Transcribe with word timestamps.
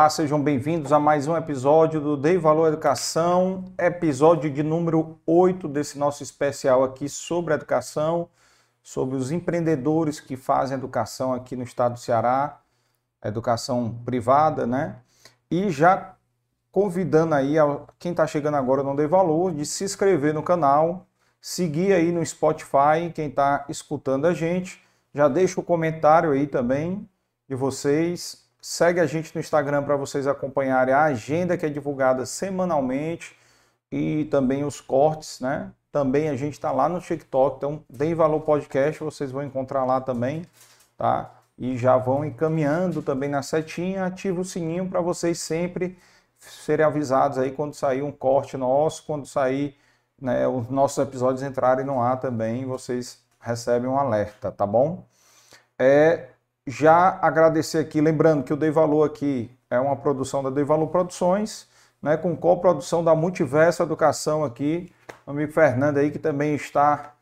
Olá, 0.00 0.08
sejam 0.08 0.42
bem-vindos 0.42 0.94
a 0.94 0.98
mais 0.98 1.28
um 1.28 1.36
episódio 1.36 2.00
do 2.00 2.16
Dei 2.16 2.38
Valor 2.38 2.68
Educação, 2.68 3.66
episódio 3.78 4.50
de 4.50 4.62
número 4.62 5.20
8 5.26 5.68
desse 5.68 5.98
nosso 5.98 6.22
especial 6.22 6.82
aqui 6.82 7.06
sobre 7.06 7.52
educação, 7.52 8.26
sobre 8.82 9.14
os 9.14 9.30
empreendedores 9.30 10.18
que 10.18 10.38
fazem 10.38 10.78
educação 10.78 11.34
aqui 11.34 11.54
no 11.54 11.64
estado 11.64 11.92
do 11.92 12.00
Ceará, 12.00 12.62
educação 13.22 13.94
privada, 14.02 14.66
né? 14.66 14.96
E 15.50 15.68
já 15.68 16.14
convidando 16.72 17.34
aí 17.34 17.58
a, 17.58 17.80
quem 17.98 18.12
está 18.12 18.26
chegando 18.26 18.56
agora 18.56 18.82
não 18.82 18.96
Dei 18.96 19.06
Valor 19.06 19.52
de 19.52 19.66
se 19.66 19.84
inscrever 19.84 20.32
no 20.32 20.42
canal, 20.42 21.06
seguir 21.42 21.92
aí 21.92 22.10
no 22.10 22.24
Spotify, 22.24 23.12
quem 23.14 23.28
está 23.28 23.66
escutando 23.68 24.24
a 24.24 24.32
gente, 24.32 24.82
já 25.12 25.28
deixa 25.28 25.60
o 25.60 25.62
comentário 25.62 26.30
aí 26.30 26.46
também 26.46 27.06
de 27.46 27.54
vocês, 27.54 28.49
Segue 28.60 29.00
a 29.00 29.06
gente 29.06 29.34
no 29.34 29.40
Instagram 29.40 29.82
para 29.82 29.96
vocês 29.96 30.26
acompanharem 30.26 30.94
a 30.94 31.04
agenda 31.04 31.56
que 31.56 31.64
é 31.64 31.68
divulgada 31.68 32.26
semanalmente 32.26 33.34
e 33.90 34.26
também 34.26 34.64
os 34.64 34.80
cortes, 34.80 35.40
né? 35.40 35.72
Também 35.90 36.28
a 36.28 36.36
gente 36.36 36.52
está 36.52 36.70
lá 36.70 36.88
no 36.88 37.00
TikTok, 37.00 37.56
então 37.56 37.82
Dei 37.88 38.14
Valor 38.14 38.40
Podcast, 38.40 39.02
vocês 39.02 39.32
vão 39.32 39.42
encontrar 39.42 39.84
lá 39.84 40.00
também, 40.00 40.46
tá? 40.96 41.32
E 41.58 41.76
já 41.76 41.96
vão 41.96 42.24
encaminhando 42.24 43.02
também 43.02 43.28
na 43.28 43.42
setinha, 43.42 44.04
ativa 44.04 44.40
o 44.40 44.44
sininho 44.44 44.88
para 44.88 45.00
vocês 45.00 45.40
sempre 45.40 45.98
serem 46.38 46.86
avisados 46.86 47.38
aí 47.38 47.52
quando 47.52 47.74
sair 47.74 48.02
um 48.02 48.12
corte 48.12 48.56
nosso, 48.56 49.04
quando 49.04 49.26
sair 49.26 49.76
né, 50.20 50.46
os 50.46 50.68
nossos 50.68 50.98
episódios 50.98 51.42
entrarem 51.42 51.84
no 51.84 52.00
ar 52.00 52.20
também, 52.20 52.64
vocês 52.64 53.22
recebem 53.40 53.88
um 53.88 53.98
alerta, 53.98 54.52
tá 54.52 54.66
bom? 54.66 55.04
É, 55.78 56.28
já 56.66 57.18
agradecer 57.22 57.78
aqui, 57.78 58.00
lembrando 58.00 58.44
que 58.44 58.52
o 58.52 58.56
Dei 58.56 58.70
Valor 58.70 59.06
aqui 59.06 59.50
é 59.68 59.78
uma 59.78 59.96
produção 59.96 60.42
da 60.42 60.50
Dei 60.50 60.64
Valor 60.64 60.88
Produções, 60.88 61.68
né, 62.02 62.16
com 62.16 62.36
coprodução 62.36 63.04
da 63.04 63.14
Multiverso 63.14 63.82
Educação 63.82 64.44
aqui, 64.44 64.92
o 65.26 65.30
amigo 65.30 65.52
Fernando 65.52 65.98
aí 65.98 66.10
que 66.10 66.18
também 66.18 66.54
está 66.54 67.14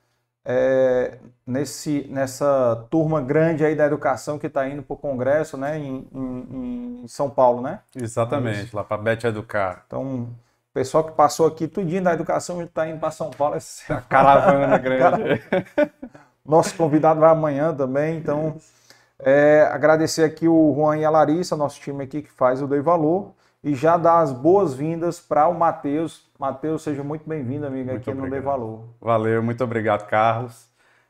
é, 0.44 1.18
nesse, 1.46 2.06
nessa 2.08 2.86
turma 2.88 3.20
grande 3.20 3.64
aí 3.64 3.74
da 3.74 3.84
educação 3.84 4.38
que 4.38 4.46
está 4.46 4.68
indo 4.68 4.82
para 4.82 4.94
o 4.94 4.96
Congresso, 4.96 5.56
né, 5.56 5.78
em, 5.78 6.08
em, 6.12 7.02
em, 7.02 7.08
São 7.08 7.28
Paulo, 7.28 7.60
né? 7.60 7.80
Exatamente, 7.94 8.74
lá 8.74 8.82
para 8.82 8.96
a 8.96 9.00
Bete 9.00 9.26
Educar. 9.26 9.82
Então, 9.86 10.22
o 10.22 10.28
pessoal 10.72 11.04
que 11.04 11.12
passou 11.12 11.46
aqui 11.46 11.68
tudinho 11.68 12.02
da 12.02 12.14
educação 12.14 12.62
está 12.62 12.88
indo 12.88 12.98
para 12.98 13.10
São 13.10 13.30
Paulo, 13.30 13.56
essa 13.56 14.00
caravana 14.02 14.78
grande. 14.78 15.42
Nosso 16.46 16.74
convidado 16.76 17.20
vai 17.20 17.30
amanhã 17.30 17.74
também, 17.74 18.16
então 18.16 18.56
é, 19.20 19.62
agradecer 19.72 20.24
aqui 20.24 20.46
o 20.48 20.74
Juan 20.74 20.98
e 20.98 21.04
a 21.04 21.10
Larissa, 21.10 21.56
nosso 21.56 21.80
time 21.80 22.04
aqui 22.04 22.22
que 22.22 22.30
faz 22.30 22.62
o 22.62 22.66
Dei 22.66 22.80
Valor, 22.80 23.32
e 23.62 23.74
já 23.74 23.96
dar 23.96 24.20
as 24.20 24.32
boas-vindas 24.32 25.20
para 25.20 25.48
o 25.48 25.54
Matheus. 25.54 26.26
Matheus, 26.38 26.82
seja 26.82 27.02
muito 27.02 27.28
bem-vindo, 27.28 27.66
amigo, 27.66 27.90
muito 27.90 28.00
aqui 28.00 28.10
obrigado. 28.10 28.24
no 28.24 28.30
Dei 28.30 28.40
Valor. 28.40 28.84
Valeu, 29.00 29.42
muito 29.42 29.64
obrigado, 29.64 30.08
Carlos, 30.08 30.68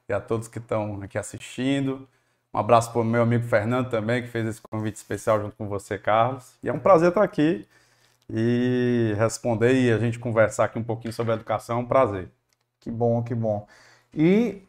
e 0.09 0.13
a 0.13 0.21
todos 0.21 0.49
que 0.49 0.59
estão 0.59 1.01
aqui 1.03 1.19
assistindo. 1.19 2.09
Um 2.53 2.59
abraço 2.59 2.91
para 2.91 3.03
o 3.03 3.05
meu 3.05 3.23
amigo 3.23 3.45
Fernando 3.45 3.91
também, 3.91 4.23
que 4.23 4.29
fez 4.29 4.47
esse 4.47 4.63
convite 4.63 4.97
especial 4.97 5.41
junto 5.41 5.57
com 5.57 5.69
você, 5.69 5.99
Carlos. 5.99 6.55
E 6.63 6.69
é 6.69 6.73
um 6.73 6.79
prazer 6.79 7.11
estar 7.11 7.23
aqui 7.23 7.67
e 8.31 9.15
responder 9.17 9.75
e 9.75 9.93
a 9.93 9.99
gente 9.99 10.19
conversar 10.19 10.65
aqui 10.65 10.79
um 10.79 10.85
pouquinho 10.85 11.13
sobre 11.13 11.35
educação. 11.35 11.79
É 11.79 11.81
um 11.81 11.87
prazer. 11.87 12.31
Que 12.81 12.91
bom, 12.91 13.23
que 13.23 13.35
bom. 13.35 13.67
E 14.15 14.63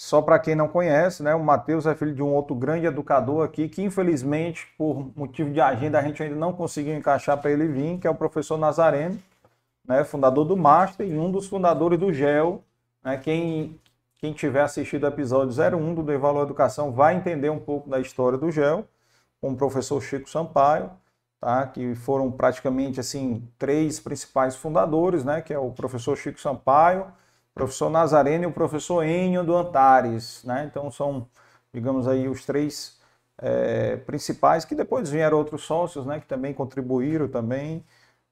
só 0.00 0.22
para 0.22 0.38
quem 0.38 0.54
não 0.54 0.66
conhece, 0.66 1.22
né, 1.22 1.34
o 1.34 1.44
Matheus 1.44 1.84
é 1.84 1.94
filho 1.94 2.14
de 2.14 2.22
um 2.22 2.32
outro 2.32 2.54
grande 2.54 2.86
educador 2.86 3.44
aqui, 3.44 3.68
que 3.68 3.82
infelizmente, 3.82 4.66
por 4.78 5.12
motivo 5.14 5.50
de 5.50 5.60
agenda, 5.60 5.98
a 5.98 6.02
gente 6.02 6.22
ainda 6.22 6.36
não 6.36 6.54
conseguiu 6.54 6.96
encaixar 6.96 7.36
para 7.36 7.50
ele 7.50 7.68
vir, 7.68 7.98
que 7.98 8.06
é 8.06 8.10
o 8.10 8.14
professor 8.14 8.56
Nazareno, 8.56 9.18
né, 9.86 10.02
fundador 10.02 10.46
do 10.46 10.56
Master 10.56 11.06
e 11.06 11.18
um 11.18 11.30
dos 11.30 11.48
fundadores 11.48 11.98
do 11.98 12.10
GEL. 12.14 12.64
Né, 13.04 13.18
quem, 13.18 13.78
quem 14.16 14.32
tiver 14.32 14.62
assistido 14.62 15.04
o 15.04 15.06
episódio 15.06 15.54
01 15.54 15.94
do 15.94 16.02
Devalor 16.02 16.44
Educação 16.44 16.90
vai 16.92 17.14
entender 17.14 17.50
um 17.50 17.60
pouco 17.60 17.90
da 17.90 18.00
história 18.00 18.38
do 18.38 18.50
GEL, 18.50 18.86
com 19.38 19.52
o 19.52 19.56
professor 19.56 20.00
Chico 20.00 20.30
Sampaio, 20.30 20.90
tá, 21.38 21.66
que 21.66 21.94
foram 21.94 22.32
praticamente 22.32 22.98
assim 22.98 23.46
três 23.58 24.00
principais 24.00 24.56
fundadores, 24.56 25.26
né, 25.26 25.42
que 25.42 25.52
é 25.52 25.58
o 25.58 25.70
professor 25.70 26.16
Chico 26.16 26.40
Sampaio, 26.40 27.06
professor 27.54 27.90
Nazareno 27.90 28.44
e 28.44 28.46
o 28.46 28.52
professor 28.52 29.04
Enio 29.04 29.44
do 29.44 29.56
Antares, 29.56 30.42
né? 30.44 30.64
Então 30.70 30.90
são, 30.90 31.26
digamos 31.72 32.06
aí, 32.08 32.28
os 32.28 32.44
três 32.44 32.98
é, 33.38 33.96
principais, 33.96 34.64
que 34.64 34.74
depois 34.74 35.10
vieram 35.10 35.38
outros 35.38 35.62
sócios, 35.62 36.06
né? 36.06 36.20
Que 36.20 36.26
também 36.26 36.54
contribuíram 36.54 37.28
também, 37.28 37.84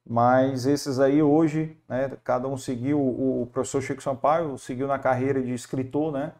mas 0.08 0.66
esses 0.66 1.00
aí 1.00 1.22
hoje, 1.22 1.76
né? 1.88 2.12
Cada 2.24 2.48
um 2.48 2.56
seguiu, 2.56 2.98
o, 2.98 3.42
o 3.42 3.46
professor 3.46 3.82
Chico 3.82 4.02
Sampaio 4.02 4.56
seguiu 4.58 4.86
na 4.86 4.98
carreira 4.98 5.42
de 5.42 5.52
escritor, 5.52 6.12
né? 6.12 6.32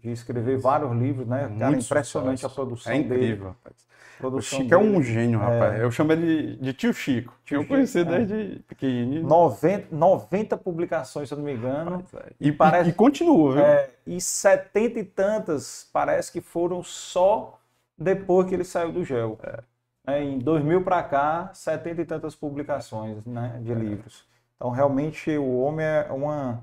De 0.00 0.10
escrever 0.10 0.58
vários 0.58 0.92
livros, 0.92 1.26
né? 1.26 1.54
Cara, 1.58 1.76
impressionante 1.76 2.40
sucesso. 2.40 2.46
a 2.46 2.64
produção 2.64 2.92
é 2.92 2.96
incrível, 2.96 3.56
dele. 3.64 3.76
Rapaz. 4.22 4.34
O 4.34 4.40
Chico 4.42 4.62
dele. 4.62 4.74
é 4.74 4.78
um 4.78 5.02
gênio, 5.02 5.38
rapaz. 5.38 5.80
É... 5.80 5.84
Eu 5.84 5.90
chamo 5.90 6.12
ele 6.12 6.56
de 6.56 6.72
tio 6.72 6.92
Chico. 6.92 7.34
Tio 7.44 7.62
eu 7.62 7.66
conheci 7.66 8.00
é. 8.00 8.04
desde 8.04 8.60
pequenininho. 8.68 9.26
90, 9.26 9.94
90 9.94 10.56
publicações, 10.56 11.28
se 11.28 11.34
eu 11.34 11.38
não 11.38 11.44
me 11.44 11.54
engano. 11.54 12.04
É. 12.14 12.32
E, 12.38 12.52
parece, 12.52 12.90
e 12.90 12.92
continua, 12.92 13.52
viu? 13.54 13.64
É, 13.64 13.90
e 14.06 14.20
70 14.20 14.98
e 14.98 15.04
tantas 15.04 15.88
parece 15.92 16.30
que 16.30 16.40
foram 16.40 16.82
só 16.82 17.58
depois 17.96 18.46
que 18.46 18.54
ele 18.54 18.64
saiu 18.64 18.92
do 18.92 19.04
gel. 19.04 19.38
É. 19.42 19.60
É, 20.06 20.22
em 20.22 20.38
2000 20.38 20.82
para 20.82 21.02
cá, 21.02 21.50
70 21.52 22.02
e 22.02 22.04
tantas 22.04 22.34
publicações 22.34 23.24
né, 23.24 23.60
de 23.62 23.74
livros. 23.74 24.24
Então, 24.56 24.70
realmente, 24.70 25.30
o 25.36 25.60
homem 25.60 25.86
é 25.86 26.08
uma... 26.10 26.60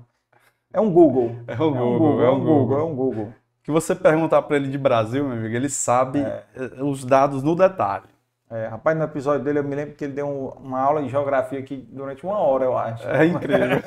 É 0.72 0.80
um 0.80 0.92
Google. 0.92 1.36
É 1.46 1.54
um 1.54 1.72
Google, 1.72 2.22
é 2.22 2.30
um 2.30 2.40
Google. 2.40 2.78
É 2.78 2.82
um 2.82 2.94
Google 2.94 3.34
que 3.68 3.72
você 3.72 3.94
perguntar 3.94 4.40
para 4.40 4.56
ele 4.56 4.68
de 4.68 4.78
Brasil, 4.78 5.22
meu 5.28 5.36
amigo, 5.36 5.54
ele 5.54 5.68
sabe 5.68 6.20
é. 6.20 6.42
Eh, 6.56 6.82
os 6.82 7.04
dados 7.04 7.42
no 7.42 7.54
detalhe. 7.54 8.06
É, 8.50 8.66
rapaz, 8.66 8.96
no 8.96 9.04
episódio 9.04 9.44
dele 9.44 9.58
eu 9.58 9.64
me 9.64 9.76
lembro 9.76 9.94
que 9.94 10.04
ele 10.04 10.14
deu 10.14 10.56
uma 10.58 10.80
aula 10.80 11.02
de 11.02 11.10
geografia 11.10 11.58
aqui 11.58 11.86
durante 11.92 12.24
uma 12.24 12.38
hora, 12.38 12.64
eu 12.64 12.78
acho. 12.78 13.06
É 13.06 13.26
incrível. 13.26 13.82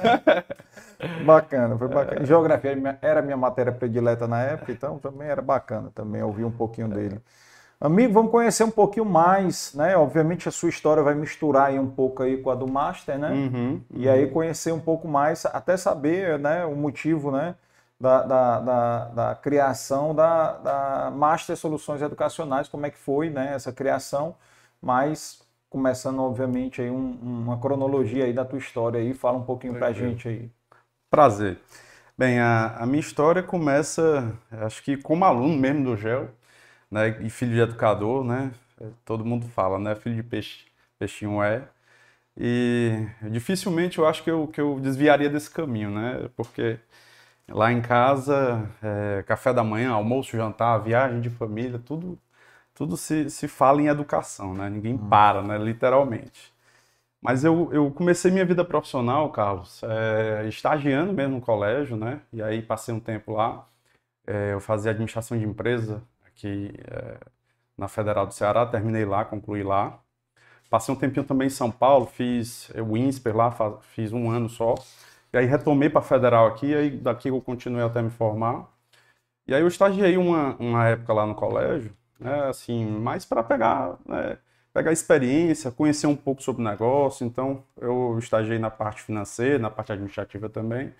bacana, 1.25 1.75
foi 1.79 1.87
bacana. 1.87 2.23
Geografia 2.23 2.77
era 3.01 3.23
minha 3.23 3.35
matéria 3.35 3.71
predileta 3.71 4.27
na 4.27 4.43
época, 4.43 4.71
então 4.71 4.99
também 4.99 5.27
era 5.27 5.41
bacana 5.41 5.91
também 5.95 6.21
ouvir 6.21 6.43
um 6.43 6.51
pouquinho 6.51 6.87
dele. 6.87 7.19
Amigo, 7.79 8.13
vamos 8.13 8.29
conhecer 8.29 8.63
um 8.63 8.69
pouquinho 8.69 9.07
mais, 9.07 9.73
né? 9.73 9.97
Obviamente 9.97 10.47
a 10.47 10.51
sua 10.51 10.69
história 10.69 11.01
vai 11.01 11.15
misturar 11.15 11.69
aí 11.69 11.79
um 11.79 11.89
pouco 11.89 12.21
aí 12.21 12.37
com 12.37 12.51
a 12.51 12.55
do 12.55 12.71
Master, 12.71 13.17
né? 13.17 13.31
Uhum, 13.31 13.81
e 13.95 14.07
aí 14.07 14.27
conhecer 14.27 14.71
um 14.71 14.79
pouco 14.79 15.07
mais, 15.07 15.43
até 15.47 15.75
saber, 15.75 16.37
né, 16.37 16.65
o 16.65 16.75
motivo, 16.75 17.31
né? 17.31 17.55
Da, 18.01 18.23
da, 18.23 18.59
da, 18.59 19.05
da 19.05 19.35
criação 19.35 20.15
da, 20.15 20.53
da 20.57 21.11
Master 21.11 21.55
Soluções 21.55 22.01
Educacionais, 22.01 22.67
como 22.67 22.87
é 22.87 22.89
que 22.89 22.97
foi 22.97 23.29
né, 23.29 23.53
essa 23.53 23.71
criação, 23.71 24.35
mas 24.81 25.39
começando, 25.69 26.19
obviamente, 26.19 26.81
aí 26.81 26.89
um, 26.89 27.11
uma 27.21 27.59
cronologia 27.59 28.25
aí 28.25 28.33
da 28.33 28.43
tua 28.43 28.57
história 28.57 28.99
aí, 28.99 29.13
fala 29.13 29.37
um 29.37 29.43
pouquinho 29.43 29.75
para 29.75 29.87
a 29.87 29.93
gente 29.93 30.27
aí. 30.27 30.49
Prazer. 31.11 31.59
Bem, 32.17 32.39
a, 32.39 32.75
a, 32.77 32.85
minha 32.87 32.99
história 32.99 33.43
começa, 33.43 34.35
acho 34.51 34.81
que 34.81 34.97
como 34.97 35.23
aluno 35.23 35.55
mesmo 35.55 35.83
do 35.83 35.95
GEL, 35.95 36.27
né, 36.89 37.19
e 37.21 37.29
filho 37.29 37.53
de 37.53 37.59
educador, 37.59 38.23
né, 38.23 38.51
todo 39.05 39.23
mundo 39.23 39.47
fala, 39.47 39.77
né, 39.77 39.93
filho 39.93 40.15
de 40.15 40.23
peixe, 40.23 40.65
peixinho 40.97 41.41
é, 41.43 41.63
e 42.35 43.07
dificilmente 43.29 43.99
eu 43.99 44.07
acho 44.07 44.23
que 44.23 44.31
eu, 44.31 44.47
que 44.47 44.59
eu 44.59 44.79
desviaria 44.79 45.29
desse 45.29 45.51
caminho, 45.51 45.91
né, 45.91 46.29
porque 46.35 46.79
Lá 47.49 47.71
em 47.71 47.81
casa, 47.81 48.69
é, 48.81 49.23
café 49.23 49.53
da 49.53 49.63
manhã, 49.63 49.91
almoço, 49.91 50.37
jantar, 50.37 50.77
viagem 50.79 51.21
de 51.21 51.29
família, 51.29 51.79
tudo, 51.79 52.17
tudo 52.73 52.97
se, 52.97 53.29
se 53.29 53.47
fala 53.47 53.81
em 53.81 53.87
educação, 53.87 54.53
né? 54.53 54.69
Ninguém 54.69 54.95
hum. 54.95 55.09
para, 55.09 55.41
né? 55.41 55.57
Literalmente. 55.57 56.53
Mas 57.21 57.43
eu, 57.43 57.71
eu 57.71 57.91
comecei 57.91 58.31
minha 58.31 58.45
vida 58.45 58.65
profissional, 58.65 59.31
Carlos, 59.31 59.81
é, 59.83 60.47
estagiando 60.47 61.13
mesmo 61.13 61.35
no 61.35 61.41
colégio, 61.41 61.95
né? 61.95 62.21
E 62.33 62.41
aí 62.41 62.61
passei 62.61 62.93
um 62.93 62.99
tempo 62.99 63.33
lá. 63.33 63.67
É, 64.25 64.53
eu 64.53 64.59
fazia 64.59 64.91
administração 64.91 65.37
de 65.37 65.45
empresa 65.45 66.03
aqui 66.25 66.73
é, 66.89 67.17
na 67.77 67.87
Federal 67.87 68.25
do 68.25 68.33
Ceará, 68.33 68.65
terminei 68.65 69.05
lá, 69.05 69.25
concluí 69.25 69.63
lá. 69.63 69.99
Passei 70.69 70.93
um 70.93 70.97
tempinho 70.97 71.25
também 71.25 71.47
em 71.47 71.49
São 71.51 71.69
Paulo, 71.69 72.05
fiz 72.07 72.71
o 72.71 72.97
INSPER 72.97 73.35
lá, 73.35 73.51
fiz 73.81 74.13
um 74.13 74.31
ano 74.31 74.49
só. 74.49 74.75
E 75.33 75.37
aí 75.37 75.45
retomei 75.45 75.89
para 75.89 76.01
federal 76.01 76.47
aqui, 76.47 76.73
aí 76.75 76.91
daqui 76.91 77.29
eu 77.29 77.41
continuei 77.41 77.83
até 77.85 78.01
me 78.01 78.09
formar. 78.09 78.67
E 79.47 79.53
aí 79.53 79.61
eu 79.61 79.67
estagiei 79.67 80.17
uma, 80.17 80.55
uma 80.57 80.87
época 80.87 81.13
lá 81.13 81.25
no 81.25 81.35
colégio, 81.35 81.95
né, 82.19 82.45
assim, 82.49 82.85
mais 82.85 83.25
para 83.25 83.43
pegar, 83.43 83.97
né, 84.05 84.37
pegar 84.73 84.91
experiência, 84.91 85.71
conhecer 85.71 86.07
um 86.07 86.15
pouco 86.15 86.41
sobre 86.43 86.61
o 86.61 86.65
negócio. 86.65 87.25
Então 87.25 87.63
eu 87.79 88.17
estagiei 88.19 88.59
na 88.59 88.69
parte 88.71 89.01
financeira, 89.03 89.59
na 89.59 89.69
parte 89.69 89.91
administrativa 89.91 90.49
também. 90.49 90.93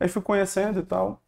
Aí 0.00 0.08
fui 0.08 0.22
conhecendo 0.22 0.80
e 0.80 0.84
tal. 0.84 1.22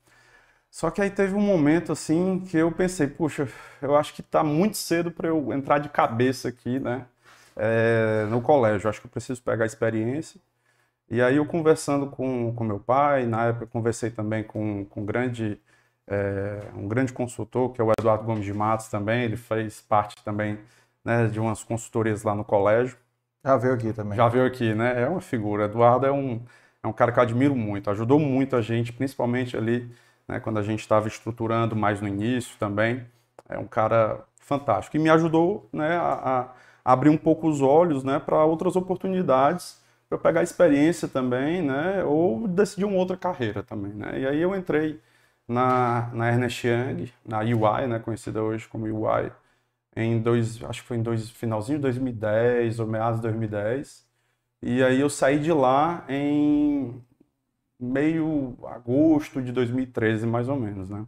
Só 0.71 0.91
que 0.91 1.01
aí 1.01 1.11
teve 1.11 1.35
um 1.35 1.41
momento 1.41 1.93
assim 1.93 2.41
que 2.41 2.57
eu 2.59 2.71
pensei, 2.73 3.07
puxa, 3.07 3.49
eu 3.83 3.97
acho 3.97 4.15
que 4.15 4.21
está 4.21 4.45
muito 4.45 4.77
cedo 4.77 5.11
para 5.11 5.29
eu 5.29 5.53
entrar 5.53 5.79
de 5.79 5.89
cabeça 5.89 6.49
aqui, 6.49 6.79
né? 6.79 7.07
é, 7.57 8.27
no 8.31 8.43
colégio. 8.43 8.89
Acho 8.91 9.01
que 9.01 9.07
eu 9.07 9.11
preciso 9.11 9.43
pegar 9.43 9.67
experiência. 9.67 10.41
E 11.09 11.23
aí 11.23 11.37
eu 11.37 11.47
conversando 11.47 12.09
com, 12.09 12.53
com 12.55 12.65
meu 12.65 12.81
pai, 12.81 13.27
na 13.27 13.47
época 13.47 13.67
conversei 13.67 14.11
também 14.11 14.43
com, 14.43 14.85
com 14.87 15.03
um, 15.03 15.05
grande, 15.07 15.61
é, 16.07 16.61
um 16.75 16.89
grande 16.89 17.13
consultor, 17.13 17.73
que 17.73 17.81
é 17.81 17.85
o 17.85 17.93
Eduardo 17.97 18.25
Gomes 18.25 18.45
de 18.45 18.53
Matos 18.53 18.89
também, 18.89 19.23
ele 19.23 19.37
fez 19.37 19.81
parte 19.81 20.17
também 20.25 20.59
né, 21.05 21.29
de 21.29 21.39
umas 21.39 21.63
consultorias 21.63 22.25
lá 22.25 22.35
no 22.35 22.45
colégio. 22.45 22.99
Já 23.45 23.57
veio 23.57 23.75
aqui 23.75 23.93
também. 23.93 24.17
Já 24.17 24.29
veio 24.29 24.45
aqui, 24.45 24.75
né? 24.75 25.03
É 25.03 25.09
uma 25.09 25.21
figura. 25.21 25.67
Eduardo 25.67 26.07
é 26.07 26.11
um, 26.13 26.43
é 26.83 26.89
um 26.89 26.93
cara 26.93 27.13
que 27.13 27.19
eu 27.21 27.23
admiro 27.23 27.55
muito, 27.55 27.89
ajudou 27.91 28.19
muito 28.19 28.57
a 28.57 28.61
gente, 28.61 28.93
principalmente 28.93 29.57
ali, 29.57 29.89
né, 30.27 30.41
quando 30.41 30.59
a 30.59 30.63
gente 30.63 30.81
estava 30.81 31.07
estruturando 31.07 31.77
mais 31.77 32.01
no 32.01 32.09
início 32.09 32.57
também. 32.59 33.07
É 33.49 33.57
um 33.57 33.67
cara 33.67 34.25
fantástico. 34.41 34.97
E 34.97 35.01
me 35.01 35.09
ajudou 35.11 35.69
né, 35.73 35.97
a, 35.97 36.49
a 36.85 36.93
abrir 36.93 37.11
um 37.11 37.17
pouco 37.17 37.49
os 37.49 37.63
olhos 37.63 38.03
né, 38.03 38.19
para 38.19 38.45
outras 38.45 38.75
oportunidades 38.75 39.86
para 40.09 40.19
pegar 40.19 40.43
experiência 40.43 41.09
também, 41.09 41.63
né? 41.63 42.05
Ou 42.05 42.47
decidir 42.49 42.85
uma 42.85 42.97
outra 42.97 43.17
carreira 43.17 43.63
também, 43.63 43.93
né? 43.93 44.21
E 44.21 44.27
aí 44.27 44.41
eu 44.41 44.55
entrei 44.57 45.01
na, 45.49 46.11
na 46.15 46.29
Ernest 46.31 46.67
Young, 46.67 47.13
na 47.25 47.41
UI, 47.41 47.87
né? 47.89 47.99
Conhecida 48.01 48.43
hoje 48.43 48.69
como 48.69 48.87
UI, 48.87 49.33
em 49.97 50.21
dois, 50.21 50.63
acho 50.65 50.83
que 50.83 50.89
foi 50.89 50.99
em 50.99 51.03
dois, 51.03 51.31
finalzinho 51.31 51.79
de 51.79 51.83
2010 51.83 52.81
ou 52.81 52.87
meados 52.87 53.21
de 53.21 53.23
2010. 53.25 54.07
E 54.63 54.83
aí 54.83 55.01
eu 55.01 55.11
saí 55.11 55.39
de 55.41 55.53
lá 55.53 56.05
em 56.09 57.03
meio 57.81 58.57
agosto 58.67 59.43
de 59.43 59.53
2013, 59.53 60.27
mais 60.27 60.49
ou 60.49 60.57
menos, 60.59 60.91
né? 60.91 61.07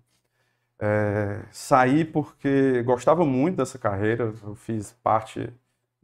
É, 0.81 1.45
saí 1.53 2.05
porque 2.05 2.83
gostava 2.85 3.25
muito 3.25 3.57
dessa 3.57 3.79
carreira, 3.79 4.33
eu 4.43 4.55
fiz 4.55 4.93
parte 5.03 5.53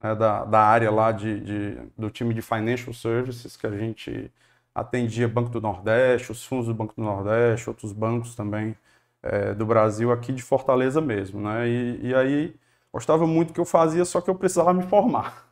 né, 0.05 0.15
da, 0.15 0.45
da 0.45 0.61
área 0.61 0.91
lá 0.91 1.13
de, 1.13 1.41
de, 1.41 1.77
do 1.97 2.11
time 2.11 2.35
de 2.35 2.43
Financial 2.43 2.93
Services, 2.93 3.57
que 3.57 3.67
a 3.67 3.71
gente 3.77 4.31
atendia 4.75 5.27
Banco 5.29 5.49
do 5.51 5.61
Nordeste, 5.63 6.31
os 6.33 6.45
fundos 6.45 6.67
do 6.67 6.75
Banco 6.75 6.95
do 6.95 7.03
Nordeste, 7.03 7.71
outros 7.71 7.93
bancos 7.93 8.35
também 8.35 8.77
é, 9.23 9.55
do 9.55 9.65
Brasil, 9.67 10.13
aqui 10.13 10.33
de 10.33 10.43
Fortaleza 10.43 11.01
mesmo. 11.01 11.41
Né? 11.41 11.69
E, 11.69 12.09
e 12.09 12.15
aí 12.15 12.55
gostava 12.93 13.27
muito 13.27 13.49
do 13.49 13.55
que 13.55 13.61
eu 13.61 13.65
fazia, 13.65 14.05
só 14.05 14.21
que 14.21 14.29
eu 14.31 14.35
precisava 14.35 14.75
me 14.75 14.83
formar. 14.85 15.45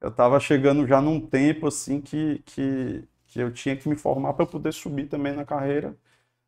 Eu 0.00 0.10
estava 0.10 0.40
chegando 0.40 0.86
já 0.86 1.00
num 1.00 1.20
tempo 1.20 1.66
assim 1.68 2.00
que, 2.00 2.42
que, 2.46 3.04
que 3.26 3.40
eu 3.40 3.52
tinha 3.52 3.76
que 3.76 3.88
me 3.88 3.96
formar 3.96 4.34
para 4.34 4.46
poder 4.46 4.72
subir 4.72 5.08
também 5.08 5.34
na 5.34 5.44
carreira. 5.44 5.96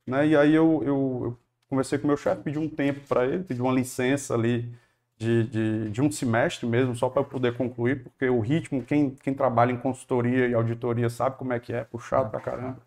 Né? 0.06 0.28
E 0.28 0.36
aí 0.36 0.54
eu, 0.54 0.82
eu, 0.84 1.20
eu 1.24 1.38
conversei 1.68 1.98
com 1.98 2.06
meu 2.08 2.16
chefe, 2.16 2.42
pedi 2.42 2.58
um 2.58 2.68
tempo 2.68 3.00
para 3.08 3.26
ele, 3.26 3.44
pedi 3.44 3.60
uma 3.62 3.72
licença 3.72 4.34
ali 4.34 4.72
de, 5.20 5.44
de, 5.44 5.90
de 5.90 6.00
um 6.00 6.10
semestre 6.10 6.66
mesmo, 6.66 6.96
só 6.96 7.10
para 7.10 7.22
poder 7.22 7.54
concluir, 7.54 8.02
porque 8.02 8.26
o 8.30 8.40
ritmo, 8.40 8.82
quem, 8.82 9.10
quem 9.10 9.34
trabalha 9.34 9.70
em 9.70 9.76
consultoria 9.76 10.48
e 10.48 10.54
auditoria 10.54 11.10
sabe 11.10 11.36
como 11.36 11.52
é 11.52 11.60
que 11.60 11.74
é, 11.74 11.84
puxado 11.84 12.30
pra 12.30 12.40
caramba. 12.40 12.78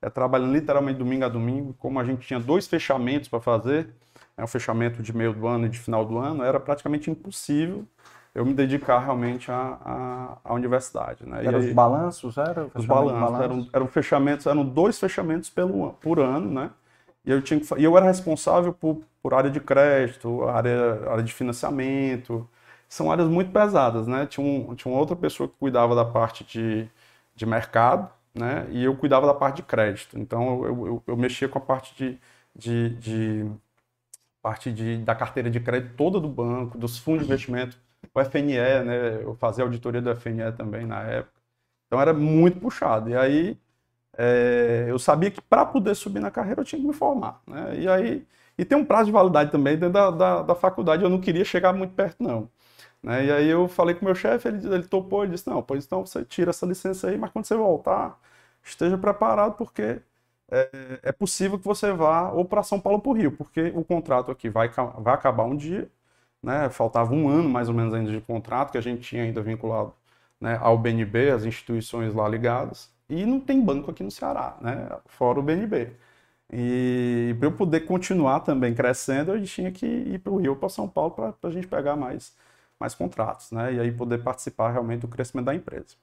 É 0.00 0.08
trabalhando 0.08 0.54
literalmente 0.54 0.98
domingo 0.98 1.26
a 1.26 1.28
domingo, 1.28 1.74
como 1.78 2.00
a 2.00 2.04
gente 2.04 2.26
tinha 2.26 2.40
dois 2.40 2.66
fechamentos 2.66 3.28
para 3.28 3.38
fazer, 3.38 3.90
é 4.34 4.42
um 4.42 4.46
fechamento 4.46 5.02
de 5.02 5.14
meio 5.14 5.34
do 5.34 5.46
ano 5.46 5.66
e 5.66 5.68
de 5.68 5.78
final 5.78 6.06
do 6.06 6.16
ano, 6.16 6.42
era 6.42 6.58
praticamente 6.58 7.10
impossível 7.10 7.86
eu 8.34 8.44
me 8.44 8.54
dedicar 8.54 8.98
realmente 8.98 9.50
à, 9.50 9.78
à, 9.84 10.38
à 10.42 10.54
universidade. 10.54 11.24
Né? 11.24 11.44
Eram 11.44 11.58
os 11.60 11.72
balanços? 11.72 12.38
Era 12.38 12.66
os 12.74 12.86
balanços, 12.86 13.20
balanço? 13.20 13.42
eram, 13.42 13.68
eram 13.72 13.86
fechamentos, 13.86 14.46
eram 14.46 14.64
dois 14.64 14.98
fechamentos 14.98 15.50
pelo, 15.50 15.92
por 16.00 16.18
ano, 16.18 16.50
né? 16.50 16.70
E 17.24 17.30
eu, 17.30 17.42
tinha 17.42 17.58
que, 17.60 17.66
e 17.80 17.84
eu 17.84 17.96
era 17.96 18.06
responsável 18.06 18.72
por, 18.72 19.02
por 19.22 19.34
área 19.34 19.50
de 19.50 19.60
crédito, 19.60 20.44
área, 20.44 21.08
área 21.10 21.22
de 21.24 21.32
financiamento. 21.32 22.48
São 22.88 23.10
áreas 23.10 23.28
muito 23.28 23.50
pesadas, 23.52 24.06
né? 24.06 24.26
Tinha, 24.26 24.46
um, 24.46 24.74
tinha 24.74 24.92
uma 24.92 25.00
outra 25.00 25.16
pessoa 25.16 25.48
que 25.48 25.56
cuidava 25.56 25.94
da 25.94 26.04
parte 26.04 26.44
de, 26.44 26.88
de 27.34 27.46
mercado, 27.46 28.10
né? 28.34 28.66
E 28.70 28.84
eu 28.84 28.96
cuidava 28.96 29.26
da 29.26 29.34
parte 29.34 29.56
de 29.56 29.62
crédito. 29.64 30.18
Então 30.18 30.64
eu, 30.64 30.86
eu, 30.86 31.02
eu 31.06 31.16
mexia 31.16 31.48
com 31.48 31.58
a 31.58 31.60
parte 31.62 31.94
de, 31.96 32.18
de, 32.54 32.90
de, 32.98 33.50
parte 34.42 34.72
de, 34.72 34.98
da 34.98 35.14
carteira 35.14 35.50
de 35.50 35.60
crédito 35.60 35.94
toda 35.96 36.20
do 36.20 36.28
banco, 36.28 36.76
dos 36.78 36.98
fundos 36.98 37.22
de 37.26 37.32
investimento, 37.32 37.78
o 38.14 38.20
FNE, 38.20 38.84
né? 38.84 39.22
Eu 39.22 39.34
fazia 39.36 39.64
auditoria 39.64 40.00
do 40.02 40.10
FNE 40.10 40.52
também 40.52 40.86
na 40.86 41.02
época. 41.02 41.34
Então 41.86 42.00
era 42.00 42.12
muito 42.14 42.60
puxado. 42.60 43.10
E 43.10 43.16
aí 43.16 43.58
é, 44.18 44.86
eu 44.88 44.98
sabia 44.98 45.30
que 45.30 45.40
para 45.40 45.64
poder 45.66 45.94
subir 45.94 46.20
na 46.20 46.30
carreira 46.30 46.60
eu 46.60 46.64
tinha 46.64 46.80
que 46.80 46.86
me 46.86 46.94
formar. 46.94 47.40
Né? 47.46 47.80
E 47.80 47.88
aí 47.88 48.26
e 48.56 48.64
tem 48.64 48.78
um 48.78 48.84
prazo 48.84 49.06
de 49.06 49.12
validade 49.12 49.50
também 49.50 49.76
dentro 49.76 49.92
da, 49.92 50.10
da, 50.10 50.42
da 50.42 50.54
faculdade, 50.54 51.02
eu 51.02 51.10
não 51.10 51.20
queria 51.20 51.44
chegar 51.44 51.72
muito 51.72 51.94
perto, 51.94 52.22
não. 52.22 52.48
Né? 53.02 53.26
E 53.26 53.32
aí 53.32 53.48
eu 53.48 53.68
falei 53.68 53.94
com 53.94 54.02
o 54.02 54.04
meu 54.06 54.14
chefe, 54.14 54.48
ele, 54.48 54.66
ele 54.74 54.84
topou, 54.84 55.24
ele 55.24 55.32
disse, 55.32 55.48
não, 55.48 55.62
pois 55.62 55.84
então 55.84 56.06
você 56.06 56.24
tira 56.24 56.50
essa 56.50 56.66
licença 56.66 57.08
aí, 57.08 57.18
mas 57.18 57.30
quando 57.30 57.46
você 57.46 57.56
voltar, 57.56 58.18
esteja 58.62 58.96
preparado, 58.98 59.54
porque 59.56 60.00
é, 60.50 61.00
é 61.04 61.12
possível 61.12 61.58
que 61.58 61.64
você 61.64 61.92
vá 61.92 62.30
ou 62.30 62.44
para 62.44 62.62
São 62.62 62.80
Paulo 62.80 62.98
ou 62.98 63.02
para 63.02 63.10
o 63.10 63.14
Rio, 63.14 63.32
porque 63.32 63.72
o 63.74 63.84
contrato 63.84 64.30
aqui 64.30 64.48
vai, 64.48 64.70
vai 64.98 65.14
acabar 65.14 65.44
um 65.44 65.56
dia, 65.56 65.90
né? 66.42 66.68
faltava 66.70 67.12
um 67.14 67.28
ano 67.28 67.48
mais 67.48 67.68
ou 67.68 67.74
menos 67.74 67.94
ainda 67.94 68.10
de 68.12 68.20
contrato, 68.20 68.72
que 68.72 68.78
a 68.78 68.80
gente 68.82 69.02
tinha 69.02 69.24
ainda 69.24 69.42
vinculado 69.42 69.94
né, 70.40 70.58
ao 70.60 70.78
BNB, 70.78 71.30
as 71.30 71.44
instituições 71.44 72.14
lá 72.14 72.28
ligadas, 72.28 72.92
e 73.08 73.24
não 73.26 73.40
tem 73.40 73.60
banco 73.64 73.90
aqui 73.90 74.02
no 74.02 74.10
Ceará, 74.10 74.56
né? 74.60 74.88
fora 75.06 75.38
o 75.40 75.42
BNB. 75.42 75.92
E 76.52 77.34
para 77.38 77.48
eu 77.48 77.52
poder 77.56 77.80
continuar 77.82 78.40
também 78.40 78.74
crescendo, 78.74 79.34
eu 79.34 79.44
tinha 79.44 79.72
que 79.72 79.86
ir 79.86 80.18
para 80.20 80.32
o 80.32 80.36
Rio, 80.36 80.56
para 80.56 80.68
São 80.68 80.88
Paulo, 80.88 81.12
para 81.12 81.34
a 81.42 81.50
gente 81.50 81.66
pegar 81.66 81.96
mais, 81.96 82.34
mais 82.78 82.94
contratos, 82.94 83.50
né? 83.52 83.74
E 83.74 83.80
aí 83.80 83.90
poder 83.92 84.22
participar 84.22 84.70
realmente 84.72 85.00
do 85.02 85.08
crescimento 85.08 85.46
da 85.46 85.54
empresa. 85.54 85.96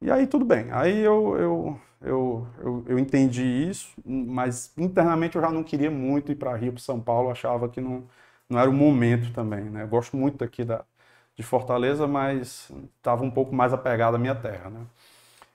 E 0.00 0.10
aí 0.10 0.26
tudo 0.26 0.44
bem. 0.44 0.70
Aí 0.72 0.98
eu, 1.00 1.36
eu, 1.38 1.80
eu, 2.00 2.46
eu, 2.58 2.84
eu 2.88 2.98
entendi 2.98 3.42
isso, 3.42 3.90
mas 4.04 4.72
internamente 4.78 5.36
eu 5.36 5.42
já 5.42 5.50
não 5.50 5.62
queria 5.62 5.90
muito 5.90 6.32
ir 6.32 6.36
para 6.36 6.54
Rio, 6.56 6.72
para 6.72 6.80
São 6.82 7.00
Paulo, 7.00 7.30
achava 7.30 7.68
que 7.68 7.80
não, 7.80 8.04
não 8.48 8.58
era 8.58 8.70
o 8.70 8.72
momento 8.72 9.32
também, 9.32 9.64
né? 9.70 9.82
Eu 9.82 9.88
gosto 9.88 10.16
muito 10.16 10.38
daqui 10.38 10.64
da, 10.64 10.84
de 11.36 11.42
Fortaleza, 11.42 12.06
mas 12.06 12.70
estava 12.96 13.22
um 13.24 13.30
pouco 13.30 13.54
mais 13.54 13.72
apegado 13.72 14.14
à 14.16 14.18
minha 14.18 14.34
terra, 14.34 14.70
né? 14.70 14.86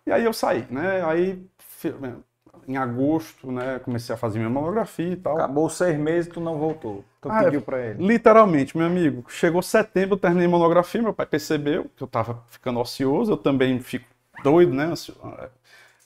E 0.05 0.11
aí 0.11 0.23
eu 0.23 0.33
saí, 0.33 0.65
né? 0.69 1.03
Aí 1.05 1.45
em 2.67 2.77
agosto, 2.77 3.51
né, 3.51 3.79
comecei 3.79 4.13
a 4.13 4.17
fazer 4.17 4.39
minha 4.39 4.49
mamografia 4.49 5.13
e 5.13 5.15
tal. 5.15 5.35
Acabou 5.35 5.69
seis 5.69 5.97
meses 5.97 6.27
e 6.27 6.33
tu 6.33 6.39
não 6.39 6.57
voltou. 6.57 7.03
Tu 7.21 7.29
ah, 7.29 7.43
pediu 7.43 7.61
para 7.61 7.79
ele. 7.79 8.05
Literalmente, 8.05 8.77
meu 8.77 8.87
amigo. 8.87 9.25
Chegou 9.29 9.61
setembro, 9.61 10.15
eu 10.15 10.19
terminei 10.19 10.47
a 10.47 10.49
mamografia, 10.49 11.01
meu 11.01 11.13
pai 11.13 11.25
percebeu 11.25 11.89
que 11.95 12.03
eu 12.03 12.07
tava 12.07 12.43
ficando 12.47 12.79
ocioso, 12.79 13.33
eu 13.33 13.37
também 13.37 13.79
fico 13.79 14.05
doido, 14.43 14.73
né? 14.73 14.93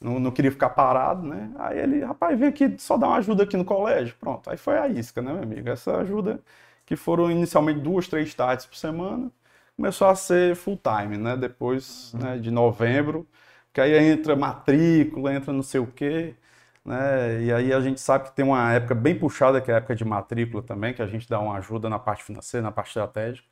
Não, 0.02 0.20
não 0.20 0.32
queria 0.32 0.52
ficar 0.52 0.70
parado, 0.70 1.26
né? 1.26 1.52
Aí 1.58 1.80
ele, 1.80 2.04
rapaz, 2.04 2.38
vem 2.38 2.50
aqui 2.50 2.76
só 2.78 2.98
dar 2.98 3.08
uma 3.08 3.18
ajuda 3.18 3.44
aqui 3.44 3.58
no 3.58 3.66
colégio. 3.66 4.16
Pronto, 4.20 4.50
aí 4.50 4.58
foi 4.58 4.78
a 4.78 4.88
isca, 4.88 5.22
né, 5.22 5.34
meu 5.34 5.44
amigo? 5.44 5.70
Essa 5.70 5.98
ajuda 5.98 6.40
que 6.86 6.96
foram 6.96 7.30
inicialmente 7.30 7.80
duas, 7.80 8.08
três 8.08 8.34
tardes 8.34 8.66
por 8.66 8.76
semana, 8.76 9.32
começou 9.76 10.08
a 10.08 10.16
ser 10.16 10.56
full 10.56 10.78
time, 10.78 11.18
né? 11.18 11.38
Depois 11.38 12.14
uhum. 12.14 12.20
né, 12.22 12.38
de 12.38 12.52
novembro, 12.52 13.28
que 13.80 13.82
aí 13.82 13.94
entra 14.12 14.36
matrícula, 14.36 15.34
entra 15.34 15.54
não 15.54 15.64
sei 15.64 15.80
o 15.80 15.88
quê. 15.88 16.36
Né? 16.84 17.44
E 17.44 17.54
aí 17.54 17.74
a 17.74 17.82
gente 17.82 18.02
sabe 18.02 18.26
que 18.30 18.36
tem 18.36 18.46
uma 18.46 18.74
época 18.74 18.96
bem 18.96 19.18
puxada, 19.18 19.62
que 19.62 19.72
é 19.72 19.76
a 19.76 19.78
época 19.78 19.96
de 19.96 20.06
matrícula 20.06 20.62
também, 20.64 20.94
que 20.94 21.02
a 21.02 21.08
gente 21.08 21.30
dá 21.30 21.40
uma 21.40 21.58
ajuda 21.58 21.90
na 21.90 22.00
parte 22.00 22.24
financeira, 22.24 22.64
na 22.64 22.72
parte 22.72 22.90
estratégica. 22.90 23.48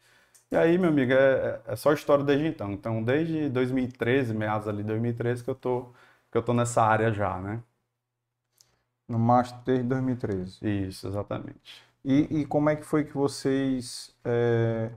E 0.52 0.56
aí, 0.58 0.78
meu 0.78 0.90
amigo, 0.90 1.14
é, 1.14 1.62
é 1.68 1.76
só 1.76 1.94
história 1.94 2.24
desde 2.26 2.48
então. 2.48 2.72
Então, 2.74 3.04
desde 3.04 3.50
2013, 3.50 4.34
meados 4.34 4.68
ali 4.68 4.80
de 4.84 4.88
2013, 4.90 5.44
que 5.44 5.50
eu 5.50 5.56
tô, 5.56 5.94
que 6.32 6.38
eu 6.38 6.44
tô 6.44 6.54
nessa 6.54 6.84
área 6.84 7.12
já, 7.14 7.40
né? 7.40 7.62
No 9.08 9.20
Master 9.20 9.60
desde 9.66 9.84
2013. 9.86 10.88
Isso, 10.88 11.08
exatamente. 11.08 11.84
E, 12.04 12.42
e 12.42 12.46
como 12.46 12.70
é 12.70 12.76
que 12.76 12.84
foi 12.86 13.06
que 13.06 13.14
vocês 13.14 14.16
é, 14.26 14.92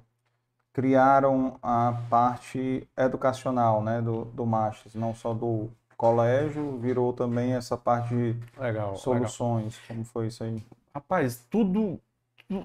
criaram 0.72 1.58
a 1.62 1.94
parte 2.08 2.86
educacional 2.96 3.82
né, 3.82 4.00
do, 4.00 4.24
do 4.26 4.46
Master, 4.46 4.92
não 4.94 5.14
só 5.14 5.34
do 5.34 5.70
colégio 5.96 6.78
virou 6.78 7.12
também 7.12 7.52
essa 7.52 7.76
parte 7.76 8.14
de 8.14 8.36
legal, 8.58 8.96
soluções. 8.96 9.74
Legal. 9.74 9.88
Como 9.88 10.04
foi 10.04 10.28
isso 10.28 10.42
aí? 10.42 10.62
Rapaz, 10.94 11.44
tudo 11.50 12.00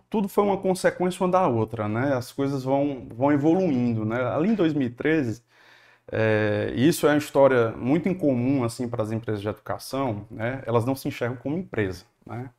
tudo 0.09 0.27
foi 0.27 0.43
uma 0.43 0.57
consequência 0.57 1.23
uma 1.23 1.31
da 1.31 1.47
outra, 1.47 1.87
né? 1.87 2.13
As 2.13 2.31
coisas 2.31 2.63
vão, 2.63 3.07
vão 3.15 3.31
evoluindo, 3.31 4.03
né? 4.03 4.23
Ali 4.33 4.49
em 4.49 4.55
2013, 4.55 5.43
é, 6.11 6.73
isso 6.75 7.07
é 7.07 7.11
uma 7.11 7.17
história 7.17 7.71
muito 7.71 8.09
incomum 8.09 8.63
assim 8.63 8.87
para 8.87 9.03
as 9.03 9.11
empresas 9.11 9.41
de 9.41 9.47
educação, 9.47 10.25
né? 10.31 10.63
Elas 10.65 10.85
não 10.85 10.95
se 10.95 11.07
enxergam 11.07 11.37
como 11.37 11.57
empresa, 11.57 12.05
né? 12.25 12.49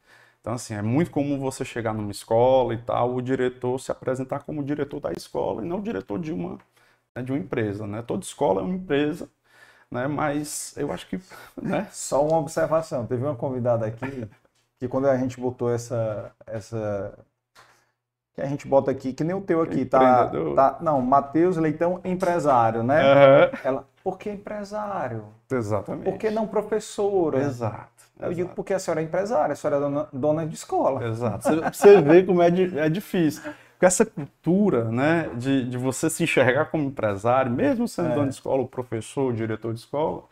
Então 0.46 0.54
assim 0.54 0.74
é 0.74 0.82
muito 0.82 1.10
comum 1.10 1.40
você 1.40 1.64
chegar 1.64 1.92
numa 1.92 2.12
escola 2.12 2.72
e 2.72 2.78
tal, 2.78 3.16
o 3.16 3.20
diretor 3.20 3.80
se 3.80 3.90
apresentar 3.90 4.44
como 4.44 4.62
diretor 4.62 5.00
da 5.00 5.10
escola 5.10 5.60
e 5.60 5.66
não 5.66 5.80
diretor 5.80 6.20
de 6.20 6.32
uma 6.32 6.56
né, 7.16 7.20
de 7.20 7.32
uma 7.32 7.38
empresa, 7.38 7.84
né? 7.84 8.00
Toda 8.00 8.22
escola 8.22 8.60
é 8.60 8.64
uma 8.64 8.74
empresa 8.76 9.28
né? 9.90 10.06
Mas 10.06 10.72
eu 10.76 10.92
acho 10.92 11.08
que, 11.08 11.20
né? 11.60 11.88
Só 11.90 12.24
uma 12.24 12.38
observação. 12.38 13.04
Teve 13.06 13.24
uma 13.24 13.34
convidada 13.34 13.86
aqui 13.86 14.28
que 14.78 14.86
quando 14.86 15.08
a 15.08 15.16
gente 15.16 15.40
botou 15.40 15.68
essa 15.68 16.30
essa 16.46 17.12
que 18.32 18.40
a 18.40 18.46
gente 18.46 18.68
bota 18.68 18.92
aqui, 18.92 19.12
que 19.12 19.24
nem 19.24 19.34
o 19.34 19.40
teu 19.40 19.62
aqui, 19.62 19.84
tá, 19.84 20.30
tá 20.54 20.78
não, 20.80 21.02
Matheus 21.02 21.56
Leitão, 21.56 22.00
empresário, 22.04 22.84
né? 22.84 23.02
Uhum. 23.02 23.58
Ela, 23.64 23.84
por 24.04 24.16
que 24.16 24.30
empresário? 24.30 25.24
Exatamente. 25.50 26.04
Por 26.04 26.18
que 26.18 26.30
não 26.30 26.46
professora? 26.46 27.40
Exato. 27.40 27.95
Eu 28.18 28.32
digo 28.32 28.50
porque 28.54 28.72
a 28.72 28.78
senhora 28.78 29.00
é 29.00 29.04
empresária, 29.04 29.52
a 29.52 29.56
senhora 29.56 29.76
é 29.76 29.80
dona, 29.80 30.08
dona 30.12 30.46
de 30.46 30.54
escola. 30.54 31.06
Exato. 31.06 31.48
Você 31.72 32.00
vê 32.00 32.22
como 32.22 32.42
é, 32.42 32.48
é 32.48 32.88
difícil. 32.88 33.42
Porque 33.72 33.84
essa 33.84 34.06
cultura, 34.06 34.84
né, 34.84 35.28
de, 35.34 35.68
de 35.68 35.76
você 35.76 36.08
se 36.08 36.22
enxergar 36.22 36.66
como 36.66 36.84
empresário, 36.84 37.52
mesmo 37.52 37.86
sendo 37.86 38.08
é. 38.08 38.14
dono 38.14 38.28
de 38.28 38.34
escola, 38.34 38.62
o 38.62 38.68
professor, 38.68 39.32
o 39.32 39.36
diretor 39.36 39.74
de 39.74 39.80
escola, 39.80 40.24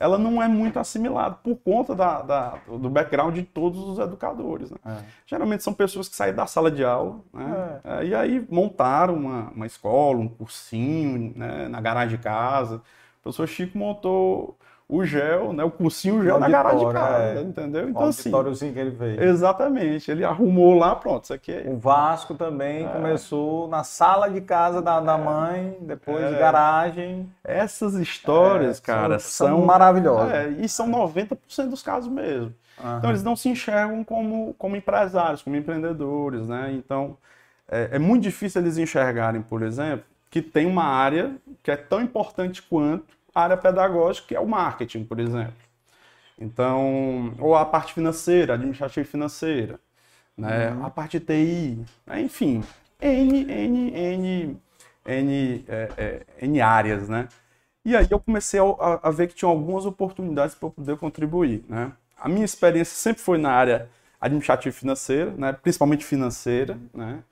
ela 0.00 0.18
não 0.18 0.42
é 0.42 0.48
muito 0.48 0.78
assimilada 0.78 1.36
por 1.36 1.56
conta 1.56 1.94
da, 1.94 2.22
da, 2.22 2.58
do 2.66 2.88
background 2.90 3.34
de 3.34 3.42
todos 3.42 3.80
os 3.80 3.98
educadores. 3.98 4.70
Né? 4.70 4.78
É. 4.86 4.96
Geralmente 5.26 5.62
são 5.62 5.72
pessoas 5.72 6.08
que 6.08 6.16
saem 6.16 6.34
da 6.34 6.46
sala 6.46 6.70
de 6.70 6.84
aula 6.84 7.20
né? 7.32 7.80
é. 7.84 8.04
e 8.06 8.14
aí 8.14 8.46
montaram 8.48 9.14
uma, 9.14 9.50
uma 9.50 9.66
escola, 9.66 10.18
um 10.18 10.28
cursinho 10.28 11.32
né? 11.36 11.68
na 11.68 11.80
garagem 11.80 12.16
de 12.16 12.22
casa. 12.22 12.76
O 12.76 13.22
professor 13.22 13.46
Chico 13.48 13.76
montou 13.76 14.56
o 14.88 15.04
gel, 15.04 15.52
né, 15.52 15.62
o 15.62 15.70
cursinho 15.70 16.22
gel 16.22 16.40
na 16.40 16.48
garagem 16.48 16.86
de 16.86 16.92
casa, 16.94 17.40
é. 17.40 17.42
entendeu? 17.42 17.90
Então, 17.90 18.02
o 18.04 18.06
assim, 18.06 18.72
que 18.72 18.78
ele 18.78 18.90
veio. 18.90 19.22
Exatamente, 19.22 20.10
ele 20.10 20.24
arrumou 20.24 20.78
lá, 20.78 20.96
pronto, 20.96 21.24
isso 21.24 21.34
aqui 21.34 21.52
é... 21.52 21.64
O 21.68 21.76
Vasco 21.76 22.34
também 22.34 22.86
é. 22.86 22.88
começou 22.88 23.68
na 23.68 23.84
sala 23.84 24.30
de 24.30 24.40
casa 24.40 24.80
da, 24.80 24.98
da 24.98 25.18
é. 25.18 25.22
mãe, 25.22 25.76
depois 25.82 26.26
de 26.26 26.34
é. 26.34 26.38
garagem. 26.38 27.30
Essas 27.44 27.94
histórias, 27.94 28.78
é, 28.78 28.82
cara, 28.82 29.18
são, 29.18 29.48
são 29.48 29.66
maravilhosas. 29.66 30.56
e 30.58 30.66
são 30.66 30.90
90% 30.90 31.68
dos 31.68 31.82
casos 31.82 32.10
mesmo. 32.10 32.54
Uhum. 32.82 32.96
Então, 32.96 33.10
eles 33.10 33.22
não 33.22 33.36
se 33.36 33.50
enxergam 33.50 34.02
como, 34.02 34.54
como 34.54 34.74
empresários, 34.74 35.42
como 35.42 35.54
empreendedores, 35.54 36.46
né? 36.48 36.72
Então, 36.72 37.18
é 37.68 37.98
muito 37.98 38.22
difícil 38.22 38.62
eles 38.62 38.78
enxergarem, 38.78 39.42
por 39.42 39.62
exemplo, 39.62 40.06
que 40.30 40.40
tem 40.40 40.64
uma 40.64 40.84
área 40.84 41.34
que 41.62 41.70
é 41.70 41.76
tão 41.76 42.00
importante 42.00 42.62
quanto 42.62 43.17
área 43.40 43.56
pedagógica, 43.56 44.28
que 44.28 44.36
é 44.36 44.40
o 44.40 44.46
marketing, 44.46 45.04
por 45.04 45.20
exemplo. 45.20 45.54
Então, 46.38 47.34
ou 47.38 47.56
a 47.56 47.64
parte 47.64 47.92
financeira, 47.92 48.54
administrativa 48.54 49.06
financeira, 49.06 49.80
né? 50.36 50.70
Uhum. 50.70 50.86
a 50.86 50.90
parte 50.90 51.18
TI, 51.18 51.84
né? 52.06 52.20
enfim, 52.20 52.62
N, 53.00 53.50
N, 53.50 53.92
N, 53.92 54.56
N, 55.04 55.64
é, 55.68 55.88
é, 55.96 56.46
N 56.46 56.60
áreas, 56.60 57.08
né? 57.08 57.28
E 57.84 57.96
aí 57.96 58.06
eu 58.10 58.20
comecei 58.20 58.60
a, 58.60 59.00
a 59.02 59.10
ver 59.10 59.28
que 59.28 59.34
tinha 59.34 59.48
algumas 59.48 59.86
oportunidades 59.86 60.54
para 60.54 60.68
eu 60.68 60.70
poder 60.70 60.96
contribuir, 60.96 61.64
né? 61.68 61.92
A 62.16 62.28
minha 62.28 62.44
experiência 62.44 62.94
sempre 62.94 63.22
foi 63.22 63.38
na 63.38 63.50
área 63.50 63.88
administrativa 64.20 64.74
financeira, 64.74 65.30
né? 65.32 65.52
principalmente 65.52 66.04
financeira, 66.04 66.78
né? 66.92 67.22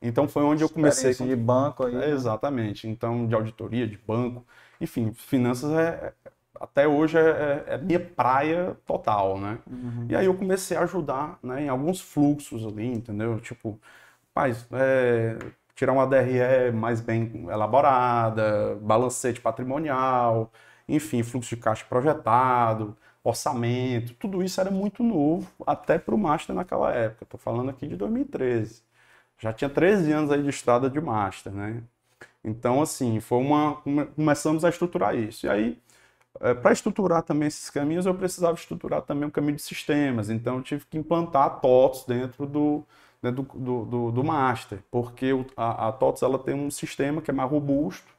Então 0.00 0.26
foi 0.26 0.42
onde 0.42 0.62
eu 0.64 0.68
comecei. 0.68 1.14
Com... 1.14 1.26
de 1.26 1.36
banco 1.36 1.86
aí. 1.86 1.94
É, 1.94 2.10
exatamente. 2.10 2.88
Então, 2.88 3.26
de 3.26 3.34
auditoria, 3.34 3.86
de 3.86 3.96
banco. 3.96 4.44
Enfim, 4.82 5.12
finanças 5.12 5.72
é, 5.72 6.12
até 6.60 6.86
hoje 6.88 7.18
é, 7.18 7.64
é, 7.68 7.74
é 7.74 7.78
minha 7.78 8.00
praia 8.00 8.76
total, 8.86 9.38
né? 9.38 9.58
Uhum. 9.66 10.06
E 10.08 10.16
aí 10.16 10.26
eu 10.26 10.34
comecei 10.34 10.76
a 10.76 10.82
ajudar 10.82 11.38
né, 11.42 11.64
em 11.64 11.68
alguns 11.68 12.00
fluxos 12.00 12.66
ali, 12.66 12.86
entendeu? 12.86 13.40
Tipo, 13.40 13.80
paz, 14.34 14.66
é, 14.72 15.38
tirar 15.74 15.92
uma 15.92 16.06
DRE 16.06 16.72
mais 16.72 17.00
bem 17.00 17.46
elaborada, 17.50 18.76
balancete 18.80 19.40
patrimonial, 19.40 20.52
enfim, 20.88 21.22
fluxo 21.22 21.54
de 21.54 21.62
caixa 21.62 21.84
projetado, 21.88 22.96
orçamento, 23.24 24.14
tudo 24.14 24.42
isso 24.42 24.60
era 24.60 24.70
muito 24.70 25.02
novo 25.02 25.48
até 25.66 25.98
para 25.98 26.14
o 26.14 26.18
Master 26.18 26.54
naquela 26.54 26.92
época. 26.92 27.24
Estou 27.24 27.38
falando 27.40 27.70
aqui 27.70 27.86
de 27.86 27.96
2013. 27.96 28.82
Já 29.38 29.52
tinha 29.52 29.70
13 29.70 30.12
anos 30.12 30.30
aí 30.30 30.42
de 30.42 30.48
estrada 30.50 30.88
de 30.90 31.00
Master, 31.00 31.52
né? 31.52 31.82
Então, 32.44 32.82
assim, 32.82 33.20
foi 33.20 33.38
uma, 33.38 33.82
começamos 34.16 34.64
a 34.64 34.68
estruturar 34.68 35.14
isso. 35.16 35.46
E 35.46 35.48
aí, 35.48 35.78
é, 36.40 36.54
para 36.54 36.72
estruturar 36.72 37.22
também 37.22 37.48
esses 37.48 37.70
caminhos, 37.70 38.06
eu 38.06 38.14
precisava 38.14 38.54
estruturar 38.54 39.02
também 39.02 39.24
o 39.24 39.28
um 39.28 39.30
caminho 39.30 39.56
de 39.56 39.62
sistemas. 39.62 40.30
Então, 40.30 40.56
eu 40.56 40.62
tive 40.62 40.84
que 40.86 40.98
implantar 40.98 41.44
a 41.46 41.50
TOTS 41.50 42.04
dentro 42.06 42.46
do, 42.46 42.84
dentro 43.22 43.42
do, 43.54 43.84
do, 43.84 44.10
do 44.12 44.24
master, 44.24 44.80
porque 44.90 45.30
a, 45.56 45.88
a 45.88 45.92
TOTS 45.92 46.22
ela 46.22 46.38
tem 46.38 46.54
um 46.54 46.70
sistema 46.70 47.22
que 47.22 47.30
é 47.30 47.34
mais 47.34 47.50
robusto, 47.50 48.12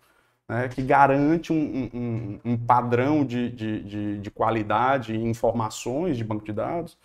né, 0.48 0.70
que 0.70 0.82
garante 0.82 1.52
um, 1.52 1.90
um, 1.94 2.40
um 2.46 2.58
padrão 2.58 3.26
de, 3.26 3.50
de, 3.50 3.84
de, 3.84 4.20
de 4.20 4.32
qualidade 4.32 5.14
e 5.14 5.24
informações 5.26 6.18
de 6.18 6.24
banco 6.24 6.46
de 6.46 6.54
dados 6.54 6.98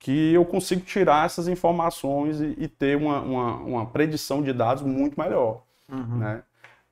que 0.00 0.32
eu 0.32 0.44
consigo 0.46 0.80
tirar 0.80 1.26
essas 1.26 1.46
informações 1.46 2.40
e, 2.40 2.54
e 2.58 2.66
ter 2.66 2.96
uma, 2.96 3.20
uma, 3.20 3.56
uma, 3.56 3.86
predição 3.86 4.42
de 4.42 4.50
dados 4.50 4.82
muito 4.82 5.20
melhor. 5.20 5.62
Uhum. 5.88 6.18
Né? 6.18 6.42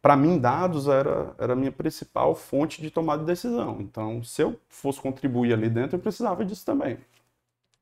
Para 0.03 0.17
mim, 0.17 0.39
dados 0.39 0.89
era, 0.89 1.35
era 1.39 1.53
a 1.55 1.57
minha 1.57 1.73
principal 1.73 2.35
fonte 2.35 2.81
de 2.83 2.91
tomada 2.91 3.21
de 3.23 3.27
decisão. 3.27 3.81
Então, 3.81 4.23
se 4.23 4.43
eu 4.43 4.61
fosse 4.69 5.01
contribuir 5.01 5.53
ali 5.53 5.69
dentro, 5.71 5.97
eu 5.97 6.01
precisava 6.03 6.45
disso 6.45 6.65
também. 6.65 6.99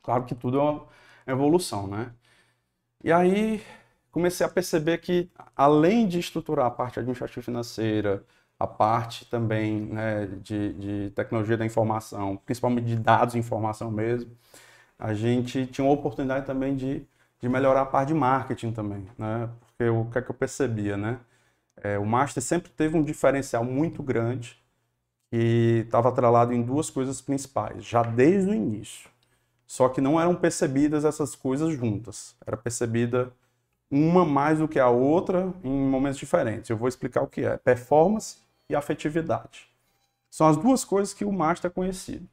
Claro 0.03 0.25
que 0.25 0.35
tudo 0.35 0.59
é 0.59 0.63
uma 0.63 0.87
evolução, 1.27 1.87
né? 1.89 2.13
E 3.05 3.13
aí, 3.13 3.63
comecei 4.11 4.45
a 4.47 4.49
perceber 4.49 4.99
que, 4.99 5.31
além 5.57 6.09
de 6.09 6.19
estruturar 6.19 6.67
a 6.67 6.71
parte 6.71 6.99
administrativa 6.99 7.43
financeira, 7.45 8.25
a 8.59 8.67
parte 8.67 9.27
também 9.27 9.83
né, 9.87 10.27
de, 10.43 10.73
de 10.75 11.11
tecnologia 11.15 11.57
da 11.57 11.67
informação, 11.67 12.37
principalmente 12.39 12.87
de 12.87 12.97
dados 12.97 13.35
e 13.35 13.39
informação 13.39 13.91
mesmo, 13.91 14.31
a 14.99 15.15
gente 15.15 15.67
tinha 15.67 15.85
uma 15.85 15.95
oportunidade 15.95 16.47
também 16.47 16.77
de, 16.77 17.07
de 17.41 17.49
melhorar 17.49 17.83
a 17.83 17.87
parte 17.87 18.09
de 18.09 18.15
marketing 18.15 18.73
também, 18.73 19.07
né? 19.19 19.49
Porque 19.61 19.91
o 19.91 20.07
que 20.11 20.19
é 20.19 20.23
que 20.23 20.31
eu 20.31 20.35
percebia, 20.35 20.97
né? 20.97 21.21
É, 21.83 21.99
o 21.99 22.07
Master 22.07 22.43
sempre 22.43 22.71
teve 22.71 22.97
um 22.97 23.03
diferencial 23.03 23.65
muito 23.65 24.03
grande 24.03 24.57
que 25.31 25.83
estava 25.85 26.09
atrelado 26.09 26.53
em 26.53 26.63
duas 26.63 26.89
coisas 26.89 27.21
principais, 27.21 27.85
já 27.85 28.03
desde 28.03 28.51
o 28.51 28.55
início. 28.55 29.11
Só 29.67 29.89
que 29.89 30.01
não 30.01 30.21
eram 30.21 30.35
percebidas 30.35 31.05
essas 31.05 31.35
coisas 31.35 31.75
juntas. 31.75 32.37
Era 32.47 32.57
percebida 32.57 33.33
uma 33.91 34.25
mais 34.25 34.59
do 34.59 34.69
que 34.69 34.79
a 34.79 34.89
outra 34.89 35.53
em 35.63 35.71
momentos 35.71 36.19
diferentes. 36.19 36.71
Eu 36.71 36.77
vou 36.77 36.89
explicar 36.89 37.23
o 37.23 37.27
que 37.27 37.45
é 37.45 37.57
performance 37.57 38.39
e 38.69 38.75
afetividade. 38.75 39.69
São 40.31 40.47
as 40.47 40.57
duas 40.57 40.85
coisas 40.85 41.15
que 41.15 41.25
o 41.25 41.33
Master 41.33 41.71
é 41.71 41.75
conhecido. 41.75 42.29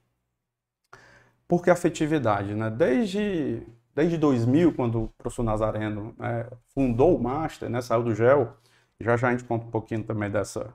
Por 1.47 1.63
que 1.63 1.69
afetividade? 1.69 2.53
Né? 2.53 2.69
Desde, 2.69 3.63
desde 3.95 4.17
2000, 4.17 4.73
quando 4.73 5.03
o 5.03 5.07
professor 5.17 5.43
Nazareno 5.43 6.13
né, 6.17 6.47
fundou 6.73 7.15
o 7.15 7.21
Master, 7.21 7.69
né, 7.69 7.81
saiu 7.81 8.03
do 8.03 8.15
GEL, 8.15 8.55
já 8.99 9.17
já 9.17 9.29
a 9.29 9.31
gente 9.31 9.43
conta 9.43 9.65
um 9.65 9.71
pouquinho 9.71 10.03
também 10.03 10.29
dessa, 10.29 10.73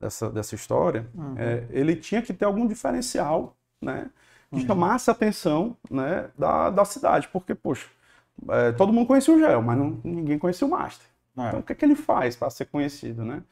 dessa, 0.00 0.30
dessa 0.30 0.54
história, 0.54 1.06
uhum. 1.14 1.34
é, 1.38 1.66
ele 1.70 1.96
tinha 1.96 2.22
que 2.22 2.32
ter 2.32 2.44
algum 2.44 2.66
diferencial, 2.66 3.56
né? 3.80 4.10
Que 4.50 4.56
uhum. 4.56 4.66
chamasse 4.66 5.08
a 5.08 5.12
atenção 5.12 5.76
né, 5.88 6.28
da, 6.36 6.70
da 6.70 6.84
cidade, 6.84 7.28
porque, 7.28 7.54
poxa, 7.54 7.88
é, 8.48 8.72
todo 8.72 8.92
mundo 8.92 9.06
conhecia 9.06 9.32
o 9.32 9.38
Gel, 9.38 9.62
mas 9.62 9.78
não, 9.78 10.00
ninguém 10.02 10.38
conhecia 10.38 10.66
o 10.66 10.70
Master. 10.70 11.06
É. 11.36 11.48
Então, 11.48 11.60
o 11.60 11.62
que, 11.62 11.72
é 11.72 11.74
que 11.74 11.84
ele 11.84 11.94
faz 11.94 12.34
para 12.34 12.50
ser 12.50 12.66
conhecido, 12.66 13.24
né? 13.24 13.42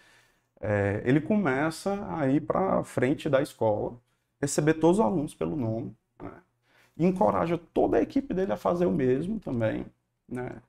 É, 0.60 1.02
ele 1.04 1.20
começa 1.20 2.04
a 2.16 2.26
ir 2.28 2.40
para 2.40 2.82
frente 2.82 3.28
da 3.28 3.40
escola, 3.40 3.96
receber 4.40 4.74
todos 4.74 4.98
os 4.98 5.04
alunos 5.04 5.34
pelo 5.34 5.54
nome, 5.54 5.94
né? 6.20 6.32
e 6.96 7.06
encoraja 7.06 7.58
toda 7.72 7.96
a 7.98 8.02
equipe 8.02 8.34
dele 8.34 8.52
a 8.52 8.56
fazer 8.56 8.86
o 8.86 8.92
mesmo 8.92 9.38
também, 9.38 9.86
né? 10.28 10.60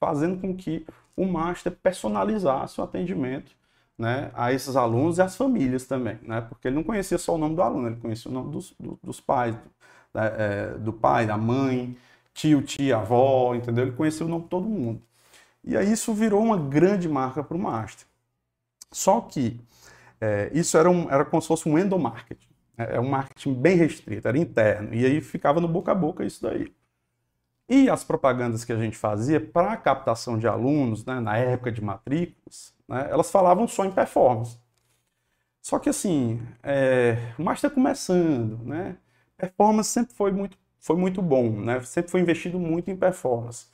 Fazendo 0.00 0.40
com 0.40 0.56
que 0.56 0.86
o 1.16 1.26
master 1.26 1.72
personalizasse 1.72 2.80
o 2.80 2.84
atendimento 2.84 3.52
né, 3.98 4.30
a 4.34 4.52
esses 4.52 4.76
alunos 4.76 5.18
e 5.18 5.22
às 5.22 5.36
famílias 5.36 5.86
também, 5.86 6.18
né, 6.22 6.40
porque 6.42 6.68
ele 6.68 6.76
não 6.76 6.82
conhecia 6.82 7.18
só 7.18 7.34
o 7.34 7.38
nome 7.38 7.54
do 7.54 7.62
aluno, 7.62 7.88
ele 7.88 7.96
conhecia 7.96 8.30
o 8.30 8.34
nome 8.34 8.50
dos, 8.52 8.74
do, 8.78 8.98
dos 9.02 9.20
pais, 9.20 9.54
do, 9.54 9.60
é, 10.18 10.78
do 10.78 10.92
pai, 10.92 11.26
da 11.26 11.36
mãe, 11.36 11.96
tio, 12.32 12.62
tia, 12.62 12.98
avó, 12.98 13.54
entendeu? 13.54 13.84
Ele 13.86 13.96
conhecia 13.96 14.26
o 14.26 14.28
nome 14.28 14.44
de 14.44 14.50
todo 14.50 14.68
mundo. 14.68 15.00
E 15.64 15.76
aí 15.76 15.92
isso 15.92 16.12
virou 16.14 16.42
uma 16.42 16.58
grande 16.58 17.08
marca 17.08 17.42
para 17.44 17.56
o 17.56 17.60
master. 17.60 18.06
Só 18.92 19.20
que 19.20 19.60
é, 20.20 20.50
isso 20.54 20.76
era, 20.78 20.90
um, 20.90 21.10
era 21.10 21.24
como 21.24 21.42
se 21.42 21.48
fosse 21.48 21.68
um 21.68 21.78
endomarketing, 21.78 22.48
né, 22.76 22.88
é 22.96 23.00
um 23.00 23.08
marketing 23.08 23.54
bem 23.54 23.76
restrito, 23.76 24.28
era 24.28 24.38
interno, 24.38 24.94
e 24.94 25.04
aí 25.06 25.20
ficava 25.20 25.60
no 25.60 25.68
boca 25.68 25.92
a 25.92 25.94
boca 25.94 26.24
isso 26.24 26.42
daí. 26.42 26.72
E 27.68 27.88
as 27.88 28.04
propagandas 28.04 28.64
que 28.64 28.72
a 28.72 28.78
gente 28.78 28.96
fazia 28.96 29.40
para 29.40 29.72
a 29.72 29.76
captação 29.76 30.38
de 30.38 30.46
alunos, 30.46 31.04
né, 31.04 31.18
na 31.20 31.36
época 31.38 31.72
de 31.72 31.82
matrículas, 31.82 32.74
né, 32.88 33.08
elas 33.10 33.30
falavam 33.30 33.66
só 33.66 33.84
em 33.84 33.90
performance. 33.90 34.58
Só 35.62 35.78
que 35.78 35.88
assim, 35.88 36.40
é, 36.62 37.16
o 37.38 37.42
Master 37.42 37.70
começando, 37.70 38.58
né, 38.64 38.96
performance 39.36 39.90
sempre 39.90 40.14
foi 40.14 40.30
muito, 40.30 40.58
foi 40.78 40.96
muito 40.96 41.22
bom, 41.22 41.50
né, 41.50 41.80
sempre 41.82 42.10
foi 42.10 42.20
investido 42.20 42.58
muito 42.58 42.90
em 42.90 42.96
performance. 42.96 43.66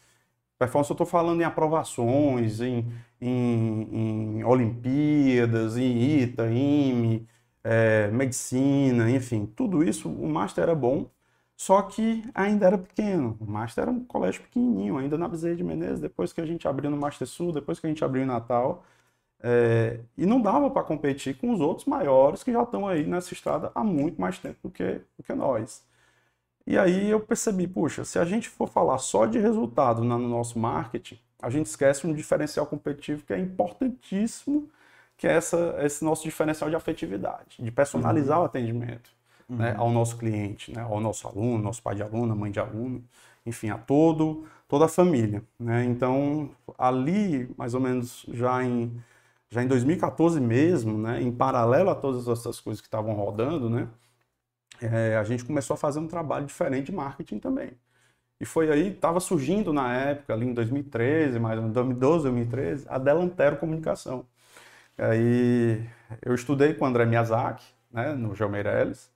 Performance 0.59 0.91
eu 0.91 0.95
estou 0.95 1.07
falando 1.07 1.41
em 1.41 1.45
aprovações, 1.45 2.61
em, 2.61 2.87
em, 3.21 4.39
em 4.39 4.45
Olimpíadas, 4.45 5.77
em 5.77 6.21
ITA, 6.23 6.51
IME, 6.51 7.29
é, 7.65 8.09
medicina, 8.09 9.11
enfim, 9.11 9.47
tudo 9.47 9.83
isso 9.83 10.09
o 10.11 10.29
Master 10.29 10.65
era 10.65 10.75
bom 10.75 11.11
Só 11.61 11.83
que 11.83 12.25
ainda 12.35 12.67
era 12.67 12.79
pequeno. 12.79 13.37
O 13.39 13.45
Master 13.45 13.83
era 13.83 13.91
um 13.91 14.03
colégio 14.03 14.41
pequenininho, 14.41 14.97
ainda 14.97 15.19
na 15.19 15.29
Bezerra 15.29 15.57
de 15.57 15.63
Menezes, 15.63 16.01
depois 16.01 16.33
que 16.33 16.41
a 16.41 16.47
gente 16.47 16.67
abriu 16.67 16.91
no 16.91 16.97
Master 16.97 17.27
Sul, 17.29 17.53
depois 17.53 17.79
que 17.79 17.87
a 17.87 17.91
gente 17.91 18.03
abriu 18.03 18.23
em 18.23 18.27
Natal. 18.27 18.83
É, 19.43 20.01
e 20.17 20.25
não 20.25 20.41
dava 20.41 20.71
para 20.71 20.83
competir 20.83 21.37
com 21.37 21.53
os 21.53 21.61
outros 21.61 21.87
maiores 21.87 22.43
que 22.43 22.51
já 22.51 22.63
estão 22.63 22.89
aí 22.89 23.07
nessa 23.07 23.35
estrada 23.35 23.71
há 23.75 23.85
muito 23.85 24.19
mais 24.19 24.39
tempo 24.39 24.59
do 24.63 24.71
que, 24.71 25.03
do 25.19 25.23
que 25.23 25.35
nós. 25.35 25.85
E 26.67 26.79
aí 26.79 27.11
eu 27.11 27.21
percebi, 27.21 27.69
puxa, 27.69 28.07
se 28.07 28.19
a 28.19 28.25
gente 28.25 28.49
for 28.49 28.67
falar 28.67 28.97
só 28.97 29.27
de 29.27 29.39
resultado 29.39 30.03
no 30.03 30.19
nosso 30.19 30.59
marketing, 30.59 31.19
a 31.43 31.51
gente 31.51 31.67
esquece 31.67 32.07
um 32.07 32.15
diferencial 32.15 32.67
competitivo 32.67 33.23
que 33.27 33.35
é 33.35 33.39
importantíssimo, 33.39 34.71
que 35.17 35.29
é 35.29 35.33
essa, 35.35 35.77
esse 35.81 36.03
nosso 36.05 36.25
diferencial 36.25 36.71
de 36.71 36.77
afetividade, 36.77 37.63
de 37.63 37.71
personalizar 37.71 38.39
uhum. 38.39 38.45
o 38.45 38.47
atendimento 38.47 39.20
uhum. 39.51 39.57
né, 39.57 39.75
ao 39.77 39.91
nosso 39.91 40.17
cliente, 40.17 40.73
né, 40.73 40.83
ao 40.83 41.01
nosso 41.01 41.27
aluno, 41.27 41.63
nosso 41.63 41.83
pai 41.83 41.95
de 41.97 42.03
aluno, 42.03 42.37
mãe 42.37 42.51
de 42.51 42.61
aluno, 42.61 43.05
enfim, 43.45 43.71
a 43.71 43.79
todo, 43.79 44.47
toda 44.69 44.85
a 44.87 44.89
família. 44.89 45.43
Né? 45.59 45.85
Então, 45.85 46.51
ali, 46.79 47.53
mais 47.57 47.75
ou 47.75 47.81
menos 47.81 48.25
já 48.33 48.63
em, 48.65 48.93
já 49.51 49.63
em 49.63 49.67
2014 49.67 50.41
mesmo, 50.41 50.97
né, 50.99 51.21
em 51.23 51.33
paralelo 51.33 51.91
a 51.91 51.95
todas 51.95 52.29
essas 52.29 52.61
coisas 52.61 52.81
que 52.81 52.87
estavam 52.87 53.15
rodando, 53.15 53.69
né, 53.69 53.89
é, 54.81 55.17
a 55.17 55.25
gente 55.25 55.45
começou 55.45 55.75
a 55.75 55.77
fazer 55.77 55.99
um 56.01 56.07
trabalho 56.07 56.47
diferente 56.47 56.87
de 56.87 56.93
marketing 56.93 57.39
também. 57.39 57.73
E 58.41 58.45
foi 58.47 58.71
aí, 58.73 58.89
estava 58.89 59.21
surgindo 59.21 59.73
na 59.73 59.93
época, 59.95 60.33
ali 60.33 60.47
em 60.47 60.55
2013, 60.55 61.39
mais 61.39 61.57
ou 61.57 61.63
menos, 61.63 61.75
2012, 61.75 62.25
2013, 62.25 62.87
a 62.89 62.99
Delantero 62.99 63.59
Comunicação. 63.59 64.25
Aí 64.97 65.85
eu 66.23 66.35
estudei 66.35 66.75
com 66.75 66.85
o 66.85 66.89
André 66.89 67.05
Miyazaki, 67.07 67.65
né, 67.93 68.13
no 68.15 68.35
Geo 68.35 68.49
Meirelles, 68.49 69.11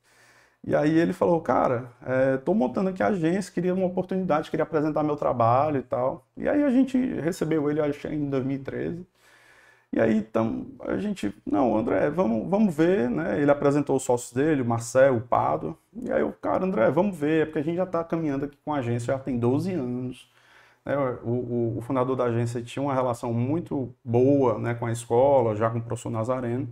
e 0.67 0.75
aí 0.75 0.99
ele 0.99 1.13
falou, 1.13 1.41
cara, 1.43 1.91
estou 2.37 2.55
é, 2.55 2.59
montando 2.59 2.89
aqui 2.89 3.03
a 3.03 3.09
agência, 3.09 3.53
queria 3.53 3.75
uma 3.75 3.87
oportunidade, 3.87 4.51
queria 4.51 4.65
apresentar 4.65 5.03
meu 5.03 5.17
trabalho 5.17 5.79
e 5.79 5.83
tal. 5.83 6.27
E 6.37 6.49
aí 6.49 6.65
a 6.65 6.71
gente 6.71 6.97
recebeu 7.21 7.71
ele, 7.71 7.81
acho 7.81 8.09
em 8.09 8.31
2013. 8.31 9.07
E 9.93 10.01
aí 10.01 10.17
então, 10.17 10.67
a 10.81 10.97
gente, 10.97 11.35
não, 11.47 11.77
André, 11.77 12.11
vamos, 12.11 12.49
vamos 12.51 12.75
ver, 12.75 13.09
né? 13.11 13.41
Ele 13.41 13.51
apresentou 13.51 13.97
os 13.97 14.03
sócios 14.03 14.33
dele, 14.33 14.63
o 14.63 14.65
Marcel, 14.65 15.17
o 15.17 15.21
Pado. 15.21 15.79
E 15.95 16.11
aí 16.11 16.23
o 16.23 16.33
cara, 16.33 16.65
André, 16.65 16.91
vamos 16.91 17.17
ver, 17.17 17.47
porque 17.47 17.61
a 17.61 17.63
gente 17.63 17.77
já 17.77 17.85
está 17.85 18.03
caminhando 18.03 18.47
aqui 18.47 18.57
com 18.65 18.75
a 18.75 18.79
agência, 18.79 19.13
já 19.15 19.19
tem 19.19 19.39
12 19.39 19.73
anos. 19.73 20.29
Né? 20.85 20.97
O, 21.23 21.31
o, 21.31 21.79
o, 21.79 21.81
fundador 21.83 22.17
da 22.17 22.25
agência 22.25 22.63
tinha 22.63 22.83
uma 22.83 22.95
relação 22.95 23.33
muito 23.33 23.95
boa 24.05 24.59
né, 24.59 24.75
com 24.75 24.87
a 24.87 24.93
escola, 24.93 25.55
já 25.57 25.71
com 25.71 25.79
o 25.79 25.83
professor 25.83 26.11
Nazareno. 26.11 26.69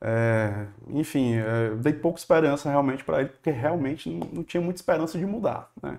É, 0.00 0.68
enfim, 0.90 1.34
é, 1.34 1.74
dei 1.76 1.92
pouca 1.92 2.18
esperança 2.20 2.70
realmente 2.70 3.04
para 3.04 3.20
ele, 3.20 3.30
porque 3.30 3.50
realmente 3.50 4.08
não, 4.10 4.28
não, 4.28 4.44
tinha 4.44 4.60
muita 4.60 4.80
esperança 4.80 5.18
de 5.18 5.26
mudar, 5.26 5.72
né? 5.82 5.98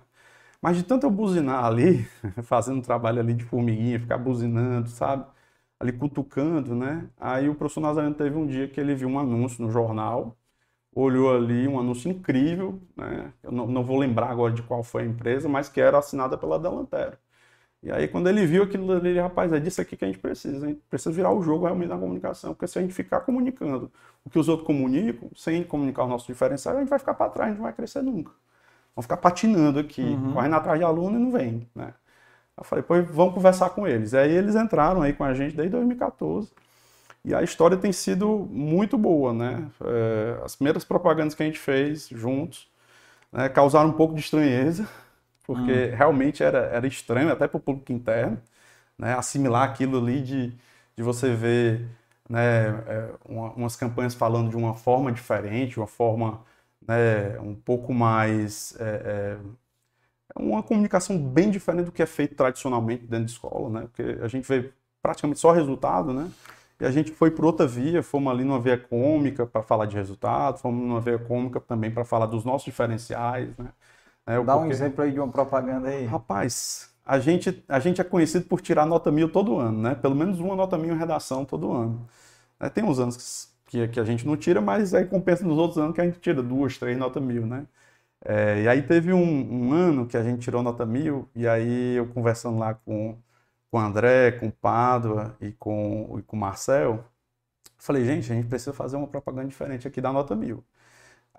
Mas 0.61 0.77
de 0.77 0.83
tanto 0.83 1.05
eu 1.07 1.11
buzinar 1.11 1.65
ali, 1.65 2.05
fazendo 2.43 2.81
trabalho 2.83 3.19
ali 3.21 3.33
de 3.33 3.45
formiguinha, 3.45 3.99
ficar 3.99 4.17
buzinando, 4.17 4.89
sabe? 4.89 5.25
Ali 5.79 5.93
cutucando, 5.93 6.75
né? 6.75 7.09
Aí 7.19 7.49
o 7.49 7.55
professor 7.55 7.81
Nazareno 7.81 8.15
teve 8.15 8.37
um 8.37 8.47
dia 8.47 8.67
que 8.69 8.79
ele 8.81 8.95
viu 8.95 9.09
um 9.09 9.19
anúncio 9.19 9.63
no 9.65 9.71
jornal, 9.71 10.37
olhou 10.95 11.35
ali 11.35 11.67
um 11.67 11.79
anúncio 11.79 12.11
incrível, 12.11 12.81
né? 12.95 13.33
Eu 13.43 13.51
não, 13.51 13.67
não 13.67 13.83
vou 13.83 13.97
lembrar 13.99 14.29
agora 14.31 14.53
de 14.53 14.63
qual 14.63 14.83
foi 14.83 15.03
a 15.03 15.05
empresa, 15.05 15.49
mas 15.49 15.69
que 15.69 15.81
era 15.81 15.99
assinada 15.99 16.37
pela 16.37 16.59
Delantero. 16.59 17.17
E 17.81 17.91
aí, 17.91 18.07
quando 18.09 18.27
ele 18.27 18.45
viu 18.45 18.63
aquilo 18.63 18.91
ali, 18.91 19.17
rapaz, 19.17 19.53
é 19.53 19.59
disso 19.59 19.79
aqui 19.79 19.95
que 19.95 20.03
a 20.03 20.07
gente 20.07 20.19
precisa. 20.19 20.65
A 20.65 20.69
gente 20.69 20.81
precisa 20.89 21.11
virar 21.11 21.31
o 21.31 21.41
jogo 21.41 21.65
realmente 21.65 21.89
na 21.89 21.97
comunicação. 21.97 22.53
Porque 22.53 22.67
se 22.67 22.77
a 22.77 22.81
gente 22.81 22.93
ficar 22.93 23.21
comunicando 23.21 23.89
o 24.25 24.29
que 24.29 24.37
os 24.37 24.49
outros 24.49 24.67
comunicam, 24.67 25.29
sem 25.35 25.63
comunicar 25.63 26.03
o 26.03 26.07
nosso 26.07 26.27
diferencial, 26.27 26.75
a 26.75 26.79
gente 26.79 26.89
vai 26.89 26.99
ficar 26.99 27.13
para 27.13 27.31
trás, 27.31 27.47
a 27.47 27.51
gente 27.51 27.57
não 27.59 27.63
vai 27.63 27.73
crescer 27.73 28.01
nunca. 28.01 28.31
Vamos 28.95 29.05
ficar 29.05 29.17
patinando 29.17 29.79
aqui, 29.79 30.01
uhum. 30.01 30.33
correndo 30.33 30.55
atrás 30.55 30.77
de 30.77 30.83
aluno 30.83 31.17
e 31.17 31.23
não 31.23 31.31
vem, 31.31 31.67
né? 31.73 31.93
Eu 32.57 32.65
falei, 32.65 32.83
pois 32.83 33.09
vamos 33.09 33.33
conversar 33.33 33.69
com 33.69 33.87
eles. 33.87 34.13
Aí 34.13 34.29
eles 34.29 34.55
entraram 34.55 35.01
aí 35.01 35.13
com 35.13 35.23
a 35.23 35.33
gente 35.33 35.55
desde 35.55 35.71
2014. 35.71 36.51
E 37.23 37.33
a 37.33 37.41
história 37.41 37.77
tem 37.77 37.93
sido 37.93 38.47
muito 38.51 38.97
boa, 38.97 39.33
né? 39.33 39.67
É, 39.85 40.41
as 40.43 40.55
primeiras 40.55 40.83
propagandas 40.83 41.33
que 41.33 41.43
a 41.43 41.45
gente 41.45 41.59
fez 41.59 42.09
juntos 42.09 42.69
né, 43.31 43.47
causaram 43.47 43.89
um 43.89 43.93
pouco 43.93 44.13
de 44.13 44.21
estranheza, 44.21 44.87
porque 45.49 45.71
hum. 45.71 45.95
realmente 45.95 46.43
era, 46.43 46.59
era 46.67 46.85
estranho 46.85 47.31
até 47.31 47.47
para 47.47 47.57
o 47.57 47.59
público 47.59 47.91
interno, 47.91 48.39
né, 48.95 49.15
assimilar 49.15 49.67
aquilo 49.67 49.97
ali 49.97 50.21
de, 50.21 50.53
de 50.95 51.01
você 51.01 51.33
ver 51.33 51.87
né, 52.29 52.67
é, 52.85 53.09
uma, 53.27 53.51
umas 53.53 53.75
campanhas 53.75 54.13
falando 54.13 54.51
de 54.51 54.55
uma 54.55 54.75
forma 54.75 55.11
diferente, 55.11 55.79
uma 55.79 55.87
forma 55.87 56.41
né, 56.87 57.39
um 57.39 57.55
pouco 57.55 57.91
mais. 57.91 58.75
É, 58.79 59.37
é, 60.35 60.39
uma 60.39 60.61
comunicação 60.61 61.17
bem 61.17 61.49
diferente 61.49 61.85
do 61.85 61.91
que 61.91 62.03
é 62.03 62.05
feito 62.05 62.35
tradicionalmente 62.35 63.07
dentro 63.07 63.25
de 63.25 63.31
escola, 63.31 63.69
né, 63.71 63.87
porque 63.87 64.21
a 64.21 64.27
gente 64.27 64.47
vê 64.47 64.71
praticamente 65.01 65.39
só 65.39 65.51
resultado, 65.51 66.13
né? 66.13 66.29
E 66.79 66.85
a 66.85 66.91
gente 66.91 67.11
foi 67.11 67.31
por 67.31 67.43
outra 67.43 67.65
via, 67.67 68.03
fomos 68.03 68.31
ali 68.31 68.43
numa 68.43 68.59
via 68.59 68.77
cômica 68.77 69.47
para 69.47 69.63
falar 69.63 69.87
de 69.87 69.95
resultado, 69.95 70.59
fomos 70.59 70.79
numa 70.87 71.01
via 71.01 71.17
cômica 71.17 71.59
também 71.59 71.91
para 71.91 72.05
falar 72.05 72.27
dos 72.27 72.45
nossos 72.45 72.65
diferenciais, 72.65 73.57
né? 73.57 73.69
É, 74.29 74.43
Dá 74.43 74.55
um 74.55 74.69
exemplo 74.69 75.03
aí 75.03 75.11
de 75.11 75.19
uma 75.19 75.27
propaganda 75.27 75.89
aí. 75.89 76.05
Rapaz, 76.05 76.93
a 77.03 77.17
gente, 77.17 77.63
a 77.67 77.79
gente 77.79 77.99
é 77.99 78.03
conhecido 78.03 78.45
por 78.45 78.61
tirar 78.61 78.85
nota 78.85 79.11
mil 79.11 79.31
todo 79.31 79.57
ano, 79.57 79.81
né? 79.81 79.95
Pelo 79.95 80.15
menos 80.15 80.39
uma 80.39 80.55
nota 80.55 80.77
mil 80.77 80.93
em 80.93 80.97
redação 80.97 81.43
todo 81.43 81.71
ano. 81.71 82.07
É, 82.59 82.69
tem 82.69 82.83
uns 82.83 82.99
anos 82.99 83.51
que, 83.65 83.87
que 83.87 83.99
a 83.99 84.03
gente 84.03 84.27
não 84.27 84.37
tira, 84.37 84.61
mas 84.61 84.93
aí 84.93 85.05
compensa 85.05 85.43
nos 85.43 85.57
outros 85.57 85.79
anos 85.79 85.95
que 85.95 86.01
a 86.01 86.05
gente 86.05 86.19
tira 86.19 86.43
duas, 86.43 86.77
três 86.77 86.95
nota 86.95 87.19
mil, 87.19 87.47
né? 87.47 87.65
É, 88.25 88.63
e 88.63 88.67
aí 88.67 88.83
teve 88.83 89.13
um, 89.13 89.69
um, 89.69 89.73
ano 89.73 90.05
que 90.07 90.17
a 90.17 90.23
gente 90.23 90.41
tirou 90.41 90.61
nota 90.63 90.85
mil, 90.85 91.29
e 91.35 91.47
aí 91.47 91.95
eu 91.95 92.07
conversando 92.07 92.59
lá 92.59 92.73
com, 92.75 93.17
com 93.71 93.77
o 93.77 93.79
André, 93.79 94.33
com 94.33 94.47
o 94.47 94.51
Pádua 94.51 95.35
e 95.41 95.51
com, 95.53 96.15
e 96.19 96.21
com 96.23 96.37
o 96.37 96.39
Marcel, 96.39 97.05
falei, 97.77 98.05
gente, 98.05 98.31
a 98.31 98.35
gente 98.35 98.47
precisa 98.47 98.73
fazer 98.73 98.97
uma 98.97 99.07
propaganda 99.07 99.47
diferente 99.47 99.87
aqui 99.87 100.01
da 100.01 100.13
nota 100.13 100.35
mil. 100.35 100.63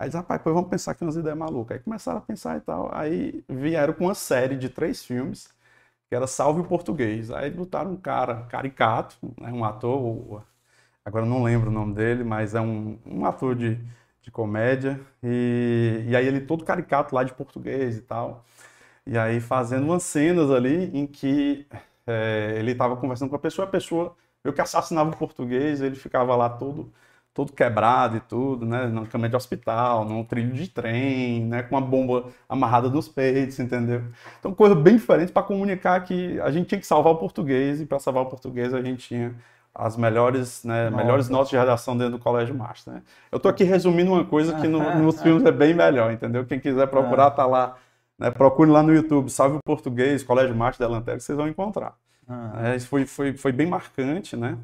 Aí 0.00 0.08
diz, 0.08 0.16
rapaz, 0.16 0.40
depois 0.40 0.54
vamos 0.56 0.70
pensar 0.70 0.92
aqui 0.92 1.04
umas 1.04 1.16
ideias 1.16 1.38
malucas. 1.38 1.78
Aí 1.78 1.84
começaram 1.84 2.18
a 2.20 2.22
pensar 2.22 2.58
e 2.58 2.62
tal. 2.62 2.90
Aí 2.94 3.44
vieram 3.48 3.94
com 3.94 4.06
uma 4.06 4.14
série 4.16 4.56
de 4.56 4.68
três 4.70 5.04
filmes, 5.04 5.48
que 6.08 6.14
era 6.16 6.26
Salve 6.26 6.60
o 6.62 6.64
Português. 6.64 7.30
Aí 7.30 7.50
botaram 7.50 7.92
um 7.92 7.96
cara 7.98 8.44
caricato, 8.46 9.16
né, 9.40 9.52
um 9.52 9.64
ator, 9.64 10.44
agora 11.04 11.26
não 11.26 11.42
lembro 11.44 11.70
o 11.70 11.72
nome 11.72 11.94
dele, 11.94 12.24
mas 12.24 12.54
é 12.54 12.60
um, 12.60 12.98
um 13.06 13.24
ator 13.26 13.54
de, 13.56 13.76
de 14.22 14.30
comédia. 14.30 15.00
E, 15.22 16.04
e 16.08 16.16
aí 16.16 16.26
ele 16.26 16.40
todo 16.42 16.64
caricato 16.64 17.14
lá 17.14 17.24
de 17.24 17.34
português 17.34 17.96
e 17.98 18.02
tal. 18.02 18.44
E 19.06 19.18
aí 19.18 19.40
fazendo 19.40 19.84
umas 19.84 20.02
cenas 20.04 20.50
ali 20.50 20.90
em 20.96 21.06
que 21.06 21.66
é, 22.06 22.54
ele 22.58 22.72
estava 22.72 22.96
conversando 22.96 23.30
com 23.30 23.36
a 23.36 23.38
pessoa, 23.38 23.66
a 23.66 23.70
pessoa 23.70 24.16
eu 24.44 24.52
que 24.52 24.60
assassinava 24.60 25.10
o 25.10 25.16
português, 25.16 25.80
ele 25.80 25.96
ficava 25.96 26.36
lá 26.36 26.48
todo 26.50 26.92
todo 27.40 27.53
quebrado 27.53 28.18
e 28.18 28.20
tudo, 28.20 28.66
né? 28.66 28.87
Na 28.87 29.07
cama 29.07 29.26
de 29.26 29.35
hospital, 29.35 30.05
num 30.05 30.22
trilho 30.22 30.53
de 30.53 30.68
trem, 30.68 31.46
né? 31.46 31.62
Com 31.62 31.74
uma 31.74 31.81
bomba 31.81 32.26
amarrada 32.46 32.90
nos 32.90 33.09
peitos, 33.09 33.59
entendeu? 33.59 34.03
Então, 34.38 34.53
coisa 34.53 34.74
bem 34.74 34.96
diferente 34.96 35.33
para 35.33 35.42
comunicar 35.42 36.05
que 36.05 36.38
a 36.40 36.50
gente 36.50 36.68
tinha 36.68 36.79
que 36.79 36.87
salvar 36.87 37.14
o 37.14 37.16
português 37.16 37.81
e 37.81 37.87
para 37.87 37.98
salvar 37.98 38.24
o 38.24 38.26
português 38.26 38.74
a 38.74 38.83
gente 38.83 39.09
tinha 39.09 39.35
as 39.74 39.96
melhores, 39.96 40.64
né, 40.64 40.90
melhores 40.90 41.31
notas 41.31 41.48
de 41.48 41.57
redação 41.57 41.96
dentro 41.96 42.18
do 42.18 42.18
Colégio 42.18 42.55
Master, 42.55 42.94
né? 42.94 43.03
Eu 43.33 43.37
estou 43.38 43.50
aqui 43.50 43.64
resumindo 43.64 44.12
uma 44.12 44.24
coisa 44.24 44.61
que 44.61 44.68
no, 44.68 44.79
nos 45.00 45.22
filmes 45.22 45.44
é 45.46 45.53
bem 45.53 45.72
melhor, 45.72 46.12
entendeu? 46.12 46.44
Quem 46.44 46.61
quiser 46.61 46.88
procurar, 46.88 47.31
tá 47.31 47.46
lá, 47.46 47.76
né? 48.18 48.31
Procure 48.31 48.70
lá 48.70 48.83
no 48.83 48.92
YouTube, 48.92 49.31
Salve 49.31 49.57
o 49.57 49.61
Português, 49.64 50.22
Colégio 50.22 50.55
Master 50.55 50.87
da 50.87 50.92
Lanterna, 50.92 51.16
que 51.18 51.24
vocês 51.24 51.38
vão 51.38 51.48
encontrar. 51.48 51.96
É, 52.64 52.76
isso 52.76 52.87
foi, 52.87 53.07
foi, 53.07 53.33
foi 53.35 53.50
bem 53.50 53.66
marcante, 53.66 54.37
né? 54.37 54.59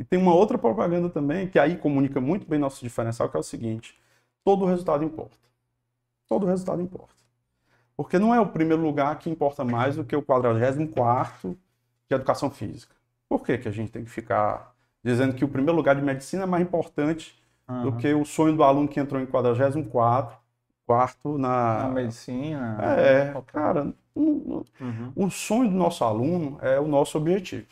E 0.00 0.04
tem 0.04 0.18
uma 0.18 0.34
outra 0.34 0.56
propaganda 0.56 1.10
também, 1.10 1.46
que 1.46 1.58
aí 1.58 1.76
comunica 1.76 2.22
muito 2.22 2.48
bem 2.48 2.58
nosso 2.58 2.82
diferencial, 2.82 3.28
que 3.28 3.36
é 3.36 3.40
o 3.40 3.42
seguinte: 3.42 4.00
todo 4.42 4.64
resultado 4.64 5.04
importa. 5.04 5.36
Todo 6.26 6.46
resultado 6.46 6.80
importa. 6.80 7.20
Porque 7.94 8.18
não 8.18 8.34
é 8.34 8.40
o 8.40 8.46
primeiro 8.46 8.82
lugar 8.82 9.18
que 9.18 9.28
importa 9.28 9.62
mais 9.62 9.96
do 9.96 10.04
que 10.04 10.16
o 10.16 10.22
44 10.22 11.54
de 12.08 12.14
educação 12.14 12.50
física. 12.50 12.96
Por 13.28 13.44
que, 13.44 13.58
que 13.58 13.68
a 13.68 13.70
gente 13.70 13.92
tem 13.92 14.02
que 14.02 14.10
ficar 14.10 14.74
dizendo 15.04 15.34
que 15.34 15.44
o 15.44 15.48
primeiro 15.48 15.76
lugar 15.76 15.94
de 15.94 16.00
medicina 16.00 16.44
é 16.44 16.46
mais 16.46 16.62
importante 16.62 17.38
uhum. 17.68 17.82
do 17.82 17.96
que 17.98 18.14
o 18.14 18.24
sonho 18.24 18.56
do 18.56 18.64
aluno 18.64 18.88
que 18.88 18.98
entrou 18.98 19.20
em 19.20 19.26
44 19.26 20.40
quarto 20.86 21.36
na... 21.36 21.84
na 21.84 21.88
medicina? 21.90 22.78
É, 22.82 23.42
cara, 23.46 23.92
uhum. 24.16 24.64
o 25.14 25.30
sonho 25.30 25.70
do 25.70 25.76
nosso 25.76 26.02
aluno 26.02 26.58
é 26.62 26.80
o 26.80 26.88
nosso 26.88 27.18
objetivo. 27.18 27.66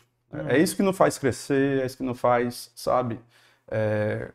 É 0.47 0.57
isso 0.57 0.75
que 0.75 0.83
nos 0.83 0.95
faz 0.97 1.17
crescer, 1.17 1.81
é 1.81 1.85
isso 1.85 1.97
que 1.97 2.03
nos 2.03 2.19
faz, 2.19 2.71
sabe? 2.75 3.19
É, 3.69 4.31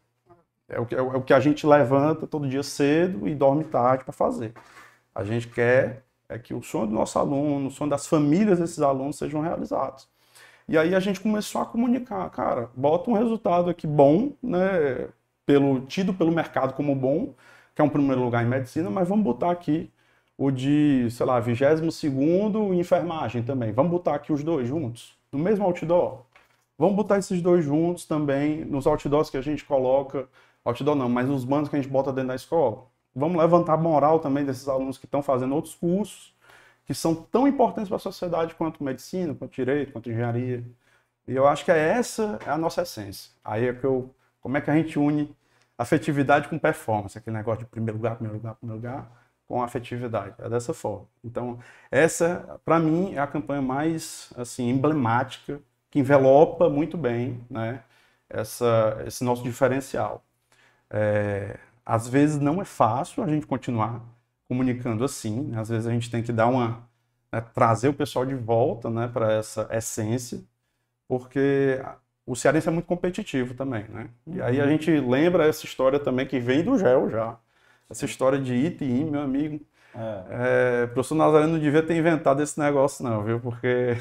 é, 0.69 0.81
o 0.81 0.87
que, 0.87 0.95
é 0.95 1.01
o 1.03 1.23
que 1.23 1.33
a 1.33 1.41
gente 1.41 1.67
levanta 1.67 2.27
todo 2.27 2.49
dia 2.49 2.63
cedo 2.63 3.29
e 3.29 3.35
dorme 3.35 3.65
tarde 3.65 4.05
para 4.05 4.13
fazer. 4.13 4.53
A 5.15 5.25
gente 5.25 5.49
quer 5.49 6.05
é 6.29 6.39
que 6.39 6.55
o 6.55 6.63
sonho 6.63 6.87
do 6.87 6.95
nosso 6.95 7.19
aluno, 7.19 7.69
o 7.69 7.71
sonho 7.71 7.91
das 7.91 8.07
famílias 8.07 8.59
desses 8.59 8.81
alunos 8.81 9.17
sejam 9.17 9.41
realizados. 9.41 10.09
E 10.69 10.79
aí 10.79 10.95
a 10.95 11.01
gente 11.01 11.21
começou 11.21 11.61
a 11.63 11.67
comunicar, 11.67 12.29
cara, 12.31 12.71
bota 12.75 13.11
um 13.11 13.15
resultado 13.15 13.71
aqui 13.71 13.87
bom, 13.87 14.33
né, 14.43 15.09
pelo 15.47 15.83
tido 15.83 16.15
pelo 16.15 16.33
mercado 16.33 16.75
como 16.75 16.95
bom, 16.95 17.35
que 17.75 17.83
é 17.83 17.85
um 17.85 17.89
primeiro 17.89 18.23
lugar 18.23 18.45
em 18.45 18.49
medicina, 18.49 18.91
mas 18.91 19.09
vamos 19.09 19.25
botar 19.25 19.51
aqui 19.51 19.91
o 20.39 20.51
de, 20.51 21.09
sei 21.11 21.27
lá, 21.27 21.39
22 21.41 21.95
segundo 21.95 22.75
enfermagem 22.75 23.43
também. 23.43 23.73
Vamos 23.73 23.93
botar 23.93 24.15
aqui 24.15 24.33
os 24.33 24.43
dois 24.43 24.67
juntos, 24.69 25.17
no 25.35 25.43
mesmo 25.43 25.65
outdoor. 25.65 26.23
Vamos 26.79 26.97
botar 26.97 27.19
esses 27.19 27.43
dois 27.43 27.65
juntos 27.65 28.07
também 28.07 28.65
nos 28.65 28.87
outdoors 28.87 29.31
que 29.31 29.37
a 29.37 29.43
gente 29.43 29.65
coloca, 29.65 30.29
outdoor 30.65 30.95
não, 30.95 31.09
mas 31.09 31.29
nos 31.29 31.45
bandos 31.45 31.69
que 31.69 31.77
a 31.77 31.81
gente 31.81 31.91
bota 31.91 32.13
dentro 32.13 32.29
da 32.29 32.35
escola. 32.35 32.87
Vamos 33.15 33.37
levantar 33.37 33.75
a 33.75 33.77
moral 33.77 34.21
também 34.21 34.45
desses 34.45 34.69
alunos 34.69 34.99
que 34.99 35.07
estão 35.07 35.23
fazendo 35.23 35.55
outros 35.55 35.75
cursos, 35.75 36.35
que 36.85 36.95
são 36.95 37.15
tão 37.15 37.47
importantes 37.49 37.89
para 37.89 37.97
a 37.97 38.01
sociedade 38.01 38.55
quanto 38.55 38.83
medicina, 38.83 39.35
quanto 39.35 39.53
direito, 39.53 39.93
quanto 39.93 40.11
engenharia. 40.11 40.65
E 41.27 41.35
eu 41.35 41.47
acho 41.47 41.65
que 41.65 41.71
é 41.71 41.79
essa 41.79 42.39
é 42.47 42.51
a 42.51 42.59
nossa 42.59 42.83
essência. 42.83 43.33
Aí 43.45 43.67
é 43.67 43.73
que 43.73 43.85
eu, 43.85 44.15
como 44.41 44.57
é 44.57 44.61
que 44.61 44.71
a 44.71 44.75
gente 44.75 44.99
une 44.99 45.35
afetividade 45.79 46.49
com 46.49 46.59
performance, 46.59 47.17
aquele 47.17 47.37
negócio 47.37 47.65
de 47.65 47.71
primeiro 47.71 47.99
lugar, 47.99 48.17
primeiro 48.17 48.37
lugar, 48.37 48.55
primeiro 48.57 48.81
lugar, 48.81 49.24
com 49.47 49.63
afetividade. 49.63 50.35
É 50.39 50.49
dessa 50.49 50.73
forma. 50.75 51.07
Então, 51.23 51.59
essa, 51.91 52.61
para 52.65 52.79
mim, 52.79 53.15
é 53.15 53.19
a 53.19 53.27
campanha 53.27 53.63
mais 53.63 54.33
assim 54.37 54.69
emblemática, 54.69 55.61
que 55.91 55.99
envelopa 55.99 56.69
muito 56.69 56.97
bem 56.97 57.45
né, 57.49 57.83
essa, 58.29 59.03
esse 59.07 59.23
nosso 59.23 59.43
diferencial. 59.43 60.25
É, 60.91 61.59
às 61.85 62.09
vezes 62.09 62.39
não 62.39 62.61
é 62.61 62.65
fácil 62.65 63.23
a 63.23 63.29
gente 63.29 63.47
continuar 63.47 64.03
comunicando 64.49 65.05
assim, 65.05 65.43
né? 65.43 65.61
às 65.61 65.69
vezes 65.69 65.87
a 65.87 65.91
gente 65.91 66.11
tem 66.11 66.23
que 66.23 66.33
dar 66.33 66.47
uma. 66.47 66.89
Né, 67.33 67.41
trazer 67.53 67.89
o 67.89 67.95
pessoal 67.95 68.25
de 68.25 68.35
volta 68.35 68.91
né, 68.91 69.09
para 69.09 69.33
essa 69.33 69.69
essência, 69.73 70.43
porque 71.09 71.81
o 72.27 72.35
cearense 72.35 72.69
é 72.69 72.73
muito 72.73 72.87
competitivo 72.87 73.55
também, 73.55 73.85
né? 73.89 74.09
E 74.27 74.41
aí 74.41 74.61
a 74.61 74.65
uhum. 74.65 74.71
gente 74.71 74.91
lembra 74.91 75.47
essa 75.47 75.65
história 75.67 75.99
também 75.99 76.27
que 76.27 76.41
vem 76.41 76.65
do 76.65 76.79
GEL 76.79 77.11
já. 77.11 77.39
Essa 77.91 78.05
história 78.05 78.39
de 78.39 78.55
ITI, 78.55 79.05
meu 79.05 79.21
amigo. 79.21 79.61
É. 79.95 80.25
É, 80.31 80.85
o 80.85 80.89
professor 80.89 81.15
Nazareno 81.15 81.53
não 81.53 81.59
devia 81.59 81.83
ter 81.83 81.97
inventado 81.97 82.43
esse 82.43 82.59
negócio 82.59 83.05
não, 83.05 83.23
viu? 83.23 83.39
Porque, 83.39 83.97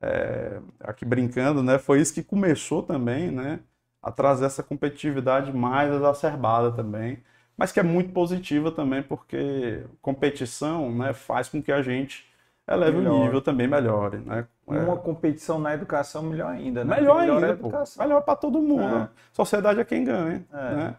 é, 0.00 0.60
aqui 0.80 1.04
brincando, 1.04 1.62
né? 1.62 1.78
Foi 1.78 2.00
isso 2.00 2.12
que 2.12 2.22
começou 2.22 2.82
também, 2.82 3.30
né? 3.30 3.60
A 4.02 4.12
trazer 4.12 4.44
essa 4.44 4.62
competitividade 4.62 5.52
mais 5.52 5.92
exacerbada 5.92 6.70
também. 6.70 7.22
Mas 7.56 7.72
que 7.72 7.80
é 7.80 7.82
muito 7.82 8.12
positiva 8.12 8.70
também, 8.70 9.02
porque 9.02 9.82
competição 10.00 10.94
né, 10.94 11.12
faz 11.12 11.48
com 11.48 11.60
que 11.60 11.72
a 11.72 11.82
gente 11.82 12.24
eleve 12.68 12.98
melhor. 12.98 13.14
o 13.14 13.24
nível 13.24 13.42
também 13.42 13.66
melhore, 13.66 14.18
né? 14.18 14.46
Uma 14.64 14.92
é. 14.92 14.96
competição 14.96 15.58
na 15.58 15.74
educação 15.74 16.22
melhor 16.22 16.52
ainda, 16.52 16.84
né? 16.84 16.96
Melhor 16.96 17.20
ainda, 17.20 17.34
melhor, 17.34 17.50
educação. 17.50 18.04
melhor 18.04 18.20
para 18.20 18.36
todo 18.36 18.60
mundo. 18.60 18.96
É. 18.96 19.08
Sociedade 19.32 19.80
é 19.80 19.84
quem 19.84 20.04
ganha, 20.04 20.44
é. 20.52 20.74
né? 20.76 20.96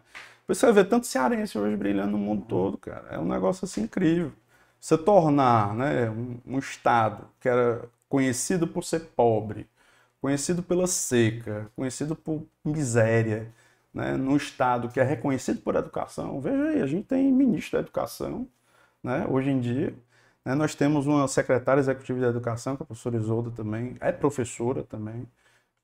Você 0.54 0.70
vê 0.72 0.84
tanto 0.84 1.06
cearense 1.06 1.58
hoje 1.58 1.76
brilhando 1.76 2.12
no 2.12 2.18
mundo 2.18 2.44
todo, 2.46 2.76
cara. 2.78 3.08
É 3.10 3.18
um 3.18 3.24
negócio 3.26 3.64
assim 3.64 3.82
incrível. 3.82 4.32
Você 4.80 4.96
tornar, 4.98 5.74
né, 5.74 6.10
um, 6.10 6.38
um 6.46 6.58
estado 6.58 7.28
que 7.40 7.48
era 7.48 7.88
conhecido 8.08 8.66
por 8.66 8.82
ser 8.84 9.00
pobre, 9.16 9.68
conhecido 10.20 10.62
pela 10.62 10.86
seca, 10.86 11.70
conhecido 11.76 12.16
por 12.16 12.44
miséria, 12.64 13.52
né, 13.94 14.16
num 14.16 14.36
estado 14.36 14.88
que 14.88 15.00
é 15.00 15.02
reconhecido 15.04 15.60
por 15.62 15.76
educação. 15.76 16.40
Veja 16.40 16.64
aí, 16.64 16.82
a 16.82 16.86
gente 16.86 17.06
tem 17.06 17.32
ministro 17.32 17.78
da 17.78 17.82
educação, 17.82 18.48
né, 19.02 19.26
hoje 19.28 19.50
em 19.50 19.60
dia, 19.60 19.94
né? 20.44 20.54
Nós 20.54 20.74
temos 20.74 21.06
uma 21.06 21.28
secretária 21.28 21.80
executiva 21.80 22.18
de 22.20 22.24
educação, 22.26 22.76
que 22.76 22.82
é 22.82 22.84
a 22.84 22.86
professora 22.86 23.16
Isolda 23.16 23.50
também, 23.50 23.96
é 24.00 24.12
professora 24.12 24.82
também, 24.84 25.26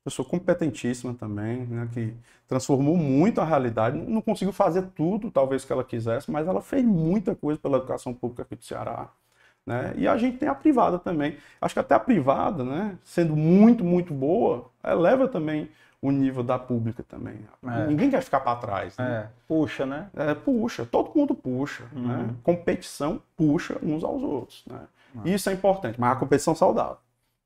pessoa 0.07 0.27
competentíssima 0.27 1.13
também, 1.13 1.65
né? 1.65 1.89
que 1.93 2.13
transformou 2.47 2.95
muito 2.95 3.41
a 3.41 3.43
realidade. 3.43 3.97
Não 3.97 4.21
conseguiu 4.21 4.53
fazer 4.53 4.83
tudo, 4.95 5.29
talvez, 5.29 5.65
que 5.65 5.73
ela 5.73 5.83
quisesse, 5.83 6.31
mas 6.31 6.47
ela 6.47 6.61
fez 6.61 6.83
muita 6.85 7.35
coisa 7.35 7.59
pela 7.59 7.77
educação 7.77 8.13
pública 8.13 8.43
aqui 8.43 8.55
do 8.55 8.63
Ceará. 8.63 9.09
Né? 9.65 9.93
E 9.97 10.07
a 10.07 10.15
gente 10.15 10.37
tem 10.37 10.47
a 10.47 10.55
privada 10.55 10.97
também. 10.97 11.35
Acho 11.59 11.75
que 11.75 11.79
até 11.81 11.93
a 11.93 11.99
privada, 11.99 12.63
né, 12.63 12.97
sendo 13.03 13.35
muito, 13.35 13.83
muito 13.83 14.13
boa, 14.13 14.69
eleva 14.81 15.27
também 15.27 15.69
o 16.01 16.09
nível 16.09 16.41
da 16.41 16.57
pública 16.57 17.03
também. 17.03 17.39
É. 17.65 17.87
Ninguém 17.87 18.09
quer 18.09 18.21
ficar 18.21 18.39
para 18.39 18.57
trás. 18.57 18.95
Né? 18.97 19.25
É. 19.25 19.29
Puxa, 19.45 19.85
né? 19.85 20.07
É, 20.15 20.33
puxa, 20.33 20.85
todo 20.85 21.11
mundo 21.13 21.35
puxa. 21.35 21.83
Né? 21.91 21.99
Uhum. 21.99 22.07
Né? 22.07 22.35
Competição 22.43 23.21
puxa 23.35 23.77
uns 23.83 24.05
aos 24.05 24.23
outros. 24.23 24.63
Né? 24.67 24.79
Uhum. 25.15 25.21
Isso 25.25 25.49
é 25.49 25.53
importante, 25.53 25.99
mas 25.99 26.13
a 26.13 26.15
competição 26.15 26.55
saudável. 26.55 26.97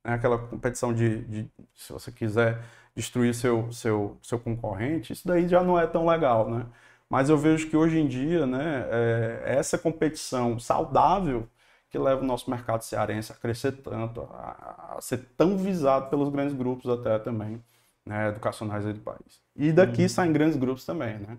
Né? 0.03 0.13
Aquela 0.13 0.37
competição 0.37 0.93
de, 0.93 1.23
de, 1.25 1.51
se 1.75 1.91
você 1.93 2.11
quiser 2.11 2.63
destruir 2.95 3.33
seu, 3.33 3.71
seu, 3.71 4.17
seu 4.21 4.39
concorrente, 4.39 5.13
isso 5.13 5.27
daí 5.27 5.47
já 5.47 5.63
não 5.63 5.79
é 5.79 5.87
tão 5.87 6.05
legal, 6.05 6.49
né? 6.49 6.65
Mas 7.09 7.29
eu 7.29 7.37
vejo 7.37 7.69
que 7.69 7.75
hoje 7.75 7.99
em 7.99 8.07
dia, 8.07 8.45
né, 8.45 8.87
é, 8.89 9.43
essa 9.57 9.77
competição 9.77 10.57
saudável 10.57 11.47
que 11.89 11.97
leva 11.97 12.21
o 12.21 12.25
nosso 12.25 12.49
mercado 12.49 12.83
cearense 12.83 13.33
a 13.33 13.35
crescer 13.35 13.73
tanto, 13.73 14.21
a, 14.31 14.95
a 14.97 15.01
ser 15.01 15.17
tão 15.37 15.57
visado 15.57 16.09
pelos 16.09 16.29
grandes 16.29 16.55
grupos 16.55 16.89
até 16.89 17.19
também 17.19 17.61
né, 18.05 18.29
educacionais 18.29 18.85
do 18.85 18.99
país. 19.01 19.41
E 19.55 19.73
daqui 19.73 20.05
hum. 20.05 20.09
saem 20.09 20.31
grandes 20.31 20.57
grupos 20.57 20.85
também, 20.85 21.19
né? 21.19 21.37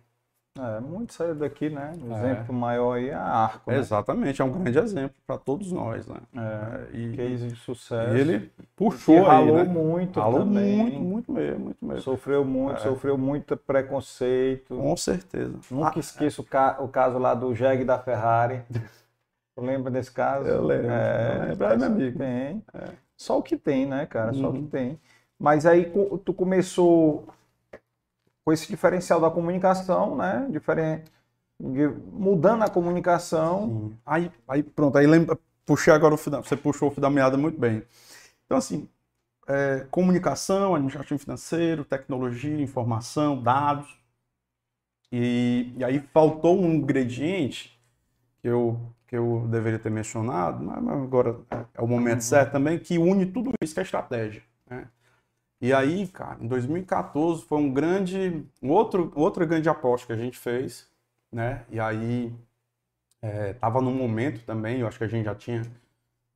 É, 0.59 0.81
muito 0.81 1.15
saiu 1.15 1.35
daqui, 1.35 1.71
né? 1.71 1.95
O 2.03 2.13
é. 2.13 2.17
exemplo 2.19 2.55
maior 2.55 2.99
aí 2.99 3.09
é 3.09 3.15
a 3.15 3.23
Arco. 3.23 3.71
Né? 3.71 3.79
Exatamente, 3.79 4.43
é 4.43 4.45
um 4.45 4.53
grande 4.53 4.79
exemplo 4.79 5.17
para 5.27 5.39
todos 5.39 5.73
nós, 5.73 6.07
né? 6.07 6.19
É, 6.37 6.97
e, 6.97 7.17
case 7.17 7.49
de 7.49 7.57
sucesso. 7.57 8.15
E 8.15 8.21
ele 8.21 8.53
puxou 8.77 9.17
e 9.17 9.21
ralou 9.21 9.57
aí, 9.57 9.67
né? 9.67 9.73
muito 9.73 10.21
ralou 10.21 10.41
também. 10.41 10.77
muito, 10.77 11.01
muito 11.01 11.33
mesmo, 11.33 11.65
muito 11.65 11.85
mesmo. 11.85 12.03
Sofreu 12.03 12.45
muito, 12.45 12.77
é. 12.77 12.81
sofreu 12.81 13.17
muito 13.17 13.57
preconceito. 13.57 14.77
Com 14.77 14.95
certeza. 14.95 15.55
Nunca 15.71 15.93
ah, 15.97 16.01
esqueço 16.01 16.43
o, 16.43 16.45
ca 16.45 16.77
o 16.81 16.89
caso 16.89 17.19
lá 17.19 17.35
do 17.35 17.55
Jeg 17.55 17.85
da 17.85 17.99
Ferrari. 17.99 18.61
Tu 19.55 19.61
lembra 19.61 19.91
desse 19.91 20.11
caso? 20.11 20.49
Eu 20.49 20.65
lembro. 20.65 20.91
É, 20.91 21.47
lembro, 21.49 21.67
é 21.67 21.77
meu 21.77 21.87
amigo. 21.87 22.19
Tem. 22.19 22.65
É. 22.73 22.89
Só 23.19 23.39
o 23.39 23.43
que 23.43 23.57
tem, 23.57 23.85
né, 23.85 24.07
cara? 24.07 24.33
Só 24.33 24.49
o 24.49 24.53
que 24.53 24.61
uhum. 24.61 24.67
tem. 24.67 24.99
Mas 25.39 25.67
aí 25.67 25.93
tu 26.25 26.33
começou 26.33 27.27
com 28.45 28.53
esse 28.53 28.69
diferencial 28.69 29.21
da 29.21 29.31
comunicação, 29.31 30.17
né? 30.17 30.47
Diferente, 30.51 31.11
mudando 31.61 32.63
a 32.63 32.69
comunicação. 32.69 33.69
Sim. 33.69 33.99
Aí, 34.05 34.33
aí 34.49 34.63
pronto, 34.63 34.99
aí 34.99 35.07
lembra, 35.07 35.39
puxei 35.65 35.93
agora 35.93 36.15
o 36.15 36.17
fio 36.17 36.33
da, 36.33 36.41
você 36.41 36.57
puxou 36.57 36.89
o 36.89 36.91
fio 36.91 37.01
da 37.01 37.11
meada 37.11 37.37
muito 37.37 37.59
bem. 37.59 37.83
Então 38.45 38.59
assim, 38.59 38.89
é, 39.47 39.87
comunicação, 39.91 40.75
administração 40.75 41.19
financeiro, 41.19 41.85
tecnologia, 41.85 42.61
informação, 42.61 43.41
dados. 43.43 43.89
E, 45.11 45.73
e 45.77 45.85
aí 45.85 46.01
faltou 46.13 46.59
um 46.59 46.73
ingrediente 46.73 47.79
que 48.41 48.49
eu, 48.49 48.81
que 49.07 49.17
eu 49.17 49.47
deveria 49.51 49.79
ter 49.79 49.91
mencionado, 49.91 50.65
mas 50.65 51.03
agora 51.03 51.39
é 51.75 51.83
o 51.83 51.87
momento 51.87 52.17
uhum. 52.17 52.21
certo 52.23 52.53
também, 52.53 52.79
que 52.79 52.99
une 52.99 53.27
tudo 53.27 53.53
isso 53.63 53.75
que 53.75 53.81
é 53.81 53.83
estratégia. 53.83 54.43
Né? 54.69 54.89
E 55.63 55.73
aí, 55.73 56.09
cara, 56.09 56.43
em 56.43 56.49
2014 56.49 57.45
foi 57.45 57.59
um 57.59 57.73
grande, 57.73 58.45
um 58.61 58.71
outro, 58.71 59.13
outra 59.15 59.47
grande 59.47 59.69
aposta 59.69 60.09
que 60.09 60.13
a 60.13 60.17
gente 60.17 60.37
fez, 60.37 60.91
né? 61.31 61.65
E 61.71 61.79
aí 61.79 62.35
é, 63.23 63.53
tava 63.53 63.81
num 63.81 63.95
momento 63.95 64.45
também, 64.45 64.81
eu 64.81 64.89
acho 64.89 64.99
que 64.99 65.05
a 65.05 65.09
gente 65.09 65.25
já 65.25 65.37
tinha 65.37 65.63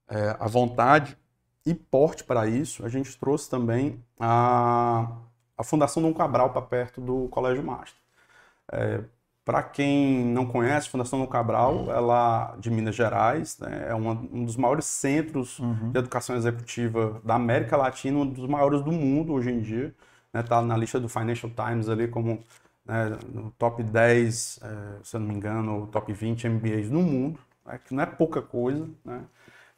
é, 0.09 0.37
a 0.39 0.47
vontade 0.47 1.19
e 1.67 1.75
porte 1.75 2.23
para 2.23 2.47
isso. 2.47 2.87
A 2.87 2.89
gente 2.89 3.19
trouxe 3.19 3.51
também 3.51 4.01
a, 4.21 5.19
a 5.59 5.65
Fundação 5.65 6.01
Dom 6.03 6.15
Cabral 6.15 6.53
para 6.53 6.63
perto 6.63 7.01
do 7.01 7.29
Colégio 7.29 7.65
Master. 7.65 8.01
É, 8.73 9.03
para 9.47 9.63
quem 9.63 10.25
não 10.25 10.45
conhece, 10.45 10.89
a 10.89 10.91
Fundação 10.91 11.21
do 11.21 11.29
Cabral, 11.29 11.87
ela 11.89 12.57
de 12.59 12.69
Minas 12.69 12.97
Gerais, 12.97 13.57
né, 13.61 13.87
é 13.89 13.95
uma, 13.95 14.11
um 14.11 14.45
dos 14.45 14.57
maiores 14.57 14.87
centros 14.87 15.61
uhum. 15.61 15.93
de 15.93 15.99
educação 16.01 16.35
executiva 16.35 17.21
da 17.23 17.37
América 17.37 17.77
Latina, 17.77 18.19
um 18.19 18.27
dos 18.27 18.49
maiores 18.49 18.83
do 18.83 18.91
mundo 18.91 19.33
hoje 19.33 19.53
em 19.53 19.61
dia. 19.61 19.95
Está 20.35 20.61
né, 20.61 20.67
na 20.67 20.77
lista 20.77 20.99
do 20.99 21.09
Financial 21.09 21.49
Times 21.49 21.89
ali 21.89 22.09
como 22.09 22.41
né, 22.85 23.17
no 23.33 23.53
top 23.53 23.85
10, 23.85 24.59
é, 24.65 25.05
se 25.05 25.15
eu 25.15 25.21
não 25.21 25.29
me 25.29 25.35
engano, 25.37 25.77
ou 25.77 25.87
top 25.87 26.13
20 26.13 26.49
MBAs 26.49 26.91
no 26.91 27.01
mundo, 27.01 27.39
né, 27.65 27.79
que 27.87 27.95
não 27.95 28.03
é 28.03 28.07
pouca 28.07 28.43
coisa. 28.43 28.89
Né? 29.05 29.21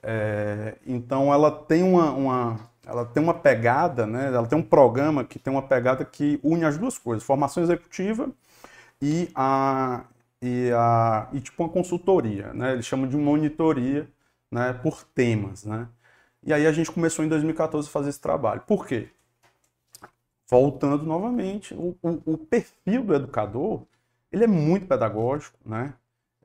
É, 0.02 0.76
então 0.86 1.30
ela 1.30 1.50
tem 1.50 1.82
uma, 1.82 2.10
uma, 2.12 2.60
ela 2.86 3.04
tem 3.04 3.22
uma 3.22 3.34
pegada, 3.34 4.06
né, 4.06 4.28
ela 4.28 4.46
tem 4.46 4.58
um 4.58 4.62
programa 4.62 5.24
que 5.24 5.38
tem 5.38 5.52
uma 5.52 5.60
pegada 5.60 6.06
que 6.06 6.40
une 6.42 6.64
as 6.64 6.78
duas 6.78 6.96
coisas, 6.96 7.22
formação 7.22 7.62
executiva 7.62 8.30
e 9.00 9.30
a 9.34 10.04
e 10.42 10.70
a 10.72 11.28
e 11.32 11.40
tipo 11.40 11.62
uma 11.62 11.68
consultoria, 11.70 12.52
né? 12.52 12.72
Eles 12.72 12.86
chamam 12.86 13.08
de 13.08 13.16
monitoria, 13.16 14.08
né, 14.50 14.72
por 14.72 15.04
temas, 15.04 15.64
né? 15.64 15.88
E 16.42 16.52
aí 16.52 16.66
a 16.66 16.72
gente 16.72 16.90
começou 16.90 17.24
em 17.24 17.28
2014 17.28 17.88
a 17.88 17.90
fazer 17.90 18.10
esse 18.10 18.20
trabalho. 18.20 18.62
Por 18.62 18.86
quê? 18.86 19.10
Voltando 20.48 21.04
novamente, 21.04 21.74
o, 21.74 21.96
o, 22.02 22.32
o 22.34 22.38
perfil 22.38 23.04
do 23.04 23.14
educador, 23.14 23.82
ele 24.32 24.44
é 24.44 24.46
muito 24.46 24.86
pedagógico, 24.86 25.58
né? 25.64 25.94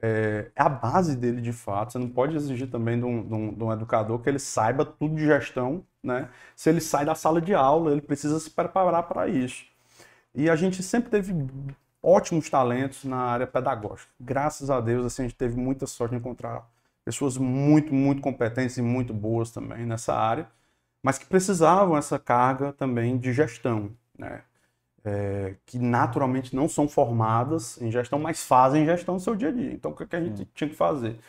É, 0.01 0.51
é, 0.53 0.61
a 0.61 0.67
base 0.67 1.15
dele 1.15 1.41
de 1.41 1.53
fato. 1.53 1.93
Você 1.93 1.99
não 1.99 2.09
pode 2.09 2.35
exigir 2.35 2.69
também 2.69 2.99
de 2.99 3.05
um, 3.05 3.25
de, 3.25 3.33
um, 3.33 3.53
de 3.53 3.63
um, 3.63 3.71
educador 3.71 4.19
que 4.19 4.29
ele 4.29 4.39
saiba 4.39 4.85
tudo 4.85 5.15
de 5.15 5.25
gestão, 5.25 5.85
né? 6.03 6.29
Se 6.55 6.69
ele 6.69 6.81
sai 6.81 7.05
da 7.05 7.15
sala 7.15 7.41
de 7.41 7.53
aula, 7.53 7.91
ele 7.93 8.01
precisa 8.01 8.37
se 8.39 8.49
preparar 8.49 9.03
para 9.03 9.27
isso. 9.29 9.65
E 10.35 10.49
a 10.49 10.55
gente 10.57 10.83
sempre 10.83 11.09
teve 11.09 11.33
ótimos 12.03 12.49
talentos 12.49 13.05
na 13.05 13.17
área 13.17 13.47
pedagógica. 13.47 14.11
Graças 14.19 14.69
a 14.69 14.81
Deus, 14.81 15.05
assim, 15.05 15.23
a 15.23 15.25
gente 15.25 15.37
teve 15.37 15.55
muita 15.57 15.87
sorte 15.87 16.11
de 16.11 16.17
encontrar 16.17 16.69
pessoas 17.05 17.37
muito, 17.37 17.93
muito 17.93 18.21
competentes 18.21 18.77
e 18.77 18.81
muito 18.81 19.13
boas 19.13 19.51
também 19.51 19.85
nessa 19.85 20.13
área, 20.13 20.47
mas 21.03 21.17
que 21.17 21.25
precisavam 21.25 21.97
essa 21.97 22.19
carga 22.19 22.73
também 22.73 23.17
de 23.17 23.33
gestão, 23.33 23.91
né? 24.17 24.43
É, 25.05 25.55
que 25.65 25.77
naturalmente 25.77 26.55
não 26.55 26.69
são 26.69 26.87
formadas 26.87 27.81
em 27.81 27.91
gestão, 27.91 28.19
mas 28.19 28.43
fazem 28.43 28.85
gestão 28.85 29.15
no 29.15 29.19
seu 29.19 29.35
dia 29.35 29.49
a 29.49 29.51
dia. 29.51 29.73
Então, 29.73 29.91
o 29.91 29.95
que, 29.95 30.15
a 30.15 30.21
gente 30.21 30.45
tinha 30.53 30.69
que 30.69 30.75
fazer? 30.75 31.19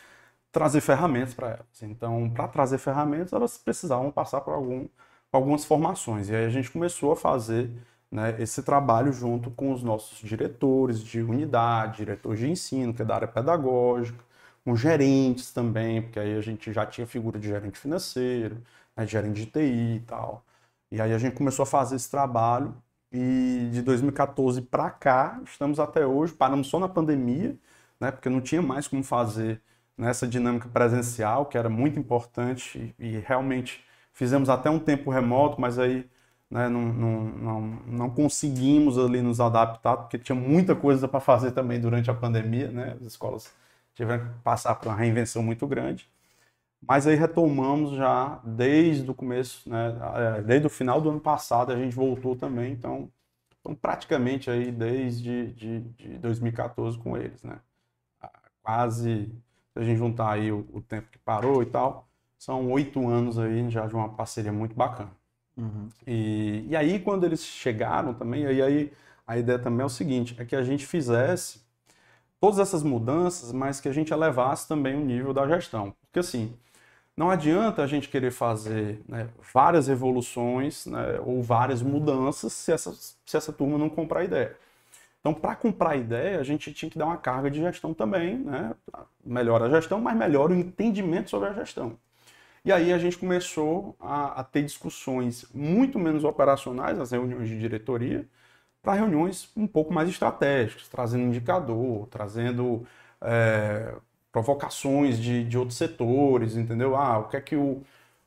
Trazer 0.51 0.81
ferramentas 0.81 1.33
para 1.33 1.49
elas. 1.49 1.83
Então, 1.83 2.29
para 2.29 2.47
trazer 2.47 2.77
ferramentas, 2.77 3.33
elas 3.33 3.57
precisavam 3.57 4.11
passar 4.11 4.41
por 4.41 4.53
algum, 4.53 4.87
algumas 5.31 5.65
formações. 5.65 6.29
E 6.29 6.35
aí 6.35 6.45
a 6.45 6.49
gente 6.49 6.71
começou 6.71 7.11
a 7.11 7.17
fazer 7.17 7.69
né, 8.15 8.35
esse 8.41 8.63
trabalho 8.63 9.11
junto 9.11 9.51
com 9.51 9.71
os 9.73 9.83
nossos 9.83 10.19
diretores 10.19 10.99
de 11.03 11.21
unidade, 11.21 11.97
diretores 11.97 12.39
de 12.39 12.49
ensino, 12.49 12.93
que 12.93 13.01
é 13.01 13.05
da 13.05 13.15
área 13.15 13.27
pedagógica, 13.27 14.23
com 14.63 14.75
gerentes 14.75 15.51
também, 15.53 16.01
porque 16.01 16.19
aí 16.19 16.35
a 16.37 16.41
gente 16.41 16.71
já 16.73 16.85
tinha 16.85 17.05
figura 17.05 17.37
de 17.39 17.47
gerente 17.49 17.77
financeiro, 17.77 18.57
né, 18.95 19.05
gerente 19.05 19.35
de 19.35 19.45
TI 19.47 19.95
e 19.97 19.99
tal. 20.07 20.45
E 20.91 21.01
aí 21.01 21.13
a 21.13 21.17
gente 21.17 21.35
começou 21.35 21.63
a 21.63 21.65
fazer 21.65 21.95
esse 21.97 22.09
trabalho 22.09 22.73
e 23.11 23.69
de 23.71 23.81
2014 23.81 24.61
para 24.61 24.89
cá, 24.89 25.39
estamos 25.45 25.79
até 25.79 26.05
hoje, 26.05 26.33
paramos 26.33 26.67
só 26.67 26.79
na 26.79 26.87
pandemia, 26.89 27.57
né, 27.99 28.11
porque 28.11 28.29
não 28.29 28.41
tinha 28.41 28.61
mais 28.61 28.87
como 28.87 29.03
fazer 29.03 29.61
nessa 29.97 30.27
dinâmica 30.27 30.67
presencial, 30.69 31.45
que 31.45 31.57
era 31.57 31.69
muito 31.69 31.99
importante 31.99 32.93
e, 32.99 33.17
e 33.17 33.19
realmente 33.19 33.83
fizemos 34.13 34.49
até 34.49 34.69
um 34.69 34.79
tempo 34.79 35.09
remoto, 35.11 35.59
mas 35.59 35.77
aí 35.79 36.09
né, 36.49 36.69
não, 36.69 36.81
não, 36.93 37.23
não, 37.23 37.61
não, 37.87 38.09
conseguimos 38.09 38.97
ali 38.97 39.21
nos 39.21 39.39
adaptar, 39.39 39.97
porque 39.97 40.17
tinha 40.19 40.35
muita 40.35 40.75
coisa 40.75 41.07
para 41.07 41.19
fazer 41.19 41.51
também 41.51 41.79
durante 41.79 42.09
a 42.11 42.13
pandemia, 42.13 42.69
né, 42.71 42.95
as 42.99 43.07
escolas 43.07 43.53
tiveram 43.93 44.25
que 44.27 44.39
passar 44.43 44.75
por 44.75 44.89
uma 44.89 44.95
reinvenção 44.95 45.41
muito 45.43 45.67
grande. 45.67 46.09
Mas 46.87 47.07
aí 47.07 47.15
retomamos 47.15 47.95
já 47.95 48.39
desde 48.43 49.09
o 49.09 49.13
começo, 49.13 49.69
né, 49.69 49.97
é, 50.37 50.41
desde 50.43 50.67
o 50.67 50.69
final 50.69 51.01
do 51.01 51.09
ano 51.09 51.19
passado 51.19 51.71
a 51.71 51.77
gente 51.77 51.95
voltou 51.95 52.35
também, 52.35 52.73
então, 52.73 53.11
então 53.59 53.75
praticamente 53.75 54.51
aí 54.51 54.71
desde 54.71 55.51
de, 55.53 55.81
de 55.81 56.17
2014 56.19 56.97
com 56.99 57.17
eles, 57.17 57.43
né? 57.43 57.59
Quase, 58.61 59.27
se 59.73 59.79
a 59.79 59.83
gente 59.83 59.97
juntar 59.97 60.31
aí 60.33 60.51
o, 60.51 60.67
o 60.73 60.81
tempo 60.81 61.09
que 61.11 61.19
parou 61.19 61.61
e 61.63 61.67
tal, 61.67 62.07
são 62.37 62.69
oito 62.71 63.07
anos 63.07 63.37
aí 63.39 63.69
já 63.69 63.87
de 63.87 63.95
uma 63.95 64.09
parceria 64.09 64.51
muito 64.51 64.75
bacana. 64.75 65.11
Uhum. 65.57 65.87
E, 66.05 66.65
e 66.69 66.75
aí 66.75 66.99
quando 66.99 67.23
eles 67.25 67.43
chegaram 67.43 68.13
também, 68.13 68.45
aí, 68.45 68.61
aí 68.61 68.93
a 69.25 69.37
ideia 69.37 69.59
também 69.59 69.83
é 69.83 69.85
o 69.85 69.89
seguinte, 69.89 70.35
é 70.39 70.45
que 70.45 70.55
a 70.55 70.63
gente 70.63 70.85
fizesse 70.85 71.61
todas 72.39 72.59
essas 72.59 72.83
mudanças, 72.83 73.51
mas 73.51 73.79
que 73.81 73.89
a 73.89 73.93
gente 73.93 74.13
elevasse 74.13 74.67
também 74.67 74.95
o 74.95 75.05
nível 75.05 75.33
da 75.33 75.47
gestão. 75.47 75.93
Porque 76.07 76.19
assim, 76.19 76.53
não 77.17 77.29
adianta 77.29 77.81
a 77.81 77.87
gente 77.87 78.09
querer 78.09 78.31
fazer 78.31 79.01
né, 79.07 79.29
várias 79.53 79.87
evoluções 79.89 80.85
né, 80.85 81.19
ou 81.25 81.41
várias 81.41 81.81
mudanças 81.81 82.53
se 82.53 82.71
essa, 82.71 82.93
se 82.93 83.37
essa 83.37 83.53
turma 83.53 83.77
não 83.77 83.89
comprar 83.89 84.21
a 84.21 84.25
ideia. 84.25 84.57
Então, 85.25 85.33
para 85.33 85.55
comprar 85.55 85.91
a 85.91 85.95
ideia, 85.95 86.39
a 86.39 86.43
gente 86.43 86.71
tinha 86.71 86.89
que 86.89 86.99
dar 86.99 87.05
uma 87.05 87.17
carga 87.17 87.49
de 87.49 87.59
gestão 87.59 87.95
também, 87.95 88.37
né? 88.37 88.75
melhora 89.25 89.65
a 89.65 89.69
gestão, 89.69 89.99
mas 89.99 90.15
melhora 90.15 90.53
o 90.53 90.55
entendimento 90.55 91.31
sobre 91.31 91.49
a 91.49 91.53
gestão. 91.53 91.97
E 92.65 92.71
aí 92.73 92.91
a 92.93 92.99
gente 92.99 93.17
começou 93.17 93.95
a, 94.01 94.41
a 94.41 94.45
ter 94.45 94.63
discussões 94.63 95.45
muito 95.53 95.99
menos 95.99 96.25
operacionais 96.25 96.97
nas 96.97 97.11
reuniões 97.11 97.47
de 97.49 97.59
diretoria, 97.59 98.27
para 98.83 98.93
reuniões 98.95 99.51
um 99.57 99.67
pouco 99.67 99.93
mais 99.93 100.09
estratégicas, 100.09 100.87
trazendo 100.89 101.25
indicador, 101.25 102.07
trazendo 102.09 102.87
é, 103.21 103.95
provocações 104.31 105.19
de, 105.19 105.43
de 105.45 105.57
outros 105.57 105.77
setores, 105.77 106.57
entendeu? 106.57 106.95
Ah, 106.95 107.19
o 107.19 107.29
que 107.29 107.37
é 107.37 107.41
que 107.41 107.55
o, 107.55 107.61
o 107.79 107.85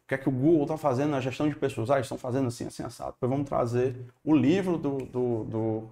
que 0.09 0.15
é 0.15 0.19
que 0.19 0.29
o 0.29 0.33
Google 0.33 0.63
está 0.65 0.79
fazendo 0.79 1.11
na 1.13 1.21
gestão 1.21 1.49
de 1.49 1.57
pessoas? 1.57 1.91
Ah, 1.91 1.95
eles 1.97 2.07
estão 2.07 2.19
fazendo 2.19 2.49
assim, 2.49 2.67
assim, 2.67 2.83
assado. 2.85 3.13
Depois 3.13 3.31
vamos 3.31 3.49
trazer 3.49 3.97
o 4.25 4.35
livro 4.37 4.79
do, 4.79 4.99
do, 4.99 5.45
do, 5.45 5.91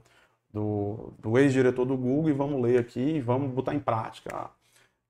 do, 0.53 1.13
do 1.19 1.39
ex-diretor 1.39 1.85
do 1.87 1.97
Google 1.97 2.31
e 2.31 2.33
vamos 2.35 2.61
ler 2.63 2.79
aqui 2.81 3.01
e 3.01 3.21
vamos 3.21 3.53
botar 3.53 3.75
em 3.75 3.81
prática. 3.81 4.51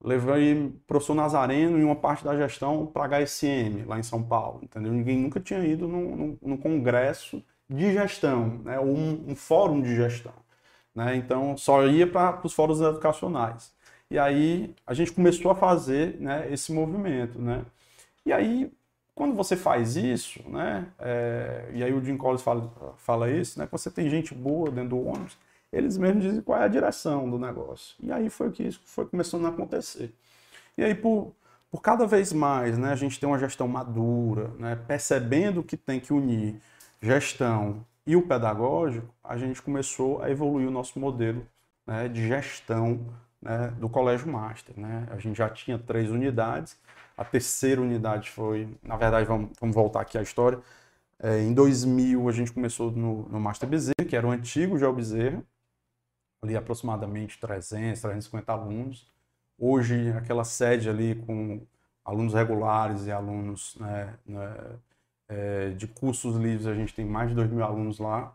Levei 0.07 0.55
o 0.55 0.71
professor 0.87 1.17
Nazareno 1.17 1.81
em 1.81 1.83
uma 1.83 1.97
parte 1.97 2.25
da 2.25 2.37
gestão 2.37 2.87
para 2.87 3.09
HSM, 3.09 3.85
lá 3.87 3.99
em 3.99 4.05
São 4.05 4.23
Paulo, 4.23 4.61
entendeu? 4.63 4.93
Ninguém 4.93 5.19
nunca 5.19 5.41
tinha 5.41 5.59
ido 5.67 5.89
num, 5.89 6.39
num 6.41 6.57
congresso 6.57 7.43
de 7.69 7.93
gestão, 7.93 8.61
né? 8.65 8.79
ou 8.79 8.87
um, 8.87 9.31
um 9.31 9.35
fórum 9.35 9.83
de 9.83 9.97
gestão. 9.97 10.33
Né? 10.95 11.17
Então, 11.17 11.57
só 11.57 11.85
ia 11.89 12.07
para 12.07 12.41
os 12.45 12.55
fóruns 12.55 12.81
educacionais. 12.81 13.75
E 14.09 14.17
aí 14.17 14.73
a 14.87 14.95
gente 14.95 15.11
começou 15.11 15.51
a 15.51 15.57
fazer 15.57 16.21
né, 16.21 16.47
esse 16.53 16.73
movimento. 16.73 17.41
Né? 17.41 17.65
E 18.25 18.33
aí, 18.33 18.71
quando 19.13 19.35
você 19.35 19.57
faz 19.57 19.97
isso, 19.97 20.49
né, 20.49 20.87
é, 21.01 21.69
e 21.75 21.83
aí 21.83 21.93
o 21.93 22.05
Jim 22.05 22.17
Collins 22.17 22.43
fala, 22.43 22.73
fala 22.97 23.29
isso, 23.29 23.59
né, 23.59 23.67
você 23.73 23.91
tem 23.91 24.09
gente 24.09 24.33
boa 24.33 24.71
dentro 24.71 24.91
do 24.91 25.05
ônibus, 25.05 25.37
eles 25.73 25.99
mesmos 25.99 26.25
dizem 26.25 26.41
qual 26.41 26.61
é 26.61 26.65
a 26.65 26.69
direção 26.69 27.29
do 27.29 27.39
negócio. 27.39 27.97
E 28.03 28.13
aí 28.13 28.31
foi 28.31 28.51
que 28.51 28.63
isso 28.63 28.81
foi 28.85 29.07
começando 29.07 29.47
a 29.47 29.49
acontecer. 29.49 30.15
E 30.77 30.85
aí, 30.85 30.95
por, 30.95 31.35
por 31.71 31.81
cada 31.81 32.07
vez 32.07 32.33
mais 32.33 32.79
né, 32.79 32.93
a 32.93 32.97
gente 32.97 33.19
tem 33.19 33.29
uma 33.29 33.39
gestão 33.39 33.67
madura, 33.69 34.51
né, 34.59 34.77
percebendo 34.87 35.63
que 35.63 35.77
tem 35.77 36.01
que 36.01 36.13
unir 36.13 36.61
gestão 37.01 37.85
e 38.07 38.17
o 38.17 38.23
pedagógico, 38.23 39.09
a 39.23 39.37
gente 39.37 39.61
começou 39.61 40.23
a 40.23 40.31
evoluir 40.31 40.69
o 40.69 40.71
nosso 40.71 40.99
modelo 40.99 41.47
né, 41.87 42.09
de 42.09 42.27
gestão 42.27 43.01
né, 43.43 43.73
do 43.79 43.89
Colégio 43.89 44.31
Master. 44.31 44.79
Né? 44.79 45.07
A 45.11 45.19
gente 45.19 45.37
já 45.37 45.49
tinha 45.49 45.79
três 45.79 46.11
unidades, 46.11 46.79
a 47.17 47.25
terceira 47.25 47.81
unidade 47.81 48.31
foi, 48.31 48.69
na 48.83 48.97
verdade, 48.97 49.27
vamos, 49.27 49.51
vamos 49.61 49.75
voltar 49.75 50.03
aqui 50.03 50.19
à 50.19 50.23
história, 50.23 50.61
é, 51.19 51.41
em 51.41 51.55
2000 51.55 52.29
a 52.29 52.33
gente 52.33 52.53
começou 52.53 52.91
no, 52.91 53.29
no 53.29 53.41
Master 53.41 53.69
Bezerra, 53.69 54.05
que 54.07 54.15
era 54.15 54.27
o 54.27 54.31
antigo 54.31 54.79
Geo 54.79 54.93
Bezerra, 54.93 55.43
ali 56.43 56.57
aproximadamente 56.57 57.39
300, 57.39 58.01
350 58.01 58.53
alunos. 58.53 59.11
Hoje, 59.59 60.11
aquela 60.13 60.45
sede 60.45 60.89
ali 60.89 61.15
com 61.15 61.61
alunos 62.05 62.35
regulares 62.35 63.07
e 63.07 63.13
alunos 63.13 63.77
né, 63.81 64.15
né, 64.27 64.57
é, 65.29 65.71
de 65.71 65.87
cursos 65.87 66.37
livres, 66.37 66.67
a 66.67 66.75
gente 66.75 66.95
tem 66.95 67.05
mais 67.05 67.31
de 67.31 67.35
2 67.35 67.51
mil 67.51 67.65
alunos 67.65 67.99
lá. 67.99 68.35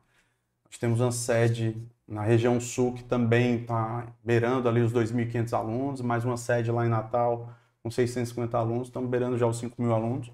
Nós 0.66 0.78
temos 0.78 1.00
uma 1.00 1.12
sede 1.12 1.76
na 2.08 2.24
região 2.24 2.60
sul, 2.60 2.94
que 2.94 3.04
também 3.04 3.62
está 3.62 4.08
beirando 4.24 4.68
ali 4.68 4.82
os 4.82 4.94
2.500 4.94 5.54
alunos, 5.54 6.02
mais 6.02 6.26
uma 6.26 6.38
sede 6.38 6.72
lá 6.72 6.86
em 6.86 6.90
Natal 6.90 7.56
com 7.84 7.90
650 7.90 8.58
alunos, 8.58 8.88
estamos 8.88 9.10
beirando 9.10 9.38
já 9.38 9.48
os 9.48 9.58
5 9.58 9.82
mil 9.82 9.94
alunos. 9.94 10.32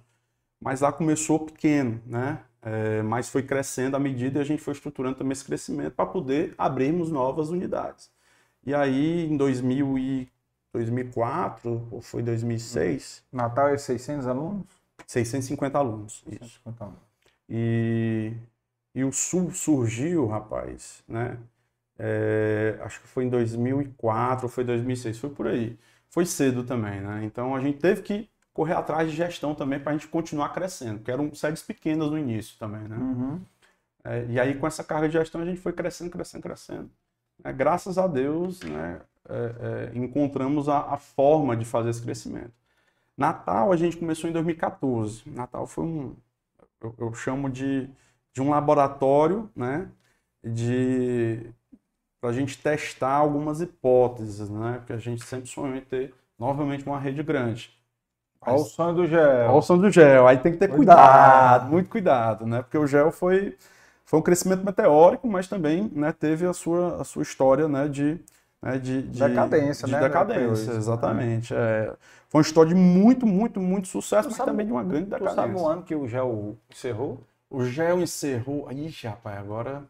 Mas 0.59 0.81
lá 0.81 0.91
começou 0.91 1.39
pequeno, 1.45 2.01
né? 2.05 2.43
É, 2.61 3.01
mas 3.03 3.29
foi 3.29 3.43
crescendo 3.43 3.95
à 3.95 3.99
medida 3.99 4.39
e 4.39 4.41
a 4.41 4.45
gente 4.45 4.61
foi 4.61 4.73
estruturando 4.73 5.17
também 5.17 5.33
esse 5.33 5.45
crescimento 5.45 5.93
para 5.93 6.05
poder 6.05 6.53
abrirmos 6.57 7.11
novas 7.11 7.49
unidades. 7.49 8.11
E 8.65 8.73
aí, 8.75 9.25
em 9.25 9.37
2000 9.37 9.97
e 9.97 10.29
2004, 10.73 11.87
ou 11.91 12.01
foi 12.01 12.21
2006... 12.23 13.23
Natal 13.31 13.69
é 13.69 13.77
600 13.77 14.27
alunos? 14.27 14.65
650 15.07 15.77
alunos, 15.77 16.23
650 16.25 16.45
isso. 16.45 16.83
Alunos. 16.83 16.99
E, 17.49 18.33
e 18.93 19.03
o 19.03 19.11
Sul 19.11 19.51
surgiu, 19.51 20.27
rapaz, 20.27 21.03
né? 21.07 21.37
É, 21.99 22.77
acho 22.81 23.01
que 23.01 23.07
foi 23.07 23.25
em 23.25 23.29
2004, 23.29 24.47
foi 24.49 24.63
2006, 24.63 25.17
foi 25.19 25.29
por 25.29 25.47
aí. 25.47 25.77
Foi 26.09 26.25
cedo 26.25 26.63
também, 26.63 27.01
né? 27.01 27.23
Então 27.25 27.55
a 27.55 27.59
gente 27.61 27.79
teve 27.79 28.01
que 28.01 28.29
correr 28.57 28.73
atrás 28.73 29.11
de 29.11 29.15
gestão 29.15 29.53
também 29.53 29.79
para 29.79 29.91
a 29.91 29.93
gente 29.93 30.07
continuar 30.07 30.49
crescendo, 30.49 30.97
porque 30.97 31.11
eram 31.11 31.31
sedes 31.35 31.61
pequenas 31.61 32.09
no 32.09 32.17
início 32.17 32.57
também, 32.57 32.81
né? 32.87 32.97
Uhum. 32.97 33.39
É, 34.03 34.25
e 34.29 34.39
aí 34.39 34.55
com 34.55 34.65
essa 34.65 34.83
carga 34.83 35.07
de 35.07 35.13
gestão 35.13 35.41
a 35.41 35.45
gente 35.45 35.59
foi 35.59 35.71
crescendo, 35.73 36.09
crescendo, 36.09 36.41
crescendo. 36.41 36.89
É, 37.43 37.53
graças 37.53 37.99
a 37.99 38.07
Deus, 38.07 38.59
né? 38.61 38.99
É, 39.29 39.91
é, 39.93 39.97
encontramos 39.97 40.67
a, 40.67 40.79
a, 40.79 40.97
forma 40.97 41.55
de 41.55 41.65
fazer 41.65 41.91
esse 41.91 42.01
crescimento. 42.01 42.51
Natal 43.15 43.71
a 43.71 43.77
gente 43.77 43.95
começou 43.95 44.27
em 44.27 44.33
2014. 44.33 45.29
Natal 45.29 45.67
foi 45.67 45.85
um, 45.85 46.15
eu, 46.81 46.95
eu 46.97 47.13
chamo 47.13 47.51
de, 47.51 47.87
de 48.33 48.41
um 48.41 48.49
laboratório, 48.49 49.51
né? 49.55 49.87
De 50.43 51.53
para 52.19 52.31
a 52.31 52.33
gente 52.33 52.57
testar 52.57 53.13
algumas 53.13 53.61
hipóteses, 53.61 54.49
né? 54.49 54.77
Porque 54.79 54.93
a 54.93 54.97
gente 54.97 55.23
sempre 55.23 55.47
sonhou 55.47 55.75
em 55.75 55.81
ter 55.81 56.15
novamente 56.39 56.83
uma 56.87 56.99
rede 56.99 57.21
grande. 57.21 57.76
Olha 58.41 58.55
o 58.55 58.65
sonho 58.65 58.95
do 58.95 59.07
gel. 59.07 59.49
Olha 59.49 59.51
o 59.51 59.61
sonho 59.61 59.81
do 59.81 59.89
gel. 59.89 60.27
Aí 60.27 60.37
tem 60.37 60.51
que 60.51 60.57
ter 60.57 60.67
cuidado. 60.67 60.97
cuidado, 60.97 61.71
muito 61.71 61.89
cuidado, 61.89 62.45
né? 62.45 62.61
Porque 62.61 62.77
o 62.77 62.87
gel 62.87 63.11
foi, 63.11 63.55
foi 64.05 64.19
um 64.19 64.21
crescimento 64.21 64.63
meteórico, 64.63 65.27
mas 65.27 65.47
também 65.47 65.91
né, 65.93 66.11
teve 66.11 66.45
a 66.45 66.53
sua, 66.53 67.01
a 67.01 67.03
sua 67.03 67.23
história 67.23 67.67
né, 67.67 67.87
de, 67.87 68.19
né, 68.61 68.77
de, 68.77 69.03
de 69.03 69.19
decadência, 69.19 69.85
de 69.85 69.93
né? 69.93 69.99
decadência, 69.99 70.71
exatamente. 70.71 71.53
É. 71.53 71.93
Foi 72.29 72.39
uma 72.39 72.45
história 72.45 72.69
de 72.69 72.75
muito, 72.75 73.25
muito, 73.25 73.59
muito 73.59 73.87
sucesso, 73.87 74.27
tu 74.27 74.31
mas 74.31 74.37
sabe, 74.37 74.51
também 74.51 74.65
de 74.65 74.71
uma 74.71 74.83
grande 74.83 75.05
decadência. 75.05 75.33
Tu 75.33 75.35
sabe 75.35 75.55
o 75.55 75.67
ano 75.67 75.83
que 75.83 75.95
o 75.95 76.07
gel 76.07 76.57
encerrou? 76.69 77.19
O 77.49 77.63
gel 77.63 78.01
encerrou. 78.01 78.69
Ixi, 78.71 79.07
rapaz, 79.07 79.37
agora 79.39 79.83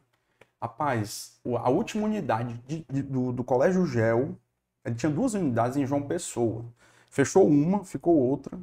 Rapaz, 0.62 1.40
a 1.46 1.70
última 1.70 2.06
unidade 2.06 2.60
de, 2.68 2.84
de, 2.90 3.04
do, 3.04 3.32
do 3.32 3.44
Colégio 3.44 3.86
GEL, 3.86 4.36
ele 4.84 4.96
tinha 4.96 5.12
duas 5.12 5.36
unidades 5.36 5.78
em 5.78 5.86
João 5.86 6.02
Pessoa. 6.02 6.66
Fechou 7.10 7.48
uma, 7.48 7.84
ficou 7.84 8.16
outra. 8.18 8.60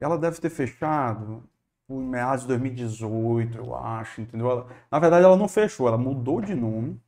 Ela 0.00 0.18
deve 0.18 0.40
ter 0.40 0.50
fechado 0.50 1.42
em 1.88 1.98
meados 1.98 2.42
de 2.42 2.48
2018, 2.48 3.58
eu 3.58 3.74
acho, 3.74 4.20
entendeu? 4.20 4.50
Ela, 4.50 4.66
na 4.90 4.98
verdade, 4.98 5.24
ela 5.24 5.36
não 5.36 5.48
fechou, 5.48 5.88
ela 5.88 5.98
mudou 5.98 6.40
de 6.40 6.54
nome, 6.54 7.00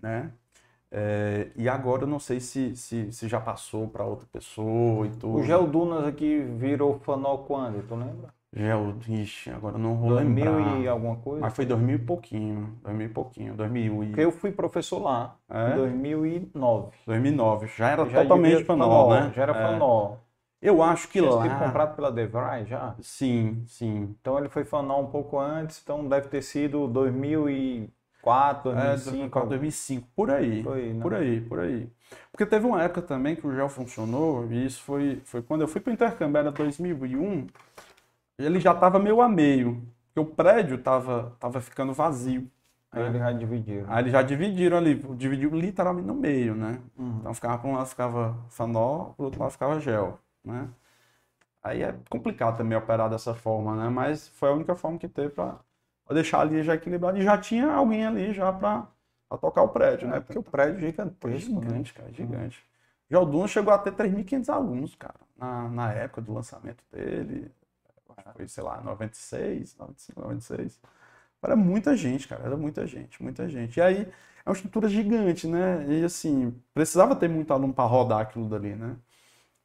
né? 0.00 0.32
É, 0.90 1.50
e 1.56 1.68
agora 1.68 2.02
eu 2.04 2.06
não 2.06 2.18
sei 2.18 2.38
se, 2.38 2.76
se, 2.76 3.10
se 3.12 3.28
já 3.28 3.40
passou 3.40 3.88
para 3.88 4.04
outra 4.04 4.26
pessoa 4.30 5.06
e 5.06 5.10
tudo. 5.10 5.38
O 5.38 5.42
Gel 5.42 5.66
Dunas 5.66 6.06
aqui 6.06 6.40
virou 6.40 6.98
Fanol 7.00 7.44
quando, 7.44 7.82
tu 7.86 7.94
lembra? 7.94 8.32
Gel, 8.54 8.94
ixi, 9.08 9.50
agora 9.50 9.78
não 9.78 9.96
vou 9.96 10.10
2000 10.10 10.44
lembrar. 10.44 10.80
e 10.80 10.86
alguma 10.88 11.16
coisa? 11.16 11.40
Mas 11.40 11.54
foi 11.56 11.64
2000 11.64 11.96
e 11.96 11.98
pouquinho, 11.98 12.76
2000 12.82 13.06
e 13.06 13.08
pouquinho, 13.10 13.54
2000 13.54 14.02
e... 14.04 14.06
Porque 14.08 14.20
eu 14.20 14.30
fui 14.32 14.52
professor 14.52 14.98
lá, 15.02 15.36
É? 15.50 15.72
em 15.72 15.76
2009. 15.76 16.90
2009, 17.06 17.66
já 17.68 17.88
era 17.90 18.04
Já 18.10 18.22
totalmente 18.22 18.64
fanol, 18.64 19.10
né? 19.10 19.32
Já 19.34 19.42
era 19.42 19.52
É. 19.52 19.54
fanol. 19.72 20.18
Eu 20.60 20.82
acho 20.82 21.08
que 21.08 21.18
Tinha 21.18 21.30
lá... 21.30 21.42
sido 21.42 21.58
comprado 21.58 21.96
pela 21.96 22.12
DeVry 22.12 22.66
já? 22.66 22.94
Sim, 23.00 23.64
sim. 23.66 24.14
Então 24.20 24.38
ele 24.38 24.50
foi 24.50 24.64
fanol 24.64 25.02
um 25.02 25.06
pouco 25.10 25.38
antes, 25.40 25.80
então 25.82 26.06
deve 26.06 26.28
ter 26.28 26.42
sido 26.42 26.86
2004, 26.86 28.70
É, 28.70 28.74
2005. 28.74 29.10
2004, 29.10 29.48
2005, 29.48 30.08
por 30.14 30.30
aí. 30.30 30.62
Por 30.62 30.76
aí, 30.76 30.92
né? 30.92 31.02
Por 31.02 31.14
aí, 31.14 31.40
por 31.40 31.58
aí. 31.58 31.88
Porque 32.30 32.44
teve 32.44 32.66
uma 32.66 32.82
época 32.82 33.00
também 33.00 33.34
que 33.34 33.46
o 33.46 33.54
gel 33.54 33.68
funcionou, 33.70 34.46
e 34.52 34.66
isso 34.66 34.82
foi, 34.82 35.22
foi 35.24 35.40
quando 35.42 35.62
eu 35.62 35.68
fui 35.68 35.80
para 35.80 35.90
o 35.90 35.94
intercâmbio, 35.94 36.38
era 36.38 36.52
2001, 36.52 37.46
ele 38.38 38.60
já 38.60 38.72
estava 38.72 38.98
meio 38.98 39.20
a 39.20 39.28
meio, 39.28 39.82
porque 40.06 40.20
o 40.20 40.34
prédio 40.34 40.76
estava 40.76 41.36
tava 41.38 41.60
ficando 41.60 41.92
vazio. 41.92 42.50
Aí 42.90 43.02
né? 43.02 43.08
eles 43.08 43.20
já 43.20 43.32
dividiram. 43.32 43.86
Aí 43.88 44.02
eles 44.02 44.12
já 44.12 44.22
dividiram 44.22 44.76
ali, 44.76 44.94
dividiu 45.16 45.50
literalmente 45.50 46.06
no 46.06 46.14
meio, 46.14 46.54
né? 46.54 46.78
Uhum. 46.98 47.18
Então 47.20 47.34
ficava 47.34 47.58
para 47.58 47.68
um 47.70 47.74
lado 47.74 47.86
ficava 47.86 48.36
fanol, 48.50 49.14
para 49.14 49.24
outro 49.24 49.40
lado 49.40 49.52
ficava 49.52 49.80
gel, 49.80 50.18
né? 50.44 50.68
Aí 51.62 51.82
é 51.82 51.94
complicado 52.10 52.56
também 52.58 52.76
operar 52.76 53.08
dessa 53.08 53.34
forma, 53.34 53.76
né? 53.76 53.88
Mas 53.88 54.28
foi 54.28 54.50
a 54.50 54.52
única 54.52 54.74
forma 54.74 54.98
que 54.98 55.08
teve 55.08 55.30
para 55.30 55.58
deixar 56.10 56.40
ali 56.40 56.62
já 56.62 56.74
equilibrado 56.74 57.18
e 57.18 57.22
já 57.22 57.38
tinha 57.38 57.72
alguém 57.72 58.04
ali 58.04 58.32
já 58.32 58.52
para 58.52 58.88
tocar 59.40 59.62
o 59.62 59.68
prédio, 59.68 60.08
né? 60.08 60.16
É, 60.18 60.20
porque 60.20 60.38
o 60.38 60.42
prédio 60.42 60.78
é 60.78 60.80
gigantesco. 60.80 61.28
né? 61.54 61.60
gigante, 61.62 61.94
cara, 61.94 62.12
gigante. 62.12 62.66
Já 63.08 63.20
o 63.20 63.24
Duna 63.24 63.46
chegou 63.46 63.72
a 63.72 63.78
ter 63.78 63.92
3.500 63.92 64.48
alunos, 64.48 64.94
cara, 64.96 65.20
na, 65.36 65.68
na 65.68 65.92
época 65.92 66.20
do 66.20 66.32
lançamento 66.32 66.82
dele. 66.90 67.50
Que 68.22 68.32
Foi, 68.32 68.48
sei 68.48 68.62
lá, 68.62 68.80
96, 68.82 69.76
95, 69.76 70.20
96. 70.20 70.80
Era 71.42 71.56
muita 71.56 71.96
gente, 71.96 72.28
cara, 72.28 72.44
era 72.44 72.56
muita 72.56 72.86
gente, 72.86 73.20
muita 73.22 73.48
gente. 73.48 73.76
E 73.76 73.80
aí, 73.82 74.08
é 74.44 74.48
uma 74.48 74.54
estrutura 74.54 74.88
gigante, 74.88 75.46
né? 75.48 75.84
E 75.88 76.04
assim, 76.04 76.54
precisava 76.72 77.16
ter 77.16 77.28
muito 77.28 77.52
aluno 77.52 77.72
para 77.72 77.84
rodar 77.84 78.20
aquilo 78.20 78.48
dali, 78.48 78.74
né? 78.74 78.96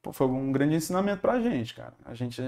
Pô, 0.02 0.12
foi 0.12 0.28
um 0.28 0.52
grande 0.52 0.76
ensinamento 0.76 1.22
pra 1.22 1.40
gente, 1.40 1.76
cara. 1.76 1.94
A 2.06 2.14
gente, 2.14 2.42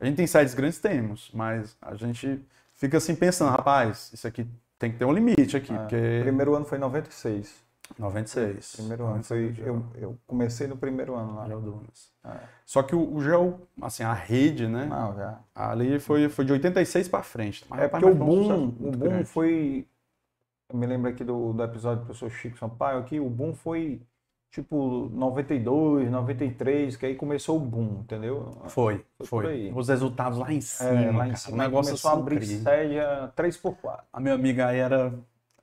a 0.00 0.04
gente 0.04 0.16
tem 0.16 0.26
sites 0.26 0.54
grandes, 0.54 0.78
temos, 0.80 1.30
mas 1.32 1.76
a 1.80 1.94
gente 1.94 2.44
fica 2.74 2.96
assim 2.98 3.14
pensando, 3.14 3.50
rapaz, 3.50 4.10
isso 4.12 4.26
aqui 4.26 4.46
tem 4.78 4.90
que 4.90 4.98
ter 4.98 5.04
um 5.04 5.12
limite 5.12 5.56
aqui, 5.56 5.72
É, 5.72 5.76
porque... 5.78 6.18
Primeiro 6.22 6.54
ano 6.54 6.64
foi 6.64 6.78
96. 6.78 7.62
96. 7.98 8.76
Primeiro 8.76 9.06
ano. 9.06 9.22
Foi, 9.24 9.54
eu, 9.58 9.84
eu 9.96 10.18
comecei 10.26 10.66
no 10.66 10.76
primeiro 10.76 11.14
ano 11.14 11.34
lá. 11.36 11.46
Gel 11.46 11.60
Dunas. 11.60 12.12
É. 12.24 12.38
Só 12.64 12.82
que 12.82 12.94
o, 12.94 13.14
o 13.14 13.20
gel, 13.22 13.60
assim, 13.80 14.02
a 14.02 14.12
rede, 14.12 14.66
né? 14.66 14.86
Não, 14.86 15.14
já. 15.14 15.38
Ali 15.54 15.98
foi, 16.00 16.28
foi 16.28 16.44
de 16.44 16.52
86 16.52 17.08
para 17.08 17.22
frente. 17.22 17.64
Mas, 17.68 17.80
É 17.80 17.88
porque 17.88 18.04
o 18.04 18.14
boom, 18.14 18.64
o 18.64 18.66
boom 18.70 18.90
grande. 18.92 19.24
foi. 19.24 19.86
Eu 20.70 20.78
me 20.78 20.86
lembro 20.86 21.10
aqui 21.10 21.22
do, 21.22 21.52
do 21.52 21.62
episódio 21.62 22.00
do 22.02 22.06
professor 22.06 22.30
Chico 22.30 22.58
Sampaio 22.58 22.98
aqui, 22.98 23.20
o 23.20 23.28
boom 23.28 23.54
foi 23.54 24.00
tipo 24.50 25.08
92, 25.12 26.10
93, 26.10 26.96
que 26.96 27.06
aí 27.06 27.14
começou 27.14 27.56
o 27.56 27.60
boom, 27.60 28.00
entendeu? 28.00 28.50
Foi, 28.68 29.04
Foi 29.22 29.26
foi. 29.26 29.72
Os 29.74 29.88
resultados 29.88 30.38
lá 30.38 30.52
em 30.52 30.60
cima, 30.60 30.90
É, 30.90 31.10
lá 31.10 31.28
em 31.28 31.34
cima 31.36 31.64
aí 31.64 31.68
negócio 31.68 31.90
começou 31.90 32.10
a 32.10 32.14
assim 32.14 32.22
abrir 32.22 32.36
incrível. 32.36 32.62
sédia 32.62 33.32
3x4. 33.36 34.04
A 34.12 34.20
minha 34.20 34.34
amiga 34.34 34.66
aí 34.68 34.78
era, 34.78 35.12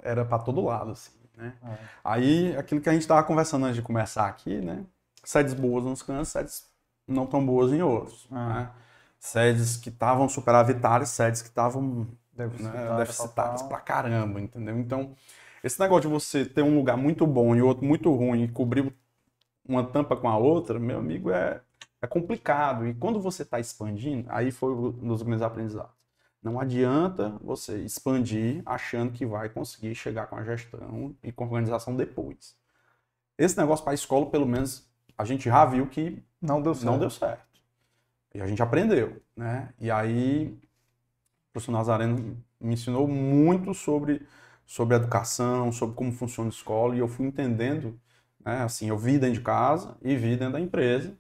era 0.02 0.26
para 0.26 0.40
todo 0.40 0.62
lado, 0.64 0.92
assim, 0.92 1.12
né? 1.40 1.54
É. 1.64 1.78
Aí, 2.04 2.56
aquilo 2.58 2.82
que 2.82 2.90
a 2.90 2.94
gente 2.94 3.08
tava 3.08 3.24
conversando 3.24 3.66
antes 3.66 3.76
de 3.76 3.82
começar 3.82 4.28
aqui, 4.28 4.60
né? 4.60 4.84
Sedes 5.24 5.54
boas 5.54 5.84
nos 5.84 6.02
cantos, 6.02 6.30
sedes 6.30 6.68
não 7.08 7.26
tão 7.26 7.46
boas 7.46 7.72
em 7.72 7.82
outros, 7.82 8.28
Ah. 8.32 8.50
né? 8.50 8.72
Sedes 9.20 9.76
que 9.78 9.90
estavam 9.90 10.30
superavitárias, 10.30 11.10
sedes 11.10 11.42
que 11.42 11.50
estavam 11.50 12.08
né, 12.34 12.48
deficitárias 12.98 13.62
pra 13.64 13.80
caramba, 13.80 14.40
entendeu? 14.40 14.78
Então, 14.80 15.14
esse 15.64 15.80
negócio 15.80 16.04
de 16.04 16.08
você 16.08 16.46
ter 16.46 16.62
um 16.62 16.76
lugar 16.76 16.96
muito 16.96 17.28
bom 17.28 17.54
e 17.56 17.62
outro 17.62 17.86
muito 17.86 18.14
ruim 18.14 18.44
e 18.44 18.48
cobrir 18.48 18.94
uma 19.68 19.84
tampa 19.84 20.16
com 20.16 20.30
a 20.30 20.38
outra, 20.38 20.80
meu 20.80 21.00
amigo, 21.00 21.32
é, 21.32 21.62
é 22.02 22.08
complicado. 22.08 22.88
E 22.88 22.94
quando 22.94 23.20
você 23.20 23.44
está 23.44 23.60
expandindo, 23.60 24.26
aí 24.30 24.52
foi 24.52 24.72
um 24.74 24.92
dos 24.92 25.22
meus 25.24 25.42
aprendizados. 25.42 25.92
Não 26.42 26.60
adianta 26.60 27.38
você 27.42 27.80
expandir 27.84 28.62
achando 28.66 29.12
que 29.12 29.26
vai 29.26 29.50
conseguir 29.50 29.94
chegar 29.94 30.28
com 30.28 30.38
a 30.38 30.44
gestão 30.44 31.16
e 31.22 31.32
com 31.32 31.44
a 31.44 31.48
organização 31.48 31.96
depois. 31.96 32.56
Esse 33.38 33.58
negócio 33.58 33.84
para 33.84 33.92
a 33.92 33.96
escola, 33.96 34.26
pelo 34.30 34.46
menos, 34.46 34.90
a 35.18 35.26
gente 35.26 35.46
já 35.46 35.66
viu 35.66 35.88
que 35.88 36.24
Não 36.42 36.62
deu 36.62 36.74
certo. 36.74 36.86
não 36.86 37.00
deu 37.00 37.10
certo. 37.10 37.46
E 38.34 38.42
a 38.42 38.48
gente 38.48 38.62
aprendeu, 38.62 39.22
né? 39.36 39.74
E 39.80 39.90
aí, 39.92 40.58
o 41.50 41.54
professor 41.54 41.72
Nazareno 41.72 42.38
me 42.60 42.74
ensinou 42.74 43.08
muito 43.08 43.74
sobre, 43.74 44.26
sobre 44.66 44.96
educação, 44.96 45.72
sobre 45.72 45.96
como 45.96 46.12
funciona 46.12 46.50
a 46.50 46.54
escola, 46.54 46.96
e 46.96 47.00
eu 47.00 47.08
fui 47.08 47.26
entendendo, 47.26 48.00
né? 48.46 48.62
Assim, 48.62 48.88
eu 48.90 48.98
vi 48.98 49.18
dentro 49.18 49.36
de 49.36 49.42
casa 49.42 49.98
e 50.02 50.16
vi 50.16 50.38
dentro 50.38 50.54
da 50.54 50.60
empresa 50.60 51.18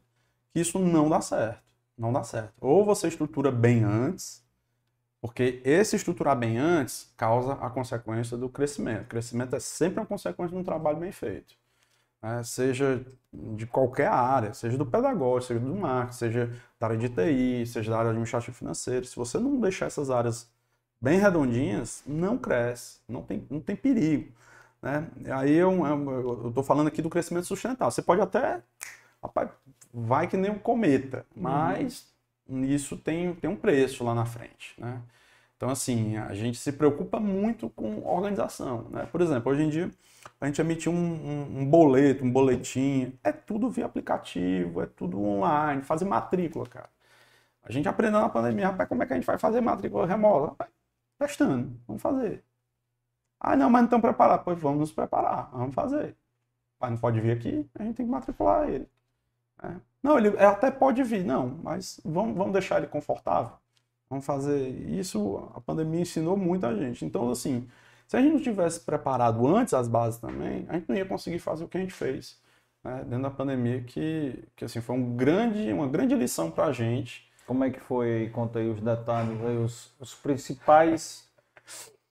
que 0.53 0.59
isso 0.59 0.79
não 0.79 1.09
dá 1.09 1.21
certo. 1.21 1.63
Não 1.97 2.13
dá 2.13 2.23
certo. 2.23 2.53
Ou 2.61 2.85
você 2.85 3.07
estrutura 3.07 3.51
bem 3.51 3.83
antes, 3.83 4.43
porque 5.21 5.61
esse 5.65 5.95
estruturar 5.95 6.37
bem 6.37 6.57
antes 6.57 7.11
causa 7.17 7.53
a 7.53 7.69
consequência 7.69 8.37
do 8.37 8.49
crescimento. 8.49 9.03
O 9.03 9.09
crescimento 9.09 9.55
é 9.55 9.59
sempre 9.59 9.99
uma 9.99 10.05
consequência 10.05 10.55
de 10.55 10.61
um 10.61 10.63
trabalho 10.63 10.97
bem 10.97 11.11
feito 11.11 11.55
né, 12.21 12.43
seja 12.43 13.05
de 13.31 13.65
qualquer 13.65 14.07
área, 14.07 14.53
seja 14.53 14.77
do 14.77 14.85
pedagógico, 14.85 15.53
seja 15.53 15.59
do 15.59 15.75
marketing, 15.75 16.17
seja 16.17 16.51
da 16.79 16.87
área 16.87 16.97
de 16.97 17.09
TI, 17.09 17.65
seja 17.65 17.91
da 17.91 17.97
área 17.97 18.09
administrativa 18.09 18.55
financeira. 18.55 19.05
Se 19.05 19.15
você 19.15 19.37
não 19.39 19.59
deixar 19.59 19.87
essas 19.87 20.09
áreas 20.09 20.49
bem 21.01 21.19
redondinhas, 21.19 22.03
não 22.05 22.37
cresce, 22.37 22.99
não 23.07 23.21
tem, 23.21 23.45
não 23.49 23.61
tem 23.61 23.75
perigo. 23.75 24.31
Né? 24.81 25.07
Aí 25.31 25.53
eu 25.53 25.71
estou 26.47 26.63
falando 26.63 26.87
aqui 26.87 27.01
do 27.01 27.09
crescimento 27.09 27.45
sustentável. 27.45 27.91
Você 27.91 28.01
pode 28.01 28.21
até, 28.21 28.61
rapaz, 29.21 29.49
vai 29.93 30.27
que 30.27 30.37
nem 30.37 30.51
um 30.51 30.59
cometa, 30.59 31.25
mas 31.35 32.07
isso 32.65 32.97
tem, 32.97 33.33
tem 33.35 33.49
um 33.49 33.55
preço 33.55 34.03
lá 34.03 34.13
na 34.13 34.25
frente. 34.25 34.73
Né? 34.77 35.01
Então, 35.57 35.69
assim, 35.69 36.17
a 36.17 36.33
gente 36.33 36.57
se 36.57 36.71
preocupa 36.71 37.19
muito 37.19 37.69
com 37.69 38.05
organização. 38.05 38.87
Né? 38.89 39.05
Por 39.11 39.21
exemplo, 39.21 39.51
hoje 39.51 39.63
em 39.63 39.69
dia, 39.69 39.91
a 40.39 40.45
gente 40.45 40.61
emitir 40.61 40.91
um, 40.91 40.95
um, 40.95 41.59
um 41.59 41.65
boleto, 41.65 42.23
um 42.23 42.31
boletim, 42.31 43.13
é 43.23 43.31
tudo 43.31 43.69
via 43.69 43.85
aplicativo, 43.85 44.81
é 44.81 44.85
tudo 44.85 45.21
online, 45.21 45.81
fazer 45.83 46.05
matrícula, 46.05 46.65
cara. 46.65 46.89
A 47.63 47.71
gente 47.71 47.87
aprendeu 47.87 48.21
na 48.21 48.29
pandemia, 48.29 48.67
rapaz, 48.69 48.89
como 48.89 49.03
é 49.03 49.05
que 49.05 49.13
a 49.13 49.15
gente 49.15 49.25
vai 49.25 49.37
fazer 49.37 49.61
matrícula 49.61 50.07
remota? 50.07 50.47
Rapaz, 50.51 50.71
testando, 51.19 51.77
vamos 51.87 52.01
fazer. 52.01 52.43
Ah, 53.39 53.55
não, 53.55 53.69
mas 53.69 53.81
não 53.81 53.85
estamos 53.87 54.01
preparados. 54.03 54.43
Pois 54.43 54.59
vamos 54.59 54.79
nos 54.79 54.91
preparar, 54.91 55.49
vamos 55.51 55.75
fazer. 55.75 56.15
Mas 56.79 56.91
não 56.91 56.97
pode 56.97 57.19
vir 57.21 57.31
aqui, 57.31 57.69
a 57.75 57.83
gente 57.83 57.95
tem 57.97 58.05
que 58.05 58.11
matricular 58.11 58.69
ele. 58.69 58.87
Né? 59.61 59.81
Não, 60.01 60.17
ele 60.17 60.29
até 60.39 60.71
pode 60.71 61.03
vir, 61.03 61.25
não, 61.25 61.59
mas 61.61 61.99
vamos, 62.05 62.37
vamos 62.37 62.53
deixar 62.53 62.77
ele 62.77 62.87
confortável. 62.87 63.51
Vamos 64.09 64.25
fazer 64.25 64.69
isso. 64.89 65.49
A 65.53 65.61
pandemia 65.61 66.01
ensinou 66.01 66.35
muito 66.35 66.65
a 66.65 66.73
gente. 66.73 67.05
Então, 67.05 67.29
assim, 67.29 67.67
se 68.07 68.17
a 68.17 68.21
gente 68.21 68.33
não 68.33 68.41
tivesse 68.41 68.79
preparado 68.79 69.45
antes 69.47 69.73
as 69.73 69.87
bases 69.87 70.19
também, 70.19 70.65
a 70.69 70.73
gente 70.73 70.89
não 70.89 70.95
ia 70.95 71.05
conseguir 71.05 71.39
fazer 71.39 71.63
o 71.63 71.67
que 71.67 71.77
a 71.77 71.81
gente 71.81 71.93
fez 71.93 72.39
né, 72.83 73.03
dentro 73.03 73.23
da 73.23 73.29
pandemia, 73.29 73.81
que, 73.81 74.43
que 74.55 74.65
assim, 74.65 74.81
foi 74.81 74.95
um 74.95 75.15
grande, 75.15 75.71
uma 75.71 75.87
grande 75.87 76.15
lição 76.15 76.49
para 76.49 76.65
a 76.65 76.71
gente. 76.71 77.29
Como 77.45 77.63
é 77.63 77.69
que 77.69 77.79
foi? 77.79 78.29
Conta 78.33 78.59
aí 78.59 78.69
os 78.69 78.81
detalhes, 78.81 79.39
aí, 79.43 79.57
os, 79.57 79.93
os 79.99 80.15
principais 80.15 81.27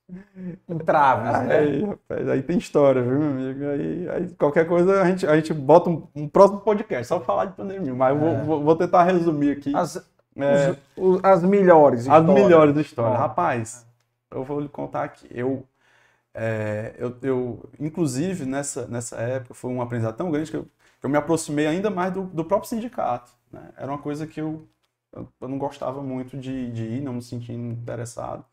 entraves, 0.68 1.46
né? 1.46 1.58
Aí, 1.58 1.84
rapaz, 1.84 2.28
aí 2.28 2.42
tem 2.42 2.58
história, 2.58 3.02
viu, 3.02 3.18
meu 3.18 3.30
amigo? 3.30 3.64
Aí, 3.66 4.08
aí 4.10 4.34
qualquer 4.36 4.66
coisa 4.66 5.02
a 5.02 5.06
gente, 5.06 5.26
a 5.26 5.36
gente 5.36 5.52
bota 5.52 5.90
um, 5.90 6.06
um 6.14 6.28
próximo 6.28 6.60
podcast, 6.60 7.06
só 7.06 7.20
falar 7.20 7.46
de 7.46 7.52
pandemia, 7.54 7.94
mas 7.94 8.14
eu 8.14 8.18
vou, 8.44 8.60
É. 8.60 8.62
vou, 8.64 8.76
tentar 8.76 9.04
resumir 9.04 9.50
aqui 9.52 9.74
As, 9.74 9.96
É. 10.36 10.70
os- 10.70 10.78
os- 11.16 11.20
as 11.24 11.42
melhores 11.42 12.08
as 12.08 12.20
histórias. 12.20 12.34
melhores 12.34 12.76
histórias. 12.76 13.18
Rapaz, 13.18 13.86
eu 14.30 14.44
vou 14.44 14.60
lhe 14.60 14.68
contar 14.68 15.04
aqui. 15.04 15.26
Eu, 15.30 15.66
é, 16.34 16.94
eu, 16.98 17.16
eu, 17.22 17.70
inclusive, 17.80 18.44
nessa, 18.46 18.86
nessa 18.86 19.16
época, 19.16 19.54
foi 19.54 19.70
um 19.70 19.82
aprendizado 19.82 20.16
tão 20.16 20.30
grande 20.30 20.50
que 20.50 20.56
eu, 20.56 20.66
eu 21.02 21.08
me 21.10 21.16
aproximei 21.18 21.66
ainda 21.66 21.90
mais 21.90 22.12
do, 22.12 22.22
do 22.24 22.44
próprio 22.44 22.68
sindicato. 22.68 23.32
né? 23.52 23.70
Era 23.76 23.90
uma 23.90 23.98
coisa 23.98 24.26
que 24.26 24.40
eu, 24.40 24.66
eu, 25.12 25.28
eu 25.40 25.48
não 25.48 25.58
gostava 25.58 26.02
muito 26.02 26.36
de, 26.38 26.70
de 26.72 26.84
ir, 26.84 27.00
não 27.02 27.14
me 27.14 27.22
sentia 27.22 27.54
interessado. 27.54 28.44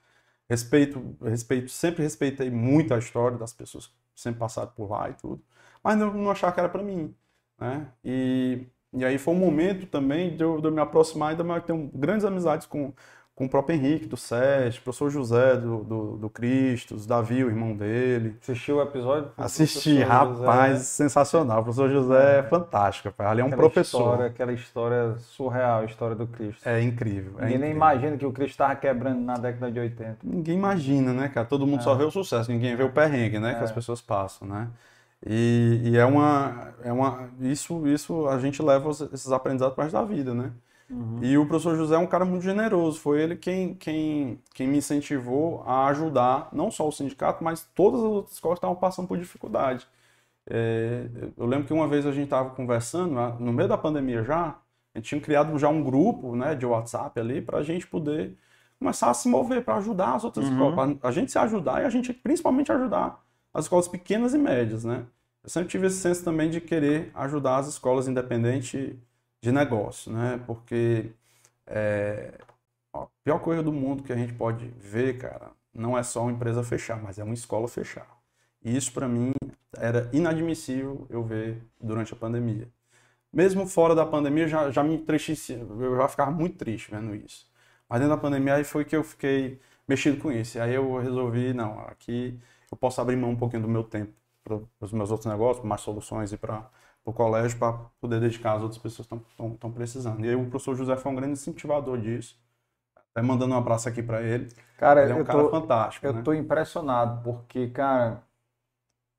Respeito, 0.49 1.17
respeito, 1.21 1.69
sempre 1.71 2.03
respeitei 2.03 2.51
muito 2.51 2.93
a 2.93 2.99
história 2.99 3.37
das 3.37 3.53
pessoas 3.53 3.91
sempre 4.15 4.39
passaram 4.39 4.71
por 4.71 4.89
lá 4.91 5.09
e 5.09 5.13
tudo, 5.15 5.43
mas 5.83 5.97
não, 5.97 6.13
não 6.13 6.31
achava 6.31 6.53
que 6.53 6.59
era 6.59 6.69
para 6.69 6.83
mim. 6.83 7.13
Né? 7.59 7.91
E 8.03 8.67
E 8.93 9.03
aí 9.03 9.17
foi 9.17 9.33
um 9.33 9.37
momento 9.39 9.87
também 9.87 10.35
de 10.37 10.43
eu, 10.43 10.61
de 10.61 10.67
eu 10.67 10.71
me 10.71 10.79
aproximar 10.81 11.33
e 11.33 11.37
de 11.37 11.43
ter 11.65 11.73
grandes 11.93 12.25
amizades 12.25 12.65
com, 12.67 12.93
com 13.35 13.45
o 13.45 13.49
próprio 13.49 13.75
Henrique, 13.75 14.05
do 14.05 14.15
SESC, 14.15 14.79
o 14.79 14.83
professor 14.83 15.09
José, 15.09 15.57
do, 15.57 15.83
do, 15.83 16.17
do 16.17 16.29
Cristo, 16.29 16.95
Davi, 17.05 17.43
o 17.43 17.49
irmão 17.49 17.75
dele. 17.75 18.37
Assistiu 18.41 18.77
o 18.77 18.81
episódio? 18.81 19.29
Assisti, 19.37 20.01
rapaz, 20.01 20.77
José. 20.77 20.83
sensacional. 20.85 21.59
O 21.59 21.63
professor 21.63 21.89
José 21.89 22.37
é, 22.37 22.39
é 22.39 22.43
fantástico, 22.43 23.09
rapaz. 23.09 23.31
ali 23.31 23.41
é 23.41 23.43
um 23.43 23.47
aquela 23.47 23.61
professor. 23.61 23.99
História, 23.99 24.25
aquela 24.27 24.53
história 24.53 25.15
surreal, 25.17 25.81
a 25.81 25.85
história 25.85 26.15
do 26.15 26.25
Cristo. 26.25 26.65
É 26.65 26.81
incrível. 26.81 27.33
É 27.39 27.41
ninguém 27.41 27.57
incrível. 27.57 27.59
nem 27.59 27.71
imagina 27.71 28.17
que 28.17 28.25
o 28.25 28.31
Cristo 28.31 28.51
estava 28.51 28.75
quebrando 28.77 29.19
na 29.19 29.33
década 29.33 29.69
de 29.69 29.79
80. 29.81 30.17
Ninguém 30.23 30.55
imagina, 30.55 31.11
né, 31.11 31.27
cara? 31.27 31.45
Todo 31.45 31.67
mundo 31.67 31.81
é. 31.81 31.83
só 31.83 31.93
vê 31.93 32.05
o 32.05 32.11
sucesso, 32.11 32.49
ninguém 32.49 32.73
vê 32.77 32.83
o 32.83 32.89
perrengue, 32.89 33.37
né, 33.37 33.55
que 33.55 33.63
as 33.65 33.71
é. 33.71 33.73
pessoas 33.73 33.99
passam, 34.01 34.47
né? 34.47 34.69
E, 35.25 35.81
e, 35.83 35.97
é 35.97 36.05
uma, 36.05 36.73
é 36.83 36.93
uma 36.93 37.29
isso, 37.41 37.87
isso 37.87 38.27
a 38.27 38.39
gente 38.39 38.61
leva 38.61 38.91
esses 38.91 39.31
aprendizados 39.31 39.75
para 39.75 39.89
da 39.89 40.03
vida, 40.03 40.33
né? 40.33 40.51
Uhum. 40.89 41.19
E 41.21 41.37
o 41.37 41.47
professor 41.47 41.75
José 41.75 41.95
é 41.95 41.97
um 41.97 42.07
cara 42.07 42.25
muito 42.25 42.43
generoso. 42.43 42.99
Foi 42.99 43.21
ele 43.21 43.35
quem, 43.35 43.73
quem, 43.73 44.39
quem 44.53 44.67
me 44.67 44.77
incentivou 44.77 45.63
a 45.65 45.87
ajudar 45.87 46.49
não 46.53 46.69
só 46.69 46.87
o 46.87 46.91
sindicato, 46.91 47.43
mas 47.43 47.67
todas 47.73 47.99
as 47.99 48.05
outras 48.05 48.33
escolas 48.33 48.57
que 48.57 48.59
estavam 48.59 48.75
passando 48.75 49.07
por 49.07 49.17
dificuldade. 49.17 49.87
É, 50.47 51.07
eu 51.35 51.45
lembro 51.45 51.65
que 51.65 51.73
uma 51.73 51.87
vez 51.87 52.05
a 52.05 52.11
gente 52.11 52.25
estava 52.25 52.51
conversando, 52.51 53.15
né, 53.15 53.35
no 53.39 53.51
meio 53.51 53.67
da 53.67 53.77
pandemia 53.77 54.23
já, 54.23 54.59
a 54.93 54.97
gente 54.97 55.09
tinha 55.09 55.21
criado 55.21 55.57
já 55.57 55.67
um 55.69 55.83
grupo 55.83 56.35
né, 56.35 56.53
de 56.53 56.65
WhatsApp 56.65 57.19
ali 57.19 57.41
para 57.41 57.57
a 57.59 57.63
gente 57.63 57.87
poder 57.87 58.37
começar 58.77 59.09
a 59.09 59.13
se 59.13 59.27
mover 59.27 59.63
para 59.63 59.77
ajudar 59.77 60.13
as 60.13 60.23
outras 60.23 60.45
uhum. 60.45 60.51
escolas, 60.51 60.97
a 61.01 61.11
gente 61.11 61.31
se 61.31 61.39
ajudar 61.39 61.81
e 61.81 61.85
a 61.85 61.89
gente 61.89 62.13
principalmente 62.13 62.71
ajudar 62.71 63.23
as 63.53 63.65
escolas 63.65 63.87
pequenas 63.87 64.33
e 64.33 64.37
médias, 64.37 64.83
né? 64.83 65.05
Eu 65.43 65.49
sempre 65.49 65.69
tive 65.69 65.87
esse 65.87 65.97
senso 65.97 66.23
também 66.23 66.49
de 66.49 66.59
querer 66.59 67.11
ajudar 67.15 67.57
as 67.57 67.67
escolas 67.67 68.07
independentes 68.07 68.95
de 69.45 69.51
negócio, 69.51 70.11
né? 70.11 70.41
Porque 70.47 71.11
é, 71.67 72.33
a 72.93 73.07
pior 73.23 73.39
coisa 73.39 73.61
do 73.63 73.71
mundo 73.71 74.03
que 74.03 74.11
a 74.11 74.15
gente 74.15 74.33
pode 74.33 74.67
ver, 74.79 75.19
cara, 75.19 75.51
não 75.73 75.97
é 75.97 76.03
só 76.03 76.23
uma 76.23 76.31
empresa 76.31 76.63
fechar, 76.63 77.01
mas 77.01 77.19
é 77.19 77.23
uma 77.23 77.33
escola 77.33 77.67
fechar. 77.67 78.07
E 78.63 78.75
isso 78.75 78.91
para 78.93 79.07
mim 79.07 79.33
era 79.77 80.09
inadmissível 80.13 81.05
eu 81.09 81.23
ver 81.23 81.61
durante 81.79 82.13
a 82.13 82.17
pandemia. 82.17 82.67
Mesmo 83.33 83.67
fora 83.67 83.95
da 83.95 84.05
pandemia, 84.05 84.47
já, 84.47 84.71
já 84.71 84.83
me 84.83 84.95
entristecia, 84.95 85.57
eu 85.59 85.97
já 85.97 86.07
ficava 86.07 86.31
muito 86.31 86.57
triste 86.57 86.91
vendo 86.91 87.13
isso. 87.15 87.47
Mas 87.89 87.99
dentro 87.99 88.15
da 88.15 88.21
pandemia 88.21 88.55
aí 88.55 88.63
foi 88.63 88.85
que 88.85 88.95
eu 88.95 89.03
fiquei 89.03 89.59
mexido 89.87 90.17
com 90.21 90.31
isso. 90.31 90.59
Aí 90.59 90.73
eu 90.73 90.97
resolvi, 90.99 91.53
não, 91.53 91.79
aqui 91.81 92.39
eu 92.71 92.77
posso 92.77 93.01
abrir 93.01 93.15
mão 93.17 93.31
um 93.31 93.35
pouquinho 93.37 93.63
do 93.63 93.67
meu 93.69 93.83
tempo 93.83 94.13
para 94.43 94.59
os 94.81 94.91
meus 94.93 95.11
outros 95.11 95.29
negócios, 95.31 95.59
para 95.59 95.69
mais 95.69 95.81
soluções 95.81 96.31
e 96.33 96.37
para 96.37 96.69
o 97.05 97.13
colégio 97.13 97.57
para 97.59 97.73
poder 98.01 98.19
dedicar 98.19 98.53
às 98.53 98.63
outras 98.63 98.81
pessoas 98.81 99.07
que 99.07 99.15
estão 99.53 99.71
precisando. 99.71 100.25
E 100.25 100.29
aí 100.29 100.35
o 100.35 100.49
professor 100.49 100.75
José 100.75 100.97
foi 100.97 101.11
um 101.11 101.15
grande 101.15 101.33
incentivador 101.33 101.99
disso. 101.99 102.35
Até 103.11 103.25
mandando 103.25 103.53
um 103.53 103.57
abraço 103.57 103.87
aqui 103.87 104.01
para 104.01 104.21
ele. 104.23 104.49
Cara, 104.77 105.03
ele 105.03 105.13
é 105.13 105.15
um 105.15 105.23
cara 105.23 105.43
tô, 105.43 105.49
fantástico. 105.49 106.05
Eu 106.05 106.13
né? 106.13 106.21
tô 106.23 106.33
impressionado, 106.33 107.23
porque, 107.23 107.69
cara, 107.69 108.23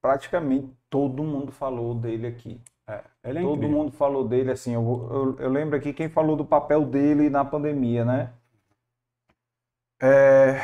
praticamente 0.03 0.71
todo 0.91 1.23
mundo 1.23 1.53
falou 1.53 1.95
dele 1.95 2.27
aqui. 2.27 2.61
É, 2.89 3.03
ele 3.25 3.39
é 3.39 3.43
todo 3.43 3.57
incrível. 3.57 3.77
mundo 3.77 3.93
falou 3.93 4.27
dele, 4.29 4.51
assim, 4.51 4.75
eu, 4.75 5.09
eu, 5.11 5.37
eu, 5.41 5.51
lembro 5.51 5.77
aqui 5.77 5.93
quem 5.93 6.09
falou 6.09 6.37
do 6.37 6.45
papel 6.45 6.85
dele 6.85 7.31
na 7.31 7.45
pandemia, 7.45 8.05
né? 8.05 8.33
É, 10.01 10.61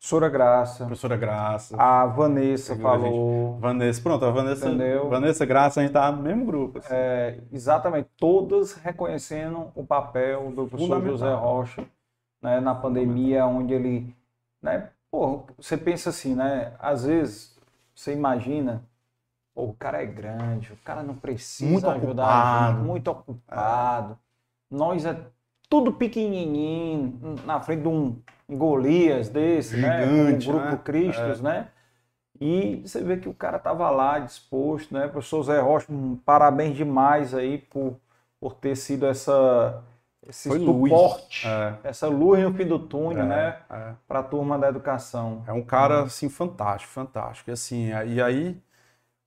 Professora 0.00 0.30
Graça. 0.30 0.86
Professora 0.86 1.16
Graça. 1.18 1.76
A 1.78 2.06
Vanessa 2.06 2.74
falou. 2.74 3.56
A 3.56 3.60
Vanessa, 3.60 4.02
pronto, 4.02 4.24
a 4.24 4.30
Vanessa. 4.30 4.66
Entendeu? 4.66 5.10
Vanessa 5.10 5.44
Graça, 5.44 5.80
a 5.80 5.82
gente 5.82 5.92
tá 5.92 6.10
no 6.10 6.22
mesmo 6.22 6.46
grupo. 6.46 6.78
Assim. 6.78 6.88
É, 6.90 7.38
exatamente, 7.52 8.08
todas 8.16 8.72
reconhecendo 8.76 9.70
o 9.74 9.84
papel 9.84 10.52
do 10.52 10.66
professor 10.66 11.04
José 11.04 11.34
Rocha 11.34 11.86
né, 12.40 12.60
na 12.60 12.74
pandemia, 12.74 13.44
onde 13.44 13.74
ele. 13.74 14.16
Né, 14.62 14.88
pô, 15.10 15.42
você 15.58 15.76
pensa 15.76 16.08
assim, 16.08 16.34
né? 16.34 16.72
Às 16.78 17.04
vezes 17.04 17.58
você 17.94 18.14
imagina, 18.14 18.82
pô, 19.54 19.64
o 19.64 19.74
cara 19.74 20.02
é 20.02 20.06
grande, 20.06 20.72
o 20.72 20.78
cara 20.82 21.02
não 21.02 21.14
precisa 21.14 21.70
muito 21.70 21.90
ajudar, 21.90 22.70
ocupado. 22.70 22.84
muito 22.86 23.10
ocupado. 23.10 24.12
É. 24.14 24.74
Nós 24.74 25.04
é 25.04 25.20
tudo 25.68 25.92
pequenininho, 25.92 27.36
na 27.44 27.60
frente 27.60 27.82
de 27.82 27.88
um 27.88 28.16
Golias 28.56 29.28
desse, 29.28 29.76
Gigante, 29.76 30.06
né? 30.06 30.06
Um 30.06 30.38
grupo 30.38 30.64
né? 30.66 30.80
Cristos, 30.84 31.40
é. 31.40 31.42
né? 31.42 31.68
E 32.40 32.82
você 32.86 33.02
vê 33.02 33.18
que 33.18 33.28
o 33.28 33.34
cara 33.34 33.58
estava 33.58 33.90
lá 33.90 34.18
disposto, 34.18 34.94
né? 34.94 35.08
Professor 35.08 35.42
Zé 35.42 35.60
Rocha, 35.60 35.92
um 35.92 36.16
parabéns 36.16 36.76
demais 36.76 37.34
aí 37.34 37.58
por, 37.58 38.00
por 38.40 38.54
ter 38.54 38.76
sido 38.76 39.06
essa, 39.06 39.82
esse 40.26 40.48
Foi 40.48 40.58
suporte, 40.58 41.46
é. 41.46 41.78
essa 41.84 42.08
luz 42.08 42.40
no 42.42 42.54
fim 42.54 42.66
do 42.66 42.78
túnel, 42.78 43.24
É, 43.24 43.26
né? 43.26 43.62
é. 43.70 43.94
Para 44.08 44.20
a 44.20 44.22
turma 44.22 44.58
da 44.58 44.68
educação. 44.68 45.44
É 45.46 45.52
um 45.52 45.62
cara, 45.62 46.04
assim, 46.04 46.28
fantástico, 46.30 46.92
fantástico. 46.92 47.50
E, 47.50 47.52
assim, 47.52 47.88
e 48.06 48.22
aí, 48.22 48.60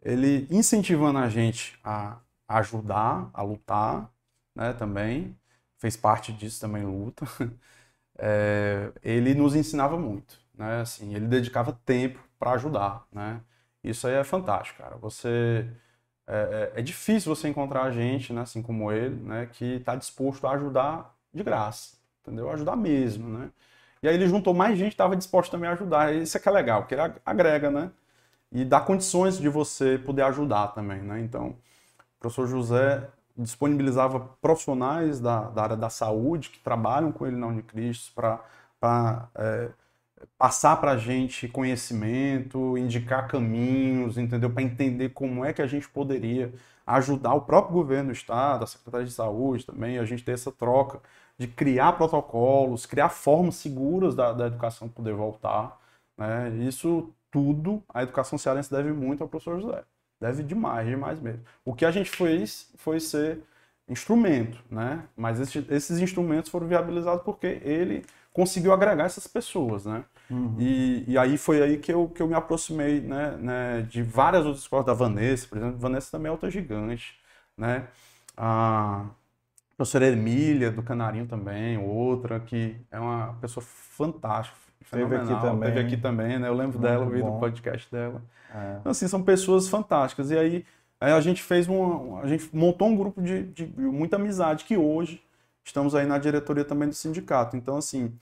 ele 0.02 0.48
incentivando 0.52 1.20
a 1.20 1.30
gente 1.30 1.80
a 1.84 2.18
ajudar, 2.48 3.30
a 3.34 3.42
lutar, 3.44 4.10
né, 4.56 4.74
também, 4.74 5.38
fez 5.80 5.98
parte 5.98 6.34
disso 6.34 6.62
também, 6.62 6.84
luta, 6.86 7.26
é, 8.18 8.92
ele 9.04 9.34
nos 9.34 9.56
ensinava 9.56 9.98
muito, 9.98 10.40
né, 10.58 10.82
assim, 10.82 11.16
ele 11.16 11.28
dedicava 11.28 11.78
tempo 11.86 12.20
para 12.40 12.52
ajudar, 12.54 13.06
né, 13.12 13.42
isso 13.84 14.08
aí 14.08 14.16
é 14.16 14.24
fantástico, 14.24 14.82
cara, 14.82 14.98
você... 14.98 15.68
É, 16.26 16.72
é, 16.76 16.80
é 16.80 16.82
difícil 16.82 17.36
você 17.36 17.50
encontrar 17.50 17.92
gente, 17.92 18.32
né, 18.32 18.42
assim 18.42 18.62
como 18.62 18.92
ele, 18.92 19.16
né, 19.16 19.50
que 19.52 19.76
está 19.76 19.96
disposto 19.96 20.48
a 20.48 20.52
ajudar 20.54 21.14
de 21.34 21.44
graça, 21.44 21.98
entendeu? 22.22 22.50
Ajudar 22.50 22.76
mesmo, 22.78 23.28
né? 23.28 23.52
E 24.02 24.08
aí 24.08 24.16
ele 24.16 24.28
juntou 24.28 24.54
mais 24.54 24.78
gente 24.78 24.90
que 24.90 24.94
estava 24.96 25.16
disposto 25.16 25.52
também 25.52 25.70
a 25.70 25.74
ajudar. 25.74 26.14
Isso 26.14 26.38
é 26.38 26.40
que 26.40 26.48
é 26.50 26.52
legal, 26.52 26.82
porque 26.82 26.96
ele 26.96 27.14
agrega, 27.26 27.72
né? 27.72 27.92
E 28.52 28.66
dá 28.66 28.80
condições 28.82 29.38
de 29.40 29.50
você 29.50 29.98
poder 29.98 30.24
ajudar 30.24 30.70
também, 30.70 31.02
né? 31.02 31.20
Então, 31.22 31.50
o 31.50 32.20
professor 32.20 32.48
José 32.48 33.10
disponibilizava 33.38 34.20
profissionais 34.42 35.20
da, 35.20 35.50
da 35.50 35.64
área 35.64 35.78
da 35.78 35.90
saúde 35.90 36.50
que 36.50 36.60
trabalham 36.60 37.12
com 37.12 37.26
ele 37.26 37.36
na 37.36 37.48
Unicristo 37.48 38.14
para 38.14 39.30
é, 39.36 39.70
passar 40.38 40.78
para 40.78 40.92
a 40.92 40.98
gente 40.98 41.48
conhecimento, 41.48 42.78
indicar 42.78 43.28
caminhos, 43.28 44.18
entendeu? 44.18 44.50
Para 44.50 44.64
entender 44.64 45.10
como 45.10 45.44
é 45.44 45.54
que 45.54 45.62
a 45.62 45.68
gente 45.68 45.90
poderia 45.90 46.54
ajudar 46.86 47.34
o 47.34 47.42
próprio 47.42 47.74
governo 47.74 48.10
do 48.10 48.14
estado, 48.14 48.64
a 48.64 48.68
Secretaria 48.68 49.08
de 49.08 49.14
Saúde 49.14 49.66
também, 49.66 49.98
a 49.98 50.06
gente 50.06 50.24
ter 50.24 50.34
essa 50.34 50.52
troca 50.52 51.02
de 51.38 51.48
criar 51.48 51.94
protocolos, 51.94 52.86
criar 52.86 53.10
formas 53.10 53.56
seguras 53.56 54.16
da, 54.16 54.34
da 54.34 54.48
educação 54.48 54.88
poder 54.88 55.14
voltar. 55.14 55.80
Né? 56.18 56.50
Isso 56.68 57.14
tudo, 57.32 57.84
a 57.90 58.04
educação 58.04 58.38
cearense 58.38 58.72
deve 58.72 58.92
muito 58.94 59.24
ao 59.24 59.30
professor 59.30 59.60
José. 59.60 59.84
Deve 60.20 60.44
demais, 60.44 60.88
demais 60.88 61.20
mesmo. 61.20 61.42
O 61.66 61.74
que 61.74 61.86
a 61.86 61.92
gente 61.92 62.10
fez 62.10 62.72
foi 62.78 63.00
ser 63.00 63.40
instrumento, 63.88 64.58
né? 64.72 65.04
Mas 65.16 65.40
esses, 65.40 65.70
esses 65.70 66.00
instrumentos 66.00 66.50
foram 66.50 66.68
viabilizados 66.68 67.24
porque 67.24 67.62
ele 67.64 68.06
conseguiu 68.32 68.74
agregar 68.74 69.06
essas 69.06 69.28
pessoas, 69.28 69.86
né? 69.86 70.04
Uhum. 70.30 70.56
E, 70.60 71.04
e, 71.08 71.18
aí 71.18 71.38
foi 71.38 71.62
aí 71.62 71.78
que 71.78 71.92
eu, 71.94 72.08
que 72.10 72.22
eu 72.22 72.28
me 72.28 72.34
aproximei, 72.34 73.02
né, 73.02 73.38
né, 73.38 73.82
de 73.84 74.02
várias 74.02 74.46
outras 74.46 74.64
escolas, 74.64 74.86
da 74.86 74.94
Vanessa, 74.94 75.48
por 75.48 75.58
exemplo. 75.58 75.78
Vanessa 75.78 76.12
também 76.12 76.30
é 76.30 76.32
outra 76.32 76.50
gigante, 76.50 77.20
né? 77.58 77.88
A 78.36 79.06
professora 79.78 80.08
Emília, 80.08 80.72
do 80.72 80.82
Canarinho 80.82 81.28
também, 81.28 81.78
outra, 81.78 82.40
que 82.40 82.76
é 82.92 83.00
uma 83.00 83.34
pessoa 83.42 83.64
fantástica, 83.64 84.58
Teve 84.90 85.16
aqui 85.16 85.42
também. 85.42 85.70
Teve 85.70 85.80
aqui 85.80 85.98
também, 85.98 86.40
né? 86.40 86.48
Eu 86.48 86.54
lembro 86.54 86.80
Muito 86.80 86.82
dela, 86.82 87.06
vi 87.06 87.22
bom. 87.22 87.34
do 87.34 87.40
podcast 87.40 87.92
dela. 87.92 88.22
É. 88.54 88.78
Então, 88.80 88.92
assim, 88.92 89.08
são 89.08 89.24
pessoas 89.24 89.68
fantásticas. 89.68 90.32
E 90.32 90.38
aí, 90.38 90.66
aí 91.00 91.12
a 91.12 91.22
gente 91.22 91.42
fez 91.42 91.68
um, 91.68 92.18
a 92.18 92.28
gente 92.28 92.50
montou 92.54 92.88
um 92.88 92.96
grupo 92.96 93.22
de, 93.22 93.44
de 93.44 93.66
muita 93.66 94.16
amizade 94.16 94.66
que 94.66 94.78
hoje 94.78 95.22
estamos 95.64 95.96
aí 95.96 96.06
na 96.06 96.18
diretoria 96.18 96.66
também 96.66 96.88
do 96.88 96.96
sindicato. 96.96 97.56
Então, 97.56 97.78
assim, 97.78 98.14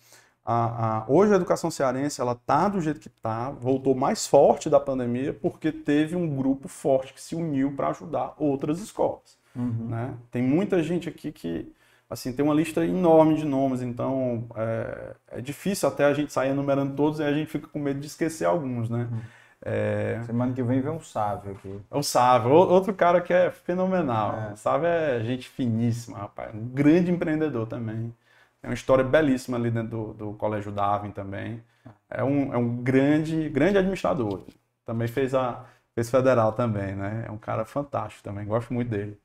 a, 0.46 0.98
a, 1.00 1.06
hoje 1.08 1.34
a 1.34 1.36
educação 1.36 1.70
cearense 1.70 2.20
ela 2.20 2.36
tá 2.36 2.68
do 2.68 2.82
jeito 2.82 3.00
que 3.00 3.10
tá, 3.10 3.52
voltou 3.52 3.94
mais 3.94 4.26
forte 4.26 4.70
da 4.70 4.80
pandemia 4.80 5.34
porque 5.34 5.72
teve 5.72 6.16
um 6.16 6.36
grupo 6.36 6.68
forte 6.68 7.14
que 7.14 7.22
se 7.22 7.36
uniu 7.36 7.74
para 7.74 7.90
ajudar 7.90 8.34
outras 8.38 8.80
escolas. 8.80 9.40
Uhum. 9.56 9.88
Né? 9.90 10.14
Tem 10.32 10.42
muita 10.42 10.82
gente 10.82 11.08
aqui 11.10 11.32
que 11.32 11.72
assim 12.12 12.34
tem 12.34 12.44
uma 12.44 12.54
lista 12.54 12.86
enorme 12.86 13.36
de 13.36 13.46
nomes, 13.46 13.82
então 13.82 14.48
é, 14.56 15.16
é 15.38 15.42
difícil 15.42 15.88
até 15.88 16.06
a 16.06 16.14
gente 16.14 16.34
sair 16.34 16.50
enumerando 16.50 16.96
todos 16.96 17.20
e 17.20 17.24
a 17.24 17.34
gente 17.34 17.48
fica 17.50 17.68
com 17.68 17.80
medo 17.80 18.00
de 18.02 18.08
esquecer 18.08 18.46
alguns, 18.46 18.90
né? 18.90 19.08
Uhum. 19.12 19.22
É, 19.64 20.22
Semana 20.26 20.54
que 20.54 20.62
vem 20.64 20.82
vem 20.82 20.92
um 20.92 21.00
Sávio 21.00 21.52
aqui. 21.52 21.80
o 21.92 22.04
Sávio, 22.04 22.52
outro 22.52 22.94
cara 22.94 23.22
que 23.22 23.32
é 23.32 23.52
fenomenal. 23.52 24.36
É. 24.36 24.54
O 24.54 24.58
Sávio 24.58 24.88
é 24.88 25.24
gente 25.24 25.48
finíssima, 25.48 26.18
rapaz. 26.18 26.54
Um 26.54 26.68
grande 26.68 27.12
empreendedor 27.12 27.68
também. 27.68 28.14
Tem 28.62 28.70
uma 28.70 28.74
história 28.74 29.04
belíssima 29.04 29.58
ali 29.58 29.72
dentro 29.72 29.90
do, 29.90 30.14
do 30.14 30.34
Colégio 30.34 30.72
Darwin 30.72 31.12
também. 31.12 31.64
É 32.10 32.24
um, 32.24 32.54
é 32.54 32.58
um 32.58 32.78
grande, 32.84 33.50
grande 33.50 33.78
administrador. 33.78 34.44
Também 34.86 35.08
fez 35.08 35.34
a 35.34 35.66
fez 35.96 36.10
federal 36.10 36.54
também, 36.54 36.96
né? 36.96 37.26
É 37.28 37.32
um 37.32 37.38
cara 37.38 37.66
fantástico 37.66 38.24
também, 38.24 38.46
gosto 38.46 38.74
muito 38.74 38.90
dele. 38.90 39.20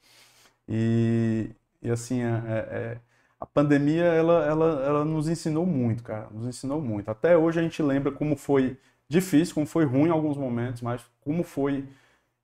E, 0.69 1.51
e 1.87 1.91
assim, 1.91 2.21
é, 2.21 2.27
é, 2.27 2.99
a 3.39 3.47
pandemia, 3.47 4.07
ela, 4.07 4.45
ela, 4.45 4.85
ela 4.85 5.05
nos 5.05 5.29
ensinou 5.29 5.65
muito, 5.65 6.03
cara, 6.03 6.29
nos 6.33 6.49
ensinou 6.49 6.81
muito. 6.81 7.09
Até 7.09 7.37
hoje 7.37 7.61
a 7.61 7.63
gente 7.63 7.81
lembra 7.81 8.11
como 8.11 8.37
foi 8.37 8.77
difícil, 9.09 9.55
como 9.55 9.67
foi 9.67 9.85
ruim 9.85 10.09
em 10.09 10.11
alguns 10.11 10.37
momentos, 10.37 10.83
mas 10.83 11.01
como 11.21 11.45
foi 11.45 11.89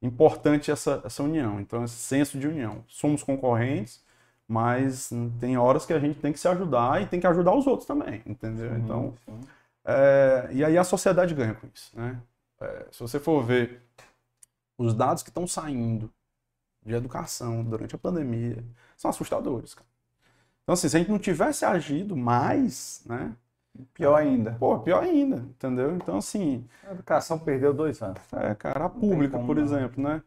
importante 0.00 0.70
essa, 0.70 1.02
essa 1.04 1.24
união. 1.24 1.60
Então, 1.60 1.82
esse 1.82 1.96
senso 1.96 2.38
de 2.38 2.46
união. 2.46 2.84
Somos 2.86 3.24
concorrentes, 3.24 4.00
mas 4.46 5.10
tem 5.40 5.56
horas 5.56 5.84
que 5.84 5.92
a 5.92 5.98
gente 5.98 6.20
tem 6.20 6.32
que 6.32 6.38
se 6.38 6.46
ajudar 6.46 7.02
e 7.02 7.06
tem 7.06 7.18
que 7.18 7.26
ajudar 7.26 7.52
os 7.52 7.66
outros 7.66 7.86
também, 7.86 8.22
entendeu? 8.24 8.70
Sim, 8.70 8.80
então, 8.80 9.14
sim. 9.24 9.40
É, 9.84 10.50
e 10.52 10.64
aí 10.64 10.78
a 10.78 10.84
sociedade 10.84 11.34
ganha 11.34 11.54
com 11.54 11.66
isso, 11.74 11.90
né? 11.98 12.22
É, 12.60 12.86
se 12.92 13.00
você 13.00 13.18
for 13.18 13.42
ver 13.42 13.82
os 14.78 14.94
dados 14.94 15.24
que 15.24 15.30
estão 15.30 15.48
saindo 15.48 16.08
de 16.84 16.94
educação 16.94 17.64
durante 17.64 17.94
a 17.94 17.98
pandemia, 17.98 18.62
são 19.02 19.10
assustadores, 19.10 19.74
cara. 19.74 19.86
Então, 20.62 20.74
assim, 20.74 20.88
se 20.88 20.96
a 20.96 21.00
gente 21.00 21.10
não 21.10 21.18
tivesse 21.18 21.64
agido 21.64 22.16
mais, 22.16 23.02
né? 23.04 23.32
Pior 23.92 24.14
ainda. 24.14 24.52
Pô, 24.52 24.78
pior 24.78 25.02
ainda, 25.02 25.36
entendeu? 25.36 25.96
Então, 25.96 26.18
assim. 26.18 26.64
A 26.86 26.92
educação 26.92 27.38
perdeu 27.38 27.74
dois 27.74 28.00
anos. 28.00 28.20
É, 28.32 28.54
cara, 28.54 28.84
a 28.84 28.88
pública, 28.88 29.38
por 29.38 29.56
não. 29.56 29.62
exemplo, 29.62 30.02
né? 30.02 30.22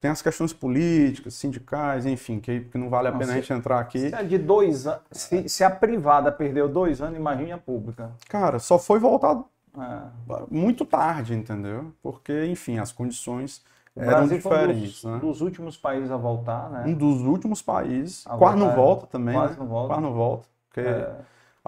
Tem 0.00 0.10
as 0.10 0.22
questões 0.22 0.52
políticas, 0.52 1.34
sindicais, 1.34 2.06
enfim, 2.06 2.38
que, 2.38 2.60
que 2.60 2.78
não 2.78 2.88
vale 2.88 3.08
a 3.08 3.12
pena 3.12 3.32
a 3.32 3.34
gente 3.34 3.52
entrar 3.52 3.80
aqui. 3.80 3.98
Se 3.98 4.14
é 4.14 4.22
de 4.22 4.38
dois 4.38 4.86
anos, 4.86 5.02
se, 5.10 5.48
se, 5.48 5.64
a 5.64 5.70
privada 5.70 6.30
perdeu 6.30 6.68
dois 6.68 7.02
anos, 7.02 7.18
imagine 7.18 7.50
a 7.50 7.58
pública. 7.58 8.12
Cara, 8.28 8.60
só 8.60 8.78
foi 8.78 9.00
voltado 9.00 9.44
é. 9.76 10.44
muito 10.48 10.84
tarde, 10.84 11.34
entendeu? 11.34 11.92
Porque, 12.00 12.46
enfim, 12.46 12.78
as 12.78 12.92
condições 12.92 13.64
o 13.98 14.02
eram 14.02 14.12
Brasil 14.12 14.36
diferentes. 14.38 15.00
Foi 15.00 15.10
um 15.10 15.14
dos, 15.14 15.22
né? 15.22 15.28
dos, 15.28 15.40
últimos 15.40 15.76
países 15.76 16.10
a 16.10 16.16
voltar, 16.16 16.70
né? 16.70 16.84
Um 16.86 16.94
dos 16.94 17.22
últimos 17.22 17.60
países. 17.60 18.26
A 18.26 18.36
quase 18.36 18.58
não 18.58 18.74
volta 18.74 19.06
também, 19.06 19.34
quase 19.34 19.52
né? 19.54 19.58
não 19.60 19.66
volta. 19.66 19.88
Quase 19.88 20.02
não 20.02 20.12
volta. 20.12 20.48
Porque... 20.68 20.80
É 20.80 21.16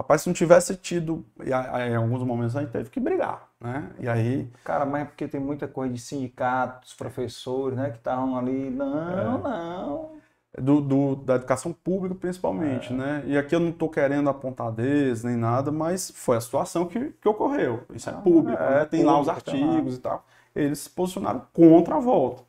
Rapaz, 0.00 0.22
se 0.22 0.28
não 0.28 0.34
tivesse 0.34 0.76
tido, 0.76 1.26
em 1.44 1.94
alguns 1.94 2.22
momentos 2.22 2.56
a 2.56 2.60
gente 2.60 2.70
teve 2.70 2.88
que 2.88 2.98
brigar, 2.98 3.46
né? 3.60 3.90
E 3.98 4.08
aí... 4.08 4.48
Cara, 4.64 4.86
mas 4.86 5.02
é 5.02 5.04
porque 5.04 5.28
tem 5.28 5.38
muita 5.38 5.68
coisa 5.68 5.92
de 5.92 6.00
sindicatos, 6.00 6.94
professores, 6.94 7.76
né? 7.76 7.90
Que 7.90 7.98
estavam 7.98 8.38
ali, 8.38 8.70
não, 8.70 9.10
é. 9.10 9.24
não... 9.24 10.10
Do, 10.58 10.80
do, 10.80 11.16
da 11.16 11.34
educação 11.34 11.70
pública, 11.72 12.14
principalmente, 12.14 12.94
é. 12.94 12.96
né? 12.96 13.22
E 13.26 13.36
aqui 13.36 13.54
eu 13.54 13.60
não 13.60 13.68
estou 13.68 13.90
querendo 13.90 14.30
apontar 14.30 14.72
deles 14.72 15.22
nem 15.22 15.36
nada, 15.36 15.70
mas 15.70 16.10
foi 16.10 16.38
a 16.38 16.40
situação 16.40 16.86
que, 16.86 17.10
que 17.20 17.28
ocorreu. 17.28 17.82
Isso 17.92 18.08
é 18.08 18.12
público, 18.14 18.62
é, 18.62 18.70
né? 18.70 18.84
Tem 18.86 19.00
público, 19.00 19.06
lá 19.06 19.20
os 19.20 19.28
artigos 19.28 19.96
e 19.96 20.00
tal. 20.00 20.24
Eles 20.54 20.80
se 20.80 20.90
posicionaram 20.90 21.42
contra 21.52 21.96
a 21.96 22.00
volta. 22.00 22.42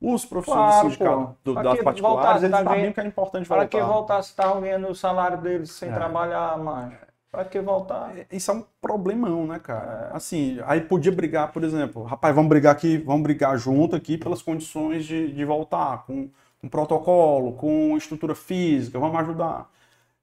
Os 0.00 0.24
professores 0.24 0.56
claro, 0.64 0.86
do 0.86 0.90
sindicato 0.90 1.36
do, 1.42 1.54
das 1.54 1.82
particulares, 1.82 2.42
eles 2.44 2.56
tá 2.56 2.64
sabiam 2.64 2.92
que 2.92 3.00
era 3.00 3.08
importante 3.08 3.48
voltar. 3.48 3.66
Para 3.66 3.80
que 3.80 3.84
voltar 3.84 4.22
se 4.22 4.30
estavam 4.30 4.60
ganhando 4.60 4.88
o 4.88 4.94
salário 4.94 5.38
deles 5.38 5.72
sem 5.72 5.88
é. 5.88 5.92
trabalhar, 5.92 6.56
mas 6.56 6.94
Para 7.32 7.44
que 7.44 7.60
voltar? 7.60 8.16
É, 8.16 8.26
isso 8.30 8.48
é 8.52 8.54
um 8.54 8.64
problemão, 8.80 9.44
né, 9.44 9.58
cara? 9.58 10.10
É. 10.12 10.16
Assim, 10.16 10.60
aí 10.66 10.80
podia 10.80 11.10
brigar, 11.10 11.50
por 11.50 11.64
exemplo, 11.64 12.04
rapaz, 12.04 12.32
vamos 12.32 12.48
brigar 12.48 12.72
aqui, 12.72 12.96
vamos 12.98 13.22
brigar 13.22 13.58
junto 13.58 13.96
aqui 13.96 14.16
pelas 14.16 14.40
condições 14.40 15.04
de, 15.04 15.32
de 15.32 15.44
voltar, 15.44 16.04
com, 16.06 16.30
com 16.60 16.68
protocolo, 16.68 17.54
com 17.54 17.96
estrutura 17.96 18.36
física, 18.36 19.00
vamos 19.00 19.18
ajudar. 19.18 19.68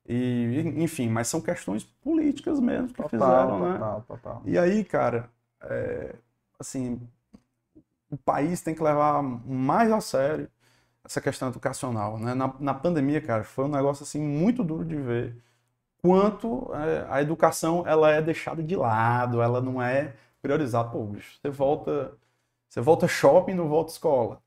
E, 0.08 0.74
enfim, 0.78 1.10
mas 1.10 1.28
são 1.28 1.42
questões 1.42 1.84
políticas 1.84 2.62
mesmo 2.62 2.88
que 2.90 3.02
total, 3.02 3.10
fizeram, 3.10 3.60
né? 3.60 3.74
Total, 3.74 4.06
total. 4.08 4.42
E 4.46 4.58
aí, 4.58 4.86
cara, 4.86 5.30
é, 5.64 6.16
assim, 6.58 7.02
o 8.10 8.18
país 8.18 8.62
tem 8.62 8.76
que 8.76 8.84
levar 8.84 9.22
mais 9.22 9.92
a 9.92 10.02
sério 10.02 10.50
essa 11.04 11.22
questão 11.22 11.50
educacional. 11.50 12.18
Né? 12.18 12.34
Na, 12.34 12.54
na 12.60 12.74
pandemia, 12.74 13.22
cara, 13.22 13.44
foi 13.44 13.66
um 13.66 13.70
negócio 13.70 14.04
assim 14.04 14.20
muito 14.22 14.64
duro 14.64 14.86
de 14.86 14.96
ver 14.96 15.36
quanto 16.02 16.72
é, 16.74 17.08
a 17.10 17.22
educação 17.22 17.84
ela 17.88 18.12
é 18.12 18.22
deixada 18.22 18.62
de 18.62 18.76
lado, 18.76 19.42
ela 19.42 19.60
não 19.60 19.82
é 19.82 20.14
priorizada. 20.42 20.90
Pô, 20.90 21.04
bicho, 21.04 21.40
você 21.42 21.50
volta, 21.50 22.14
você 22.70 22.80
volta 22.80 23.08
shopping, 23.08 23.54
não 23.54 23.68
volta 23.68 23.92
escola. 23.92 24.40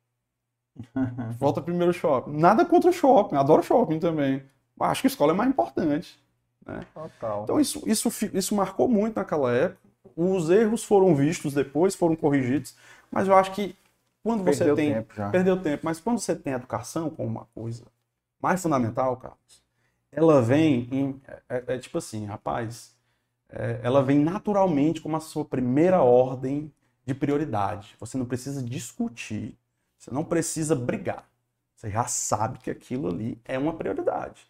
volta 1.38 1.60
primeiro 1.60 1.92
shopping. 1.92 2.36
Nada 2.36 2.64
contra 2.64 2.90
o 2.90 2.92
shopping, 2.92 3.36
adoro 3.36 3.62
shopping 3.62 3.98
também. 3.98 4.42
Mas 4.76 4.92
acho 4.92 5.00
que 5.02 5.06
a 5.08 5.10
escola 5.10 5.32
é 5.32 5.36
mais 5.36 5.50
importante. 5.50 6.22
Né? 6.64 6.80
Total. 6.94 7.42
Então 7.42 7.58
isso, 7.58 7.82
isso, 7.86 8.08
isso 8.32 8.54
marcou 8.54 8.88
muito 8.88 9.16
naquela 9.16 9.52
época. 9.52 9.88
Os 10.16 10.50
erros 10.50 10.84
foram 10.84 11.14
vistos 11.14 11.54
depois, 11.54 11.94
foram 11.94 12.14
corrigidos. 12.14 12.76
Mas 13.10 13.28
eu 13.28 13.34
acho 13.34 13.52
que 13.52 13.76
quando 14.22 14.44
perdeu 14.44 14.76
você 14.76 14.82
tem. 14.82 14.94
Tempo 14.94 15.14
já. 15.14 15.30
Perdeu 15.30 15.62
tempo, 15.62 15.84
mas 15.84 16.00
quando 16.00 16.18
você 16.18 16.34
tem 16.34 16.52
educação 16.52 17.10
como 17.10 17.28
uma 17.28 17.46
coisa 17.54 17.84
mais 18.40 18.62
fundamental, 18.62 19.16
Carlos, 19.16 19.62
ela 20.12 20.42
vem 20.42 20.88
em. 20.90 21.20
É, 21.26 21.42
é, 21.48 21.64
é 21.74 21.78
tipo 21.78 21.98
assim, 21.98 22.26
rapaz, 22.26 22.96
é, 23.48 23.80
ela 23.82 24.02
vem 24.02 24.18
naturalmente 24.18 25.00
como 25.00 25.16
a 25.16 25.20
sua 25.20 25.44
primeira 25.44 26.02
ordem 26.02 26.72
de 27.04 27.14
prioridade. 27.14 27.96
Você 27.98 28.18
não 28.18 28.26
precisa 28.26 28.62
discutir, 28.62 29.56
você 29.96 30.10
não 30.10 30.24
precisa 30.24 30.74
brigar. 30.74 31.28
Você 31.74 31.90
já 31.90 32.06
sabe 32.06 32.58
que 32.58 32.70
aquilo 32.70 33.08
ali 33.08 33.40
é 33.44 33.58
uma 33.58 33.72
prioridade. 33.72 34.46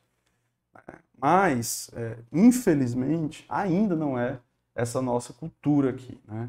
Mas, 1.21 1.91
é, 1.95 2.17
infelizmente, 2.33 3.45
ainda 3.49 3.95
não 3.95 4.19
é 4.19 4.39
essa 4.75 5.03
nossa 5.03 5.33
cultura 5.33 5.91
aqui. 5.91 6.19
Né? 6.27 6.49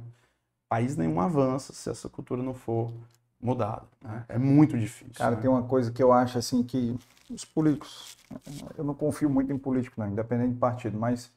País 0.69 0.95
nenhum 0.95 1.19
avança 1.19 1.73
se 1.73 1.89
essa 1.89 2.07
cultura 2.07 2.43
não 2.43 2.53
for 2.53 2.91
mudada. 3.41 3.87
Né? 4.01 4.25
É 4.29 4.37
muito 4.37 4.77
difícil. 4.77 5.13
Cara, 5.15 5.35
né? 5.35 5.41
tem 5.41 5.49
uma 5.49 5.63
coisa 5.63 5.91
que 5.91 6.01
eu 6.01 6.13
acho 6.13 6.37
assim 6.37 6.63
que 6.63 6.95
os 7.29 7.43
políticos, 7.43 8.15
eu 8.77 8.83
não 8.83 8.93
confio 8.93 9.29
muito 9.29 9.51
em 9.51 9.57
político 9.57 9.99
não, 9.99 10.07
independente 10.07 10.53
de 10.53 10.59
partido, 10.59 10.97
mas 10.97 11.31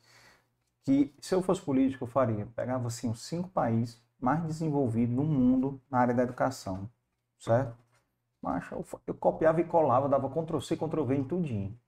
que 0.85 1.13
se 1.21 1.35
eu 1.35 1.43
fosse 1.43 1.61
político 1.63 2.05
eu 2.05 2.09
faria, 2.09 2.47
pegava 2.55 2.87
assim 2.87 3.11
os 3.11 3.23
cinco 3.23 3.49
países 3.49 4.01
mais 4.21 4.43
desenvolvidos 4.45 5.15
no 5.15 5.25
mundo 5.25 5.81
na 5.91 5.99
área 5.99 6.15
da 6.15 6.23
educação, 6.23 6.89
certo? 7.39 7.77
Mas 8.41 8.71
eu, 8.71 8.85
eu 9.07 9.15
copiava 9.15 9.61
e 9.61 9.65
colava, 9.65 10.09
dava 10.09 10.29
Ctrl 10.29 10.61
C, 10.61 10.77
Ctrl 10.77 11.05
V 11.05 11.17
em 11.17 11.25
tudinho. 11.25 11.79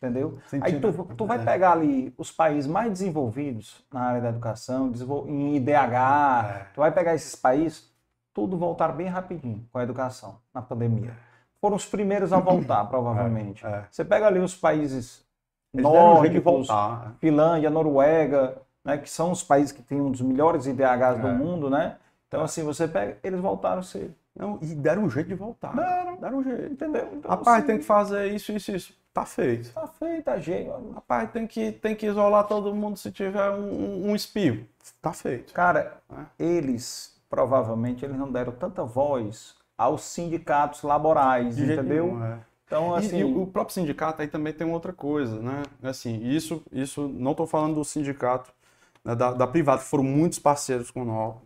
Entendeu? 0.00 0.38
Sentindo. 0.46 0.64
Aí 0.64 0.80
tu, 0.80 1.04
tu 1.16 1.26
vai 1.26 1.40
é. 1.40 1.44
pegar 1.44 1.72
ali 1.72 2.14
os 2.16 2.30
países 2.30 2.70
mais 2.70 2.90
desenvolvidos 2.92 3.84
na 3.92 4.00
área 4.00 4.20
da 4.20 4.28
educação, 4.28 4.92
em 5.26 5.56
IDH, 5.56 5.72
é. 5.72 6.66
tu 6.72 6.80
vai 6.80 6.92
pegar 6.92 7.14
esses 7.14 7.34
países, 7.34 7.90
tudo 8.32 8.56
voltar 8.56 8.92
bem 8.92 9.08
rapidinho 9.08 9.66
com 9.72 9.78
a 9.78 9.82
educação 9.82 10.38
na 10.54 10.62
pandemia. 10.62 11.12
Foram 11.60 11.74
os 11.74 11.84
primeiros 11.84 12.32
a 12.32 12.38
voltar, 12.38 12.84
provavelmente. 12.84 13.66
É. 13.66 13.70
é. 13.70 13.84
Você 13.90 14.04
pega 14.04 14.28
ali 14.28 14.38
os 14.38 14.54
países 14.54 15.26
nórdicos, 15.74 16.68
voltar. 16.68 17.14
Finlândia, 17.20 17.68
Noruega, 17.68 18.56
né, 18.84 18.98
que 18.98 19.10
são 19.10 19.32
os 19.32 19.42
países 19.42 19.72
que 19.72 19.82
têm 19.82 20.00
um 20.00 20.12
dos 20.12 20.20
melhores 20.20 20.66
IDHs 20.66 21.20
do 21.20 21.26
é. 21.26 21.32
mundo, 21.32 21.68
né? 21.68 21.96
Então, 22.28 22.42
assim, 22.42 22.62
você 22.62 22.86
pega, 22.86 23.18
eles 23.24 23.40
voltaram 23.40 23.82
cedo. 23.82 24.14
Não, 24.36 24.58
e 24.62 24.66
deram 24.66 25.04
um 25.04 25.10
jeito 25.10 25.26
de 25.26 25.34
voltar. 25.34 25.74
Deram, 25.74 26.16
deram 26.16 26.38
um 26.38 26.44
jeito, 26.44 26.72
entendeu? 26.72 27.08
Então, 27.12 27.28
Rapaz, 27.28 27.58
assim, 27.58 27.66
tem 27.66 27.78
que 27.78 27.84
fazer 27.84 28.28
isso, 28.28 28.52
isso, 28.52 28.70
isso. 28.70 28.97
Tá 29.12 29.24
feito. 29.24 29.72
Tá 29.72 29.86
feito, 29.86 30.24
tá 30.24 30.38
jeito. 30.38 30.90
Rapaz, 30.94 31.30
tem 31.30 31.46
que, 31.46 31.72
tem 31.72 31.96
que 31.96 32.06
isolar 32.06 32.46
todo 32.46 32.74
mundo 32.74 32.96
se 32.96 33.10
tiver 33.10 33.50
um, 33.50 34.10
um 34.10 34.16
espio. 34.16 34.66
Tá 35.02 35.12
feito. 35.12 35.52
Cara, 35.52 36.00
é. 36.10 36.44
eles, 36.44 37.20
provavelmente, 37.28 38.04
eles 38.04 38.16
não 38.16 38.30
deram 38.30 38.52
tanta 38.52 38.84
voz 38.84 39.56
aos 39.76 40.02
sindicatos 40.02 40.82
laborais, 40.82 41.56
De 41.56 41.64
entendeu? 41.64 42.06
Nenhum, 42.06 42.24
é. 42.24 42.38
Então, 42.66 42.94
assim... 42.94 43.16
E, 43.16 43.20
e, 43.20 43.24
o 43.24 43.46
próprio 43.46 43.74
sindicato 43.74 44.20
aí 44.20 44.28
também 44.28 44.52
tem 44.52 44.70
outra 44.70 44.92
coisa, 44.92 45.40
né? 45.40 45.62
Assim, 45.82 46.22
isso, 46.22 46.62
isso 46.70 47.08
não 47.08 47.30
estou 47.30 47.46
falando 47.46 47.76
do 47.76 47.84
sindicato 47.84 48.52
né, 49.04 49.14
da, 49.14 49.32
da 49.32 49.46
privada, 49.46 49.80
foram 49.80 50.04
muitos 50.04 50.38
parceiros 50.38 50.92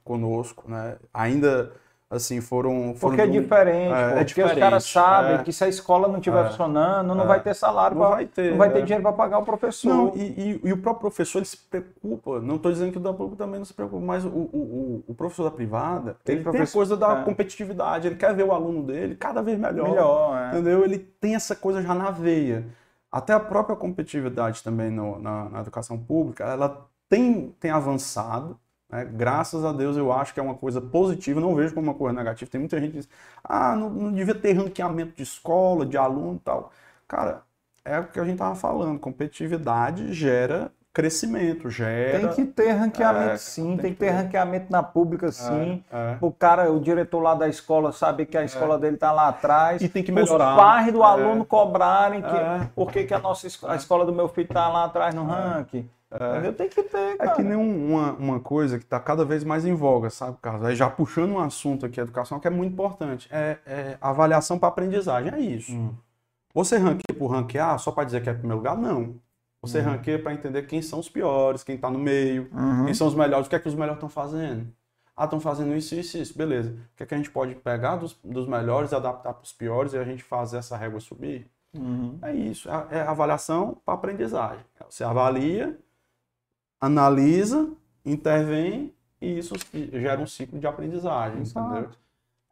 conosco, 0.04 0.68
né? 0.68 0.96
Ainda 1.14 1.72
assim, 2.12 2.42
foram... 2.42 2.94
foram 2.94 3.16
porque 3.16 3.22
é 3.22 3.26
diferente, 3.26 3.94
é, 3.94 4.20
é 4.20 4.24
porque 4.24 4.42
os 4.42 4.52
caras 4.52 4.84
sabem 4.84 5.36
é, 5.36 5.38
que 5.38 5.50
se 5.50 5.64
a 5.64 5.68
escola 5.68 6.06
não 6.06 6.18
estiver 6.18 6.44
é, 6.44 6.48
funcionando, 6.50 7.14
não 7.14 7.24
é. 7.24 7.26
vai 7.26 7.40
ter 7.40 7.54
salário, 7.54 7.96
não, 7.96 8.06
pra, 8.06 8.16
vai, 8.16 8.26
ter, 8.26 8.50
não 8.50 8.58
vai 8.58 8.70
ter 8.70 8.80
é. 8.80 8.82
dinheiro 8.82 9.02
para 9.02 9.12
pagar 9.12 9.38
o 9.38 9.44
professor. 9.44 9.88
Não, 9.88 10.12
e, 10.14 10.20
e, 10.20 10.60
e, 10.62 10.72
o 10.72 10.76
próprio 10.76 11.00
professor, 11.00 11.38
ele 11.38 11.46
se 11.46 11.56
preocupa, 11.56 12.38
não 12.40 12.56
estou 12.56 12.70
dizendo 12.70 12.92
que 12.92 12.98
o 12.98 13.00
da 13.00 13.14
pública 13.14 13.42
também 13.42 13.58
não 13.58 13.64
se 13.64 13.72
preocupa, 13.72 14.04
mas 14.04 14.26
o, 14.26 14.28
o, 14.28 15.04
o 15.08 15.14
professor 15.14 15.44
da 15.44 15.50
privada, 15.50 16.16
tem 16.22 16.36
ele 16.36 16.44
tem 16.50 16.60
a 16.60 16.66
coisa 16.66 16.96
da 16.96 17.20
é. 17.20 17.24
competitividade, 17.24 18.06
ele 18.06 18.16
quer 18.16 18.34
ver 18.34 18.44
o 18.44 18.52
aluno 18.52 18.82
dele 18.82 19.14
cada 19.14 19.40
vez 19.40 19.58
melhor, 19.58 19.88
melhor 19.88 20.48
entendeu? 20.52 20.84
Ele 20.84 20.98
tem 20.98 21.34
essa 21.34 21.56
coisa 21.56 21.80
já 21.80 21.94
na 21.94 22.10
veia. 22.10 22.66
Até 23.10 23.32
a 23.32 23.40
própria 23.40 23.76
competitividade 23.76 24.62
também 24.62 24.90
no, 24.90 25.18
na, 25.18 25.48
na 25.48 25.60
educação 25.60 25.98
pública, 25.98 26.44
ela 26.44 26.86
tem, 27.08 27.54
tem 27.58 27.70
avançado, 27.70 28.58
né? 28.92 29.04
Graças 29.06 29.64
a 29.64 29.72
Deus 29.72 29.96
eu 29.96 30.12
acho 30.12 30.34
que 30.34 30.40
é 30.40 30.42
uma 30.42 30.54
coisa 30.54 30.80
positiva, 30.80 31.40
não 31.40 31.54
vejo 31.54 31.74
como 31.74 31.88
uma 31.90 31.94
coisa 31.98 32.14
negativa. 32.16 32.50
Tem 32.50 32.60
muita 32.60 32.78
gente 32.80 32.92
que 32.92 32.98
diz, 32.98 33.08
ah, 33.42 33.74
não, 33.76 33.90
não 33.90 34.12
devia 34.12 34.34
ter 34.34 34.52
ranqueamento 34.52 35.16
de 35.16 35.22
escola, 35.22 35.86
de 35.86 35.96
aluno 35.96 36.36
e 36.36 36.40
tal. 36.40 36.72
Cara, 37.08 37.42
é 37.84 37.98
o 37.98 38.08
que 38.08 38.20
a 38.20 38.24
gente 38.24 38.34
estava 38.34 38.54
falando, 38.54 38.98
competitividade 39.00 40.12
gera 40.12 40.72
crescimento, 40.92 41.70
gera. 41.70 42.18
Tem 42.18 42.28
que 42.28 42.44
ter 42.44 42.72
ranqueamento 42.72 43.30
é, 43.30 43.36
sim, 43.38 43.68
tem, 43.68 43.76
tem 43.78 43.92
que 43.92 43.98
ter, 43.98 44.06
ter 44.06 44.10
ranqueamento 44.12 44.70
na 44.70 44.82
pública 44.82 45.26
é, 45.26 45.32
sim. 45.32 45.82
É, 45.90 46.16
o 46.20 46.30
cara, 46.30 46.70
o 46.70 46.78
diretor 46.78 47.20
lá 47.20 47.34
da 47.34 47.48
escola 47.48 47.92
sabe 47.92 48.26
que 48.26 48.36
a 48.36 48.44
escola 48.44 48.74
é. 48.74 48.78
dele 48.78 48.96
está 48.96 49.10
lá 49.10 49.28
atrás. 49.28 49.80
E 49.80 49.88
tem 49.88 50.02
que 50.02 50.12
melhorar. 50.12 50.50
Os 50.50 50.56
pais 50.56 50.92
do 50.92 51.02
é. 51.02 51.06
aluno 51.06 51.44
cobrarem 51.44 52.20
que 52.20 52.68
por 52.74 52.92
que, 52.92 53.04
que 53.04 53.14
a 53.14 53.18
nossa 53.18 53.46
a 53.68 53.76
escola 53.76 54.04
do 54.04 54.12
meu 54.12 54.28
filho 54.28 54.46
está 54.46 54.68
lá 54.68 54.84
atrás 54.84 55.14
no 55.14 55.24
ranking. 55.24 55.88
É. 56.10 56.52
Tem 56.52 56.68
que 56.68 56.82
ter, 56.82 57.16
cara. 57.16 57.30
É 57.30 57.34
que 57.34 57.42
nem 57.42 57.56
uma, 57.56 58.12
uma 58.12 58.40
coisa 58.40 58.78
que 58.78 58.84
está 58.84 59.00
cada 59.00 59.24
vez 59.24 59.44
mais 59.44 59.64
em 59.64 59.74
voga, 59.74 60.10
sabe, 60.10 60.36
Carlos? 60.42 60.66
Aí 60.66 60.76
já 60.76 60.90
puxando 60.90 61.32
um 61.32 61.38
assunto 61.38 61.86
aqui, 61.86 61.98
educação, 61.98 62.38
que 62.38 62.46
é 62.46 62.50
muito 62.50 62.72
importante. 62.72 63.28
É, 63.32 63.56
é 63.66 63.96
avaliação 63.98 64.58
para 64.58 64.68
aprendizagem, 64.68 65.32
é 65.32 65.40
isso. 65.40 65.72
Hum. 65.72 65.94
Você 66.52 66.76
ranqueia 66.76 67.18
por 67.18 67.28
ranquear 67.28 67.78
só 67.78 67.90
para 67.90 68.04
dizer 68.04 68.22
que 68.22 68.28
é 68.28 68.34
primeiro 68.34 68.58
lugar? 68.58 68.76
Não. 68.76 69.14
Você 69.62 69.78
uhum. 69.78 69.84
ranqueia 69.84 70.18
para 70.18 70.34
entender 70.34 70.62
quem 70.62 70.82
são 70.82 70.98
os 70.98 71.08
piores, 71.08 71.62
quem 71.62 71.76
está 71.76 71.88
no 71.88 71.98
meio, 71.98 72.50
uhum. 72.52 72.84
quem 72.86 72.94
são 72.94 73.06
os 73.06 73.14
melhores, 73.14 73.46
o 73.46 73.50
que 73.50 73.54
é 73.54 73.60
que 73.60 73.68
os 73.68 73.74
melhores 73.74 73.94
estão 73.94 74.08
fazendo. 74.08 74.66
Ah, 75.16 75.24
estão 75.24 75.38
fazendo 75.38 75.76
isso, 75.76 75.94
isso, 75.94 76.18
isso. 76.18 76.36
Beleza. 76.36 76.70
O 76.70 76.96
que 76.96 77.04
é 77.04 77.06
que 77.06 77.14
a 77.14 77.16
gente 77.16 77.30
pode 77.30 77.54
pegar 77.54 77.96
dos, 77.96 78.18
dos 78.24 78.46
melhores, 78.48 78.92
adaptar 78.92 79.32
para 79.32 79.44
os 79.44 79.52
piores 79.52 79.92
e 79.92 79.98
a 79.98 80.04
gente 80.04 80.22
fazer 80.22 80.56
essa 80.56 80.76
régua 80.76 80.98
subir? 80.98 81.48
Uhum. 81.76 82.18
É 82.22 82.34
isso. 82.34 82.68
É, 82.68 82.98
é 82.98 83.00
avaliação 83.02 83.78
para 83.84 83.94
aprendizagem. 83.94 84.64
Você 84.88 85.04
avalia, 85.04 85.78
analisa, 86.80 87.70
intervém 88.04 88.92
e 89.20 89.38
isso 89.38 89.54
gera 89.92 90.20
um 90.20 90.26
ciclo 90.26 90.58
de 90.58 90.66
aprendizagem, 90.66 91.42
Exato. 91.42 91.70
entendeu? 91.70 91.90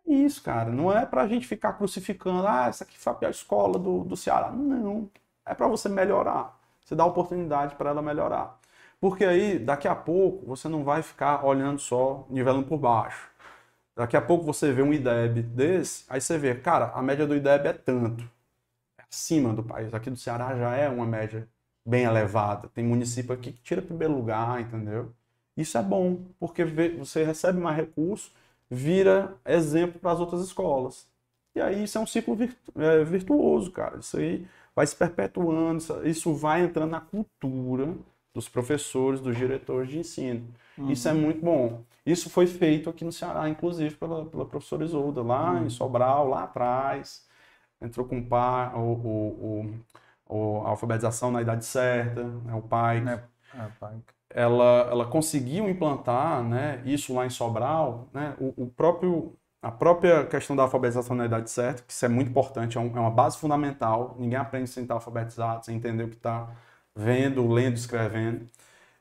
Isso, 0.07 0.43
cara. 0.43 0.71
Não 0.71 0.93
é 0.93 1.05
para 1.05 1.23
a 1.23 1.29
gente 1.29 1.47
ficar 1.47 1.73
crucificando, 1.73 2.47
ah, 2.47 2.67
essa 2.69 2.85
aqui 2.85 2.97
foi 2.97 3.13
a 3.13 3.17
pior 3.17 3.31
escola 3.31 3.79
do, 3.79 4.05
do 4.05 4.17
Ceará. 4.17 4.51
Não. 4.53 5.11
É 5.45 5.55
para 5.55 5.67
você 5.67 5.89
melhorar. 5.89 6.60
Você 6.91 6.97
dá 6.97 7.05
oportunidade 7.07 7.76
para 7.76 7.91
ela 7.91 8.03
melhorar. 8.03 8.59
Porque 9.01 9.24
aí, 9.24 9.61
daqui 9.61 9.86
a 9.86 9.95
pouco, 9.95 10.45
você 10.45 10.68
não 10.68 10.82
vai 10.82 11.03
ficar 11.03 11.47
olhando 11.47 11.78
só, 11.78 12.26
nivelando 12.28 12.66
por 12.66 12.78
baixo. 12.78 13.30
Daqui 13.95 14.16
a 14.16 14.20
pouco 14.20 14.45
você 14.45 14.72
vê 14.72 14.82
um 14.82 14.93
IDEB 14.93 15.41
desse, 15.43 16.05
aí 16.09 16.20
você 16.20 16.36
vê, 16.36 16.53
cara, 16.57 16.86
a 16.93 17.01
média 17.01 17.28
do 17.28 17.36
IDEB 17.36 17.68
é 17.68 17.72
tanto. 17.72 18.24
É 18.99 19.05
acima 19.09 19.55
do 19.55 19.62
país. 19.62 19.95
Aqui 19.95 20.11
do 20.11 20.16
Ceará 20.16 20.57
já 20.57 20.74
é 20.74 20.88
uma 20.88 21.07
média 21.07 21.49
bem 21.86 22.05
elevada. 22.05 22.68
Tem 22.74 22.84
município 22.84 23.32
aqui 23.32 23.53
que 23.53 23.62
tira 23.62 23.80
primeiro 23.80 24.14
lugar, 24.14 24.61
entendeu? 24.61 25.12
Isso 25.57 25.78
é 25.78 25.82
bom, 25.82 26.24
porque 26.41 26.64
você 26.99 27.22
recebe 27.24 27.61
mais 27.61 27.76
recurso, 27.76 28.32
vira 28.68 29.36
exemplo 29.47 30.01
para 30.01 30.11
as 30.12 30.18
outras 30.20 30.43
escolas. 30.43 31.07
E 31.55 31.61
aí 31.61 31.84
isso 31.84 31.99
é 31.99 32.01
um 32.01 32.07
ciclo 32.07 32.36
é, 32.76 33.05
virtuoso, 33.05 33.70
cara. 33.70 33.99
Isso 33.99 34.16
aí 34.16 34.47
vai 34.75 34.87
se 34.87 34.97
perpetuando, 34.97 35.83
isso 36.05 36.35
vai 36.35 36.62
entrando 36.62 36.91
na 36.91 37.01
cultura 37.01 37.95
dos 38.33 38.49
professores, 38.49 39.21
dos 39.21 39.37
diretores 39.37 39.91
de 39.91 39.99
ensino. 39.99 40.49
Uhum. 40.79 40.91
Isso 40.91 41.09
é 41.09 41.12
muito 41.12 41.45
bom. 41.45 41.85
Isso 42.07 42.31
foi 42.31 42.47
feito 42.47 42.89
aqui 42.89 43.05
no 43.05 43.12
Ceará, 43.12 43.49
inclusive 43.49 43.97
pela, 43.97 44.25
pela 44.25 44.47
professora 44.47 44.85
Isolda, 44.85 45.23
lá 45.23 45.53
uhum. 45.53 45.66
em 45.66 45.71
Sobral, 45.71 46.29
lá 46.29 46.45
atrás. 46.45 47.27
Entrou 47.81 48.07
com 48.07 48.18
o, 48.18 48.27
pai, 48.27 48.73
o, 48.75 48.79
o, 48.79 49.75
o, 50.29 50.62
a 50.64 50.71
alfabetização 50.71 51.31
na 51.31 51.43
idade 51.43 51.64
certa, 51.64 52.23
né, 52.23 52.55
o 52.55 52.62
pai. 52.62 53.03
É, 53.07 53.59
é, 53.59 53.68
pai. 53.79 53.97
Ela, 54.33 54.89
ela 54.91 55.07
conseguiu 55.07 55.68
implantar 55.68 56.43
né, 56.45 56.83
isso 56.85 57.12
lá 57.14 57.27
em 57.27 57.31
Sobral. 57.31 58.09
Né, 58.12 58.37
o, 58.39 58.64
o 58.64 58.66
próprio 58.68 59.35
a 59.63 59.71
própria 59.71 60.27
questão 60.27 60.57
da 60.57 60.63
alfabetização 60.63 61.15
na 61.17 61.27
idade 61.27 61.51
certa, 61.51 61.83
que 61.83 61.93
isso 61.93 62.05
é 62.05 62.09
muito 62.09 62.31
importante, 62.31 62.79
é, 62.79 62.81
um, 62.81 62.97
é 62.97 63.01
uma 63.01 63.11
base 63.11 63.39
fundamental. 63.39 64.17
Ninguém 64.19 64.39
aprende 64.39 64.71
sem 64.71 64.83
estar 64.85 64.95
alfabetizado, 64.95 65.65
sem 65.65 65.77
entender 65.77 66.05
o 66.05 66.09
que 66.09 66.17
está 66.17 66.49
vendo, 66.95 67.47
lendo, 67.49 67.77
escrevendo. 67.77 68.49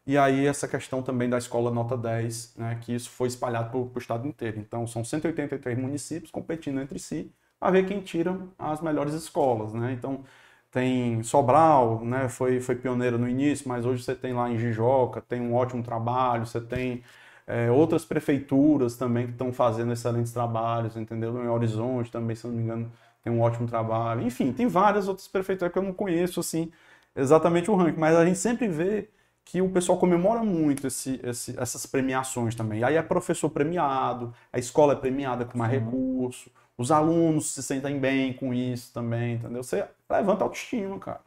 E 0.05 0.18
aí 0.18 0.45
essa 0.47 0.68
questão 0.68 1.03
também 1.03 1.30
da 1.30 1.38
escola 1.38 1.72
nota 1.72 1.95
10, 1.97 2.55
né, 2.57 2.80
que 2.82 2.93
isso 2.95 3.10
foi 3.12 3.28
espalhado 3.28 3.70
para 3.70 3.80
o 3.80 3.99
estado 3.99 4.28
inteiro. 4.28 4.60
Então 4.60 4.88
são 4.88 5.03
183 5.03 5.78
municípios 5.78 6.32
competindo 6.32 6.82
entre 6.82 6.99
si 6.99 7.32
para 7.60 7.72
ver 7.72 7.86
quem 7.88 8.01
tira 8.01 8.38
as 8.57 8.82
melhores 8.82 9.14
escolas. 9.14 9.74
Né? 9.74 9.93
Então 9.93 10.24
tem 10.72 11.22
Sobral, 11.24 12.03
né, 12.03 12.30
foi, 12.30 12.60
foi 12.60 12.76
pioneiro 12.76 13.18
no 13.18 13.28
início, 13.28 13.68
mas 13.68 13.86
hoje 13.86 14.03
você 14.03 14.16
tem 14.16 14.34
lá 14.34 14.49
em 14.49 14.57
Jijoca, 14.57 15.22
tem 15.22 15.41
um 15.41 15.53
ótimo 15.55 15.84
trabalho, 15.84 16.45
você 16.45 16.62
tem 16.62 17.03
é, 17.49 17.71
outras 17.71 18.05
prefeituras 18.05 18.95
também 18.95 19.25
que 19.25 19.31
estão 19.31 19.51
fazendo 19.51 19.91
excelentes 19.91 20.31
trabalhos, 20.31 20.95
entendeu? 20.95 21.43
Em 21.43 21.47
Horizonte 21.47 22.11
também, 22.11 22.35
se 22.35 22.45
não 22.45 22.53
me 22.53 22.61
engano, 22.61 22.91
tem 23.23 23.33
um 23.33 23.41
ótimo 23.41 23.67
trabalho. 23.67 24.21
Enfim, 24.21 24.53
tem 24.53 24.67
várias 24.67 25.07
outras 25.07 25.27
prefeituras 25.27 25.73
que 25.73 25.79
eu 25.79 25.83
não 25.83 25.91
conheço, 25.91 26.39
assim, 26.39 26.71
exatamente 27.15 27.71
o 27.71 27.75
ranking, 27.75 27.99
mas 27.99 28.15
a 28.15 28.23
gente 28.23 28.37
sempre 28.37 28.67
vê 28.67 29.09
que 29.43 29.61
o 29.63 29.69
pessoal 29.69 29.97
comemora 29.97 30.43
muito 30.43 30.85
esse, 30.85 31.19
esse, 31.23 31.59
essas 31.59 31.87
premiações 31.87 32.53
também. 32.53 32.83
Aí 32.83 32.95
é 32.95 33.01
professor 33.01 33.49
premiado, 33.49 34.31
a 34.53 34.59
escola 34.59 34.93
é 34.93 34.95
premiada 34.95 35.43
com 35.43 35.57
mais 35.57 35.71
Sim. 35.71 35.79
recurso, 35.79 36.51
os 36.77 36.91
alunos 36.91 37.47
se 37.51 37.63
sentem 37.63 37.99
bem 37.99 38.31
com 38.31 38.53
isso 38.53 38.93
também, 38.93 39.35
entendeu? 39.35 39.63
Você 39.63 39.85
levanta 40.07 40.43
a 40.43 40.45
autoestima, 40.45 40.99
cara. 40.99 41.19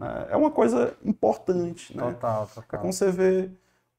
É, 0.00 0.32
é 0.32 0.36
uma 0.36 0.50
coisa 0.50 0.96
importante, 1.04 1.94
né? 1.94 2.02
Total, 2.02 2.46
total. 2.46 2.64
É 2.72 2.76
como 2.78 2.92
você 2.94 3.12
vê 3.12 3.50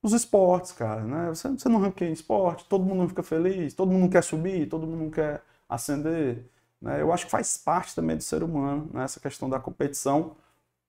os 0.01 0.13
esportes, 0.13 0.71
cara, 0.71 1.01
né? 1.01 1.29
Você, 1.29 1.49
você 1.49 1.69
não 1.69 1.79
ranqueia 1.79 2.09
em 2.09 2.13
esporte, 2.13 2.65
todo 2.65 2.85
mundo 2.85 3.07
fica 3.09 3.23
feliz, 3.23 3.73
todo 3.73 3.91
mundo 3.91 4.11
quer 4.11 4.23
subir, 4.23 4.67
todo 4.67 4.85
mundo 4.87 5.11
quer 5.11 5.41
ascender. 5.67 6.45
Né? 6.81 7.01
Eu 7.01 7.11
acho 7.11 7.25
que 7.25 7.31
faz 7.31 7.57
parte 7.57 7.95
também 7.95 8.15
do 8.15 8.23
ser 8.23 8.43
humano, 8.43 8.89
né? 8.93 9.03
essa 9.03 9.19
questão 9.19 9.49
da 9.49 9.59
competição 9.59 10.35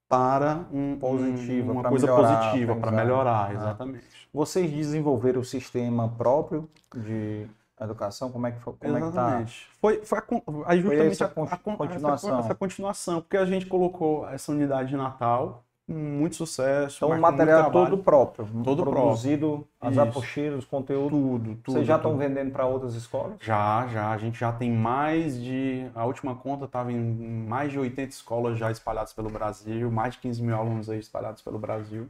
para 0.09 0.65
um, 0.73 0.97
positiva, 0.99 1.71
uma 1.71 1.83
coisa 1.83 2.07
melhorar, 2.07 2.51
positiva, 2.51 2.77
para 2.77 2.91
melhorar, 2.91 3.51
ah. 3.51 3.55
exatamente. 3.55 4.29
Vocês 4.33 4.71
desenvolveram 4.71 5.41
o 5.41 5.45
sistema 5.45 6.09
próprio 6.09 6.69
de 6.95 7.47
educação? 7.79 8.31
Como 8.31 8.47
é 8.47 8.53
que 8.53 8.61
foi? 8.61 8.75
Como 8.75 8.97
exatamente. 8.97 9.43
É 9.43 9.45
que 9.45 9.71
tá? 9.71 9.79
Foi, 9.81 10.05
foi, 10.05 10.19
a, 10.67 10.77
justamente 10.77 11.17
foi 11.17 11.27
essa, 11.27 11.27
a, 11.27 11.55
a, 11.55 11.59
continuação. 11.59 12.31
Essa, 12.31 12.47
essa 12.47 12.55
continuação, 12.55 13.21
porque 13.21 13.37
a 13.37 13.45
gente 13.45 13.67
colocou 13.67 14.27
essa 14.29 14.51
unidade 14.51 14.91
de 14.91 14.97
Natal 14.97 15.63
muito 15.89 16.37
sucesso. 16.37 16.99
Então 17.05 17.17
o 17.17 17.21
material 17.21 17.71
todo 17.71 17.97
próprio, 17.99 18.47
todo 18.63 18.85
produzido, 18.85 19.49
próprio. 19.49 19.69
as 19.81 19.93
Isso. 19.93 20.01
apostilas, 20.01 20.59
os 20.59 20.65
conteúdos. 20.67 21.19
Tudo, 21.19 21.55
tudo. 21.57 21.73
Vocês 21.73 21.87
já 21.87 21.97
estão 21.97 22.17
vendendo 22.17 22.53
para 22.53 22.67
outras 22.67 22.95
escolas? 22.95 23.37
Já, 23.41 23.87
já. 23.87 24.11
A 24.11 24.19
gente 24.19 24.39
já 24.39 24.53
tem 24.53 24.71
mais 24.71 25.41
de. 25.41 25.91
A 25.95 26.05
última 26.05 26.35
conta 26.35 26.67
estava 26.67 26.93
em 26.93 27.47
mais 27.49 27.73
de 27.73 27.79
80 27.79 28.11
escolas 28.11 28.59
já 28.59 28.71
espalhadas 28.71 29.15
pelo 29.15 29.31
Brasil, 29.31 29.91
mais 29.91 30.15
de 30.15 30.21
15 30.21 30.43
mil 30.43 30.55
alunos 30.55 30.91
aí 30.91 30.99
espalhados 30.99 31.41
pelo 31.41 31.59
Brasil. 31.59 32.07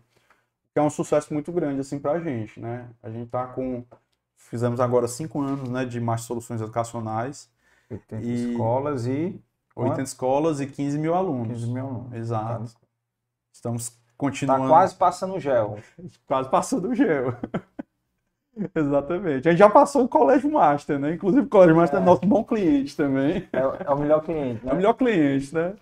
Que 0.72 0.80
é 0.80 0.82
um 0.82 0.90
sucesso 0.90 1.32
muito 1.32 1.52
grande 1.52 1.80
assim 1.80 1.98
para 1.98 2.12
a 2.12 2.20
gente, 2.20 2.58
né? 2.58 2.88
A 3.02 3.10
gente 3.10 3.26
está 3.26 3.46
com. 3.46 3.84
Fizemos 4.36 4.80
agora 4.80 5.06
cinco 5.06 5.40
anos 5.40 5.68
né, 5.68 5.84
de 5.84 6.00
mais 6.00 6.22
soluções 6.22 6.60
educacionais. 6.60 7.48
80 7.90 8.24
e... 8.24 8.50
escolas 8.50 9.06
e. 9.06 9.40
80 9.76 10.02
escolas 10.02 10.60
e 10.60 10.66
15 10.66 10.98
mil 10.98 11.14
alunos. 11.14 11.58
15 11.58 11.70
mil 11.70 11.86
alunos. 11.86 12.12
Exato. 12.12 12.64
Tá. 12.64 12.87
Estamos 13.58 13.92
continuando. 14.16 14.62
Está 14.62 14.72
quase 14.72 14.94
passando 14.94 15.34
o 15.34 15.40
gel. 15.40 15.80
quase 16.28 16.48
passando 16.48 16.90
o 16.90 16.94
gel. 16.94 17.34
Exatamente. 18.74 19.48
A 19.48 19.50
gente 19.50 19.58
já 19.58 19.68
passou 19.68 20.04
o 20.04 20.08
Colégio 20.08 20.50
Master, 20.50 20.98
né? 20.98 21.14
Inclusive 21.14 21.44
o 21.44 21.48
Colégio 21.48 21.74
Master 21.74 21.98
é, 21.98 22.02
é 22.02 22.04
nosso 22.04 22.24
bom 22.24 22.44
cliente 22.44 22.96
também. 22.96 23.48
É, 23.52 23.58
é, 23.84 23.90
o 23.90 23.98
melhor 23.98 24.22
cliente, 24.22 24.64
né? 24.64 24.70
É 24.70 24.72
o 24.72 24.76
melhor 24.76 24.94
cliente, 24.94 25.52
né? 25.52 25.74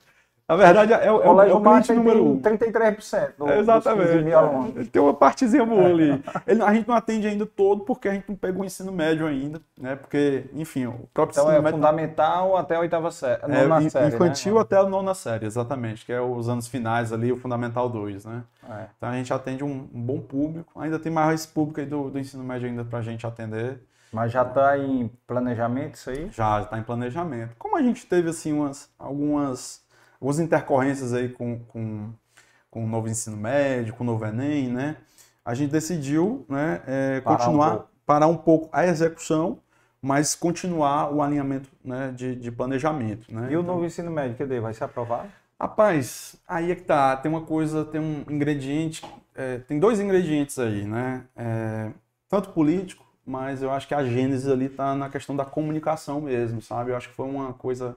Na 0.48 0.54
verdade, 0.54 0.92
é, 0.92 1.06
é, 1.06 1.10
o, 1.10 1.42
é 1.42 1.52
o 1.52 1.60
cliente 1.60 1.92
número 1.92 2.24
um. 2.24 2.40
33% 2.40 3.32
do, 3.36 3.50
Exatamente. 3.50 4.80
É, 4.80 4.84
tem 4.84 5.02
uma 5.02 5.12
partezinha 5.12 5.66
boa 5.66 5.86
ali. 5.86 6.22
Ele, 6.46 6.62
a 6.62 6.72
gente 6.72 6.86
não 6.86 6.94
atende 6.94 7.26
ainda 7.26 7.44
todo 7.44 7.82
porque 7.82 8.08
a 8.08 8.12
gente 8.12 8.28
não 8.28 8.36
pegou 8.36 8.62
o 8.62 8.64
ensino 8.64 8.92
médio 8.92 9.26
ainda, 9.26 9.60
né? 9.76 9.96
Porque, 9.96 10.44
enfim, 10.54 10.86
o 10.86 11.08
próprio 11.12 11.32
então 11.32 11.44
ensino 11.46 11.58
é 11.58 11.60
médio... 11.60 11.78
fundamental 11.78 12.56
até 12.56 12.76
a 12.76 12.80
oitava 12.80 13.10
série, 13.10 13.42
é, 13.42 13.66
nona 13.66 13.90
série, 13.90 14.14
Infantil 14.14 14.54
né? 14.54 14.60
até 14.60 14.76
a 14.76 14.84
nona 14.84 15.14
série, 15.14 15.46
exatamente, 15.46 16.06
que 16.06 16.12
é 16.12 16.20
os 16.20 16.48
anos 16.48 16.68
finais 16.68 17.12
ali, 17.12 17.32
o 17.32 17.36
Fundamental 17.36 17.88
2, 17.88 18.24
né? 18.24 18.44
É. 18.70 18.86
Então 18.96 19.08
a 19.08 19.14
gente 19.14 19.32
atende 19.32 19.64
um, 19.64 19.88
um, 19.92 20.00
bom 20.00 20.20
público. 20.20 20.80
Ainda 20.80 20.98
tem 20.98 21.10
mais 21.10 21.44
público 21.44 21.80
aí 21.80 21.86
do, 21.86 22.08
do 22.08 22.20
ensino 22.20 22.44
médio 22.44 22.68
ainda 22.68 22.84
pra 22.84 23.02
gente 23.02 23.26
atender. 23.26 23.80
Mas 24.12 24.30
já 24.30 24.42
está 24.42 24.78
em 24.78 25.10
planejamento 25.26 25.96
isso 25.96 26.10
aí? 26.10 26.28
Já, 26.30 26.62
está 26.62 26.78
em 26.78 26.82
planejamento. 26.82 27.56
Como 27.58 27.76
a 27.76 27.82
gente 27.82 28.06
teve, 28.06 28.30
assim, 28.30 28.52
umas, 28.52 28.88
algumas 28.98 29.84
algumas 30.16 30.38
intercorrências 30.38 31.12
aí 31.12 31.28
com, 31.28 31.60
com, 31.68 32.10
com 32.70 32.84
o 32.84 32.88
novo 32.88 33.08
ensino 33.08 33.36
médio, 33.36 33.94
com 33.94 34.04
o 34.04 34.06
novo 34.06 34.24
Enem, 34.24 34.68
né? 34.68 34.96
A 35.44 35.54
gente 35.54 35.70
decidiu 35.70 36.44
né, 36.48 36.82
é, 36.86 37.20
parar 37.20 37.38
continuar, 37.38 37.76
um 37.76 37.82
parar 38.04 38.26
um 38.26 38.36
pouco 38.36 38.68
a 38.72 38.84
execução, 38.84 39.60
mas 40.02 40.34
continuar 40.34 41.12
o 41.12 41.22
alinhamento 41.22 41.68
né, 41.84 42.12
de, 42.14 42.34
de 42.34 42.50
planejamento. 42.50 43.32
Né? 43.32 43.42
E 43.42 43.46
então, 43.48 43.60
o 43.60 43.62
novo 43.62 43.84
ensino 43.84 44.10
médio, 44.10 44.36
cadê? 44.36 44.60
Vai 44.60 44.74
ser 44.74 44.84
aprovado? 44.84 45.28
Rapaz, 45.58 46.36
aí 46.46 46.70
é 46.70 46.74
que 46.74 46.82
tá. 46.82 47.16
Tem 47.16 47.30
uma 47.30 47.40
coisa, 47.40 47.84
tem 47.84 48.00
um 48.00 48.24
ingrediente, 48.28 49.02
é, 49.34 49.58
tem 49.58 49.78
dois 49.78 49.98
ingredientes 49.98 50.58
aí, 50.58 50.84
né? 50.84 51.24
É, 51.34 51.90
tanto 52.28 52.50
político, 52.50 53.06
mas 53.24 53.62
eu 53.62 53.70
acho 53.70 53.88
que 53.88 53.94
a 53.94 54.04
gênese 54.04 54.50
ali 54.50 54.68
tá 54.68 54.94
na 54.94 55.08
questão 55.08 55.34
da 55.34 55.44
comunicação 55.44 56.20
mesmo, 56.20 56.60
sabe? 56.60 56.90
Eu 56.90 56.96
acho 56.96 57.08
que 57.08 57.14
foi 57.14 57.26
uma 57.26 57.52
coisa 57.54 57.96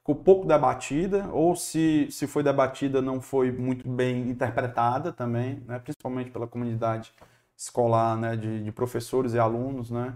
ficou 0.00 0.14
pouco 0.16 0.46
debatida, 0.46 1.28
ou 1.32 1.54
se, 1.56 2.08
se 2.10 2.26
foi 2.26 2.42
debatida 2.42 3.00
não 3.00 3.20
foi 3.20 3.52
muito 3.52 3.88
bem 3.88 4.28
interpretada 4.30 5.12
também, 5.12 5.62
né? 5.66 5.78
principalmente 5.78 6.30
pela 6.30 6.46
comunidade 6.46 7.12
escolar, 7.56 8.16
né? 8.16 8.36
de, 8.36 8.64
de 8.64 8.72
professores 8.72 9.34
e 9.34 9.38
alunos, 9.38 9.90
né? 9.90 10.14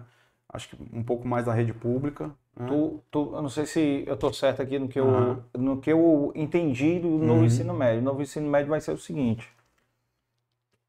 acho 0.49 0.68
que 0.68 0.76
um 0.93 1.03
pouco 1.03 1.26
mais 1.26 1.47
da 1.47 1.53
rede 1.53 1.72
pública. 1.72 2.30
Né? 2.57 2.66
Tu, 2.68 3.01
tu, 3.11 3.30
eu 3.35 3.43
não 3.43 3.49
sei 3.49 3.66
se 3.66 4.05
eu 4.07 4.14
estou 4.14 4.32
certo 4.32 4.62
aqui 4.62 4.78
no 4.78 4.89
que, 4.89 4.99
eu, 5.01 5.43
no 5.55 5.80
que 5.80 5.91
eu 5.91 6.32
entendi 6.35 6.99
do 6.99 7.09
novo 7.09 7.41
Uhum. 7.41 7.47
ensino 7.47 7.74
médio. 7.74 8.01
O 8.01 8.05
novo 8.05 8.22
ensino 8.22 8.49
médio 8.49 8.70
vai 8.70 8.80
ser 8.80 8.93
o 8.93 8.99
seguinte: 8.99 9.51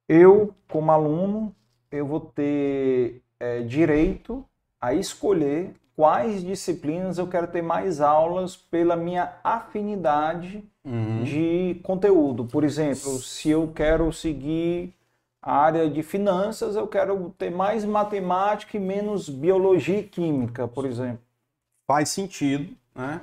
eu, 0.07 0.53
como 0.69 0.91
aluno, 0.91 1.55
eu 1.91 2.05
vou 2.05 2.19
ter 2.19 3.21
é, 3.39 3.61
direito 3.61 4.45
a 4.79 4.93
escolher 4.93 5.73
quais 5.95 6.43
disciplinas 6.43 7.17
eu 7.17 7.27
quero 7.27 7.47
ter 7.47 7.61
mais 7.61 8.01
aulas 8.01 8.55
pela 8.55 8.95
minha 8.95 9.33
afinidade 9.43 10.63
Uhum. 10.85 11.23
de 11.23 11.79
conteúdo. 11.81 12.45
Por 12.45 12.63
exemplo, 12.63 13.17
se 13.17 13.49
eu 13.49 13.71
quero 13.73 14.13
seguir 14.13 14.93
a 15.41 15.57
área 15.57 15.89
de 15.89 16.03
finanças, 16.03 16.75
eu 16.75 16.87
quero 16.87 17.33
ter 17.39 17.49
mais 17.49 17.83
matemática 17.83 18.77
e 18.77 18.79
menos 18.79 19.27
biologia 19.27 19.97
e 19.99 20.03
química, 20.03 20.67
por 20.67 20.85
exemplo. 20.85 21.21
Faz 21.87 22.09
sentido, 22.09 22.71
né? 22.93 23.21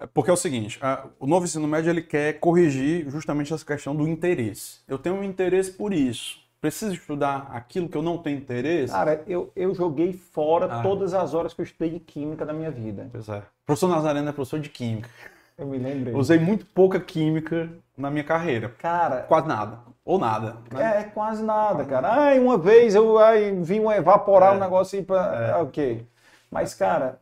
É 0.00 0.06
Porque 0.06 0.30
é 0.30 0.32
o 0.32 0.36
seguinte, 0.36 0.80
o 1.18 1.26
novo 1.26 1.44
ensino 1.44 1.68
médio 1.68 1.90
ele 1.90 2.02
quer 2.02 2.40
corrigir 2.40 3.08
justamente 3.10 3.52
essa 3.52 3.64
questão 3.64 3.94
do 3.94 4.08
interesse. 4.08 4.80
Eu 4.88 4.98
tenho 4.98 5.14
um 5.16 5.22
interesse 5.22 5.70
por 5.70 5.92
isso. 5.92 6.38
Preciso 6.60 6.92
estudar 6.92 7.48
aquilo 7.52 7.88
que 7.88 7.96
eu 7.96 8.02
não 8.02 8.18
tenho 8.18 8.36
interesse? 8.38 8.92
Cara, 8.92 9.22
eu, 9.26 9.50
eu 9.56 9.74
joguei 9.74 10.12
fora 10.12 10.66
Ah. 10.70 10.82
todas 10.82 11.14
as 11.14 11.32
horas 11.32 11.54
que 11.54 11.60
eu 11.60 11.64
estudei 11.64 11.90
de 11.90 12.00
química 12.00 12.44
da 12.44 12.52
minha 12.52 12.70
vida. 12.70 13.08
Pois 13.10 13.28
é. 13.30 13.38
O 13.38 13.42
professor 13.66 13.88
Nazareno 13.88 14.28
é 14.28 14.32
professor 14.32 14.60
de 14.60 14.68
química. 14.68 15.08
Eu 15.56 15.66
me 15.66 15.78
lembrei. 15.78 16.14
Usei 16.14 16.38
muito 16.38 16.66
pouca 16.66 17.00
química 17.00 17.70
na 17.96 18.10
minha 18.10 18.24
carreira. 18.24 18.70
Cara, 18.78 19.22
Quase 19.22 19.46
nada. 19.48 19.78
Ou 20.04 20.18
nada. 20.18 20.56
né? 20.72 21.00
é 21.00 21.04
quase 21.04 21.42
nada, 21.42 21.84
cara. 21.84 22.08
Ai, 22.12 22.38
uma 22.38 22.58
vez 22.58 22.94
eu 22.94 23.18
ai, 23.18 23.52
vi 23.52 23.78
um 23.80 23.90
evaporar 23.92 24.52
É. 24.54 24.56
um 24.56 24.60
negócio 24.60 24.98
aí 24.98 25.04
pra. 25.04 25.54
ah, 25.56 25.62
Ok. 25.62 26.06
Mas, 26.50 26.74
cara, 26.74 27.20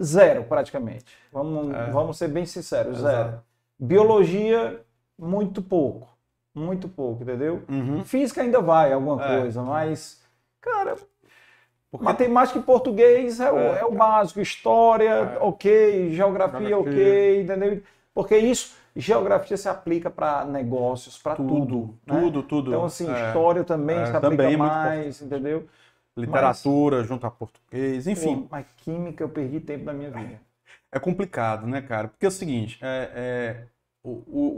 zero 0.00 0.44
praticamente. 0.44 1.04
Vamos, 1.32 1.74
É. 1.74 1.90
vamos 1.90 2.16
ser 2.16 2.28
bem 2.28 2.46
sinceros, 2.46 2.98
Exato. 2.98 3.14
zero. 3.30 3.40
Biologia, 3.78 4.80
muito 5.18 5.60
pouco. 5.60 6.08
Muito 6.54 6.88
pouco, 6.88 7.22
entendeu? 7.22 7.62
Uhum. 7.68 8.04
Física 8.04 8.42
ainda 8.42 8.60
vai, 8.60 8.92
alguma 8.92 9.22
É. 9.24 9.40
coisa, 9.40 9.62
mas, 9.62 10.22
cara, 10.60 10.96
Porque- 11.90 12.04
matemática 12.04 12.58
e 12.58 12.62
português 12.62 13.40
é 13.40 13.50
o, 13.50 13.58
É. 13.58 13.80
é 13.80 13.84
o 13.84 13.90
básico. 13.92 14.40
História, 14.40 15.08
É. 15.10 15.38
ok. 15.40 16.10
Geografia, 16.12 16.68
Geografia. 16.68 16.78
ok. 16.78 17.42
Entendeu? 17.42 17.82
Porque 18.14 18.36
isso, 18.38 18.76
geografia 18.94 19.56
se 19.56 19.68
aplica 19.68 20.08
para 20.10 20.44
negócios, 20.44 21.18
para 21.18 21.34
tudo. 21.34 21.48
Tudo, 21.48 21.98
né? 22.06 22.20
tudo, 22.20 22.42
tudo. 22.44 22.70
Então, 22.70 22.84
assim, 22.84 23.10
É. 23.12 23.26
história 23.26 23.64
também 23.64 23.96
É, 23.98 24.06
se 24.06 24.16
aplica 24.16 24.20
também 24.36 24.54
é 24.54 24.56
mais, 24.56 25.20
entendeu? 25.20 25.66
Literatura 26.16 27.02
junto 27.02 27.26
a 27.26 27.30
português, 27.32 28.06
enfim. 28.06 28.42
Pô, 28.42 28.46
mas 28.52 28.66
química 28.76 29.24
eu 29.24 29.28
perdi 29.28 29.58
tempo 29.58 29.84
da 29.86 29.92
minha 29.92 30.10
vida. 30.12 30.40
É 30.92 31.00
complicado, 31.00 31.66
né, 31.66 31.82
cara? 31.82 32.06
Porque 32.06 32.24
é 32.24 32.28
o 32.28 32.30
seguinte, 32.30 32.78
é, 32.80 33.10
é, 33.12 33.64
o, 34.04 34.10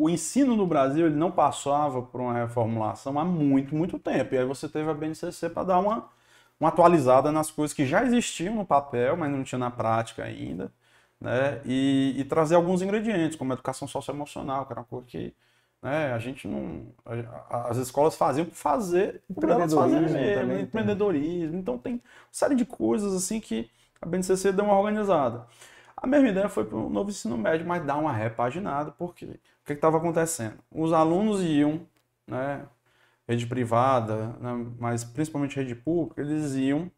o- 0.03 0.05
o 0.05 0.11
ensino 0.11 0.57
no 0.57 0.67
Brasil 0.67 1.07
ele 1.07 1.17
não 1.17 1.33
passava 1.33 2.03
por 2.03 2.21
uma 2.23 2.35
reformulação 2.35 3.19
há 3.21 3.25
muito, 3.27 3.75
muito 3.77 3.99
tempo. 4.01 4.35
E 4.35 4.39
aí 4.39 4.47
você 4.47 4.69
teve 4.69 4.91
a 4.91 4.95
BNCC 4.95 5.51
para 5.51 5.65
dar 5.65 5.81
uma, 5.81 6.11
uma 6.61 6.71
atualizada 6.71 7.33
nas 7.33 7.51
coisas 7.51 7.75
que 7.75 7.87
já 7.87 8.05
existiam 8.05 8.55
no 8.57 8.67
papel, 8.67 9.17
mas 9.17 9.31
não 9.33 9.45
tinha 9.45 9.59
na 9.61 9.71
prática 9.71 10.25
ainda, 10.25 10.73
né? 11.21 11.63
E, 11.65 12.15
e 12.19 12.25
trazer 12.25 12.55
alguns 12.57 12.83
ingredientes, 12.83 13.37
como 13.39 13.53
educação 13.53 13.89
socioemocional, 13.89 14.67
que 14.67 14.73
era 14.73 14.81
uma 14.81 14.87
coisa 14.87 15.07
que 15.07 15.35
né, 15.83 16.13
a 16.13 16.19
gente 16.19 16.49
não. 16.49 16.87
a- 17.51 17.69
as 17.71 17.77
escolas 17.79 18.17
faziam 18.17 18.47
por 18.47 18.55
fazer, 18.55 19.23
por 19.39 19.51
elas 19.51 19.73
fazerem 19.75 20.09
mesmo, 20.11 20.55
né? 20.55 20.61
empreendedorismo. 20.63 21.59
Então 21.59 21.79
tem 21.79 21.95
uma 21.95 22.01
série 22.33 22.55
de 22.55 22.65
coisas 22.65 23.15
assim 23.15 23.41
que 23.41 23.71
a 24.01 24.07
BNCC 24.07 24.53
deu 24.53 24.65
uma 24.65 24.79
organizada. 24.79 25.47
A 25.97 26.07
mesma 26.07 26.29
ideia 26.29 26.49
foi 26.49 26.65
para 26.65 26.77
o 26.77 26.91
novo 26.91 27.11
ensino 27.11 27.37
médio, 27.39 27.67
mas 27.67 27.85
dá 27.85 27.97
uma 27.97 28.13
repaginada, 28.13 28.93
porque 28.93 29.25
o 29.27 29.65
que 29.65 29.73
estava 29.73 29.97
acontecendo? 29.97 30.59
Os 30.71 30.93
alunos 30.93 31.43
iam, 31.43 31.87
né, 32.27 32.67
rede 33.29 33.47
privada, 33.47 34.29
né, 34.41 34.67
mas 34.79 35.05
principalmente 35.05 35.57
rede 35.57 35.75
pública, 35.75 36.21
eles 36.23 36.55
iam, 36.55 36.91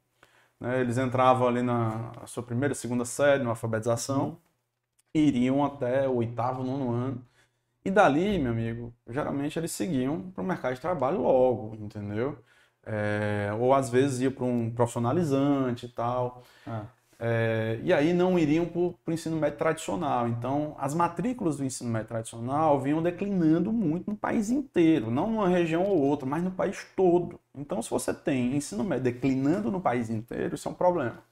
né, 0.61 0.81
eles 0.81 0.99
entravam 0.99 1.49
ali 1.49 1.63
na 1.63 2.13
sua 2.27 2.43
primeira, 2.43 2.75
segunda 2.75 3.05
série, 3.05 3.43
na 3.45 3.51
alfabetização, 3.51 4.39
e 5.15 5.21
iriam 5.29 5.65
até 5.65 6.09
o 6.09 6.17
oitavo, 6.17 6.65
nono 6.65 6.93
ano. 6.93 7.27
E 7.85 7.91
dali, 7.91 8.39
meu 8.39 8.53
amigo, 8.53 8.95
geralmente 9.09 9.59
eles 9.59 9.73
seguiam 9.73 10.31
para 10.33 10.43
o 10.43 10.47
mercado 10.47 10.75
de 10.75 10.81
trabalho 10.81 11.23
logo, 11.23 11.75
entendeu? 11.77 12.39
É, 12.85 13.51
ou 13.59 13.75
às 13.75 13.91
vezes 13.91 14.21
ia 14.21 14.31
para 14.31 14.45
um 14.45 14.71
profissionalizante 14.75 15.87
e 15.87 15.89
tal. 15.91 16.43
É, 17.21 17.81
e 17.83 17.93
aí 17.93 18.13
não 18.13 18.39
iriam 18.39 18.65
para 18.67 18.79
o 18.81 18.97
ensino 19.13 19.37
médio 19.37 19.59
tradicional. 19.59 20.29
Então, 20.29 20.77
as 20.79 20.95
matrículas 20.95 21.57
do 21.57 21.65
ensino 21.65 21.91
médio 21.91 22.09
tradicional 22.09 22.81
vinham 22.81 23.03
declinando 23.03 23.73
muito 23.73 24.11
no 24.11 24.17
país 24.17 24.51
inteiro, 24.51 25.11
não 25.11 25.29
numa 25.29 25.49
região 25.49 25.85
ou 25.85 25.99
outra, 25.99 26.27
mas 26.27 26.43
no 26.45 26.51
país 26.53 26.87
todo. 26.97 27.41
Então, 27.55 27.83
se 27.83 27.91
você 27.91 28.15
tem 28.15 28.57
ensino 28.57 28.85
médio 28.85 29.05
declinando 29.05 29.71
no 29.71 29.81
país 29.81 30.11
inteiro, 30.11 30.55
isso 30.55 30.69
é 30.69 30.71
um 30.71 30.75
problema. 30.75 31.23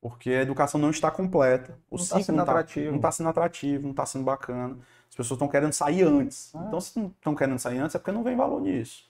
Porque 0.00 0.30
a 0.30 0.42
educação 0.42 0.80
não 0.80 0.90
está 0.90 1.10
completa, 1.10 1.78
o 1.90 1.96
Não 1.98 2.06
tá 2.06 2.20
ciclo 2.20 2.34
não 2.34 2.40
está 2.40 2.42
atrativo. 2.42 2.90
não 2.90 2.96
está 2.96 3.10
sendo 3.10 3.28
atrativo, 3.28 3.82
não 3.84 3.90
está 3.90 4.06
sendo 4.06 4.24
bacana. 4.24 4.78
As 5.08 5.16
pessoas 5.16 5.36
estão 5.36 5.48
querendo 5.48 5.72
sair 5.72 6.02
antes. 6.02 6.54
Ah. 6.54 6.64
Então, 6.68 6.80
se 6.80 6.98
não 6.98 7.06
estão 7.08 7.34
querendo 7.34 7.58
sair 7.58 7.78
antes, 7.78 7.94
é 7.94 7.98
porque 7.98 8.12
não 8.12 8.22
vem 8.22 8.36
valor 8.36 8.60
nisso. 8.60 9.08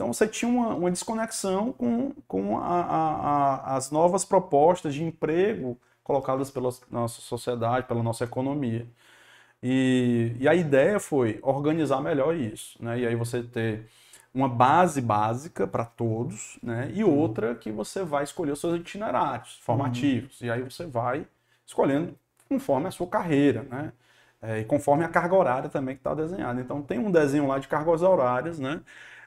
Então 0.00 0.12
você 0.14 0.26
tinha 0.26 0.50
uma, 0.50 0.74
uma 0.74 0.90
desconexão 0.90 1.72
com, 1.74 2.12
com 2.26 2.58
a- 2.58 2.62
a- 2.64 3.56
a- 3.74 3.76
as 3.76 3.90
novas 3.90 4.24
propostas 4.24 4.94
de 4.94 5.04
emprego 5.04 5.78
colocadas 6.02 6.50
pela 6.50 6.70
nossa 6.90 7.20
sociedade, 7.20 7.86
pela 7.86 8.02
nossa 8.02 8.24
economia. 8.24 8.86
E, 9.62 10.34
e 10.40 10.48
a 10.48 10.54
ideia 10.54 11.00
foi 11.00 11.38
organizar 11.42 12.00
melhor 12.00 12.34
isso, 12.36 12.82
né? 12.82 13.00
E 13.00 13.06
aí 13.06 13.14
você 13.16 13.42
ter 13.42 13.88
uma 14.34 14.48
base 14.48 15.00
básica 15.02 15.66
para 15.66 15.84
todos, 15.84 16.58
né? 16.62 16.90
E 16.94 17.04
outra 17.04 17.54
que 17.54 17.70
você 17.72 18.02
vai 18.04 18.24
escolher 18.24 18.52
os 18.52 18.60
seus 18.60 18.78
itinerários 18.80 19.58
formativos. 19.62 20.40
E 20.40 20.50
aí 20.50 20.62
você 20.62 20.86
vai 20.86 21.26
escolhendo 21.66 22.14
conforme 22.48 22.88
a 22.88 22.90
sua 22.90 23.06
carreira, 23.06 23.62
né? 23.64 23.92
É, 24.42 24.60
e 24.60 24.64
conforme 24.64 25.04
a 25.04 25.08
carga 25.08 25.34
horária 25.34 25.68
também 25.68 25.94
que 25.94 26.00
está 26.00 26.14
desenhada. 26.14 26.60
Então 26.60 26.82
tem 26.82 26.98
um 26.98 27.10
desenho 27.10 27.46
lá 27.46 27.58
de 27.58 27.68
cargas 27.68 28.02
horárias, 28.02 28.58
né? 28.58 28.80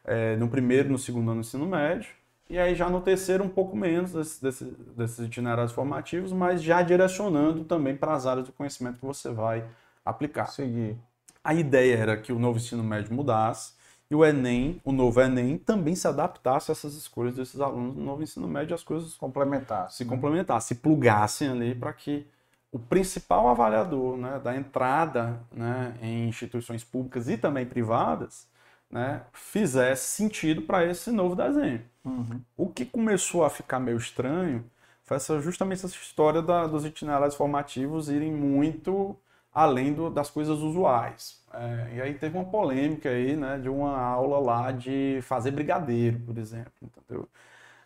É, 0.05 0.35
no 0.35 0.47
primeiro, 0.49 0.89
no 0.89 0.97
segundo 0.97 1.31
ano 1.31 1.41
do 1.41 1.45
ensino 1.45 1.65
médio, 1.65 2.09
e 2.49 2.59
aí 2.59 2.75
já 2.75 2.89
no 2.89 2.99
terceiro 2.99 3.43
um 3.43 3.49
pouco 3.49 3.75
menos 3.75 4.11
desse- 4.11 4.41
desse- 4.41 4.65
desses 4.95 5.19
itinerários 5.19 5.71
formativos, 5.71 6.31
mas 6.33 6.61
já 6.61 6.81
direcionando 6.81 7.63
também 7.63 7.95
para 7.95 8.13
as 8.13 8.25
áreas 8.25 8.47
do 8.47 8.51
conhecimento 8.51 8.99
que 8.99 9.05
você 9.05 9.29
vai 9.31 9.63
aplicar. 10.05 10.47
Seguir. 10.47 10.97
A 11.43 11.53
ideia 11.53 11.95
era 11.95 12.17
que 12.17 12.33
o 12.33 12.39
novo 12.39 12.57
ensino 12.57 12.83
médio 12.83 13.13
mudasse 13.13 13.73
e 14.11 14.15
o 14.15 14.23
Enem, 14.25 14.79
o 14.83 14.91
novo 14.91 15.21
Enem, 15.21 15.57
também 15.57 15.95
se 15.95 16.07
adaptasse 16.07 16.69
a 16.69 16.73
essas 16.73 16.95
escolhas 16.95 17.35
desses 17.35 17.59
alunos 17.61 17.95
do 17.95 18.01
novo 18.01 18.21
ensino 18.21 18.47
médio 18.47 18.73
e 18.73 18.75
as 18.75 18.83
coisas 18.83 19.15
Complementar. 19.15 19.89
se 19.89 20.03
complementassem, 20.05 20.75
se 20.75 20.81
plugassem 20.81 21.49
ali 21.49 21.73
para 21.75 21.93
que 21.93 22.27
o 22.71 22.77
principal 22.79 23.47
avaliador 23.47 24.17
né, 24.17 24.39
da 24.43 24.55
entrada 24.55 25.39
né, 25.51 25.95
em 26.01 26.27
instituições 26.27 26.83
públicas 26.83 27.29
e 27.29 27.37
também 27.37 27.65
privadas 27.65 28.47
né, 28.93 29.23
fizesse 29.33 30.07
sentido 30.07 30.63
para 30.63 30.85
esse 30.85 31.11
novo 31.11 31.35
desenho. 31.35 31.81
Uhum. 32.05 32.41
O 32.57 32.67
que 32.69 32.85
começou 32.85 33.43
a 33.43 33.49
ficar 33.49 33.79
meio 33.79 33.97
estranho 33.97 34.63
foi 35.03 35.17
essa, 35.17 35.39
justamente 35.41 35.85
essa 35.85 35.95
história 35.95 36.41
da- 36.41 36.67
dos 36.67 36.85
itinerários 36.85 37.35
formativos 37.35 38.09
irem 38.09 38.31
muito 38.31 39.17
além 39.53 39.93
do- 39.93 40.09
das 40.09 40.29
coisas 40.29 40.59
usuais. 40.59 41.41
É, 41.53 41.97
e 41.97 42.01
aí 42.01 42.13
teve 42.15 42.37
uma 42.37 42.45
polêmica 42.45 43.09
aí, 43.09 43.35
né, 43.35 43.59
de 43.59 43.69
uma 43.69 43.97
aula 43.99 44.39
lá 44.39 44.71
de 44.71 45.19
fazer 45.23 45.51
brigadeiro, 45.51 46.19
por 46.21 46.37
exemplo, 46.37 46.71
entendeu? 46.81 47.29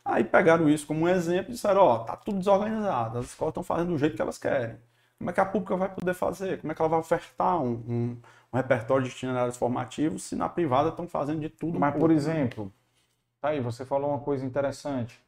Aí 0.05 0.23
pegaram 0.23 0.69
isso 0.69 0.87
como 0.87 1.01
um 1.05 1.09
exemplo 1.09 1.51
e 1.51 1.53
disseram, 1.55 1.81
ó, 1.81 1.99
tá 1.99 2.15
tudo 2.15 2.39
desorganizado, 2.39 3.19
as 3.19 3.27
escolas 3.27 3.51
estão 3.51 3.63
fazendo 3.63 3.89
do 3.89 3.97
jeito 3.97 4.15
que 4.15 4.21
elas 4.21 4.37
querem. 4.37 4.77
Como 5.17 5.29
é 5.29 5.33
que 5.33 5.39
a 5.41 5.45
pública 5.45 5.75
vai 5.75 5.89
poder 5.93 6.13
fazer? 6.13 6.59
Como 6.61 6.71
é 6.71 6.75
que 6.75 6.81
ela 6.81 6.89
vai 6.89 6.99
ofertar 6.99 7.61
um, 7.61 7.71
um- 7.87 8.17
um 8.53 8.57
repertório 8.57 9.03
de 9.05 9.11
itinerários 9.11 9.57
formativos 9.57 10.23
se 10.23 10.35
na 10.35 10.47
privada 10.49 10.89
estão 10.89 11.07
fazendo 11.07 11.39
de 11.41 11.49
tudo 11.49 11.79
Mas, 11.79 11.95
por 11.95 12.11
exemplo, 12.11 12.71
tá 13.41 13.49
aí, 13.49 13.59
você 13.59 13.85
falou 13.85 14.09
uma 14.11 14.19
coisa 14.19 14.45
interessante. 14.45 15.19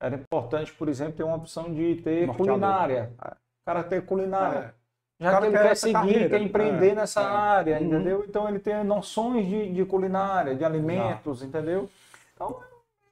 Era 0.00 0.14
importante, 0.16 0.72
por 0.72 0.88
exemplo, 0.88 1.14
ter 1.14 1.24
uma 1.24 1.36
opção 1.36 1.72
de 1.74 1.96
ter 1.96 2.26
Norteador. 2.26 2.36
culinária. 2.36 3.12
É. 3.24 3.28
O 3.30 3.36
cara 3.66 3.82
ter 3.84 4.04
culinária. 4.06 4.58
É. 4.58 5.24
Já 5.24 5.40
que 5.40 5.46
ele 5.46 5.58
quer 5.58 5.62
quer 5.70 5.74
seguir, 5.76 5.92
carreira. 5.92 6.28
quer 6.30 6.40
empreender 6.42 6.90
É, 6.90 6.94
nessa 6.94 7.20
é. 7.20 7.24
área, 7.24 7.78
Uhum. 7.80 7.86
entendeu? 7.86 8.24
Então 8.28 8.48
ele 8.48 8.60
tem 8.60 8.84
noções 8.84 9.46
de, 9.48 9.72
de 9.72 9.84
culinária, 9.84 10.54
de 10.54 10.64
alimentos, 10.64 11.42
entendeu? 11.42 11.90
Então, 12.34 12.60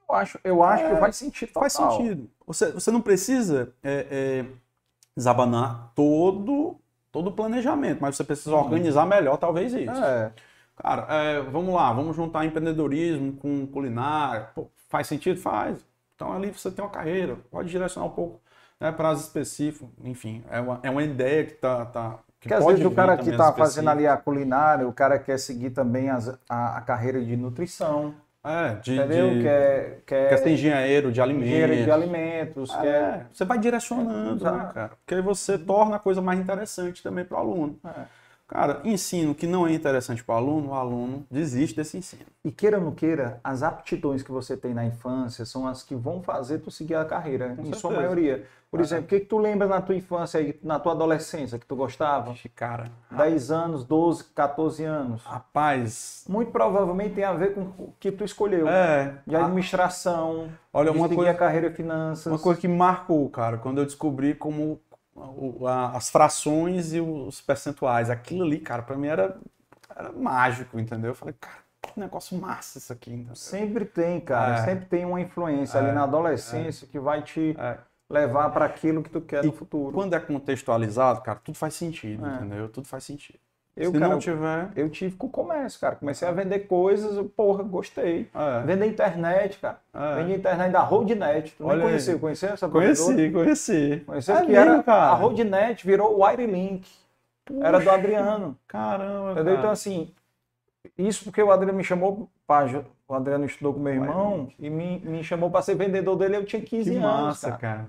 eu 0.08 0.14
acho, 0.14 0.38
eu 0.44 0.62
acho 0.62 0.84
É, 0.84 0.94
que 0.94 1.00
faz 1.00 1.16
sentido. 1.16 1.52
Faz 1.52 1.74
total. 1.74 1.90
sentido. 1.96 2.30
Você, 2.46 2.70
você 2.70 2.90
não 2.92 3.00
precisa 3.02 3.74
é, 3.82 4.06
é, 4.10 4.46
desabanar 5.16 5.90
todo, 5.94 6.78
todo 7.16 7.28
o 7.28 7.32
planejamento, 7.32 7.98
mas 8.02 8.14
você 8.14 8.22
precisa 8.22 8.54
organizar 8.54 9.06
melhor, 9.06 9.38
talvez 9.38 9.72
isso. 9.72 10.04
É. 10.04 10.30
Cara, 10.76 11.06
é, 11.08 11.40
vamos 11.40 11.74
lá, 11.74 11.90
vamos 11.90 12.14
juntar 12.14 12.44
empreendedorismo 12.44 13.32
com 13.38 13.66
culinária. 13.66 14.50
Pô, 14.54 14.68
faz 14.90 15.06
sentido? 15.06 15.40
Faz. 15.40 15.82
Então 16.14 16.30
ali 16.30 16.50
você 16.50 16.70
tem 16.70 16.84
uma 16.84 16.90
carreira, 16.90 17.38
pode 17.50 17.70
direcionar 17.70 18.06
um 18.06 18.10
pouco 18.10 18.38
né, 18.78 18.92
para 18.92 19.08
as 19.08 19.20
específicas. 19.20 19.88
Enfim, 20.04 20.44
é 20.50 20.60
uma, 20.60 20.80
é 20.82 20.90
uma 20.90 21.02
ideia 21.02 21.46
que 21.46 21.52
está. 21.52 21.86
Tá, 21.86 22.18
que 22.38 22.52
às 22.52 22.62
vezes 22.66 22.84
o 22.84 22.90
cara 22.90 23.16
que 23.16 23.30
está 23.30 23.50
fazendo 23.50 23.88
ali 23.88 24.06
a 24.06 24.18
culinária, 24.18 24.86
o 24.86 24.92
cara 24.92 25.18
quer 25.18 25.38
seguir 25.38 25.70
também 25.70 26.10
as, 26.10 26.28
a, 26.46 26.76
a 26.76 26.80
carreira 26.82 27.24
de 27.24 27.34
nutrição. 27.34 28.14
É, 28.46 28.74
de, 28.76 28.94
entendeu? 28.94 29.30
De, 29.30 29.42
quer, 29.42 30.02
quer, 30.06 30.28
quer 30.28 30.36
ser 30.38 30.50
engenheiro 30.50 31.10
de 31.10 31.20
alimentos. 31.20 31.48
Engenheiro 31.48 31.84
de 31.84 31.90
alimentos. 31.90 32.74
É, 32.74 32.80
quer... 32.80 33.26
Você 33.32 33.44
vai 33.44 33.58
direcionando, 33.58 34.44
né, 34.44 34.70
cara? 34.72 34.90
Porque 35.04 35.14
aí 35.16 35.20
você 35.20 35.58
torna 35.58 35.96
a 35.96 35.98
coisa 35.98 36.22
mais 36.22 36.38
interessante 36.38 37.02
também 37.02 37.24
para 37.24 37.36
o 37.36 37.40
aluno. 37.40 37.78
É. 37.84 38.04
Cara, 38.48 38.80
ensino 38.84 39.34
que 39.34 39.44
não 39.46 39.66
é 39.66 39.72
interessante 39.72 40.22
para 40.22 40.36
o 40.36 40.38
aluno, 40.38 40.68
o 40.68 40.74
aluno 40.74 41.26
desiste 41.28 41.74
desse 41.76 41.96
ensino. 41.98 42.22
E 42.44 42.52
queira 42.52 42.78
ou 42.78 42.84
não 42.84 42.92
queira, 42.92 43.40
as 43.42 43.64
aptidões 43.64 44.22
que 44.22 44.30
você 44.30 44.56
tem 44.56 44.72
na 44.72 44.86
infância 44.86 45.44
são 45.44 45.66
as 45.66 45.82
que 45.82 45.96
vão 45.96 46.22
fazer 46.22 46.60
tu 46.60 46.70
seguir 46.70 46.94
a 46.94 47.04
carreira, 47.04 47.46
Com 47.48 47.52
em 47.54 47.56
certeza. 47.64 47.80
sua 47.80 47.90
maioria. 47.90 48.46
Por 48.70 48.78
É. 48.80 48.82
exemplo, 48.84 49.04
o 49.04 49.08
que, 49.08 49.20
que 49.20 49.26
tu 49.26 49.38
lembra 49.38 49.66
na 49.66 49.80
tua 49.80 49.94
infância 49.96 50.54
na 50.62 50.78
tua 50.78 50.92
adolescência 50.92 51.58
que 51.58 51.66
tu 51.66 51.74
gostava? 51.74 52.34
Cara, 52.54 52.90
10 53.10 53.50
anos, 53.50 53.84
12, 53.84 54.24
14 54.34 54.84
anos. 54.84 55.22
rapaz, 55.24 56.24
Muito 56.28 56.52
provavelmente 56.52 57.14
tem 57.14 57.24
a 57.24 57.32
ver 57.32 57.52
com 57.54 57.62
o 57.62 57.94
que 57.98 58.12
tu 58.12 58.22
escolheu. 58.24 58.68
é. 58.68 59.14
De 59.26 59.34
administração, 59.34 60.50
Olha, 60.72 60.90
de 60.92 60.96
uma 60.98 61.04
seguir 61.06 61.16
coisa- 61.16 61.30
a 61.30 61.34
carreira 61.34 61.70
finanças. 61.70 62.26
Uma 62.26 62.38
coisa 62.38 62.60
que 62.60 62.68
marcou, 62.68 63.28
cara, 63.30 63.56
quando 63.58 63.78
eu 63.78 63.84
descobri 63.84 64.34
como 64.34 64.80
o- 65.16 65.66
a- 65.66 65.92
as 65.96 66.10
frações 66.10 66.92
e 66.92 67.00
os 67.00 67.40
percentuais, 67.40 68.10
aquilo 68.10 68.44
ali, 68.44 68.58
cara, 68.58 68.82
pra 68.82 68.96
mim 68.96 69.06
era, 69.08 69.38
era 69.94 70.12
mágico, 70.12 70.78
entendeu? 70.78 71.10
Eu 71.10 71.14
falei, 71.14 71.34
cara, 71.40 71.58
que 71.82 71.98
negócio 71.98 72.38
massa 72.38 72.78
isso 72.78 72.92
aqui. 72.92 73.12
entendeu? 73.12 73.34
Sempre 73.34 73.84
tem, 73.84 74.20
cara. 74.20 74.56
É. 74.60 74.64
Sempre 74.64 74.86
tem 74.86 75.04
uma 75.04 75.20
influência 75.20 75.80
ali 75.80 75.92
na 75.92 76.02
adolescência 76.02 76.86
que 76.86 76.98
vai 76.98 77.22
te 77.22 77.56
É. 77.58 77.78
levar 78.10 78.50
para 78.50 78.64
aquilo 78.66 79.02
que 79.02 79.10
tu 79.10 79.20
quer 79.20 79.44
no 79.44 79.52
futuro. 79.52 79.92
Quando 79.94 80.14
é 80.14 80.20
contextualizado, 80.20 81.20
cara, 81.22 81.38
tudo 81.42 81.56
faz 81.56 81.74
sentido, 81.74 82.26
É. 82.26 82.34
entendeu? 82.36 82.68
Tudo 82.68 82.86
faz 82.86 83.04
sentido. 83.04 83.38
Eu, 83.76 83.90
Se 83.92 83.98
cara, 83.98 84.12
não 84.12 84.18
tiver. 84.18 84.70
eu 84.74 84.88
tive 84.88 85.16
com 85.16 85.26
o 85.26 85.30
comércio, 85.30 85.78
cara. 85.78 85.96
Comecei 85.96 86.26
a 86.26 86.32
vender 86.32 86.60
coisas, 86.60 87.14
eu, 87.16 87.26
porra, 87.26 87.62
gostei. 87.62 88.26
É. 88.34 88.60
Vender 88.64 88.86
internet, 88.86 89.58
cara. 89.58 89.78
É. 89.92 90.14
Vendi 90.16 90.32
internet 90.34 90.72
da 90.72 90.80
Roadnet. 90.80 91.54
Tu 91.56 91.64
Olha 91.66 91.76
nem 91.76 91.86
conheceu? 91.88 92.18
Conheceu 92.18 92.48
essa? 92.54 92.68
Conheci, 92.68 93.30
conheci. 93.30 94.02
Conheceu 94.06 94.34
É 94.36 94.46
que 94.46 94.54
era 94.54 94.82
cara. 94.82 95.10
a 95.10 95.14
Roadnet, 95.14 95.86
virou 95.86 96.16
o 96.16 96.24
Wirelink. 96.24 96.88
Era 97.60 97.78
do 97.78 97.90
Adriano. 97.90 98.56
Caramba, 98.66 99.32
Entendeu? 99.32 99.44
cara. 99.44 99.58
Então, 99.58 99.70
assim, 99.70 100.10
isso 100.96 101.24
porque 101.24 101.42
o 101.42 101.50
Adriano 101.50 101.76
me 101.76 101.84
chamou 101.84 102.28
para. 102.46 102.82
O 103.06 103.14
Adriano 103.14 103.44
estudou 103.44 103.74
com 103.74 103.80
meu 103.80 103.92
irmão 103.92 104.48
e 104.58 104.68
me, 104.70 104.98
me 105.00 105.22
chamou 105.22 105.50
para 105.50 105.62
ser 105.62 105.74
vendedor 105.76 106.16
dele. 106.16 106.36
Eu 106.38 106.44
tinha 106.46 106.62
15 106.62 106.90
que 106.90 106.96
anos. 106.96 107.06
massa, 107.08 107.48
cara. 107.52 107.58
cara. 107.60 107.86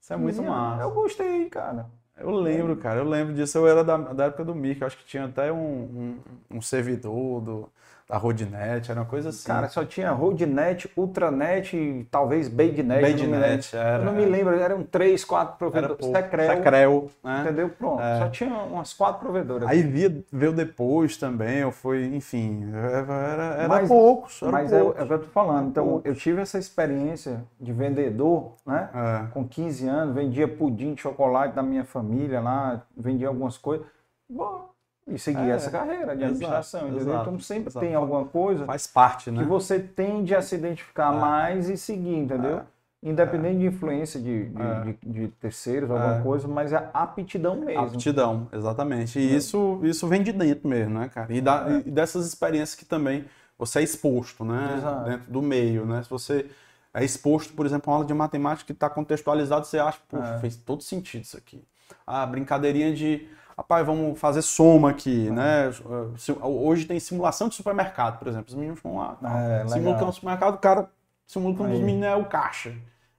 Isso 0.00 0.12
é 0.12 0.16
muito 0.16 0.36
15 0.36 0.46
anos. 0.46 0.60
massa. 0.60 0.82
Eu 0.82 0.90
gostei, 0.92 1.48
cara. 1.48 1.86
Eu 2.20 2.30
lembro, 2.32 2.76
cara, 2.76 3.00
eu 3.00 3.04
lembro 3.04 3.34
disso. 3.34 3.56
Eu 3.58 3.66
era 3.68 3.82
da, 3.82 3.96
da 3.96 4.24
época 4.26 4.44
do 4.44 4.54
Mic, 4.54 4.80
eu 4.80 4.86
acho 4.86 4.98
que 4.98 5.04
tinha 5.04 5.24
até 5.24 5.50
um, 5.52 6.18
um, 6.50 6.56
um 6.58 6.60
servidor 6.62 7.40
do, 7.40 7.72
da 8.10 8.16
Roadnet, 8.16 8.90
era 8.90 9.00
uma 9.00 9.06
coisa 9.06 9.28
assim. 9.28 9.46
Cara, 9.46 9.68
só 9.68 9.84
tinha 9.84 10.10
Roadnet, 10.10 10.90
Ultranet 10.96 11.76
e 11.76 12.04
talvez 12.10 12.48
Baidnet. 12.48 13.02
eu 13.02 13.10
não 13.10 13.16
me 13.16 13.22
lembro. 13.22 13.40
Baidnet, 13.40 13.76
era. 13.76 13.98
Eu 13.98 14.04
não 14.04 14.12
me 14.12 14.24
lembro, 14.24 14.54
eram 14.58 14.82
três, 14.82 15.24
quatro 15.24 15.56
provedores. 15.56 16.04
Secrel, 16.06 16.56
Secrel, 16.56 17.10
né? 17.22 17.40
entendeu? 17.44 17.68
Pronto. 17.70 18.02
É. 18.02 18.18
Só 18.18 18.28
tinha 18.28 18.52
umas 18.52 18.92
quatro 18.92 19.20
provedoras. 19.20 19.68
Aí 19.68 19.82
via, 19.82 20.22
veio 20.32 20.52
depois 20.52 21.16
também, 21.16 21.58
eu 21.58 21.70
fui, 21.70 22.04
enfim, 22.14 22.68
era, 22.74 23.44
era 23.58 23.68
Mas- 23.68 23.88
poucos, 23.88 24.42
era 24.42 24.50
Mas 24.52 24.72
é, 24.72 24.80
poucos. 24.80 25.00
é 25.00 25.04
o 25.04 25.06
que 25.06 25.12
eu 25.12 25.18
tô 25.20 25.28
falando. 25.28 25.68
Então, 25.68 25.84
Poucos. 25.86 26.04
eu 26.06 26.14
tive 26.14 26.40
essa 26.42 26.58
experiência 26.58 27.44
de 27.60 27.72
vendedor, 27.72 28.54
né? 28.66 28.90
É. 28.92 29.26
Com 29.32 29.46
15 29.46 29.86
anos, 29.86 30.14
vendia 30.14 30.48
pudim 30.48 30.94
de 30.94 31.02
chocolate 31.02 31.54
da 31.54 31.62
minha 31.62 31.84
família 31.84 32.40
lá, 32.40 32.82
vendia 32.96 33.28
algumas 33.28 33.56
coisas. 33.56 33.86
Bom, 34.28 34.68
e 35.10 35.18
segui 35.18 35.40
É, 35.42 35.50
essa 35.50 35.70
carreira 35.70 36.16
de 36.16 36.22
exato, 36.22 36.24
administração, 36.24 36.80
entendeu? 36.88 37.00
exato, 37.00 37.20
então 37.28 37.40
sempre 37.40 37.68
exato. 37.70 37.84
tem 37.86 37.94
alguma 37.94 38.24
coisa 38.24 38.64
Faz 38.64 38.86
parte, 38.86 39.30
né? 39.30 39.42
que 39.42 39.48
você 39.48 39.78
tende 39.78 40.34
a 40.34 40.40
se 40.42 40.54
identificar 40.54 41.14
É. 41.14 41.18
mais 41.18 41.68
e 41.68 41.76
seguir, 41.76 42.16
entendeu? 42.16 42.58
É. 42.58 42.62
Independente 43.02 43.58
de 43.60 43.66
influência 43.66 44.20
de, 44.20 44.50
de, 44.50 44.62
É. 44.62 44.80
de- 44.84 44.98
de 45.22 45.28
terceiros, 45.28 45.90
alguma 45.90 46.16
É. 46.18 46.22
coisa, 46.22 46.46
mas 46.46 46.70
é 46.72 46.90
aptidão 46.92 47.56
mesmo. 47.56 47.82
Aptidão, 47.84 48.46
exatamente. 48.52 49.18
E 49.18 49.34
isso, 49.36 49.80
isso 49.82 50.06
vem 50.06 50.22
de 50.22 50.32
dentro 50.32 50.68
mesmo, 50.68 50.98
né, 50.98 51.08
cara? 51.08 51.32
E, 51.32 51.40
da- 51.40 51.80
e 51.84 51.90
dessas 51.90 52.26
experiências 52.26 52.74
que 52.74 52.84
também 52.84 53.24
você 53.58 53.78
é 53.80 53.82
exposto, 53.82 54.44
né? 54.44 54.74
Exato. 54.76 55.04
Dentro 55.04 55.32
do 55.32 55.40
meio, 55.40 55.86
né? 55.86 56.02
Se 56.02 56.10
você 56.10 56.46
é 56.92 57.02
exposto, 57.02 57.54
por 57.54 57.64
exemplo, 57.64 57.90
a 57.90 57.92
uma 57.92 57.96
aula 57.98 58.06
de 58.06 58.12
matemática 58.12 58.66
que 58.66 58.72
está 58.72 58.90
contextualizado, 58.90 59.66
você 59.66 59.78
acha, 59.78 59.98
pô, 60.06 60.18
É. 60.18 60.38
fez 60.40 60.56
todo 60.56 60.82
sentido 60.82 61.22
isso 61.22 61.38
aqui. 61.38 61.64
A 62.06 62.26
brincadeirinha 62.26 62.92
de, 62.92 63.26
rapaz, 63.60 63.86
vamos 63.86 64.18
fazer 64.18 64.42
soma 64.42 64.90
aqui, 64.90 65.30
né? 65.30 65.70
Se- 66.18 66.32
Hoje 66.42 66.86
tem 66.86 66.98
simulação 67.00 67.48
de 67.48 67.54
supermercado, 67.54 68.18
por 68.18 68.28
exemplo. 68.28 68.48
Os 68.48 68.54
meninos 68.54 68.80
vão 68.80 68.96
lá, 68.96 69.18
É, 69.22 69.66
simula 69.68 69.96
que 69.96 70.02
é 70.04 70.06
um 70.06 70.12
supermercado, 70.12 70.54
o 70.54 70.58
cara 70.58 70.90
simula 71.26 71.54
que 71.54 71.62
um 71.62 71.68
dos 71.68 71.80
meninos 71.80 72.06
é 72.08 72.14
o 72.16 72.24
caixa. 72.28 72.74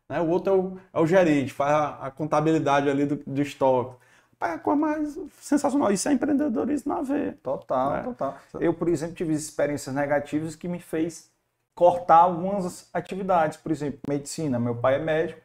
Né? 0.09 0.19
O 0.21 0.27
outro 0.29 0.53
é 0.53 0.55
o, 0.57 0.77
é 0.93 0.99
o 1.01 1.07
gerente, 1.07 1.53
faz 1.53 1.71
a, 1.73 2.07
a 2.07 2.11
contabilidade 2.11 2.89
ali 2.89 3.05
do, 3.05 3.15
do 3.17 3.41
estoque. 3.41 3.95
Rapaz, 4.33 4.53
É 4.53 4.55
a 4.55 4.59
coisa 4.59 4.79
mais 4.79 5.19
sensacional. 5.39 5.91
Isso 5.91 6.09
é 6.09 6.13
empreendedorismo 6.13 6.93
na 6.93 7.01
veia. 7.01 7.37
Total, 7.43 7.93
É. 7.95 8.03
total. 8.03 8.37
Eu, 8.59 8.73
por 8.73 8.87
exemplo, 8.89 9.15
tive 9.15 9.33
experiências 9.33 9.93
negativas 9.95 10.55
que 10.55 10.67
me 10.67 10.79
fez 10.79 11.29
cortar 11.75 12.17
algumas 12.17 12.89
atividades. 12.93 13.57
Por 13.57 13.71
exemplo, 13.71 13.99
medicina. 14.07 14.59
Meu 14.59 14.75
pai 14.75 14.95
é 14.95 14.99
médico, 14.99 15.41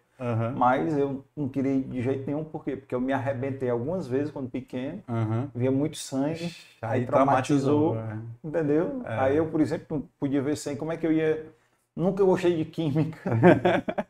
mas 0.57 0.97
eu 0.97 1.25
não 1.37 1.49
queria 1.49 1.73
ir 1.73 1.83
de 1.85 2.03
jeito 2.03 2.27
nenhum. 2.27 2.45
Por 2.45 2.65
quê? 2.65 2.77
Porque 2.77 2.95
eu 2.95 3.01
me 3.01 3.13
arrebentei 3.13 3.69
algumas 3.71 4.07
vezes 4.07 4.31
quando 4.31 4.49
pequeno, 4.51 5.03
Uhum. 5.09 5.49
via 5.55 5.71
muito 5.71 5.97
sangue, 5.99 6.55
aí, 6.83 7.01
Aí 7.01 7.07
traumatizou, 7.07 7.93
traumatizou. 7.93 7.97
é. 8.45 8.49
entendeu? 8.49 9.03
É. 9.05 9.19
Aí 9.19 9.37
eu, 9.37 9.47
por 9.47 9.61
exemplo, 9.61 9.99
não 9.99 10.09
podia 10.19 10.41
ver 10.43 10.57
sangue. 10.57 10.79
Como 10.79 10.93
é 10.93 10.97
que 10.97 11.07
eu 11.07 11.13
ia... 11.13 11.47
Nunca 11.95 12.23
gostei 12.25 12.55
de 12.57 12.65
química. 12.67 13.19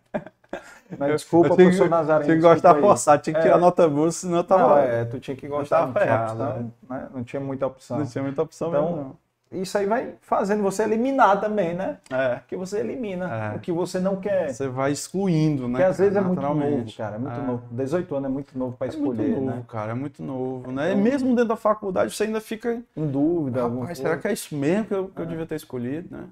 Mas, 0.98 1.12
desculpa, 1.12 1.48
Eu 1.48 1.56
tinha 1.56 1.66
professor 1.66 1.88
Nazareno. 1.90 2.24
Tinha 2.24 2.36
que 2.36 2.42
gostar 2.42 2.74
forçado, 2.80 3.22
tinha 3.22 3.34
que 3.34 3.42
tirar 3.42 3.56
É. 3.56 3.60
nota 3.60 3.88
boa, 3.88 4.10
senão 4.10 4.38
eu 4.38 4.44
tava. 4.44 4.68
Não, 4.68 4.78
é, 4.78 5.04
tu 5.04 5.18
tinha 5.20 5.36
que 5.36 5.46
gostar, 5.48 5.86
não 5.86 5.92
tinha 5.92 6.04
ferrado, 6.04 6.32
opção, 6.42 6.72
né? 6.88 7.08
Não 7.12 7.24
tinha 7.24 7.40
muita 7.40 7.66
opção. 7.66 7.98
Não 7.98 8.06
tinha 8.06 8.22
muita 8.24 8.42
opção 8.42 8.68
Então, 8.68 8.82
mesmo, 8.86 8.96
não. 8.96 9.16
Isso 9.52 9.78
aí 9.78 9.86
vai 9.86 10.14
fazendo 10.22 10.60
você 10.62 10.82
eliminar 10.82 11.40
também, 11.40 11.72
né? 11.72 11.98
É. 12.10 12.36
Porque 12.36 12.56
você 12.56 12.80
elimina 12.80 13.52
É. 13.52 13.56
o 13.56 13.60
que 13.60 13.70
você 13.70 14.00
não 14.00 14.16
quer. 14.16 14.52
Você 14.52 14.66
vai 14.66 14.90
excluindo, 14.90 15.68
né? 15.68 15.74
Porque 15.78 15.82
às 15.84 15.96
cara, 15.96 16.02
vezes 16.10 16.16
é 16.16 16.20
muito 16.26 16.42
novo, 16.42 16.96
cara. 16.96 17.14
É 17.14 17.18
muito 17.18 17.40
É. 17.40 17.42
novo. 17.42 17.62
18 17.70 18.14
anos 18.16 18.28
é 18.28 18.32
muito 18.32 18.58
novo 18.58 18.76
para 18.76 18.88
É 18.88 18.90
muito 18.96 19.12
escolher, 19.12 19.30
novo, 19.30 19.46
né? 19.46 19.62
cara, 19.68 19.92
é 19.92 19.94
muito 19.94 20.22
novo, 20.22 20.72
né? 20.72 20.90
Então- 20.90 21.00
e 21.00 21.02
mesmo 21.10 21.28
dentro 21.30 21.44
da 21.48 21.56
faculdade 21.56 22.12
você 22.14 22.24
ainda 22.24 22.40
fica, 22.40 22.82
Em 22.96 23.06
dúvida. 23.06 23.62
rapaz, 23.68 23.98
será 23.98 24.16
que 24.18 24.26
é 24.26 24.32
isso 24.32 24.54
mesmo 24.56 24.84
que 24.86 24.94
eu, 24.94 25.08
que 25.08 25.20
eu 25.22 25.26
devia 25.26 25.46
ter 25.46 25.54
escolhido, 25.54 26.08
né? 26.16 26.24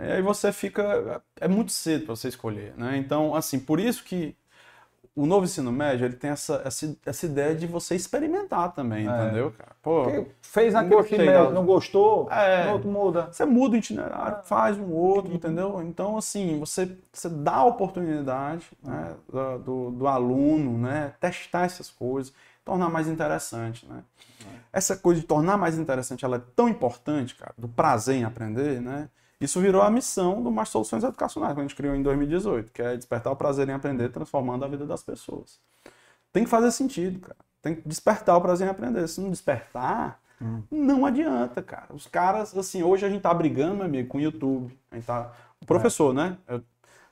E 0.00 0.12
aí 0.12 0.22
você 0.22 0.52
fica, 0.52 1.20
é 1.38 1.46
muito 1.48 1.72
cedo 1.72 2.06
para 2.06 2.16
você 2.16 2.28
escolher, 2.28 2.72
né? 2.78 2.96
Então, 2.96 3.34
assim, 3.34 3.58
por 3.58 3.78
isso 3.78 4.02
que 4.04 4.34
o 5.16 5.24
novo 5.24 5.46
ensino 5.46 5.72
médio, 5.72 6.04
ele 6.04 6.14
tem 6.14 6.28
essa, 6.30 6.60
essa, 6.62 6.94
essa 7.06 7.24
ideia 7.24 7.54
de 7.54 7.66
você 7.66 7.94
experimentar 7.96 8.72
também, 8.74 9.08
É. 9.08 9.10
entendeu, 9.10 9.50
cara? 9.50 9.70
Pô, 9.82 10.02
Porque 10.04 10.26
fez 10.42 10.74
naquele 10.74 10.94
gostei 10.96 11.16
primeiro, 11.18 11.52
não 11.52 11.64
gostou, 11.64 12.30
É. 12.30 12.66
no 12.66 12.72
outro 12.74 12.88
muda. 12.90 13.28
Você 13.32 13.46
muda 13.46 13.74
o 13.76 13.78
itinerário, 13.78 14.44
faz 14.44 14.78
um 14.78 14.92
outro, 14.92 15.32
entendeu? 15.32 15.82
Então, 15.82 16.18
assim, 16.18 16.60
você, 16.60 16.94
você 17.10 17.30
dá 17.30 17.56
a 17.56 17.64
oportunidade 17.64 18.66
né, 18.84 19.14
do, 19.26 19.58
do, 19.58 19.90
do 19.92 20.06
aluno, 20.06 20.76
né? 20.78 21.14
Testar 21.18 21.64
essas 21.64 21.88
coisas, 21.90 22.32
tornar 22.62 22.90
mais 22.90 23.08
interessante, 23.08 23.86
né? 23.86 24.02
Essa 24.70 24.96
coisa 24.96 25.20
de 25.20 25.26
tornar 25.26 25.56
mais 25.56 25.78
interessante, 25.78 26.24
ela 26.26 26.36
é 26.36 26.42
tão 26.54 26.68
importante, 26.68 27.34
cara, 27.34 27.54
do 27.56 27.66
prazer 27.68 28.16
em 28.16 28.24
aprender, 28.24 28.82
né? 28.82 29.08
Isso 29.40 29.60
virou 29.60 29.82
a 29.82 29.90
missão 29.90 30.42
do 30.42 30.50
Mais 30.50 30.68
Soluções 30.70 31.04
Educacionais, 31.04 31.52
que 31.54 31.60
a 31.60 31.62
gente 31.62 31.76
criou 31.76 31.94
em 31.94 32.02
2018, 32.02 32.72
que 32.72 32.80
é 32.80 32.96
despertar 32.96 33.32
o 33.32 33.36
prazer 33.36 33.68
em 33.68 33.72
aprender, 33.72 34.08
transformando 34.08 34.64
a 34.64 34.68
vida 34.68 34.86
das 34.86 35.02
pessoas. 35.02 35.60
Tem 36.32 36.44
que 36.44 36.50
fazer 36.50 36.70
sentido, 36.72 37.20
cara. 37.20 37.36
Tem 37.60 37.74
que 37.74 37.86
despertar 37.86 38.36
o 38.36 38.40
prazer 38.40 38.66
em 38.66 38.70
aprender. 38.70 39.06
Se 39.08 39.20
não 39.20 39.30
despertar, 39.30 40.18
não 40.70 41.04
adianta, 41.04 41.62
cara. 41.62 41.86
Os 41.94 42.06
caras, 42.06 42.56
assim, 42.56 42.82
hoje 42.82 43.04
a 43.04 43.10
gente 43.10 43.22
tá 43.22 43.32
brigando, 43.34 43.74
meu 43.76 43.84
amigo, 43.86 44.08
com 44.08 44.18
o 44.18 44.20
YouTube. 44.20 44.78
A 44.90 44.94
gente 44.96 45.06
tá... 45.06 45.32
O 45.60 45.66
professor, 45.66 46.12
né? 46.14 46.36
Eu- 46.48 46.62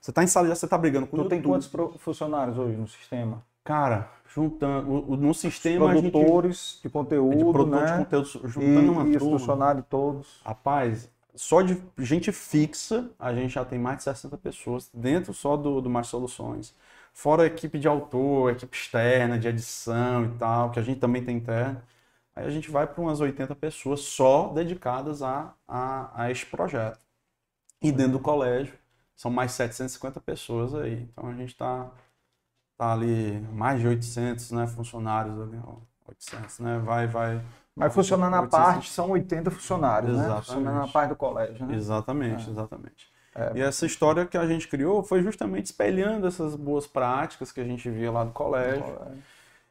Você 0.01 0.13
tá 0.13 0.23
em 0.23 0.27
sala 0.27 0.49
de 0.49 0.55
você 0.57 0.69
tá 0.69 0.77
brigando 0.79 1.07
com 1.07 1.17
o 1.17 1.23
Tu 1.25 1.29
tem 1.31 1.39
YouTube. 1.39 1.69
quantos 1.71 2.01
funcionários 2.03 2.57
hoje 2.59 2.77
no 2.77 2.87
sistema? 2.87 3.43
Cara, 3.65 4.11
juntando... 4.29 4.91
o- 4.91 5.13
o- 5.13 5.17
No 5.17 5.33
sistema 5.35 5.91
a 5.91 5.95
gente... 5.95 6.11
Produtores 6.11 6.79
de 6.83 6.91
conteúdo, 6.91 7.37
de 7.39 7.45
produtor 7.53 7.81
né? 7.83 7.93
de 7.93 7.99
conteúdo, 8.05 8.49
juntando 8.49 8.83
e, 8.83 8.89
uma 8.91 9.07
e 9.09 9.17
os 9.17 9.23
turma. 9.23 9.39
funcionários 9.39 9.85
todos. 9.89 10.41
Rapaz, 10.45 11.11
só 11.35 11.63
de 11.63 11.83
gente 11.99 12.33
fixa, 12.33 13.11
a 13.19 13.35
gente 13.35 13.55
já 13.55 13.65
tem 13.65 13.79
mais 13.79 13.99
de 13.99 14.05
60 14.05 14.37
pessoas 14.39 14.91
dentro 14.95 15.35
só 15.35 15.57
do, 15.57 15.81
do 15.81 15.91
Mais 15.91 16.07
Soluções. 16.09 16.75
Fora 17.13 17.45
a 17.45 17.47
equipe 17.47 17.79
de 17.79 17.89
autor, 17.89 18.53
equipe 18.53 18.77
externa, 18.77 19.39
de 19.39 19.49
edição 19.49 20.25
e 20.27 20.39
tal, 20.39 20.71
que 20.73 20.79
a 20.79 20.83
gente 20.83 21.01
também 21.01 21.25
tem 21.25 21.37
interno. 21.37 21.81
Aí 22.35 22.47
a 22.47 22.51
gente 22.51 22.71
vai 22.71 22.87
para 22.87 23.01
umas 23.01 23.21
80 23.21 23.55
pessoas 23.57 24.01
só 24.01 24.49
dedicadas 24.53 25.23
a, 25.23 25.55
a, 25.69 26.25
a 26.25 26.31
este 26.31 26.47
projeto. 26.47 27.01
E 27.83 27.93
dentro 27.93 28.15
do 28.15 28.21
colégio, 28.21 28.75
são 29.17 29.31
mais 29.31 29.53
750 29.53 30.21
pessoas 30.21 30.75
aí. 30.75 31.03
Então 31.03 31.29
a 31.29 31.35
gente 31.35 31.51
está 31.51 31.91
tá 32.77 32.93
ali 32.93 33.41
mais 33.53 33.81
de 33.81 33.89
800 33.89 34.51
né, 34.53 34.67
funcionários 34.67 35.41
ali, 35.41 35.59
ó, 35.65 35.79
800, 36.07 36.59
né? 36.61 36.79
Vai, 36.79 37.07
vai. 37.07 37.43
Mas 37.77 37.93
funcionando 37.93 38.31
na 38.31 38.43
800. 38.43 38.59
parte, 38.59 38.91
são 38.91 39.11
80 39.11 39.51
funcionários, 39.51 40.17
né? 40.17 40.25
Exatamente. 40.25 40.47
Funcionando 40.47 40.77
na 40.77 40.89
parte 40.89 41.09
do 41.09 41.17
colégio, 41.17 41.67
né? 41.67 41.75
Exatamente, 41.75 42.49
exatamente. 42.49 43.15
É. 43.35 43.53
E 43.57 43.61
essa 43.61 43.85
história 43.85 44.25
que 44.27 44.39
a 44.39 44.47
gente 44.47 44.69
criou 44.69 45.03
foi 45.03 45.23
justamente 45.23 45.67
espelhando 45.67 46.27
essas 46.27 46.55
boas 46.55 46.87
práticas 46.87 47.51
que 47.51 47.61
a 47.61 47.65
gente 47.65 47.91
via 47.91 48.13
lá 48.13 48.23
do 48.23 48.31
colégio. 48.31 48.97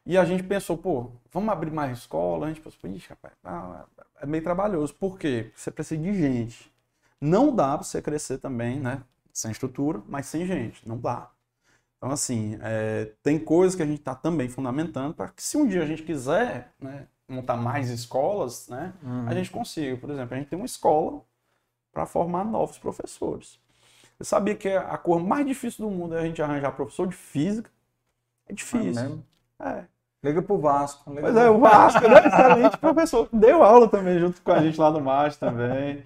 E 0.04 0.18
a 0.18 0.24
gente 0.24 0.42
pensou, 0.42 0.76
pô, 0.76 1.10
vamos 1.32 1.48
abrir 1.50 1.70
mais 1.70 1.98
escola? 1.98 2.46
A 2.46 2.48
gente 2.50 2.60
pensou, 2.60 2.90
ixi, 2.90 3.08
rapaz, 3.08 3.32
ah, 3.42 3.86
é 4.20 4.26
meio 4.26 4.44
trabalhoso. 4.44 4.94
Por 4.94 5.18
quê? 5.18 5.44
Porque 5.44 5.60
você 5.60 5.70
precisa 5.70 6.02
de 6.02 6.14
gente. 6.14 6.70
Não 7.18 7.54
dá 7.54 7.78
para 7.78 7.84
você 7.84 8.02
crescer 8.02 8.36
também, 8.36 8.78
né? 8.78 9.00
Sem 9.32 9.50
estrutura, 9.50 10.02
mas 10.06 10.26
sem 10.26 10.44
gente. 10.44 10.86
Não 10.86 10.98
dá. 10.98 11.30
Então, 11.96 12.12
assim, 12.12 12.58
é, 12.60 13.12
tem 13.22 13.38
coisas 13.38 13.74
que 13.74 13.82
a 13.82 13.86
gente 13.86 14.00
está 14.00 14.14
também 14.14 14.46
fundamentando 14.46 15.14
para 15.14 15.28
que 15.28 15.42
se 15.42 15.56
um 15.56 15.66
dia 15.66 15.82
a 15.82 15.86
gente 15.86 16.02
quiser 16.02 16.70
né, 16.78 17.06
montar 17.34 17.56
mais 17.56 17.90
escolas, 17.90 18.68
né, 18.68 18.92
Uhum. 19.02 19.28
a 19.28 19.34
gente 19.34 19.50
consiga. 19.50 19.96
Por 19.96 20.10
exemplo, 20.10 20.34
a 20.34 20.38
gente 20.38 20.48
tem 20.48 20.58
uma 20.58 20.66
escola 20.66 21.20
para 21.92 22.06
formar 22.06 22.44
novos 22.44 22.78
professores. 22.78 23.58
Eu 24.18 24.24
sabia 24.24 24.54
que 24.54 24.68
a 24.68 24.96
coisa 24.96 25.24
mais 25.24 25.44
difícil 25.46 25.84
do 25.84 25.90
mundo 25.90 26.14
é 26.16 26.20
a 26.20 26.24
gente 26.24 26.40
arranjar 26.40 26.72
professor 26.72 27.06
de 27.08 27.16
física. 27.16 27.70
É 28.48 28.52
difícil. 28.52 29.02
mesmo? 29.02 29.24
É. 29.60 29.84
Liga 30.22 30.40
pro 30.40 30.58
Vasco. 30.58 31.10
Liga 31.10 31.22
Pois 31.22 31.34
pro- 31.34 31.42
é, 31.42 31.50
o 31.50 31.58
Vasco, 31.58 32.08
né? 32.08 32.26
Excelente 32.26 32.76
professor. 32.78 33.28
Deu 33.32 33.62
aula 33.62 33.88
também 33.88 34.18
junto 34.18 34.40
com 34.40 34.52
a 34.52 34.62
gente 34.62 34.80
lá 34.80 34.90
no 34.90 35.00
MAS 35.00 35.36
também. 35.36 36.04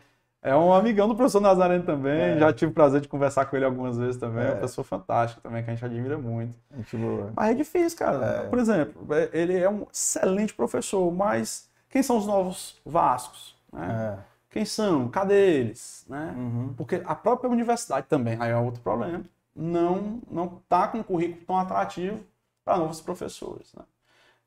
É 0.49 0.57
um 0.57 0.73
amigão 0.73 1.07
do 1.09 1.15
professor 1.15 1.41
Nazareno 1.41 1.85
também. 1.85 2.20
É. 2.20 2.39
Já 2.39 2.53
tive 2.53 2.70
o 2.70 2.75
prazer 2.75 3.01
de 3.01 3.09
conversar 3.09 3.45
com 3.47 3.57
ele 3.57 3.65
algumas 3.65 3.99
vezes 3.99 4.16
também. 4.16 4.45
É 4.45 4.49
É. 4.49 4.51
uma 4.53 4.61
pessoa 4.61 4.85
fantástica 4.85 5.41
também, 5.43 5.62
que 5.62 5.70
a 5.70 5.75
gente 5.75 5.85
admira 5.85 6.16
muito. 6.19 6.55
Gente 6.77 6.97
boa. 6.97 7.33
Mas 7.37 7.51
é 7.51 7.55
difícil, 7.55 7.99
cara. 7.99 8.25
É. 8.25 8.49
Por 8.49 8.59
exemplo, 8.59 9.07
é- 9.15 9.29
ele 9.33 9.57
é 9.59 9.69
um 9.69 9.87
excelente 9.93 10.55
professor, 10.55 11.12
mas 11.12 11.69
quem 11.91 12.03
são 12.03 12.16
os 12.19 12.27
novos 12.27 12.81
Vascos? 12.85 13.57
né? 13.73 14.16
É. 14.19 14.29
Quem 14.51 14.65
são? 14.65 15.09
Cadê 15.09 15.59
eles? 15.59 16.07
Né? 16.09 16.35
Uhum. 16.37 16.73
Porque 16.77 17.03
a 17.05 17.15
própria 17.15 17.51
universidade 17.51 18.07
também, 18.09 18.37
aí 18.41 18.51
é 18.51 18.57
outro 18.57 18.81
problema, 18.81 19.20
não 19.55 20.20
não 20.31 20.61
tá 20.69 20.89
com 20.89 20.99
um 20.99 21.03
currículo 21.03 21.45
tão 21.47 21.59
atrativo 21.59 22.20
para 22.65 22.79
novos 22.79 23.01
professores. 23.03 23.75
Né? 23.75 23.83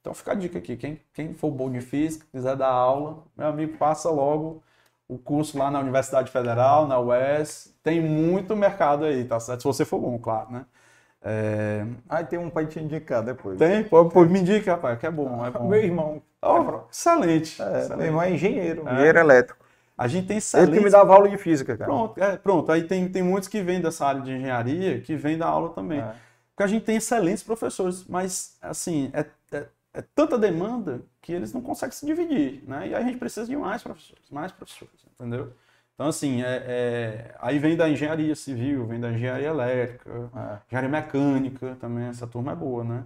Então 0.02 0.14
fica 0.16 0.32
a 0.32 0.36
dica 0.36 0.58
aqui, 0.58 0.76
quem, 0.76 1.00
quem 1.14 1.34
for 1.36 1.52
bom 1.52 1.70
de 1.72 1.82
física, 1.82 2.26
quiser 2.32 2.56
dar 2.56 2.70
aula, 2.70 3.20
meu 3.38 3.48
amigo, 3.48 3.78
passa 3.78 4.10
logo 4.10 4.64
o 5.12 5.18
curso 5.18 5.58
lá 5.58 5.70
na 5.70 5.80
Universidade 5.80 6.32
Federal, 6.32 6.88
na 6.88 6.98
UES, 7.00 7.76
tem 7.84 8.00
muito 8.00 8.56
mercado 8.56 9.04
aí, 9.04 9.26
tá 9.26 9.40
certo? 9.40 9.62
Se 9.62 9.68
você 9.68 9.84
for 9.84 10.00
bom, 10.00 10.18
claro, 10.18 10.52
né? 10.52 10.66
É, 11.24 11.86
Aí 12.10 12.24
tem 12.26 12.40
um 12.40 12.50
pra 12.50 12.66
te 12.66 12.80
indicar 12.80 13.22
depois. 13.22 13.60
Tem, 13.60 13.84
pô, 13.84 14.06
pô, 14.06 14.24
me 14.26 14.40
indica, 14.40 14.72
rapaz, 14.72 14.98
que 14.98 15.06
é 15.06 15.12
bom, 15.12 15.46
é 15.46 15.52
bom. 15.52 15.68
Meu 15.68 15.80
irmão. 15.84 16.22
Ó, 16.42 16.84
excelente, 16.90 17.62
É, 17.62 17.66
meu 17.70 17.80
excelente. 17.80 18.04
irmão 18.06 18.22
é 18.22 18.32
engenheiro. 18.32 18.88
É. 18.88 18.94
Engenheiro 18.94 19.20
elétrico. 19.20 19.66
A 19.98 20.08
gente 20.08 20.28
tem 20.28 20.36
Ele 20.36 20.40
excelente 20.40 20.78
que 20.78 20.84
me 20.86 20.90
dava 20.90 21.14
aula 21.14 21.30
de 21.30 21.38
física, 21.38 21.78
cara. 21.78 21.92
Pronto, 21.92 22.24
é, 22.24 22.38
pronto. 22.38 22.72
Aí 22.72 22.84
tem, 22.84 23.08
tem 23.08 23.22
muitos 23.22 23.50
que 23.50 23.62
vêm 23.62 23.82
dessa 23.82 24.06
área 24.06 24.22
de 24.22 24.32
engenharia 24.32 25.00
que 25.02 25.16
vêm 25.16 25.38
da 25.38 25.46
aula 25.46 25.70
também. 25.70 26.00
É. 26.00 26.16
Porque 26.56 26.64
a 26.64 26.68
gente 26.68 26.86
tem 26.86 26.96
excelentes 26.96 27.44
professores, 27.44 28.06
mas, 28.08 28.56
assim, 28.62 29.12
é, 29.14 29.26
é, 29.56 29.66
é 29.94 30.02
tanta 30.02 30.38
demanda 30.38 31.02
que 31.22 31.32
eles 31.34 31.54
não 31.54 31.62
conseguem 31.62 31.94
se 31.96 32.06
dividir, 32.06 32.64
né? 32.68 32.88
E 32.90 32.96
aí 32.96 33.04
a 33.04 33.06
gente 33.06 33.18
precisa 33.18 33.46
de 33.46 33.56
mais 33.58 33.84
professores, 33.84 34.30
mais 34.30 34.52
professores, 34.52 35.06
entendeu? 35.14 35.54
Então, 35.94 36.08
assim, 36.08 36.42
é, 36.42 36.64
é- 36.66 37.36
aí 37.40 37.60
vem 37.60 37.76
da 37.78 37.90
engenharia 37.90 38.36
civil, 38.36 38.88
vem 38.88 39.00
da 39.00 39.12
engenharia 39.12 39.48
elétrica, 39.50 40.10
É. 40.36 40.60
engenharia 40.68 40.90
mecânica 40.90 41.76
também, 41.80 42.06
essa 42.08 42.26
turma 42.26 42.54
é 42.54 42.56
boa, 42.56 42.84
né? 42.84 43.04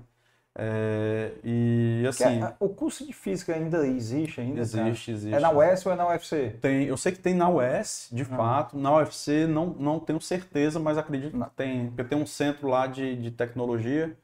É, 0.57 1.33
e, 1.43 2.05
assim, 2.07 2.41
é- 2.41 2.53
o 2.61 2.69
curso 2.69 3.05
de 3.05 3.11
física 3.11 3.53
ainda 3.53 3.85
existe 3.85 4.39
ainda? 4.39 4.65
cara? 4.65 4.87
existe, 4.87 5.11
existe. 5.11 5.35
É 5.35 5.39
na 5.39 5.51
UES 5.51 5.85
ou 5.85 5.91
é 5.91 5.95
na 5.97 6.07
UFC? 6.07 6.51
Tem, 6.61 6.85
eu 6.85 6.95
sei 6.95 7.11
que 7.11 7.19
tem 7.19 7.33
na 7.33 7.49
UES, 7.49 8.07
de 8.09 8.23
fato. 8.23 8.77
Na 8.77 8.95
UFC 8.95 9.45
não, 9.47 9.67
não 9.67 9.99
tenho 9.99 10.21
certeza, 10.21 10.79
mas 10.79 10.97
acredito 10.97 11.37
que 11.37 11.49
tem. 11.57 11.87
Porque 11.87 12.05
tem 12.05 12.17
um 12.17 12.25
centro 12.25 12.69
lá 12.69 12.87
de, 12.87 13.17
de 13.17 13.31
tecnologia. 13.31 14.15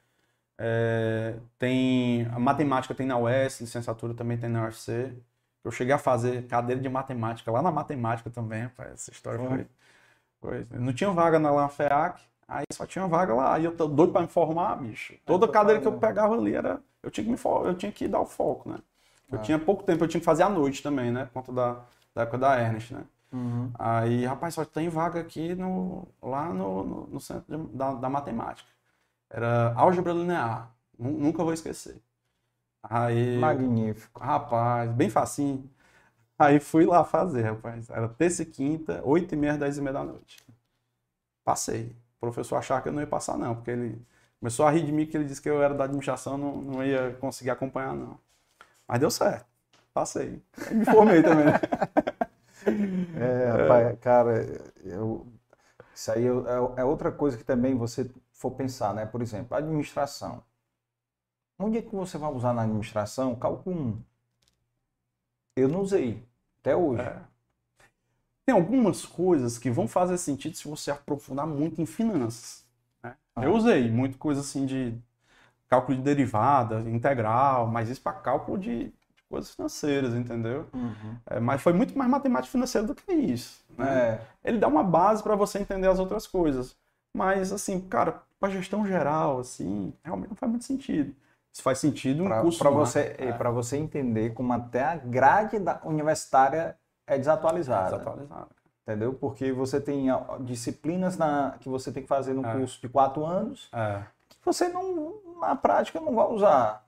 É, 0.63 1.35
tem 1.57 2.27
a 2.31 2.38
matemática 2.39 2.93
tem 2.93 3.07
na 3.07 3.17
UES, 3.17 3.61
licenciatura 3.61 4.13
também 4.13 4.38
tem 4.38 4.47
na 4.49 4.63
UFC. 4.65 5.11
Eu 5.63 5.71
cheguei 5.71 5.93
a 5.93 5.97
fazer 5.97 6.45
cadeira 6.47 6.79
de 6.79 6.88
matemática 6.89 7.51
lá 7.51 7.61
na 7.63 7.71
matemática 7.71 8.29
também, 8.29 8.63
rapaz. 8.63 8.91
Essa 8.93 9.11
história 9.11 9.39
foi. 9.39 9.67
foi- 10.39 10.79
Não 10.79 10.93
tinha 10.93 11.09
vaga 11.11 11.39
na 11.39 11.51
lá 11.51 11.67
FEAC, 11.69 12.21
aí 12.47 12.65
só 12.71 12.85
tinha 12.85 13.07
vaga 13.07 13.33
lá. 13.33 13.59
E 13.59 13.65
eu 13.65 13.75
tô 13.75 13.88
doido 13.88 14.13
para 14.13 14.21
me 14.21 14.27
formar, 14.27 14.75
bicho. 14.75 15.15
Toda 15.25 15.47
cadeira 15.47 15.81
que 15.81 15.88
eu 15.88 15.97
pegava 15.97 16.35
ali 16.35 16.53
era. 16.55 16.79
Eu 17.01 17.09
tinha 17.09 17.25
que, 17.25 17.31
me, 17.31 17.38
eu 17.67 17.75
tinha 17.75 17.91
que 17.91 18.07
dar 18.07 18.19
o 18.21 18.25
foco, 18.25 18.69
né? 18.69 18.77
Eu 19.31 19.39
Ah. 19.39 19.41
tinha 19.41 19.57
pouco 19.59 19.83
tempo, 19.83 20.03
eu 20.03 20.07
tinha 20.07 20.19
que 20.21 20.25
fazer 20.25 20.43
à 20.43 20.49
noite 20.49 20.83
também, 20.83 21.11
né? 21.11 21.25
Por 21.25 21.33
conta 21.33 21.51
da, 21.53 21.73
da 22.13 22.21
época 22.23 22.38
da 22.38 22.59
Ernest, 22.61 22.93
né? 22.93 23.03
Uhum. 23.31 23.71
Aí, 23.79 24.25
rapaz, 24.25 24.53
só 24.53 24.65
tem 24.65 24.89
vaga 24.89 25.19
aqui 25.21 25.55
no, 25.55 26.07
lá 26.21 26.49
no, 26.53 26.83
no, 26.83 27.07
no 27.07 27.19
centro 27.19 27.45
de- 27.57 27.75
da, 27.77 27.93
da 27.93 28.09
matemática. 28.09 28.69
Era 29.31 29.73
álgebra 29.75 30.13
linear. 30.13 30.75
Nu- 30.99 31.11
Nunca 31.13 31.43
vou 31.43 31.53
esquecer. 31.53 32.01
Aí, 32.83 33.41
Magnífico. 33.41 34.21
rapaz, 34.21 34.91
bem 34.93 35.09
facinho. 35.09 35.69
Aí 36.39 36.59
fui 36.59 36.85
lá 36.85 37.03
fazer, 37.05 37.43
rapaz. 37.43 37.89
Era 37.89 38.09
terça 38.09 38.43
e 38.43 38.45
quinta, 38.47 39.01
oito 39.05 39.33
e 39.35 39.37
meia, 39.37 39.57
dez 39.57 39.77
e 39.77 39.81
meia 39.81 39.93
da 39.93 40.03
noite. 40.05 40.43
Passei. 41.43 41.95
O 42.17 42.19
professor 42.19 42.55
achava 42.57 42.81
que 42.81 42.89
eu 42.89 42.93
não 42.93 43.01
ia 43.01 43.07
passar, 43.07 43.37
não, 43.37 43.55
porque 43.55 43.71
ele 43.71 44.01
começou 44.39 44.65
a 44.65 44.71
rir 44.71 44.85
de 44.85 44.91
mim, 44.91 45.05
que 45.05 45.17
ele 45.17 45.25
disse 45.25 45.41
que 45.41 45.49
eu 45.49 45.61
era 45.61 45.73
da 45.73 45.85
administração, 45.85 46.37
não, 46.37 46.57
não 46.61 46.83
ia 46.85 47.13
conseguir 47.19 47.49
acompanhar, 47.49 47.95
não. 47.95 48.19
Mas 48.87 48.99
deu 48.99 49.11
certo. 49.11 49.47
Passei. 49.93 50.41
Me 50.71 50.85
formei 50.85 51.23
também. 51.23 51.45
né? 51.47 51.61
É, 53.13 53.49
rapaz, 53.51 53.99
cara, 53.99 54.45
eu, 54.83 55.27
isso 55.93 56.11
aí 56.11 56.25
é, 56.27 56.81
é 56.81 56.85
outra 56.85 57.11
coisa 57.11 57.37
que 57.37 57.43
também 57.45 57.75
você 57.75 58.09
for 58.41 58.51
pensar, 58.51 58.93
né? 58.93 59.05
Por 59.05 59.22
exemplo, 59.22 59.55
administração. 59.55 60.43
Onde 61.59 61.77
é 61.77 61.81
que 61.81 61.95
você 61.95 62.18
vai 62.18 62.31
usar 62.31 62.53
na 62.53 62.63
administração? 62.63 63.35
Cálculo 63.35 63.76
1. 63.76 64.01
Eu 65.57 65.69
não 65.69 65.81
usei, 65.81 66.23
até 66.59 66.76
hoje. 66.76 67.03
É. 67.03 67.22
Tem 68.45 68.55
algumas 68.55 69.05
coisas 69.05 69.57
que 69.57 69.69
vão 69.69 69.88
fazer 69.88 70.18
sentido 70.18 70.57
se 70.57 70.68
você 70.68 70.89
aprofundar 70.89 71.45
muito 71.45 71.81
em 71.81 71.85
finanças. 71.85 72.65
né? 73.03 73.15
Ah. 73.35 73.45
Eu 73.45 73.53
usei 73.53 73.89
muito 73.91 74.18
coisa 74.18 74.41
assim 74.41 74.65
de 74.65 74.97
cálculo 75.69 75.97
de 75.97 76.03
derivada, 76.03 76.81
integral, 76.89 77.68
mas 77.68 77.89
isso 77.89 78.01
para 78.01 78.13
cálculo 78.13 78.57
de, 78.57 78.91
coisas 79.31 79.55
financeiras, 79.55 80.13
entendeu? 80.13 80.68
Uhum. 80.73 81.15
É, 81.26 81.39
mas 81.39 81.61
foi 81.61 81.72
muito 81.72 81.97
mais 81.97 82.11
matemática 82.11 82.51
financeira 82.51 82.85
do 82.85 82.93
que 82.93 83.11
isso. 83.13 83.63
né? 83.77 83.88
É, 83.89 84.22
Ele 84.43 84.59
dá 84.59 84.68
uma 84.68 84.84
base 84.84 85.23
para 85.23 85.35
você 85.35 85.57
entender 85.57 85.88
as 85.88 85.97
outras 85.97 86.27
coisas. 86.27 86.76
Mas, 87.13 87.51
assim, 87.51 87.79
cara, 87.81 88.21
para 88.39 88.49
gestão 88.51 88.85
geral, 88.85 89.39
assim, 89.39 89.93
realmente 90.03 90.29
não 90.29 90.35
faz 90.35 90.49
muito 90.49 90.65
sentido. 90.65 91.13
Isso 91.53 91.61
faz 91.61 91.79
sentido 91.79 92.23
um 92.23 92.27
para 92.27 92.41
curso 92.41 92.63
você, 92.71 93.15
é. 93.17 93.31
para 93.33 93.51
você 93.51 93.75
entender 93.77 94.33
como 94.33 94.53
até 94.53 94.83
a 94.83 94.95
grade 94.95 95.59
da 95.59 95.81
universitária 95.83 96.77
é 97.05 97.17
desatualizada. 97.17 97.91
desatualizado. 97.97 98.49
Entendeu? 98.83 99.13
Porque 99.13 99.51
você 99.51 99.79
tem 99.79 100.07
disciplinas 100.41 101.17
na, 101.17 101.57
que 101.59 101.67
você 101.69 101.91
tem 101.91 102.01
que 102.03 102.09
fazer 102.09 102.33
no 102.33 102.45
É. 102.45 102.53
curso 102.53 102.79
de 102.81 102.89
quatro 102.89 103.25
anos 103.25 103.69
É, 103.73 104.03
que 104.29 104.38
você 104.43 104.69
não, 104.69 105.39
na 105.39 105.55
prática, 105.55 105.99
não 105.99 106.15
vai 106.15 106.25
usar. 106.27 106.85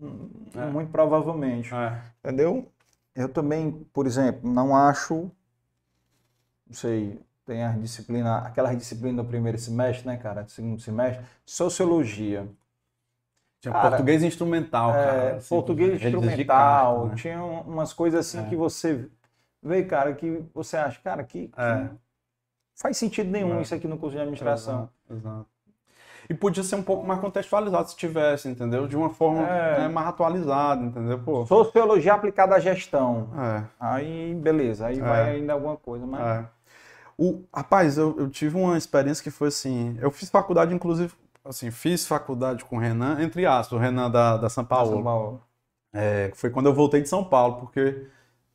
É. 0.00 0.66
Muito 0.66 0.90
provavelmente. 0.90 1.74
é, 1.74 2.00
Entendeu? 2.20 2.70
Eu 3.14 3.28
também, 3.28 3.70
por 3.92 4.06
exemplo, 4.06 4.48
não 4.50 4.74
acho. 4.76 5.30
Não 6.66 6.74
sei, 6.74 7.20
tem 7.44 7.62
a 7.64 7.72
disciplina, 7.72 8.38
aquela 8.38 8.74
disciplina 8.74 9.22
do 9.22 9.28
primeiro 9.28 9.58
semestre, 9.58 10.06
né, 10.06 10.16
cara? 10.16 10.42
Do 10.42 10.50
segundo 10.50 10.80
semestre. 10.80 11.24
Sociologia. 11.44 12.46
Tinha 13.60 13.72
Cara, 13.72 13.88
português 13.90 14.22
instrumental, 14.22 14.90
É, 14.90 15.04
cara. 15.04 15.36
assim, 15.36 15.48
português 15.48 16.02
instrumental. 16.02 16.94
carta, 16.94 17.08
né? 17.08 17.14
Tinha 17.16 17.42
um, 17.42 17.60
umas 17.62 17.92
coisas 17.92 18.20
assim 18.26 18.44
É. 18.44 18.48
que 18.48 18.56
você 18.56 19.08
vê, 19.62 19.82
cara, 19.84 20.12
que 20.14 20.42
você 20.54 20.76
acha, 20.76 21.00
cara, 21.02 21.22
que, 21.24 21.48
que 21.48 21.60
É. 21.60 21.88
faz 22.76 22.96
sentido 22.98 23.30
nenhum 23.30 23.58
É. 23.58 23.62
isso 23.62 23.74
aqui 23.74 23.86
no 23.88 23.96
curso 23.96 24.16
de 24.16 24.20
administração. 24.20 24.88
Exato, 25.10 25.28
exato. 25.28 25.46
E 26.28 26.32
podia 26.34 26.62
ser 26.62 26.76
um 26.76 26.82
pouco 26.82 27.06
mais 27.06 27.20
contextualizado 27.20 27.88
se 27.90 27.96
tivesse, 27.96 28.48
entendeu? 28.48 28.86
De 28.86 28.96
uma 28.96 29.10
forma 29.10 29.42
É. 29.46 29.80
né, 29.80 29.88
mais 29.88 30.08
atualizada, 30.08 30.82
entendeu? 30.82 31.18
Pô, 31.18 31.44
Sociologia 31.46 32.14
aplicada 32.14 32.54
à 32.54 32.58
gestão. 32.60 33.28
é, 33.38 33.64
Aí, 33.78 34.34
beleza, 34.34 34.86
aí 34.86 34.98
É. 34.98 35.02
vai 35.02 35.36
ainda 35.36 35.52
alguma 35.52 35.76
coisa, 35.76 36.06
mas. 36.06 36.46
O, 37.16 37.44
rapaz, 37.54 37.96
eu, 37.96 38.16
eu 38.18 38.28
tive 38.28 38.56
uma 38.56 38.76
experiência 38.76 39.22
que 39.22 39.30
foi 39.30 39.48
assim. 39.48 39.96
Eu 40.00 40.10
fiz 40.10 40.30
faculdade, 40.30 40.74
inclusive, 40.74 41.12
assim, 41.44 41.70
fiz 41.70 42.06
faculdade 42.06 42.64
com 42.64 42.76
o 42.76 42.78
Renan, 42.78 43.22
entre 43.22 43.46
aspas, 43.46 43.72
o 43.72 43.80
Renan 43.80 44.10
da, 44.10 44.36
da 44.36 44.48
São 44.48 44.64
Paulo. 44.64 44.92
São 44.94 45.02
Paulo. 45.02 45.42
É, 45.92 46.32
foi 46.34 46.50
quando 46.50 46.66
eu 46.66 46.74
voltei 46.74 47.00
de 47.00 47.08
São 47.08 47.24
Paulo, 47.24 47.56
porque 47.60 48.06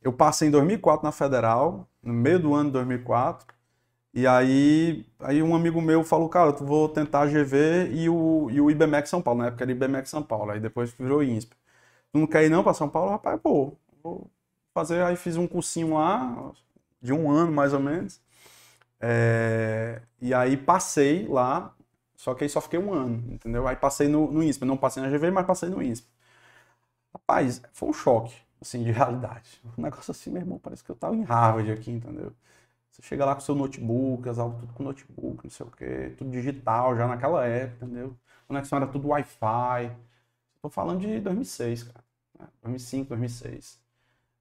eu 0.02 0.12
passei 0.12 0.48
em 0.48 0.50
2004 0.50 1.04
na 1.04 1.12
Federal, 1.12 1.88
no 2.02 2.12
meio 2.12 2.38
do 2.38 2.54
ano 2.54 2.66
de 2.66 2.72
2004, 2.74 3.46
e 4.12 4.26
aí, 4.26 5.06
aí 5.20 5.42
um 5.42 5.54
amigo 5.54 5.80
meu 5.80 6.02
falou, 6.02 6.28
cara, 6.28 6.52
tu 6.52 6.64
vou 6.64 6.88
tentar 6.88 7.20
a 7.22 7.26
GV 7.26 7.90
e 7.92 8.08
o, 8.08 8.48
e 8.50 8.60
o 8.60 8.70
IBMEC 8.70 9.08
São 9.08 9.22
Paulo, 9.22 9.40
na 9.40 9.46
época 9.46 9.64
era 9.64 9.70
IBMEC 9.72 10.08
São 10.08 10.22
Paulo, 10.22 10.50
aí 10.50 10.60
depois 10.60 10.90
virou 10.92 11.22
INSP. 11.22 11.54
Tu 12.12 12.18
não 12.18 12.26
quer 12.26 12.44
ir 12.44 12.50
não 12.50 12.62
para 12.64 12.74
São 12.74 12.88
Paulo? 12.88 13.10
Rapaz, 13.10 13.40
pô, 13.40 13.76
vou 14.02 14.28
fazer, 14.74 15.02
aí 15.02 15.16
fiz 15.16 15.36
um 15.36 15.46
cursinho 15.46 15.94
lá, 15.94 16.52
de 17.00 17.12
um 17.12 17.30
ano 17.30 17.52
mais 17.52 17.72
ou 17.72 17.80
menos, 17.80 18.20
é, 19.00 20.02
e 20.20 20.34
aí 20.34 20.56
passei 20.56 21.26
lá, 21.28 21.74
só 22.16 22.34
que 22.34 22.44
aí 22.44 22.50
só 22.50 22.60
fiquei 22.60 22.78
um 22.78 22.92
ano, 22.92 23.32
entendeu? 23.32 23.66
Aí 23.68 23.76
passei 23.76 24.08
no, 24.08 24.30
no 24.30 24.42
INSP, 24.42 24.64
não 24.66 24.76
passei 24.76 25.02
na 25.02 25.08
GV, 25.10 25.30
mas 25.30 25.46
passei 25.46 25.68
no 25.68 25.82
INSP. 25.82 26.08
Rapaz, 27.14 27.62
foi 27.72 27.88
um 27.90 27.92
choque, 27.92 28.34
assim, 28.60 28.84
de 28.84 28.92
realidade. 28.92 29.60
Um 29.78 29.82
negócio 29.82 30.10
assim, 30.12 30.30
meu 30.30 30.42
irmão, 30.42 30.58
parece 30.58 30.84
que 30.84 30.90
eu 30.90 30.96
tava 30.96 31.16
em 31.16 31.22
Harvard 31.24 31.70
aqui, 31.72 31.90
entendeu? 31.92 32.34
Você 32.90 33.02
chega 33.02 33.24
lá 33.24 33.34
com 33.34 33.40
seu 33.42 33.54
notebook, 33.54 34.28
as 34.28 34.38
aulas 34.38 34.60
tudo 34.60 34.74
com 34.74 34.82
notebook, 34.84 35.44
não 35.44 35.50
sei 35.50 35.66
o 35.66 35.70
quê, 35.70 36.14
tudo 36.18 36.30
digital 36.30 36.96
já 36.96 37.06
naquela 37.08 37.46
época, 37.46 37.86
entendeu? 37.86 38.16
Conexão 38.48 38.78
era 38.78 38.86
tudo 38.88 39.08
Wi-Fi. 39.08 39.96
Tô 40.62 40.70
falando 40.70 41.00
de 41.00 41.20
2006, 41.20 41.84
cara. 41.84 42.04
2005, 42.62 43.08
2006. 43.10 43.80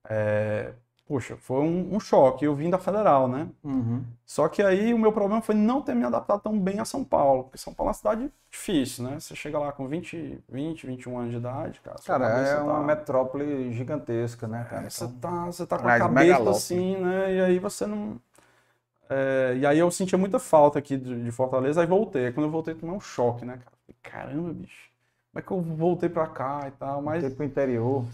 É, 0.10 0.74
Poxa, 1.10 1.36
foi 1.38 1.62
um, 1.62 1.96
um, 1.96 2.00
choque. 2.00 2.46
Eu 2.46 2.54
vim 2.54 2.70
da 2.70 2.78
Federal, 2.78 3.28
né? 3.28 3.48
Uhum. 3.64 4.04
Só 4.24 4.48
que 4.48 4.62
aí 4.62 4.94
o 4.94 5.00
meu 5.00 5.12
problema 5.12 5.42
foi 5.42 5.56
não 5.56 5.82
ter 5.82 5.96
me 5.96 6.04
adaptado 6.04 6.40
tão 6.40 6.58
bem 6.60 6.80
a 6.80 6.86
São 6.86 7.04
Paulo. 7.04 7.46
Porque 7.46 7.58
São 7.58 7.74
Paulo 7.74 7.88
é 7.88 7.90
uma 7.90 7.96
cidade 7.96 8.32
difícil, 8.48 9.06
né? 9.06 9.20
Você 9.20 9.36
chega 9.36 9.58
lá 9.58 9.72
com 9.72 9.88
20, 9.88 10.40
20 10.48 10.86
21 10.86 11.18
anos 11.18 11.32
de 11.32 11.38
idade, 11.38 11.82
cara. 11.82 11.98
Cara, 12.06 12.28
é 12.28 12.56
tá... 12.56 12.64
uma 12.64 12.84
metrópole 12.84 13.74
gigantesca, 13.74 14.48
né, 14.48 14.64
cara? 14.70 14.86
É, 14.86 14.90
você, 14.92 15.06
então... 15.06 15.20
tá, 15.20 15.46
você 15.48 15.66
tá 15.66 15.80
com 15.80 15.88
a 15.88 15.98
cabeça 15.98 16.48
assim, 16.52 16.98
né? 16.98 17.34
E 17.38 17.42
aí 17.42 17.58
você 17.58 17.88
não. 17.88 18.22
É, 19.10 19.56
e 19.58 19.66
aí 19.66 19.80
eu 19.80 19.90
sentia 19.90 20.16
muita 20.16 20.38
falta 20.38 20.78
aqui 20.78 20.96
de, 20.96 21.24
de 21.24 21.32
Fortaleza, 21.32 21.82
aí 21.82 21.88
voltei. 21.88 22.32
Quando 22.32 22.46
eu 22.46 22.52
voltei, 22.52 22.76
tomei 22.76 22.96
um 22.96 23.02
choque, 23.02 23.44
né, 23.46 23.58
cara? 23.58 23.72
Caramba, 24.04 24.54
bicho. 24.54 24.92
Como 25.32 25.40
é 25.40 25.42
que 25.42 25.52
eu 25.52 25.60
voltei 25.76 26.08
pra 26.08 26.28
cá 26.28 26.66
e 26.68 26.72
tal? 26.78 27.02
Mas... 27.02 27.22
Voltei 27.22 27.36
pro 27.36 27.46
interior. 27.46 28.06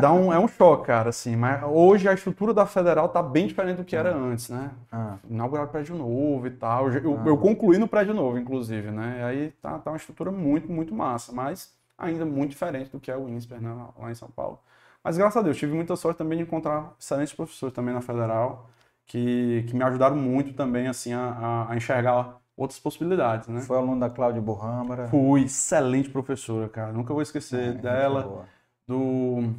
Dá 0.00 0.12
um, 0.12 0.32
é 0.32 0.38
um 0.38 0.48
choque, 0.48 0.86
cara, 0.86 1.10
assim. 1.10 1.36
Mas 1.36 1.62
hoje 1.62 2.08
a 2.08 2.12
estrutura 2.12 2.52
da 2.52 2.66
federal 2.66 3.08
tá 3.08 3.22
bem 3.22 3.46
diferente 3.46 3.76
do 3.76 3.84
que 3.84 3.94
era 3.94 4.12
antes, 4.12 4.48
né? 4.48 4.72
Ah. 4.90 5.18
Inauguraram 5.30 5.68
prédio 5.68 5.94
novo 5.94 6.48
e 6.48 6.50
tal. 6.50 6.90
Eu, 6.90 7.16
ah. 7.16 7.28
eu, 7.28 7.38
concluí 7.38 7.78
no 7.78 7.86
prédio 7.86 8.12
novo, 8.12 8.38
inclusive, 8.38 8.90
né? 8.90 9.18
E 9.20 9.22
aí 9.22 9.50
tá, 9.62 9.78
tá 9.78 9.90
uma 9.92 9.96
estrutura 9.96 10.32
muito, 10.32 10.70
muito 10.70 10.92
massa, 10.92 11.32
mas 11.32 11.72
ainda 11.96 12.24
muito 12.24 12.50
diferente 12.50 12.90
do 12.90 12.98
que 12.98 13.10
é 13.10 13.16
o 13.16 13.28
INSPER 13.28 13.60
né? 13.60 13.72
lá 13.96 14.10
em 14.10 14.14
São 14.14 14.28
Paulo. 14.28 14.58
Mas 15.02 15.16
graças 15.16 15.36
a 15.36 15.42
Deus, 15.42 15.56
tive 15.56 15.72
muita 15.72 15.94
sorte 15.94 16.18
também 16.18 16.38
de 16.38 16.44
encontrar 16.44 16.94
excelentes 16.98 17.32
professores 17.32 17.72
também 17.72 17.94
na 17.94 18.00
federal, 18.00 18.68
que, 19.06 19.64
que 19.68 19.76
me 19.76 19.84
ajudaram 19.84 20.16
muito 20.16 20.54
também, 20.54 20.88
assim, 20.88 21.12
a, 21.12 21.66
a 21.68 21.76
enxergar 21.76 22.36
outras 22.56 22.80
possibilidades, 22.80 23.46
né? 23.46 23.60
Foi 23.60 23.76
aluno 23.76 24.00
da 24.00 24.10
Cláudia 24.10 24.42
Burrâmara. 24.42 25.06
Fui, 25.06 25.44
excelente 25.44 26.10
professora, 26.10 26.68
cara. 26.68 26.92
Nunca 26.92 27.14
vou 27.14 27.22
esquecer 27.22 27.68
é, 27.68 27.72
dela 27.72 28.44
do 28.88 29.54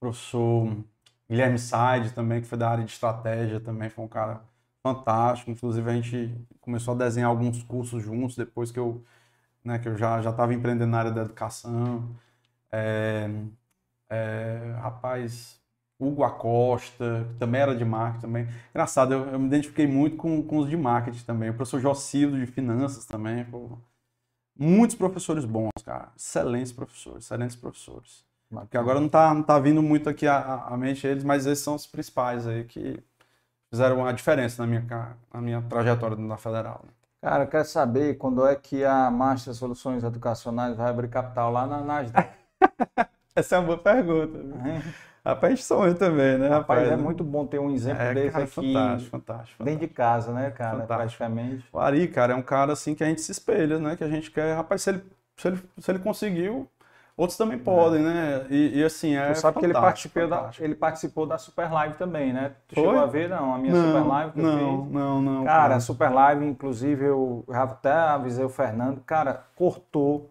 professor 0.00 0.76
Guilherme 1.28 1.58
Said 1.58 2.12
também, 2.14 2.40
que 2.40 2.46
foi 2.46 2.58
da 2.58 2.70
área 2.70 2.84
de 2.84 2.92
estratégia 2.92 3.60
também, 3.60 3.90
foi 3.90 4.04
um 4.04 4.08
cara 4.08 4.42
fantástico. 4.82 5.50
Inclusive 5.50 5.90
a 5.90 5.94
gente 5.94 6.34
começou 6.60 6.94
a 6.94 6.96
desenhar 6.98 7.30
alguns 7.30 7.62
cursos 7.62 8.02
juntos 8.02 8.36
depois 8.36 8.70
que 8.70 8.78
eu, 8.78 9.04
né, 9.64 9.78
que 9.78 9.88
eu 9.88 9.96
já 9.96 10.20
estava 10.20 10.54
empreendendo 10.54 10.90
na 10.92 10.98
área 11.00 11.12
da 11.12 11.22
educação. 11.22 12.16
É, 12.72 13.28
é, 14.10 14.72
rapaz, 14.80 15.60
Hugo 15.98 16.24
Acosta, 16.24 17.26
que 17.32 17.38
também 17.38 17.60
era 17.60 17.74
de 17.76 17.84
marketing 17.84 18.20
também. 18.22 18.48
Engraçado, 18.70 19.12
eu, 19.14 19.26
eu 19.30 19.38
me 19.38 19.46
identifiquei 19.46 19.86
muito 19.86 20.16
com, 20.16 20.42
com 20.42 20.58
os 20.58 20.68
de 20.68 20.76
marketing 20.76 21.24
também. 21.24 21.50
O 21.50 21.54
professor 21.54 21.80
Jocildo 21.80 22.38
de 22.38 22.46
finanças 22.46 23.06
também. 23.06 23.46
Muitos 24.58 24.96
professores 24.96 25.44
bons, 25.44 25.70
cara. 25.84 26.08
Excelentes 26.16 26.72
professores, 26.72 27.24
excelentes 27.24 27.56
professores. 27.56 28.24
Porque 28.48 28.76
agora 28.76 29.00
não 29.00 29.08
tá, 29.08 29.34
não 29.34 29.42
tá 29.42 29.58
vindo 29.58 29.82
muito 29.82 30.08
aqui 30.08 30.26
a, 30.26 30.66
a 30.68 30.76
mente 30.76 31.06
eles, 31.06 31.24
mas 31.24 31.46
esses 31.46 31.62
são 31.62 31.74
os 31.74 31.86
principais 31.86 32.46
aí 32.46 32.64
que 32.64 33.02
fizeram 33.70 34.06
a 34.06 34.12
diferença 34.12 34.62
na 34.62 34.68
minha, 34.68 35.16
na 35.32 35.40
minha 35.40 35.62
trajetória 35.62 36.16
na 36.16 36.36
Federal. 36.36 36.80
Né? 36.84 36.90
Cara, 37.20 37.44
eu 37.44 37.48
quero 37.48 37.64
saber 37.64 38.16
quando 38.18 38.46
é 38.46 38.54
que 38.54 38.84
a 38.84 39.10
Master 39.10 39.52
Soluções 39.52 40.04
Educacionais 40.04 40.76
vai 40.76 40.88
abrir 40.88 41.08
capital 41.08 41.50
lá 41.50 41.66
na 41.66 41.80
Nasdaq. 41.80 42.30
Essa 43.34 43.56
é 43.56 43.58
uma 43.58 43.66
boa 43.66 43.78
pergunta. 43.78 44.38
Rapaz, 45.26 45.54
gente 45.54 45.64
sonha 45.64 45.94
também, 45.94 46.38
né, 46.38 46.48
rapaz? 46.48 46.80
rapaz 46.80 46.92
é 46.92 47.02
muito 47.02 47.24
bom 47.24 47.44
ter 47.46 47.58
um 47.58 47.70
exemplo 47.70 48.02
é, 48.02 48.14
desse 48.14 48.30
cara, 48.30 48.44
aqui. 48.44 48.54
Fantástico, 48.54 49.10
fantástico. 49.10 49.64
Dentro 49.64 49.80
de 49.80 49.88
casa, 49.88 50.32
né, 50.32 50.50
cara? 50.50 50.80
Fantástico. 50.80 50.96
Praticamente. 50.96 51.64
O 51.72 51.78
Ari, 51.78 52.08
cara, 52.08 52.32
é 52.32 52.36
um 52.36 52.42
cara 52.42 52.72
assim 52.72 52.94
que 52.94 53.02
a 53.02 53.06
gente 53.06 53.20
se 53.20 53.32
espelha, 53.32 53.78
né? 53.78 53.96
Que 53.96 54.04
a 54.04 54.08
gente 54.08 54.30
quer. 54.30 54.54
Rapaz, 54.54 54.82
se 54.82 54.90
ele, 54.90 55.02
se 55.36 55.48
ele, 55.48 55.62
se 55.78 55.90
ele 55.90 55.98
conseguiu, 55.98 56.68
Outros 57.16 57.38
também 57.38 57.58
podem, 57.58 58.00
é. 58.00 58.04
né? 58.04 58.46
E, 58.50 58.80
e, 58.80 58.84
assim, 58.84 59.16
é. 59.16 59.28
Você 59.28 59.40
sabe 59.40 59.58
que 59.58 59.64
ele 59.64 59.72
participou, 59.72 60.28
da, 60.28 60.50
ele 60.60 60.74
participou 60.74 61.26
da 61.26 61.38
Super 61.38 61.72
Live 61.72 61.94
também, 61.94 62.30
né? 62.30 62.52
Tu 62.68 62.74
Foi? 62.74 62.84
chegou 62.84 63.00
a 63.00 63.06
ver, 63.06 63.30
não? 63.30 63.54
A 63.54 63.58
minha 63.58 63.72
não, 63.72 63.86
Super 63.86 64.06
Live 64.06 64.32
que 64.32 64.42
não, 64.42 64.50
eu 64.50 64.82
fiz. 64.84 64.92
Não, 64.92 65.22
não, 65.22 65.44
Cara, 65.44 65.60
cara, 65.62 65.76
a 65.76 65.80
Super 65.80 66.10
Live, 66.10 66.44
inclusive, 66.44 67.06
eu 67.06 67.42
até 67.48 67.90
avisei 67.90 68.44
o 68.44 68.50
Fernando, 68.50 69.00
cara, 69.00 69.44
cortou. 69.56 70.30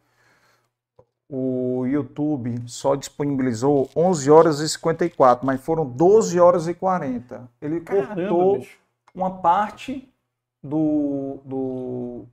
O 1.38 1.86
YouTube 1.86 2.64
só 2.66 2.96
disponibilizou 2.96 3.90
11 3.94 4.32
horas 4.32 4.60
e 4.62 4.70
54, 4.70 5.46
mas 5.46 5.60
foram 5.60 5.86
12 5.86 6.40
horas 6.40 6.66
e 6.70 6.74
40. 6.74 7.50
Ele 7.62 7.82
Caramba, 7.82 8.08
cortou 8.16 8.60
bicho. 8.60 8.78
uma 9.14 9.30
parte 9.30 10.10
do, 10.64 11.42
do 11.44 12.26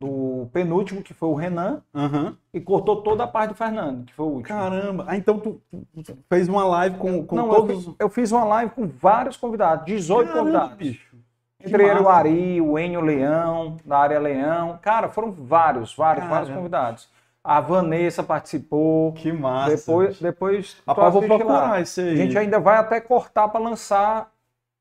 do 0.00 0.48
penúltimo, 0.52 1.02
que 1.02 1.12
foi 1.12 1.28
o 1.28 1.34
Renan, 1.34 1.82
uhum. 1.92 2.34
e 2.54 2.60
cortou 2.60 3.02
toda 3.02 3.24
a 3.24 3.26
parte 3.26 3.50
do 3.50 3.56
Fernando, 3.56 4.06
que 4.06 4.14
foi 4.14 4.24
o 4.24 4.28
último. 4.28 4.56
Caramba! 4.56 5.04
Ah, 5.08 5.16
então 5.16 5.38
tu, 5.38 5.60
tu 6.04 6.16
fez 6.28 6.48
uma 6.48 6.64
live 6.64 6.98
com, 6.98 7.26
com 7.26 7.36
Não, 7.36 7.48
todos... 7.50 7.86
Eu, 7.86 7.96
eu, 7.98 8.08
fiz 8.08 8.30
uma 8.30 8.44
live 8.44 8.72
com 8.72 8.86
vários 8.86 9.36
convidados, 9.36 9.84
18 9.84 10.28
Caramba, 10.28 10.38
convidados. 10.38 10.76
Bicho. 10.76 11.16
Entre 11.62 11.84
eles 11.84 12.00
o 12.00 12.08
Ari, 12.08 12.60
o 12.60 12.78
Enio 12.78 13.02
Leão, 13.02 13.76
da 13.84 13.98
área 13.98 14.18
Leão. 14.20 14.78
Cara, 14.80 15.10
foram 15.10 15.32
vários, 15.32 15.94
vários, 15.94 16.24
Caramba. 16.24 16.28
vários 16.28 16.56
convidados. 16.56 17.19
A 17.42 17.60
Vanessa 17.60 18.22
participou. 18.22 19.12
Que 19.14 19.32
massa. 19.32 19.76
Depois, 19.76 20.20
depois 20.20 20.76
Rapaz, 20.86 21.12
vou 21.12 21.22
procurar 21.22 21.70
lá. 21.70 21.80
isso 21.80 22.00
aí. 22.00 22.12
A 22.12 22.16
gente 22.16 22.36
ainda 22.36 22.60
vai 22.60 22.76
até 22.76 23.00
cortar 23.00 23.48
para 23.48 23.60
lançar 23.60 24.30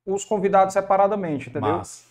os 0.05 0.25
convidados 0.25 0.73
separadamente, 0.73 1.49
entendeu? 1.49 1.77
Massa. 1.77 2.09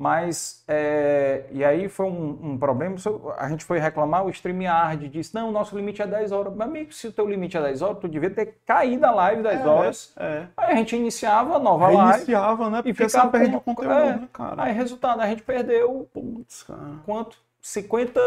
Mas, 0.00 0.64
é, 0.66 1.44
e 1.52 1.62
aí 1.62 1.86
foi 1.86 2.06
um, 2.06 2.38
um, 2.42 2.58
problema, 2.58 2.96
a 3.36 3.50
gente 3.50 3.66
foi 3.66 3.78
reclamar, 3.78 4.24
o 4.24 4.30
StreamYard 4.30 5.06
disse, 5.10 5.34
não, 5.34 5.50
o 5.50 5.52
nosso 5.52 5.76
limite 5.76 6.00
é 6.00 6.06
10 6.06 6.32
horas. 6.32 6.54
Meu 6.54 6.62
amigo, 6.66 6.90
se 6.90 7.08
o 7.08 7.12
teu 7.12 7.28
limite 7.28 7.58
é 7.58 7.60
10 7.60 7.82
horas, 7.82 7.98
tu 7.98 8.08
devia 8.08 8.30
ter 8.30 8.60
caído 8.64 9.04
a 9.04 9.10
live 9.10 9.42
10 9.42 9.60
é, 9.60 9.68
horas. 9.68 10.12
É. 10.16 10.46
Aí 10.56 10.72
a 10.72 10.76
gente 10.76 10.96
iniciava 10.96 11.56
a 11.56 11.58
nova 11.58 11.88
Reiniciava, 11.88 12.62
live. 12.62 12.76
né? 12.76 12.82
Porque 12.82 13.02
e 13.02 13.08
ficava 13.08 13.30
perde 13.30 13.56
o 13.56 13.60
conteúdo, 13.60 13.92
é, 13.92 14.16
né, 14.16 14.28
cara? 14.32 14.62
Aí, 14.62 14.72
resultado, 14.72 15.20
a 15.20 15.26
gente 15.26 15.42
perdeu, 15.42 16.08
Putz, 16.14 16.66
quanto? 17.04 17.36
50 17.60 18.20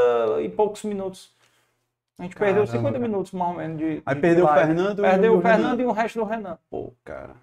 e 0.43 0.49
poucos 0.49 0.83
minutos. 0.83 1.31
A 2.19 2.23
gente 2.23 2.35
Caramba, 2.35 2.57
perdeu 2.57 2.67
50 2.67 2.93
cara. 2.93 2.99
minutos, 2.99 3.31
mais 3.31 3.51
ou 3.51 3.57
menos, 3.57 3.77
de 3.77 4.03
Aí 4.05 4.15
de 4.15 4.21
perdeu 4.21 4.45
live. 4.45 4.59
o 4.59 4.65
Fernando 4.67 5.01
Perdeu 5.01 5.37
o 5.37 5.41
Fernando 5.41 5.79
e 5.79 5.85
o 5.85 5.91
resto 5.91 6.19
do 6.19 6.25
Renan. 6.25 6.57
Pô, 6.69 6.93
cara. 7.03 7.35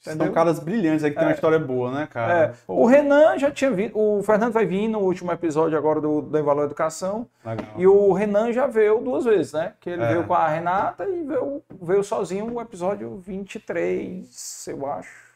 Entendeu? 0.00 0.26
São 0.26 0.34
caras 0.34 0.60
brilhantes 0.60 1.02
aí 1.02 1.10
que 1.10 1.16
é. 1.16 1.20
tem 1.20 1.28
uma 1.28 1.34
história 1.34 1.58
boa, 1.58 1.90
né, 1.90 2.06
cara? 2.06 2.34
É. 2.44 2.52
O 2.68 2.86
Renan 2.86 3.36
já 3.36 3.50
tinha 3.50 3.70
vindo, 3.70 3.98
o 3.98 4.22
Fernando 4.22 4.52
vai 4.52 4.64
vir 4.64 4.86
no 4.86 5.00
último 5.00 5.32
episódio 5.32 5.76
agora 5.76 6.00
do, 6.00 6.20
do 6.22 6.44
Valor 6.44 6.66
Educação. 6.66 7.26
Legal. 7.44 7.66
E 7.76 7.86
o 7.86 8.12
Renan 8.12 8.52
já 8.52 8.66
veio 8.66 9.00
duas 9.00 9.24
vezes, 9.24 9.54
né? 9.54 9.72
Que 9.80 9.90
ele 9.90 10.02
é. 10.02 10.08
veio 10.08 10.24
com 10.24 10.34
a 10.34 10.46
Renata 10.46 11.04
e 11.04 11.24
veio, 11.24 11.62
veio 11.82 12.04
sozinho 12.04 12.52
o 12.52 12.60
episódio 12.60 13.16
23, 13.18 14.68
eu 14.68 14.86
acho. 14.86 15.28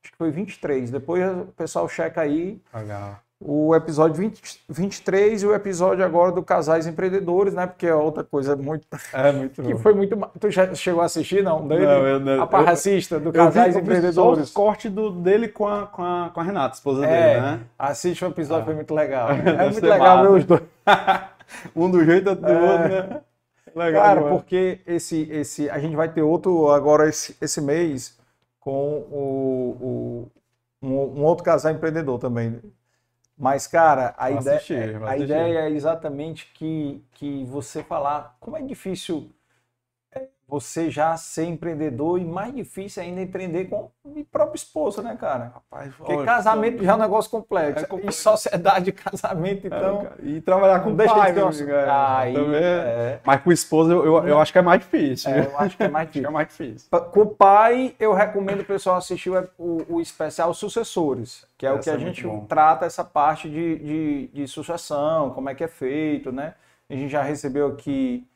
Acho 0.00 0.12
que 0.12 0.18
foi 0.18 0.30
23. 0.30 0.90
Depois 0.90 1.24
o 1.24 1.46
pessoal 1.56 1.88
checa 1.88 2.20
aí. 2.20 2.60
Legal 2.72 3.18
o 3.40 3.74
episódio 3.74 4.16
20, 4.16 4.64
23 4.68 5.42
e 5.42 5.46
o 5.46 5.54
episódio 5.54 6.04
agora 6.04 6.32
do 6.32 6.42
Casais 6.42 6.88
Empreendedores, 6.88 7.54
né? 7.54 7.66
Porque 7.68 7.86
é 7.86 7.94
outra 7.94 8.24
coisa 8.24 8.56
muito. 8.56 8.84
É, 9.12 9.30
muito 9.30 9.62
Que 9.62 9.76
foi 9.76 9.94
muito. 9.94 10.16
Tu 10.40 10.50
já 10.50 10.74
chegou 10.74 11.02
a 11.02 11.04
assistir, 11.04 11.42
não? 11.42 11.66
Dele? 11.66 11.86
Não, 11.86 12.06
eu 12.06 12.20
não. 12.20 12.42
A 12.42 12.46
parracista 12.46 13.20
do 13.20 13.32
Casais 13.32 13.76
eu 13.76 13.80
vi, 13.80 13.86
Empreendedores. 13.86 14.48
Só 14.48 14.60
o 14.60 14.64
corte 14.64 14.88
do, 14.88 15.10
dele 15.10 15.46
com 15.46 15.68
a, 15.68 15.86
com, 15.86 16.02
a, 16.02 16.30
com 16.34 16.40
a 16.40 16.42
Renata, 16.42 16.74
esposa 16.74 17.06
é, 17.06 17.08
dele, 17.08 17.40
né? 17.40 17.60
Assiste 17.78 18.24
o 18.24 18.28
episódio, 18.28 18.62
ah. 18.62 18.66
foi 18.66 18.74
muito 18.74 18.94
legal. 18.94 19.28
É 19.58 19.70
muito 19.70 19.86
legal 19.86 20.22
ver 20.22 20.30
os 20.30 20.44
dois. 20.44 20.62
um 21.74 21.90
do 21.90 22.04
jeito 22.04 22.34
do 22.34 22.46
é. 22.46 22.72
outro, 22.72 22.88
né? 22.88 23.20
Legal, 23.74 24.02
Cara, 24.02 24.22
porque 24.22 24.80
esse, 24.86 25.28
esse, 25.30 25.70
a 25.70 25.78
gente 25.78 25.94
vai 25.94 26.08
ter 26.08 26.22
outro 26.22 26.70
agora 26.70 27.08
esse, 27.08 27.36
esse 27.40 27.60
mês 27.60 28.18
com 28.58 28.98
o, 29.10 29.76
o 29.80 30.32
um, 30.82 31.20
um 31.20 31.24
outro 31.24 31.44
casal 31.44 31.72
empreendedor 31.72 32.18
também 32.18 32.60
Mas, 33.38 33.68
cara, 33.68 34.14
a, 34.18 34.32
ideia, 34.32 34.56
assistir, 34.56 35.02
a 35.06 35.16
ideia 35.16 35.58
é 35.60 35.70
exatamente 35.70 36.50
que, 36.54 37.04
que 37.12 37.44
você 37.44 37.84
falar 37.84 38.36
como 38.40 38.56
é 38.56 38.62
difícil 38.62 39.32
você 40.48 40.90
já 40.90 41.14
ser 41.18 41.44
empreendedor 41.44 42.18
e 42.18 42.24
mais 42.24 42.54
difícil 42.54 43.02
ainda 43.02 43.20
empreender 43.20 43.66
com 43.66 43.90
a 44.06 44.08
própria 44.32 44.56
esposa, 44.56 45.02
né, 45.02 45.14
cara? 45.20 45.52
Rapaz, 45.54 45.94
Porque 45.94 46.14
olha, 46.14 46.24
casamento 46.24 46.82
já 46.82 46.92
é 46.92 46.94
um 46.94 46.98
negócio 46.98 47.30
complexo. 47.30 47.84
É 47.84 47.86
complexo. 47.86 48.18
E 48.18 48.22
sociedade 48.22 48.86
de 48.86 48.92
casamento, 48.96 49.64
É, 49.64 49.66
então. 49.66 49.98
cara, 50.04 50.16
e 50.22 50.40
trabalhar 50.40 50.80
com 50.80 50.94
deixa 50.96 51.14
pai, 51.14 51.32
meu 51.32 51.48
amigo, 51.48 51.70
é, 51.70 51.86
Aí, 51.90 52.32
também 52.32 52.54
é- 52.54 52.62
é. 52.64 53.20
Mas 53.24 53.42
com 53.42 53.52
esposa 53.52 53.92
eu, 53.92 54.04
eu, 54.06 54.26
eu 54.28 54.40
acho 54.40 54.50
que 54.50 54.58
é 54.58 54.62
mais 54.62 54.80
difícil. 54.80 55.30
É, 55.30 55.44
eu 55.44 55.58
acho 55.58 55.76
que 55.76 55.82
é 55.82 55.88
mais 55.88 56.06
difícil. 56.08 56.28
é 56.28 56.32
mais 56.32 56.48
difícil. 56.48 56.88
Com 57.12 57.20
o 57.20 57.26
pai, 57.26 57.94
eu 58.00 58.14
recomendo 58.14 58.60
o 58.60 58.64
pessoal 58.64 58.96
assistir 58.96 59.28
o, 59.28 59.48
o- 59.58 59.84
o 59.96 60.00
especial 60.00 60.54
Sucessores, 60.54 61.44
que 61.58 61.66
é 61.66 61.70
o 61.70 61.74
Essa 61.74 61.82
que 61.82 61.90
a 61.90 61.94
é 61.94 61.98
gente 61.98 62.26
trata 62.48 62.86
essa 62.86 63.04
parte 63.04 63.50
de, 63.50 63.76
de, 63.80 64.26
de 64.28 64.48
sucessão, 64.48 65.28
como 65.30 65.50
é 65.50 65.54
que 65.54 65.62
é 65.62 65.68
feito, 65.68 66.32
né? 66.32 66.54
A 66.88 66.94
gente 66.94 67.10
já 67.10 67.20
recebeu 67.22 67.66
aqui, 67.66 68.26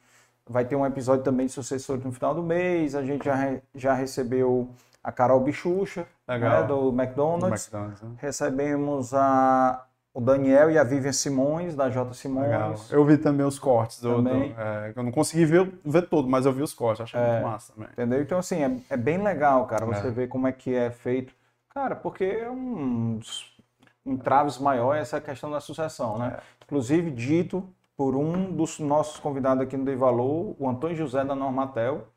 vai 0.49 0.65
ter 0.65 0.77
um 0.77 0.85
episódio 0.87 1.25
também 1.25 1.47
de 1.47 1.53
sucessores 1.53 2.05
no 2.05 2.13
final 2.13 2.35
do 2.35 2.43
mês, 2.43 2.95
a 2.95 3.03
gente 3.03 3.25
já, 3.25 3.35
re- 3.35 3.63
já 3.75 3.95
recebeu 3.95 4.69
a 5.03 5.11
Carol 5.13 5.41
Bichucha, 5.41 6.07
Legal. 6.29 6.63
né, 6.63 6.67
do 6.67 6.91
Do 6.91 7.03
McDonald's. 7.03 7.65
McDonald's, 7.67 8.03
né? 8.03 8.11
Recebemos 8.19 9.13
a, 9.15 9.85
o 10.15 10.21
Daniel 10.21 10.71
e 10.71 10.79
a 10.79 10.85
Vivian 10.85 11.13
Simões, 11.13 11.75
da 11.75 11.89
J. 11.89 12.05
Legal. 12.29 12.77
Simões. 12.77 12.93
Eu 12.93 13.05
vi 13.05 13.17
também 13.19 13.45
os 13.47 13.59
cortes 13.59 14.01
do. 14.01 14.11
do- 14.11 14.17
Também. 14.29 14.55
é, 14.59 14.93
eu 14.95 15.03
não 15.03 15.11
consegui 15.13 15.45
ver, 15.45 15.73
ver 15.85 16.03
todo, 16.09 16.29
mas 16.29 16.47
eu 16.47 16.53
vi 16.53 16.63
os 16.63 16.73
cortes, 16.75 17.01
achei 17.03 17.19
É. 17.21 17.33
muito 17.33 17.43
massa 17.47 17.73
também. 17.73 17.89
Entendeu? 17.93 18.21
Então, 18.23 18.39
assim, 18.39 18.63
é, 18.63 18.77
é 18.91 18.97
bem 18.97 19.23
legal, 19.23 19.67
cara, 19.67 19.85
você 19.87 20.07
É. 20.07 20.11
ver 20.11 20.29
como 20.29 20.47
é 20.47 20.53
que 20.53 20.75
é 20.75 20.91
feito. 20.91 21.35
Cara, 21.75 21.97
porque 21.97 22.25
é 22.25 22.51
um 22.51 23.17
dos 23.19 23.51
entraves 24.05 24.59
maior 24.59 24.95
essa 24.97 25.21
questão 25.21 25.51
da 25.51 25.61
sucessão, 25.61 26.19
né? 26.19 26.37
Inclusive, 26.65 27.11
dito 27.11 27.65
por 28.03 28.17
um 28.17 28.51
dos 28.53 28.81
nossos 28.81 29.21
convidados 29.21 29.63
aqui 29.63 29.77
no 29.77 29.85
Dei 29.85 29.95
Valor, 29.95 30.57
o 30.59 30.69
Antônio 30.69 30.97
José 30.97 31.25
da 31.25 31.37
Normatel, 31.37 32.09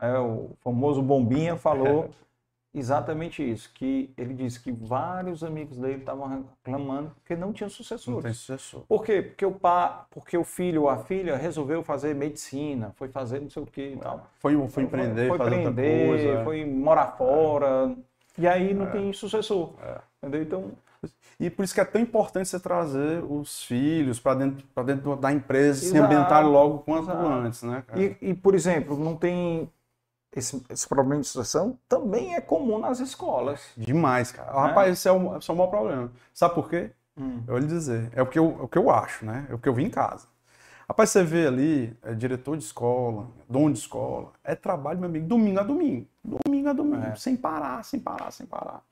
é, 0.00 0.16
o 0.16 0.50
famoso 0.62 1.02
Bombinha, 1.02 1.56
falou 1.56 2.08
exatamente 2.72 3.42
isso, 3.42 3.68
que 3.74 4.14
ele 4.16 4.32
disse 4.32 4.60
que 4.60 4.70
vários 4.70 5.42
amigos 5.42 5.76
dele 5.76 5.98
estavam 5.98 6.46
reclamando 6.64 7.10
porque 7.16 7.34
não 7.34 7.52
tinham 7.52 7.66
Não 7.66 7.74
sucessores. 7.74 8.22
tem 8.22 8.32
sucessor. 8.32 8.82
Por 8.82 9.02
quê? 9.02 9.22
Porque 9.22 9.44
o, 9.44 9.50
pa, 9.50 10.06
porque 10.08 10.38
o 10.38 10.44
filho 10.44 10.82
ou 10.82 10.88
a 10.88 10.98
filha 10.98 11.36
resolveu 11.36 11.82
fazer 11.82 12.14
medicina, 12.14 12.92
foi 12.94 13.08
fazer 13.08 13.40
não 13.40 13.50
sei 13.50 13.64
o 13.64 13.66
que 13.66 13.94
e 13.94 13.96
tal. 13.96 14.28
Foi, 14.38 14.68
foi 14.68 14.84
empreender, 14.84 15.26
foi 15.30 15.38
fazer 15.38 15.56
empreender, 15.56 16.10
outra 16.10 16.24
coisa. 16.26 16.28
é. 16.28 16.44
foi 16.44 16.64
morar 16.64 17.08
fora, 17.18 17.92
e 18.38 18.46
aí 18.46 18.72
não 18.72 18.86
tem 18.86 19.12
sucessor. 19.12 19.72
É. 19.82 19.98
Entendeu? 20.22 20.42
Então, 20.42 20.70
E 21.38 21.50
por 21.50 21.64
isso 21.64 21.74
que 21.74 21.80
é 21.80 21.84
tão 21.84 22.00
importante 22.00 22.48
você 22.48 22.60
trazer 22.60 23.24
os 23.24 23.62
filhos 23.64 24.20
para 24.20 24.34
dentro, 24.38 24.66
pra 24.74 24.82
dentro 24.84 25.16
da 25.16 25.32
empresa, 25.32 25.80
se 25.80 25.86
Exato, 25.96 26.04
ambientar 26.04 26.46
logo 26.46 26.78
quanto 26.80 27.10
exato. 27.10 27.26
antes, 27.26 27.62
né, 27.62 27.82
cara? 27.86 28.00
e, 28.00 28.16
e, 28.20 28.34
por 28.34 28.54
exemplo, 28.54 28.96
não 28.96 29.16
tem 29.16 29.68
esse, 30.34 30.62
esse 30.68 30.88
problema 30.88 31.20
de 31.20 31.26
sucessão 31.28 31.78
também 31.88 32.34
é 32.34 32.40
comum 32.40 32.78
nas 32.78 33.00
escolas. 33.00 33.60
Demais, 33.76 34.32
cara. 34.32 34.52
Né? 34.52 34.58
Rapaz, 34.68 34.92
esse 34.92 35.08
é 35.08 35.12
o, 35.12 35.36
esse 35.36 35.50
é 35.50 35.54
o 35.54 35.56
maior 35.56 35.70
problema. 35.70 36.12
Sabe 36.32 36.54
por 36.54 36.68
quê? 36.68 36.90
Hum. 37.16 37.38
Eu 37.46 37.54
vou 37.54 37.58
lhe 37.58 37.66
dizer. 37.66 38.10
É 38.14 38.22
o 38.22 38.26
que 38.26 38.38
eu, 38.38 38.56
é 38.60 38.62
o 38.62 38.68
que 38.68 38.78
eu 38.78 38.90
acho, 38.90 39.24
né? 39.24 39.46
É 39.48 39.54
o 39.54 39.58
que 39.58 39.68
eu 39.68 39.74
vi 39.74 39.84
em 39.84 39.90
casa. 39.90 40.26
Rapaz, 40.88 41.10
você 41.10 41.24
vê 41.24 41.46
ali, 41.46 41.96
é 42.02 42.12
diretor 42.12 42.56
de 42.58 42.64
escola, 42.64 43.28
dono 43.48 43.72
de 43.72 43.78
escola, 43.78 44.32
é 44.42 44.54
trabalho, 44.54 44.98
meu 44.98 45.08
amigo, 45.08 45.26
domingo 45.26 45.60
a 45.60 45.62
domingo. 45.62 46.06
Domingo 46.22 46.68
a 46.68 46.72
domingo, 46.74 47.06
É. 47.06 47.14
sem 47.16 47.36
parar, 47.36 47.82
sem 47.84 47.98
parar, 47.98 48.30
sem 48.30 48.44
parar. 48.46 48.82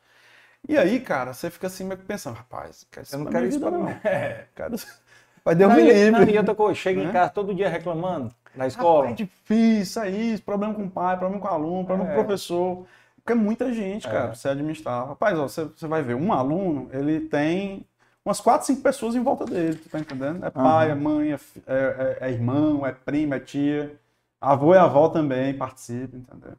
E 0.69 0.77
aí, 0.79 1.01
cara, 1.01 1.33
você 1.33 1.51
fica 1.51 1.67
assim 1.67 1.85
meio 1.85 1.99
que 1.99 2.07
pensando, 2.07 2.37
rapaz, 2.37 2.87
isso 3.03 3.15
Eu 3.15 3.19
não 3.21 3.27
quero 3.27 3.47
isso 3.47 3.59
pra 3.61 3.71
não. 3.71 3.89
É. 4.05 4.47
Quero... 4.55 4.77
Vai 5.45 5.57
Deus 5.57 5.71
Não, 5.71 5.77
me 5.77 5.83
não, 6.11 6.21
livre. 6.21 6.33
e 6.35 6.39
outra 6.39 6.55
coisa, 6.55 6.75
chega 6.79 7.01
em 7.01 7.07
Né? 7.07 7.13
casa 7.13 7.31
todo 7.33 7.53
dia 7.53 7.69
reclamando 7.69 8.33
na 8.55 8.69
escola. 8.69 9.09
Rapaz, 9.09 9.13
é 9.13 9.25
difícil, 9.25 10.03
é 10.03 10.11
isso, 10.11 10.43
problema 10.45 10.73
com 10.73 10.85
o 10.85 10.91
pai, 10.91 11.17
problema 11.19 11.43
com 11.43 11.49
o 11.49 11.51
aluno, 11.51 11.85
problema 11.85 12.11
É. 12.11 12.15
com 12.15 12.21
o 12.21 12.25
professor. 12.25 12.87
Porque 13.17 13.33
é 13.33 13.35
muita 13.35 13.73
gente, 13.73 14.07
cara, 14.07 14.27
pra 14.29 14.35
você 14.37 14.49
administrar. 14.49 15.09
Rapaz, 15.09 15.37
ó, 15.39 15.49
você, 15.49 15.65
você 15.65 15.87
vai 15.89 16.01
ver, 16.03 16.15
um 16.15 16.33
aluno, 16.33 16.89
ele 16.93 17.21
tem 17.21 17.85
umas 18.25 18.41
quatro, 18.41 18.67
cinco 18.69 18.83
pessoas 18.83 19.17
em 19.17 19.23
volta 19.23 19.45
dele, 19.45 19.75
tu 19.77 19.89
tá 19.89 19.99
entendendo? 19.99 20.45
É 20.45 20.51
pai, 20.51 20.91
é 20.93 20.95
mãe, 20.95 21.33
é, 21.33 21.39
é- 21.67 22.17
é- 22.21 22.29
é 22.29 22.31
irmão, 22.31 22.87
é 22.87 22.93
primo, 22.93 23.35
é 23.35 23.41
tia. 23.41 23.97
Avô 24.41 24.75
e 24.75 24.79
avó 24.79 25.09
também 25.09 25.55
participam, 25.57 26.19
entendeu? 26.19 26.53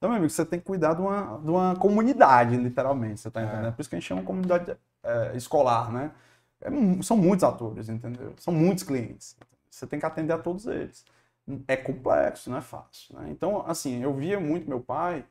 Então, 0.00 0.08
meu 0.08 0.16
amigo, 0.16 0.30
você 0.30 0.46
tem 0.46 0.58
que 0.58 0.64
cuidar 0.64 0.94
de 0.94 1.02
uma, 1.02 1.38
de 1.38 1.50
uma 1.50 1.76
comunidade, 1.76 2.56
literalmente, 2.56 3.20
você 3.20 3.30
tá 3.30 3.42
entendendo? 3.42 3.74
Por 3.74 3.82
isso 3.82 3.90
que 3.90 3.96
a 3.96 3.98
gente 3.98 4.08
chama 4.08 4.22
comunidade 4.22 4.74
é, 5.02 5.36
escolar, 5.36 5.92
né? 5.92 6.10
É 6.62 6.70
são 7.02 7.18
muitos 7.18 7.44
atores, 7.44 7.90
entendeu? 7.90 8.32
São 8.38 8.54
muitos 8.54 8.82
clientes. 8.82 9.36
Você 9.70 9.86
tem 9.86 10.00
que 10.00 10.06
atender 10.06 10.32
a 10.32 10.38
todos 10.38 10.66
eles. 10.66 11.04
É 11.68 11.76
complexo, 11.76 12.48
não 12.48 12.56
é 12.56 12.62
fácil. 12.62 13.14
Né? 13.16 13.28
Então, 13.30 13.62
assim, 13.66 14.02
eu 14.02 14.14
via 14.14 14.40
muito 14.40 14.66
meu 14.66 14.80
pai 14.80 15.22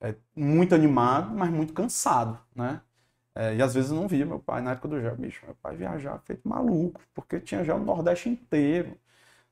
é, 0.00 0.14
muito 0.34 0.74
animado, 0.74 1.34
mas 1.34 1.50
muito 1.50 1.74
cansado, 1.74 2.38
né? 2.54 2.80
É, 3.34 3.54
e 3.56 3.62
às 3.62 3.74
vezes 3.74 3.90
eu 3.90 3.96
não 3.96 4.08
via 4.08 4.24
meu 4.26 4.38
pai 4.40 4.62
na 4.62 4.72
época 4.72 4.88
do 4.88 5.00
gel. 5.00 5.16
Bicho, 5.16 5.44
meu 5.44 5.54
pai 5.56 5.76
viajava 5.76 6.18
feito 6.20 6.48
maluco, 6.48 7.00
porque 7.14 7.38
tinha 7.40 7.62
gel 7.64 7.78
no 7.78 7.84
Nordeste 7.84 8.28
inteiro. 8.30 8.96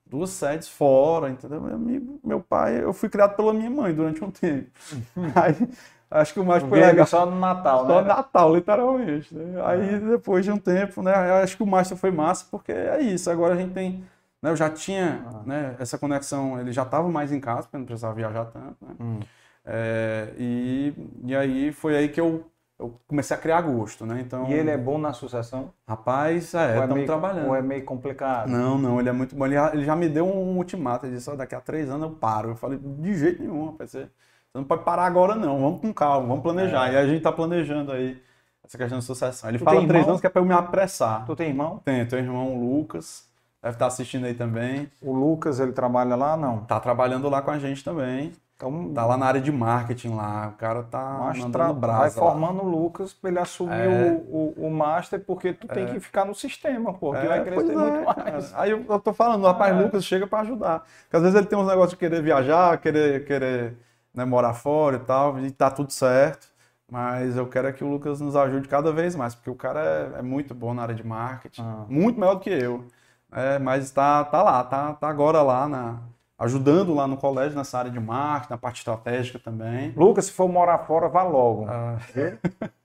Duas 0.09 0.29
sedes 0.29 0.67
fora, 0.69 1.29
entendeu? 1.29 1.61
Meu 1.61 1.75
amigo, 1.75 2.19
meu 2.23 2.41
pai, 2.41 2.81
eu 2.83 2.93
fui 2.93 3.09
criado 3.09 3.35
pela 3.35 3.53
minha 3.53 3.69
mãe 3.69 3.93
durante 3.93 4.23
um 4.23 4.31
tempo. 4.31 4.69
Aí, 5.35 5.69
acho 6.09 6.33
que 6.33 6.39
o 6.39 6.45
mais 6.45 6.63
foi 6.63 6.79
legal. 6.79 7.05
só 7.05 7.25
no 7.25 7.37
Natal, 7.39 7.85
Só 7.85 8.01
né? 8.01 8.07
Natal, 8.07 8.55
literalmente. 8.55 9.35
né? 9.35 9.61
Aí 9.65 9.99
depois 9.99 10.45
de 10.45 10.51
um 10.51 10.57
tempo, 10.57 11.01
né? 11.01 11.13
Acho 11.41 11.57
que 11.57 11.63
o 11.63 11.67
Master 11.67 11.97
foi 11.97 12.11
massa, 12.11 12.45
porque 12.49 12.71
é 12.71 13.01
isso. 13.01 13.29
Agora 13.29 13.53
a 13.53 13.57
gente 13.57 13.73
tem. 13.73 14.03
Né, 14.41 14.51
eu 14.51 14.55
já 14.55 14.69
tinha 14.69 15.25
né, 15.45 15.75
essa 15.79 15.97
conexão, 15.97 16.59
ele 16.59 16.71
já 16.71 16.83
estava 16.83 17.09
mais 17.09 17.31
em 17.31 17.39
casa, 17.39 17.63
porque 17.63 17.77
não 17.77 17.85
precisava 17.85 18.13
viajar 18.13 18.45
tanto. 18.45 18.77
Né? 18.85 18.95
Hum. 18.99 19.19
É, 19.65 20.31
e, 20.37 20.93
e 21.25 21.35
aí 21.35 21.71
foi 21.73 21.97
aí 21.97 22.07
que 22.07 22.21
eu, 22.21 22.45
eu 22.79 22.99
comecei 23.07 23.35
a 23.35 23.39
criar 23.39 23.61
gosto, 23.61 24.05
né? 24.05 24.21
Então, 24.21 24.47
E 24.47 24.53
ele 24.53 24.69
é 24.69 24.77
bom 24.77 24.97
na 24.97 25.11
sucessão? 25.11 25.71
rapaz, 25.87 26.53
é, 26.53 26.71
é 26.71 26.73
estamos 26.75 26.93
meio, 26.93 27.07
trabalhando. 27.07 27.47
ou 27.47 27.55
é 27.55 27.61
meio 27.61 27.83
complicado? 27.83 28.49
Não, 28.49 28.77
não, 28.77 28.99
ele 28.99 29.09
é 29.09 29.11
muito 29.11 29.35
bom. 29.35 29.45
Ele 29.45 29.55
já, 29.55 29.73
ele 29.73 29.85
já 29.85 29.95
me 29.95 30.07
deu 30.07 30.25
um 30.27 30.57
ultimato. 30.57 31.05
Ele 31.05 31.15
disse: 31.15 31.29
ó, 31.29 31.35
daqui 31.35 31.55
a 31.55 31.61
três 31.61 31.89
anos 31.89 32.09
eu 32.09 32.15
paro. 32.15 32.49
Eu 32.49 32.55
falei: 32.55 32.77
de 32.79 33.17
jeito 33.17 33.41
nenhum, 33.41 33.71
rapaz. 33.71 33.91
Você, 33.91 34.07
não 34.53 34.63
pode 34.63 34.83
parar 34.83 35.05
agora, 35.05 35.35
não. 35.35 35.61
Vamos 35.61 35.81
com 35.81 35.93
calma, 35.93 36.27
vamos 36.27 36.43
planejar. 36.43 36.89
É. 36.89 36.93
E 36.93 36.97
a 36.97 37.07
gente 37.07 37.21
tá 37.21 37.31
planejando 37.31 37.91
aí 37.91 38.21
essa 38.63 38.77
questão 38.77 38.99
de 38.99 39.05
sucessão. 39.05 39.49
Ele 39.49 39.57
Tu 39.59 39.63
fala 39.63 39.87
três 39.87 40.07
anos 40.07 40.21
que 40.21 40.27
é 40.27 40.29
pra 40.29 40.41
eu 40.41 40.45
me 40.45 40.53
apressar. 40.53 41.25
Tu 41.25 41.35
tem 41.35 41.49
irmão? 41.49 41.79
Tem, 41.83 42.05
teu 42.05 42.19
irmão 42.19 42.59
Lucas, 42.59 43.27
deve 43.61 43.75
estar 43.75 43.87
assistindo 43.87 44.25
aí 44.25 44.33
também. 44.33 44.89
O 45.01 45.13
Lucas, 45.13 45.59
ele 45.59 45.71
trabalha 45.71 46.15
lá? 46.15 46.35
Não. 46.37 46.59
Tá 46.65 46.79
trabalhando 46.79 47.29
lá 47.29 47.41
com 47.41 47.51
a 47.51 47.57
gente 47.59 47.83
também. 47.83 48.33
Então, 48.57 48.91
Tá 48.91 49.05
lá 49.05 49.15
na 49.17 49.25
área 49.27 49.39
de 49.39 49.51
marketing 49.51 50.15
lá. 50.15 50.47
O 50.49 50.57
cara 50.57 50.81
tá 50.83 51.17
Mas 51.21 51.37
mandando 51.37 51.65
vai 51.65 51.73
brasa 51.75 52.19
lá. 52.19 52.31
formando 52.31 52.63
o 52.63 52.67
Lucas 52.67 53.13
para 53.13 53.29
ele 53.29 53.39
assumir 53.39 53.71
É. 53.73 53.87
o, 53.87 54.55
o, 54.63 54.67
o 54.67 54.71
Master, 54.71 55.23
porque 55.23 55.53
tu 55.53 55.67
tem 55.67 55.85
que 55.85 55.99
ficar 55.99 56.25
no 56.25 56.33
sistema, 56.33 56.91
pô, 56.93 57.11
que 57.11 57.17
É, 57.17 57.27
vai 57.27 57.43
crescer 57.43 57.71
é, 57.71 57.75
muito 57.75 58.05
mais. 58.05 58.53
Aí 58.55 58.71
eu, 58.71 58.83
eu 58.89 58.99
tô 58.99 59.13
falando, 59.13 59.43
o 59.43 59.47
rapaz 59.47 59.75
É. 59.75 59.79
Lucas 59.79 60.03
chega 60.03 60.25
pra 60.25 60.39
ajudar. 60.39 60.79
Porque 61.03 61.15
às 61.17 61.21
vezes 61.21 61.37
ele 61.37 61.45
tem 61.45 61.57
uns 61.57 61.67
negócios 61.67 61.91
de 61.91 61.97
querer 61.97 62.21
viajar, 62.23 62.77
querer, 62.79 63.25
querer 63.25 63.77
né, 64.13 64.25
morar 64.25 64.53
fora 64.55 64.95
e 64.97 64.99
tal, 65.01 65.39
e 65.39 65.51
tá 65.51 65.69
tudo 65.69 65.91
certo. 65.93 66.47
Mas 66.89 67.35
eu 67.37 67.45
quero 67.47 67.67
é 67.67 67.71
que 67.73 67.83
o 67.83 67.87
Lucas 67.89 68.19
nos 68.21 68.35
ajude 68.35 68.67
cada 68.67 68.91
vez 68.91 69.15
mais, 69.15 69.35
porque 69.35 69.49
o 69.51 69.55
cara 69.55 69.81
é, 70.15 70.19
é 70.19 70.21
muito 70.23 70.55
bom 70.55 70.73
na 70.73 70.81
área 70.83 70.95
de 70.95 71.05
marketing, 71.05 71.61
Ah. 71.61 71.85
muito 71.87 72.19
melhor 72.19 72.35
do 72.35 72.39
que 72.41 72.49
eu. 72.49 72.85
É, 73.31 73.59
mas 73.59 73.91
tá, 73.91 74.23
tá 74.23 74.41
lá, 74.41 74.63
tá, 74.63 74.93
tá 74.93 75.07
agora 75.09 75.41
lá, 75.43 75.67
na, 75.67 75.97
ajudando 76.39 76.93
lá 76.93 77.07
no 77.07 77.17
colégio, 77.17 77.57
nessa 77.57 77.79
área 77.79 77.91
de 77.91 77.99
marketing, 77.99 78.51
na 78.53 78.57
parte 78.57 78.77
estratégica 78.77 79.39
também. 79.39 79.91
Lucas, 79.95 80.25
se 80.25 80.31
for 80.31 80.47
morar 80.47 80.79
fora, 80.79 81.07
vá 81.07 81.23
logo. 81.23 81.65
Ah, 81.67 81.97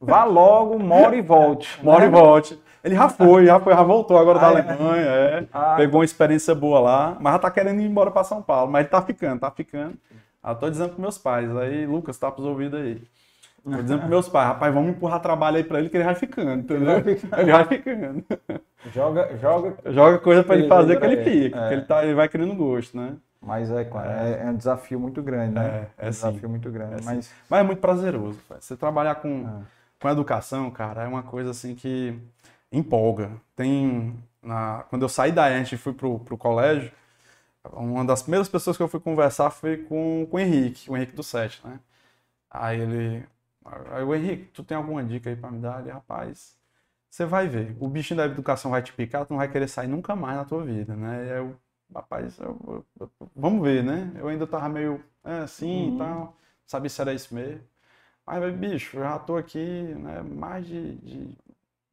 Vá 0.00 0.24
logo, 0.24 0.78
mora 0.78 1.14
e 1.14 1.20
volte. 1.22 1.68
Mora 1.82 2.06
e 2.06 2.10
né? 2.10 2.18
volte. 2.18 2.58
Ele 2.82 2.96
já 2.96 3.08
foi, 3.08 3.46
já 3.46 3.60
foi, 3.60 3.72
já 3.74 3.82
voltou 3.82 4.18
agora 4.18 4.38
da 4.40 4.48
Ah, 4.48 4.52
é? 4.52 4.60
Alemanha, 4.60 5.06
é. 5.06 5.46
Ah. 5.52 5.74
Pegou 5.76 6.00
uma 6.00 6.04
experiência 6.04 6.54
boa 6.54 6.80
lá, 6.80 7.16
mas 7.20 7.34
já 7.34 7.38
tá 7.38 7.50
querendo 7.50 7.80
ir 7.80 7.84
embora 7.86 8.10
para 8.10 8.24
São 8.24 8.42
Paulo. 8.42 8.70
Mas 8.72 8.80
ele 8.80 8.88
tá 8.88 9.00
ficando, 9.02 9.38
tá 9.40 9.50
ficando. 9.50 9.94
Eu 10.44 10.54
tô 10.56 10.68
dizendo 10.68 10.88
pros 10.88 11.00
meus 11.00 11.18
pais, 11.18 11.56
aí, 11.56 11.86
Lucas, 11.86 12.18
tá 12.18 12.30
pros 12.30 12.44
ouvidos 12.46 12.80
aí. 12.80 13.00
Tô 13.62 13.80
dizendo 13.80 13.98
pros 14.00 14.10
meus 14.10 14.28
pais, 14.28 14.48
rapaz, 14.48 14.74
vamos 14.74 14.90
empurrar 14.90 15.20
trabalho 15.20 15.58
aí 15.58 15.62
pra 15.62 15.78
ele 15.78 15.88
que 15.88 15.96
ele 15.96 16.02
vai 16.04 16.16
ficando, 16.16 16.52
entendeu? 16.62 17.00
vai 17.00 17.14
ficando. 17.14 17.40
Ele 17.40 17.52
vai 17.52 17.64
ficando. 17.66 18.24
Joga, 18.92 19.30
joga. 19.40 19.76
Joga 19.86 20.18
coisa 20.18 20.42
pra 20.42 20.54
ele 20.56 20.64
Ele 20.64 20.68
fazer 20.68 20.98
que 20.98 21.04
ele 21.06 21.14
ele, 21.20 21.44
fica, 21.44 21.58
é. 21.60 21.68
que 21.68 21.74
ele, 21.74 21.82
tá, 21.82 22.04
ele 22.04 22.14
vai 22.14 22.28
criando 22.28 22.56
gosto, 22.56 22.96
né? 22.96 23.12
Mas 23.42 23.70
é, 23.70 23.84
claro, 23.84 24.08
é, 24.10 24.42
é 24.42 24.50
um 24.50 24.56
desafio 24.56 25.00
muito 25.00 25.22
grande, 25.22 25.54
né? 25.54 25.88
É, 25.98 26.06
é 26.06 26.06
um 26.08 26.10
desafio 26.10 26.40
sim. 26.40 26.46
muito 26.48 26.70
grande. 26.70 26.94
É 26.94 26.98
sim. 26.98 27.04
mas 27.04 27.34
Mas 27.50 27.60
é 27.60 27.62
muito 27.64 27.80
prazeroso. 27.80 28.38
Você 28.60 28.76
trabalhar 28.76 29.16
com, 29.16 29.44
Ah. 29.46 29.62
com 30.00 30.08
educação, 30.08 30.70
cara, 30.70 31.02
é 31.04 31.08
uma 31.08 31.22
coisa 31.22 31.50
assim 31.50 31.74
que 31.74 32.18
empolga. 32.70 33.32
Tem. 33.56 34.16
Na, 34.42 34.84
quando 34.90 35.02
eu 35.02 35.08
saí 35.08 35.32
da 35.32 35.50
ENT 35.50 35.72
e 35.74 35.78
fui 35.78 35.92
pro, 35.92 36.18
pro 36.20 36.36
colégio, 36.36 36.92
uma 37.72 38.04
das 38.04 38.22
primeiras 38.22 38.48
pessoas 38.48 38.76
que 38.76 38.82
eu 38.82 38.88
fui 38.88 39.00
conversar 39.00 39.50
foi 39.50 39.78
com, 39.78 40.26
com 40.30 40.36
o 40.36 40.40
Henrique, 40.40 40.90
o 40.90 40.96
Henrique 40.96 41.14
do 41.14 41.22
Sete, 41.22 41.60
né? 41.66 41.78
Aí 42.50 42.80
ele. 42.80 43.26
Aí 43.92 44.02
o 44.04 44.14
Henrique, 44.14 44.46
tu 44.52 44.64
tem 44.64 44.76
alguma 44.76 45.04
dica 45.04 45.30
aí 45.30 45.36
pra 45.36 45.50
me 45.50 45.60
dar? 45.60 45.80
Ele, 45.80 45.90
rapaz, 45.90 46.56
você 47.10 47.24
vai 47.26 47.48
ver. 47.48 47.76
O 47.80 47.88
bichinho 47.88 48.18
da 48.18 48.26
educação 48.26 48.70
vai 48.72 48.82
te 48.82 48.92
picar, 48.92 49.26
tu 49.26 49.30
não 49.30 49.38
vai 49.38 49.48
querer 49.50 49.68
sair 49.68 49.88
nunca 49.88 50.16
mais 50.16 50.36
na 50.36 50.44
tua 50.44 50.64
vida, 50.64 50.96
né? 50.96 51.26
E 51.26 51.30
eu, 51.38 51.56
rapaz, 51.94 52.38
eu, 52.38 52.84
eu, 52.98 53.10
vamos 53.34 53.62
ver, 53.62 53.82
né? 53.82 54.12
Eu 54.16 54.28
ainda 54.28 54.46
tava 54.46 54.68
meio 54.68 55.02
é, 55.24 55.38
assim 55.38 55.88
uhum. 55.88 55.94
e 55.94 55.98
tal, 55.98 56.36
sabia 56.66 56.88
se 56.88 57.00
era 57.00 57.14
isso 57.14 57.34
mesmo. 57.34 57.60
Mas, 58.26 58.54
bicho, 58.54 58.96
eu 58.96 59.02
já 59.02 59.18
tô 59.18 59.36
aqui, 59.36 59.58
né, 59.58 60.22
mais 60.22 60.66
de, 60.66 60.96
de 60.96 61.38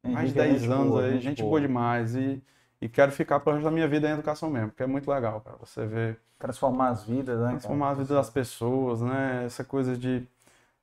mais 0.04 0.28
de 0.28 0.34
10 0.36 0.70
anos 0.70 0.88
boa, 0.88 1.04
aí, 1.04 1.20
gente 1.20 1.42
boa, 1.42 1.50
boa 1.50 1.60
demais. 1.60 2.14
E, 2.14 2.42
e 2.80 2.88
quero 2.88 3.12
ficar 3.12 3.40
pro 3.40 3.52
resto 3.52 3.64
da 3.64 3.70
minha 3.70 3.88
vida 3.88 4.08
em 4.08 4.12
educação 4.12 4.48
mesmo, 4.48 4.68
porque 4.68 4.82
é 4.82 4.86
muito 4.86 5.10
legal, 5.10 5.40
cara. 5.40 5.56
Você 5.60 5.84
ver. 5.86 6.18
Transformar 6.38 6.88
as 6.88 7.04
vidas, 7.04 7.38
né? 7.40 7.50
Transformar 7.50 7.86
cara? 7.86 7.92
as 7.92 7.98
vidas 7.98 8.16
das 8.16 8.30
pessoas, 8.30 9.02
né? 9.02 9.44
Essa 9.44 9.62
coisa 9.62 9.96
de 9.96 10.26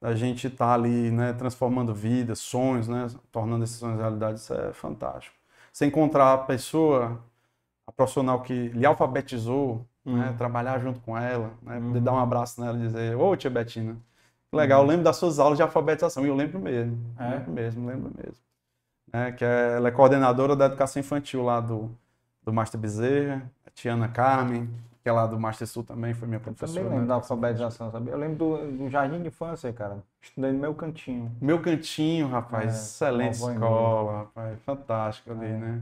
a 0.01 0.13
gente 0.13 0.47
estar 0.47 0.67
tá 0.67 0.73
ali, 0.73 1.11
né, 1.11 1.33
transformando 1.33 1.93
vidas, 1.93 2.39
sonhos, 2.39 2.87
né, 2.87 3.07
tornando 3.31 3.63
esses 3.63 3.77
sonhos 3.77 3.99
realidade, 3.99 4.39
isso 4.39 4.53
é 4.53 4.71
fantástico. 4.73 5.35
Você 5.73 5.85
encontrar 5.85 6.33
a 6.33 6.37
pessoa, 6.37 7.19
a 7.87 7.91
profissional 7.91 8.41
que 8.41 8.67
lhe 8.69 8.85
alfabetizou, 8.85 9.85
né, 10.05 10.11
uhum. 10.11 10.17
né, 10.17 10.35
trabalhar 10.37 10.79
junto 10.79 10.99
com 10.99 11.17
ela, 11.17 11.51
né, 11.63 11.79
poder 11.79 12.01
dar 12.01 12.13
um 12.13 12.19
abraço 12.19 12.61
nela 12.61 12.77
e 12.77 12.81
dizer, 12.81 13.15
ô 13.15 13.35
tia 13.35 13.49
Betina, 13.49 13.97
legal, 14.53 14.79
eu 14.79 14.83
uhum. 14.83 14.89
lembro 14.89 15.03
das 15.05 15.15
suas 15.15 15.39
aulas 15.39 15.57
de 15.57 15.63
alfabetização, 15.63 16.25
e 16.25 16.27
eu 16.27 16.35
lembro 16.35 16.59
mesmo, 16.59 16.97
é? 17.17 17.29
lembro 17.29 17.51
mesmo, 17.51 17.87
lembro 17.87 18.11
mesmo 18.15 18.47
né, 19.11 19.31
que 19.31 19.43
é, 19.43 19.75
ela 19.75 19.87
é 19.87 19.91
coordenadora 19.91 20.55
da 20.55 20.65
educação 20.65 20.99
infantil 20.99 21.43
lá 21.43 21.59
do, 21.59 21.89
do 22.43 22.53
Master 22.53 22.79
Bezerra, 22.79 23.49
a 23.65 23.69
Tiana 23.69 24.07
Carmen, 24.07 24.69
que 25.01 25.09
é 25.09 25.11
lá 25.11 25.25
do 25.25 25.39
Master 25.39 25.67
Sul 25.67 25.83
também, 25.83 26.13
foi 26.13 26.27
minha 26.27 26.39
professora. 26.39 26.81
Eu 26.81 26.83
também 26.83 26.99
lembro 26.99 27.01
né? 27.01 27.07
da 27.07 27.13
alfabetização, 27.15 27.91
sabe? 27.91 28.11
Eu 28.11 28.17
lembro 28.17 28.37
do, 28.37 28.77
do, 28.77 28.89
jardim 28.89 29.21
de 29.21 29.27
infância, 29.27 29.71
cara. 29.71 30.03
Estudei 30.21 30.51
no 30.51 30.59
meu 30.59 30.75
cantinho. 30.75 31.31
Meu 31.41 31.61
cantinho, 31.61 32.27
rapaz. 32.27 32.65
É, 32.65 32.67
excelente 32.67 33.33
escola, 33.35 34.19
rapaz. 34.19 34.59
Fantástico 34.65 35.31
ali, 35.31 35.45
é. 35.45 35.57
né? 35.57 35.81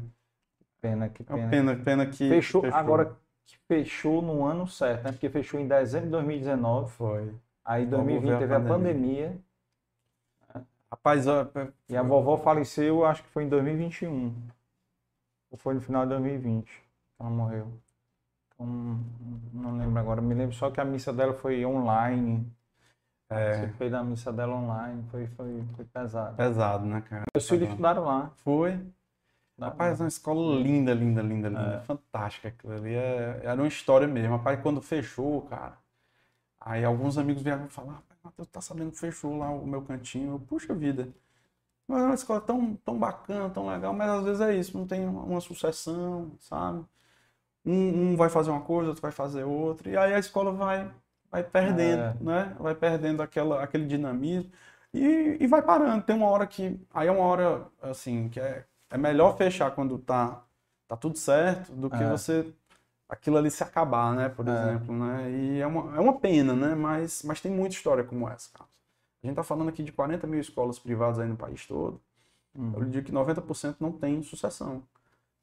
Pena 0.89 1.09
que 1.09 1.23
pena. 1.23 1.49
pena, 1.49 1.75
pena 1.75 2.05
que 2.05 2.29
fechou, 2.29 2.61
fechou. 2.61 2.77
Agora 2.77 3.17
que 3.45 3.57
fechou 3.67 4.21
no 4.21 4.45
ano 4.45 4.67
certo, 4.67 5.03
né? 5.03 5.11
Porque 5.11 5.29
fechou 5.29 5.59
em 5.59 5.67
dezembro 5.67 6.07
de 6.07 6.11
2019. 6.11 6.91
Foi. 6.91 7.33
Aí 7.63 7.85
2020 7.85 8.37
teve 8.37 8.53
a 8.53 8.59
pandemia. 8.59 9.37
Rapaz, 10.91 11.27
ó, 11.27 11.47
e 11.89 11.97
a 11.97 12.03
vovó 12.03 12.37
faleceu, 12.37 13.03
acho 13.03 13.23
que 13.23 13.29
foi 13.29 13.43
em 13.43 13.49
2021. 13.49 14.33
Ou 15.51 15.57
foi 15.57 15.73
no 15.73 15.81
final 15.81 16.03
de 16.03 16.09
2020 16.09 16.85
ela 17.19 17.29
morreu. 17.29 17.67
Então, 18.53 18.67
não 19.53 19.77
lembro 19.77 19.99
agora. 19.99 20.21
Me 20.21 20.33
lembro 20.33 20.55
só 20.55 20.69
que 20.69 20.79
a 20.79 20.85
missa 20.85 21.11
dela 21.11 21.33
foi 21.33 21.65
online. 21.65 22.45
É. 23.29 23.53
Você 23.53 23.67
fez 23.69 23.93
a 23.93 24.03
missa 24.03 24.31
dela 24.31 24.53
online. 24.55 25.03
Foi, 25.09 25.27
foi, 25.27 25.63
foi 25.75 25.85
pesado. 25.85 26.35
Pesado, 26.35 26.85
né, 26.85 27.01
cara? 27.01 27.23
Meus 27.33 27.47
filhos 27.47 27.69
estudaram 27.69 28.03
lá. 28.03 28.31
Foi. 28.37 28.79
Rapaz, 29.59 29.99
é 29.99 30.03
uma 30.03 30.09
escola 30.09 30.59
linda, 30.61 30.93
linda, 30.93 31.21
linda, 31.21 31.47
linda. 31.47 31.75
É. 31.75 31.85
Fantástica 31.85 32.49
aquilo 32.49 32.73
ali. 32.73 32.93
É, 32.93 33.41
era 33.43 33.61
uma 33.61 33.67
história 33.67 34.07
mesmo. 34.07 34.35
Rapaz, 34.35 34.59
quando 34.61 34.81
fechou, 34.81 35.41
cara. 35.43 35.77
Aí 36.59 36.83
alguns 36.83 37.17
amigos 37.17 37.43
vieram 37.43 37.69
falar, 37.69 38.01
Matheus 38.23 38.47
tá 38.49 38.59
sabendo 38.59 38.91
que 38.91 38.97
fechou 38.99 39.37
lá 39.37 39.49
o 39.51 39.65
meu 39.67 39.81
cantinho. 39.83 40.33
Eu, 40.33 40.39
puxa 40.39 40.73
vida. 40.73 41.09
Mas 41.87 42.01
é 42.01 42.05
uma 42.05 42.15
escola 42.15 42.41
tão, 42.41 42.75
tão 42.77 42.97
bacana, 42.97 43.49
tão 43.49 43.67
legal, 43.67 43.93
mas 43.93 44.09
às 44.09 44.23
vezes 44.25 44.41
é 44.41 44.55
isso, 44.55 44.77
não 44.77 44.87
tem 44.87 45.05
uma 45.07 45.39
sucessão, 45.39 46.31
sabe? 46.39 46.83
Um, 47.65 48.13
um 48.13 48.15
vai 48.17 48.29
fazer 48.29 48.51
uma 48.51 48.61
coisa, 48.61 48.89
outro 48.89 49.01
vai 49.01 49.11
fazer 49.11 49.43
outra, 49.43 49.89
e 49.89 49.97
aí 49.97 50.13
a 50.13 50.19
escola 50.19 50.51
vai, 50.51 50.91
vai 51.31 51.43
perdendo, 51.43 52.01
é. 52.01 52.15
né? 52.21 52.55
Vai 52.59 52.75
perdendo 52.75 53.21
aquela, 53.21 53.63
aquele 53.63 53.85
dinamismo 53.85 54.51
e, 54.93 55.37
e 55.39 55.47
vai 55.47 55.61
parando. 55.61 56.03
Tem 56.03 56.15
uma 56.15 56.27
hora 56.29 56.47
que. 56.47 56.79
Aí 56.93 57.07
é 57.07 57.11
uma 57.11 57.23
hora, 57.25 57.67
assim, 57.81 58.29
que 58.29 58.39
é, 58.39 58.65
é 58.89 58.97
melhor 58.97 59.37
fechar 59.37 59.71
quando 59.71 59.97
tá, 59.97 60.43
tá 60.87 60.95
tudo 60.95 61.17
certo 61.17 61.71
do 61.71 61.89
que 61.89 62.03
é. 62.03 62.09
você 62.09 62.53
aquilo 63.07 63.37
ali 63.37 63.51
se 63.51 63.63
acabar, 63.63 64.15
né, 64.15 64.29
por 64.29 64.47
é. 64.47 64.51
exemplo, 64.51 64.95
né? 64.95 65.31
E 65.31 65.59
é 65.59 65.67
uma, 65.67 65.95
é 65.95 65.99
uma 65.99 66.19
pena, 66.19 66.53
né? 66.53 66.75
Mas, 66.75 67.23
mas 67.23 67.39
tem 67.39 67.51
muita 67.51 67.75
história 67.75 68.03
como 68.03 68.27
essa, 68.27 68.49
Carlos. 68.51 68.75
A 69.23 69.27
gente 69.27 69.33
está 69.33 69.43
falando 69.43 69.69
aqui 69.69 69.83
de 69.83 69.91
40 69.91 70.27
mil 70.27 70.39
escolas 70.39 70.77
privadas 70.77 71.19
aí 71.19 71.27
no 71.27 71.35
país 71.35 71.65
todo. 71.65 71.99
Uhum. 72.55 72.73
Eu 72.75 72.85
digo 72.85 73.05
que 73.05 73.11
90% 73.11 73.77
não 73.79 73.91
tem 73.91 74.21
sucessão. 74.23 74.83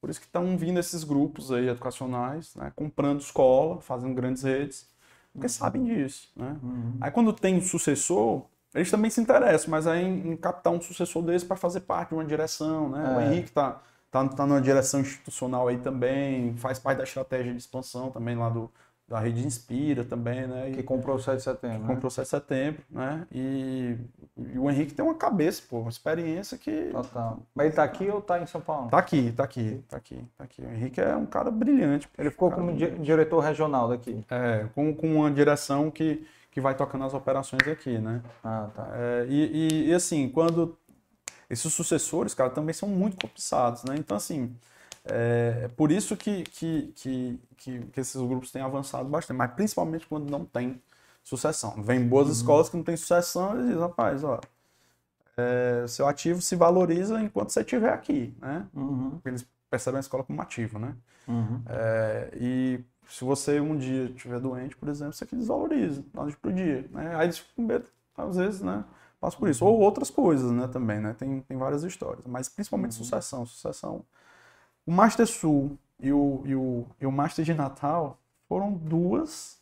Por 0.00 0.10
isso 0.10 0.20
que 0.20 0.26
estão 0.26 0.56
vindo 0.56 0.78
esses 0.80 1.04
grupos 1.04 1.52
aí 1.52 1.68
educacionais, 1.68 2.54
né, 2.56 2.72
comprando 2.74 3.20
escola, 3.20 3.80
fazendo 3.80 4.14
grandes 4.14 4.42
redes, 4.42 4.88
porque 5.32 5.46
uhum. 5.46 5.50
sabem 5.50 5.84
disso, 5.84 6.30
né? 6.36 6.58
Uhum. 6.62 6.96
Aí 7.00 7.10
quando 7.10 7.32
tem 7.32 7.56
um 7.56 7.60
sucessor, 7.60 8.44
eles 8.74 8.90
também 8.90 9.10
se 9.10 9.20
interessam, 9.20 9.70
mas 9.70 9.86
aí 9.86 10.02
em, 10.02 10.32
em 10.32 10.36
captar 10.36 10.72
um 10.72 10.80
sucessor 10.80 11.22
desse 11.22 11.44
para 11.44 11.56
fazer 11.56 11.80
parte 11.80 12.10
de 12.10 12.14
uma 12.14 12.24
direção, 12.24 12.88
né? 12.88 13.04
É. 13.04 13.16
O 13.16 13.20
Henrique 13.20 13.48
está 13.48 13.80
tá, 14.10 14.26
tá 14.28 14.46
numa 14.46 14.60
direção 14.60 15.00
institucional 15.00 15.68
aí 15.68 15.78
também, 15.78 16.56
faz 16.56 16.78
parte 16.78 16.98
da 16.98 17.04
estratégia 17.04 17.52
de 17.52 17.58
expansão 17.58 18.10
também 18.10 18.36
lá 18.36 18.48
do, 18.48 18.70
da 19.12 19.18
rede 19.18 19.44
Inspira 19.44 20.04
também, 20.04 20.46
né? 20.46 20.70
E, 20.70 20.76
que 20.76 20.82
comprou 20.82 21.16
o 21.16 21.18
7 21.18 21.36
de 21.36 21.42
setembro. 21.42 21.76
Que 21.76 21.82
né? 21.82 21.94
comprou 21.94 22.08
o 22.08 22.10
7 22.10 22.24
de 22.24 22.30
setembro, 22.30 22.82
né? 22.90 23.26
E, 23.30 23.96
e, 24.38 24.58
o 24.58 24.70
Henrique 24.70 24.94
tem 24.94 25.04
uma 25.04 25.14
cabeça, 25.14 25.62
pô, 25.68 25.80
uma 25.80 25.90
experiência 25.90 26.56
que. 26.56 26.90
Total. 26.90 27.38
Mas 27.54 27.66
ele 27.66 27.74
tá 27.74 27.84
aqui 27.84 28.08
ou 28.08 28.22
tá 28.22 28.40
em 28.40 28.46
São 28.46 28.62
Paulo? 28.62 28.88
Tá 28.88 28.98
aqui, 28.98 29.32
tá 29.32 29.44
aqui, 29.44 29.84
tá 29.86 29.96
aqui, 29.98 30.24
tá 30.38 30.44
aqui. 30.44 30.62
O 30.62 30.72
Henrique 30.72 31.00
é 31.00 31.14
um 31.14 31.26
cara 31.26 31.50
brilhante. 31.50 32.08
Ele 32.18 32.30
ficou 32.30 32.50
como 32.50 32.72
diretor 32.72 33.40
regional 33.40 33.88
daqui. 33.88 34.24
É, 34.30 34.66
com, 34.74 34.94
com 34.94 35.14
uma 35.16 35.30
direção 35.30 35.90
que, 35.90 36.26
que 36.52 36.60
vai 36.60 36.76
tocando 36.76 37.04
as 37.04 37.14
operações 37.14 37.66
aqui, 37.66 37.98
né? 37.98 38.22
Ah, 38.44 38.68
tá. 38.74 38.90
É, 38.92 39.26
e, 39.28 39.86
e, 39.86 39.88
e 39.88 39.94
assim, 39.94 40.28
quando 40.28 40.78
esses 41.48 41.72
sucessores, 41.72 42.34
cara, 42.34 42.50
também 42.50 42.74
são 42.74 42.88
muito 42.88 43.16
cobiçados, 43.16 43.82
né? 43.84 43.94
Então, 43.98 44.16
assim, 44.16 44.54
é, 45.04 45.62
é 45.64 45.68
por 45.68 45.90
isso 45.90 46.14
que, 46.14 46.44
que, 46.44 46.92
que, 46.94 47.40
que, 47.56 48.00
esses 48.00 48.20
grupos 48.20 48.52
têm 48.52 48.60
avançado 48.60 49.08
bastante, 49.08 49.36
mas 49.36 49.50
principalmente 49.52 50.06
quando 50.06 50.30
não 50.30 50.44
tem 50.44 50.80
sucessão. 51.24 51.82
Vem 51.82 52.06
boas 52.06 52.26
uhum. 52.26 52.32
escolas 52.32 52.68
que 52.68 52.76
não 52.76 52.84
tem 52.84 52.96
sucessão 52.98 53.58
e 53.58 53.68
diz, 53.68 53.78
rapaz, 53.78 54.22
ó, 54.22 54.38
é, 55.36 55.86
seu 55.88 56.06
ativo 56.06 56.42
se 56.42 56.54
valoriza 56.54 57.20
enquanto 57.20 57.50
você 57.50 57.60
estiver 57.60 57.92
aqui, 57.92 58.34
né? 58.38 58.66
Uhum. 58.74 59.18
Eles 59.24 59.46
percebem 59.70 59.96
a 59.96 60.00
escola 60.00 60.22
como 60.22 60.40
ativo, 60.42 60.78
né? 60.78 60.94
Uhum. 61.26 61.62
É, 61.66 62.30
e 62.34 62.84
se 63.12 63.24
você 63.24 63.60
um 63.60 63.76
dia 63.76 64.04
estiver 64.06 64.40
doente, 64.40 64.76
por 64.76 64.88
exemplo, 64.88 65.12
você 65.12 65.26
que 65.26 65.36
desvaloriza, 65.36 66.04
da 66.12 66.22
noite 66.22 66.36
pro 66.38 66.52
dia, 66.52 66.88
né? 66.90 67.14
Aí 67.16 67.26
eles 67.26 67.38
ficam 67.38 67.54
com 67.56 67.62
medo, 67.62 67.84
às 68.16 68.36
vezes, 68.36 68.60
né? 68.60 68.84
passo 69.22 69.38
por 69.38 69.48
isso. 69.48 69.64
Ou 69.64 69.78
outras 69.78 70.10
coisas, 70.10 70.50
né, 70.50 70.66
também, 70.66 71.00
né? 71.00 71.14
Tem, 71.16 71.40
tem 71.42 71.56
várias 71.56 71.84
histórias, 71.84 72.26
mas 72.26 72.48
principalmente 72.48 72.98
uhum. 72.98 73.04
sucessão. 73.04 73.46
Sucessão. 73.46 74.04
O 74.84 74.90
Master 74.92 75.26
Sul 75.28 75.78
e 76.00 76.12
o, 76.12 76.42
e, 76.44 76.54
o, 76.56 76.86
e 77.00 77.06
o 77.06 77.12
Master 77.12 77.44
de 77.44 77.54
Natal 77.54 78.18
foram 78.48 78.72
duas, 78.72 79.60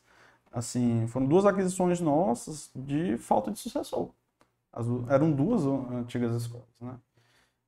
assim, 0.51 1.07
foram 1.09 1.27
duas 1.27 1.45
aquisições 1.45 2.01
nossas 2.01 2.71
de 2.75 3.19
falta 3.19 3.51
de 3.51 3.59
sucessor. 3.59 4.09
As, 4.73 4.87
eram 5.11 5.31
duas 5.31 5.67
antigas 5.67 6.35
escolas, 6.35 6.67
né? 6.81 6.95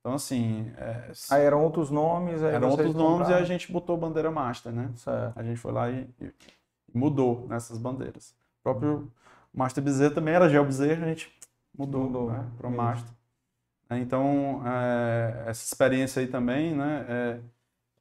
Então, 0.03 0.15
assim... 0.15 0.69
É, 0.77 1.11
aí 1.31 1.43
eram 1.43 1.63
outros 1.63 1.89
nomes... 1.89 2.41
eram 2.43 2.69
outros 2.69 2.93
nomes 2.93 3.29
e 3.29 3.33
a 3.33 3.45
gente 3.45 3.71
botou 3.71 3.95
bandeira 3.95 4.29
Master, 4.29 4.73
né? 4.73 4.91
Certo. 4.97 5.39
A 5.39 5.41
gente 5.41 5.57
foi 5.57 5.71
lá 5.71 5.89
e, 5.89 6.09
e 6.19 6.33
mudou 6.93 7.47
nessas 7.47 7.77
bandeiras. 7.77 8.35
O 8.59 8.63
próprio 8.63 9.09
Master 9.53 9.81
Bezerra 9.81 10.13
também 10.13 10.33
era 10.33 10.49
Geo 10.49 10.65
Bezerra, 10.65 11.05
a 11.05 11.07
gente 11.07 11.33
mudou, 11.77 12.03
mudou 12.03 12.31
né, 12.31 12.45
para 12.57 12.67
o 12.67 12.71
Master. 12.71 13.09
É, 13.89 13.97
então, 13.97 14.61
é, 14.65 15.45
essa 15.47 15.63
experiência 15.63 16.19
aí 16.21 16.27
também, 16.27 16.75
né, 16.75 17.05
é, 17.07 17.39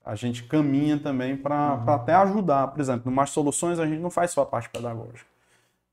a 0.05 0.17
gente 0.17 0.43
caminha 0.43 0.99
também 0.99 1.37
para 1.37 1.75
uhum. 1.75 1.95
até 1.95 2.15
ajudar. 2.15 2.67
Por 2.67 2.81
exemplo, 2.81 3.09
no 3.09 3.15
Master 3.15 3.35
Soluções 3.35 3.79
a 3.79 3.87
gente 3.87 4.01
não 4.01 4.11
faz 4.11 4.33
só 4.33 4.43
a 4.43 4.47
parte 4.47 4.69
pedagógica, 4.71 5.31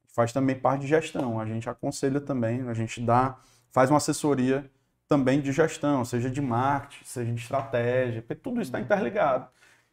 faz 0.08 0.34
também 0.34 0.56
parte 0.56 0.82
de 0.82 0.88
gestão. 0.88 1.40
A 1.40 1.46
gente 1.46 1.70
aconselha 1.70 2.20
também, 2.20 2.68
a 2.68 2.74
gente 2.74 3.00
dá, 3.00 3.38
faz 3.70 3.92
uma 3.92 3.98
assessoria 3.98 4.68
também 5.10 5.42
de 5.42 5.52
gestão, 5.52 6.06
seja 6.06 6.30
de 6.30 6.40
marketing, 6.40 7.04
seja 7.04 7.34
de 7.34 7.42
estratégia, 7.42 8.22
porque 8.22 8.36
tudo 8.36 8.62
isso 8.62 8.70
está 8.70 8.80
interligado. 8.80 9.48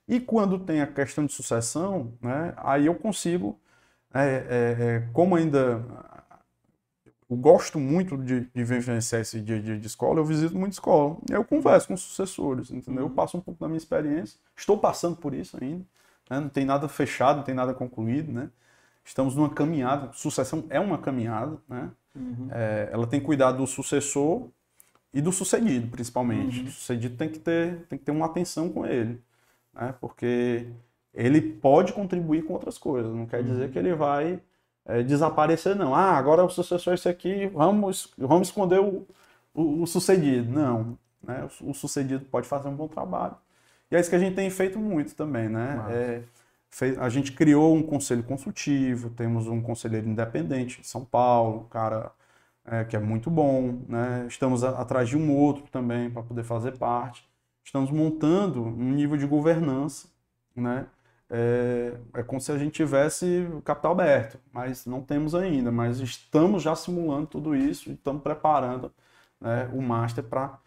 E 0.07 0.21
quando 0.21 0.59
tem 0.59 0.83
a 0.83 0.87
questão 0.87 1.27
de 1.27 1.33
sucessão, 1.33 2.13
né, 2.21 2.55
aí 2.59 2.87
eu 2.87 2.95
consigo, 2.95 3.59
é, 4.15 4.21
é, 4.21 4.85
é 4.85 5.09
como 5.13 5.35
ainda 5.35 5.83
eu 7.29 7.37
gosto 7.37 7.81
muito 7.81 8.17
de, 8.17 8.43
de 8.55 8.65
vivenciar 8.65 9.21
esse 9.21 9.41
dia 9.41 9.57
a 9.57 9.61
dia 9.61 9.79
de 9.79 9.87
escola, 9.87 10.21
eu 10.21 10.25
visito 10.25 10.57
muita 10.57 10.75
escola. 10.75 11.17
E 11.29 11.33
eu 11.33 11.45
converso 11.45 11.89
com 11.89 11.95
os 11.95 12.03
sucessores, 12.03 12.71
entendeu? 12.71 13.05
Eu 13.05 13.11
passo 13.11 13.37
um 13.37 13.41
pouco 13.41 13.59
da 13.59 13.67
minha 13.67 13.79
experiência. 13.79 14.39
Estou 14.57 14.79
passando 14.79 15.17
por 15.17 15.35
isso 15.35 15.59
ainda. 15.61 15.85
Né? 16.31 16.41
Não 16.41 16.49
tem 16.49 16.65
nada 16.65 16.89
fechado, 16.89 17.39
não 17.39 17.43
tem 17.43 17.55
nada 17.55 17.75
concluído, 17.75 18.31
né? 18.31 18.49
Estamos 19.05 19.35
numa 19.35 19.51
caminhada. 19.51 20.13
Sucessão 20.13 20.65
é 20.71 20.79
uma 20.79 20.99
caminhada, 20.99 21.59
né? 21.69 21.91
Uhum. 22.15 22.49
É, 22.51 22.91
ela 22.93 23.07
tem 23.09 23.19
que 23.19 23.27
cuidar 23.27 23.53
do 23.53 23.67
sucessor 23.67 24.49
e 25.17 25.21
do 25.23 25.33
sucedido, 25.33 25.89
principalmente. 25.89 26.61
Uhum. 26.61 26.67
O 26.67 26.71
sucedido 26.71 27.17
tem 27.17 27.31
que 27.31 27.39
ter, 27.39 27.87
tem 27.89 27.99
que 27.99 28.05
ter 28.05 28.13
uma 28.13 28.27
atenção 28.27 28.69
com 28.69 28.85
ele, 28.85 29.19
né? 29.73 29.95
Porque 29.99 30.67
ele 31.15 31.41
pode 31.41 31.95
contribuir 31.95 32.45
com 32.45 32.53
outras 32.53 32.77
coisas. 32.77 33.15
Não 33.15 33.25
quer 33.25 33.43
dizer 33.43 33.65
uhum. 33.65 33.73
que 33.73 33.79
ele 33.79 33.95
vai 33.95 34.39
é, 34.85 35.03
desaparecer, 35.03 35.75
não. 35.75 35.95
Ah, 35.95 36.19
agora 36.19 36.45
o 36.45 36.51
sucessor 36.51 36.93
é 36.93 36.95
esse 36.97 37.09
aqui, 37.09 37.47
vamos, 37.47 38.13
vamos 38.19 38.49
esconder 38.49 38.79
o, 38.79 39.07
o, 39.55 39.85
o, 39.85 39.87
sucedido. 39.87 40.53
Não. 40.53 40.99
né? 41.23 41.49
O, 41.63 41.71
o 41.71 41.75
sucedido 41.75 42.27
pode 42.27 42.47
fazer 42.47 42.69
um 42.69 42.77
bom 42.77 42.87
trabalho. 42.87 43.37
E 43.91 43.97
é 43.97 44.01
isso 44.01 44.11
que 44.11 44.17
a 44.17 44.19
gente 44.19 44.35
tem 44.35 44.51
feito 44.51 44.79
muito 44.79 45.15
também, 45.15 45.49
né? 45.49 45.83
É, 45.89 46.23
fez, 46.69 46.99
a 46.99 47.09
gente 47.09 47.33
criou 47.33 47.75
um 47.75 47.83
conselho 47.83 48.23
consultivo, 48.23 49.09
temos 49.09 49.47
um 49.47 49.63
conselheiro 49.63 50.07
independente 50.07 50.83
de 50.83 50.87
São 50.87 51.07
Paulo, 51.07 51.67
cara 51.71 52.13
é, 52.67 52.85
que 52.85 52.97
é 52.97 52.99
muito 52.99 53.31
bom, 53.31 53.81
né? 53.89 54.27
Estamos 54.29 54.65
a, 54.65 54.71
atrás 54.81 55.09
de 55.09 55.17
um 55.17 55.35
outro 55.35 55.65
também 55.71 56.11
para 56.11 56.23
poder 56.23 56.45
fazer 56.45 56.77
parte. 56.77 57.29
Estamos 57.65 57.91
montando 57.91 58.63
um 58.63 58.93
nível 58.93 59.17
de 59.17 59.27
governança, 59.27 60.09
né? 60.55 60.87
É, 61.29 61.95
é 62.15 62.23
como 62.23 62.41
se 62.41 62.53
a 62.53 62.59
gente 62.59 62.73
tivesse 62.73 63.49
o 63.53 63.61
capital 63.63 63.93
aberto, 63.93 64.39
mas 64.53 64.87
não 64.87 65.03
temos 65.03 65.35
ainda. 65.35 65.73
Mas 65.73 66.01
estamos 66.01 66.63
já 66.63 66.75
simulando 66.75 67.27
tudo 67.27 67.55
isso 67.55 67.91
e 67.91 67.95
estamos 67.95 68.23
preparando 68.23 68.93
né, 69.41 69.69
o 69.73 69.83
master 69.83 70.25
para 70.25 70.59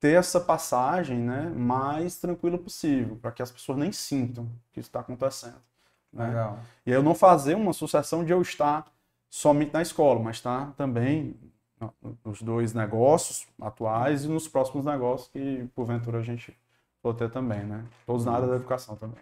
ter 0.00 0.16
essa 0.18 0.40
passagem 0.40 1.18
né, 1.18 1.52
mais 1.56 2.16
tranquila 2.18 2.58
possível, 2.58 3.16
para 3.16 3.32
que 3.32 3.42
as 3.42 3.50
pessoas 3.50 3.78
nem 3.78 3.92
sintam 3.92 4.48
que 4.72 4.80
isso 4.80 4.88
está 4.88 5.00
acontecendo. 5.00 5.60
Né? 6.12 6.56
E 6.86 6.90
eu 6.90 7.02
não 7.02 7.14
fazer 7.14 7.54
uma 7.54 7.72
sucessão 7.72 8.24
de 8.24 8.32
eu 8.32 8.40
estar 8.40 8.86
somente 9.30 9.72
na 9.72 9.82
escola, 9.82 10.20
mas 10.20 10.36
estar 10.36 10.72
também 10.72 11.34
nos 12.24 12.42
dois 12.42 12.74
negócios 12.74 13.46
atuais 13.60 14.24
e 14.24 14.28
nos 14.28 14.48
próximos 14.48 14.84
negócios 14.84 15.28
que 15.28 15.68
porventura 15.74 16.18
a 16.18 16.22
gente 16.22 16.56
for 17.00 17.14
ter 17.14 17.30
também, 17.30 17.64
né? 17.64 17.84
Todos 18.06 18.24
na 18.24 18.32
área 18.32 18.48
da 18.48 18.56
educação 18.56 18.96
também. 18.96 19.20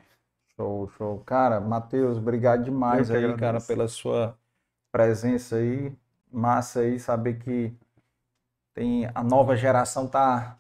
Show, 0.57 0.89
show. 0.97 1.23
Cara, 1.27 1.61
Matheus, 1.61 2.17
obrigado 2.17 2.65
demais 2.65 3.11
aí, 3.11 3.19
agradeço. 3.19 3.39
cara, 3.41 3.61
pela 3.61 3.89
sua 3.89 4.37
presença 4.91 5.57
aí. 5.57 5.93
Massa 6.33 6.81
aí 6.81 6.99
saber 6.99 7.39
que 7.39 7.73
tem 8.75 9.09
a 9.15 9.23
nova 9.23 9.57
geração 9.57 10.07
tá, 10.07 10.59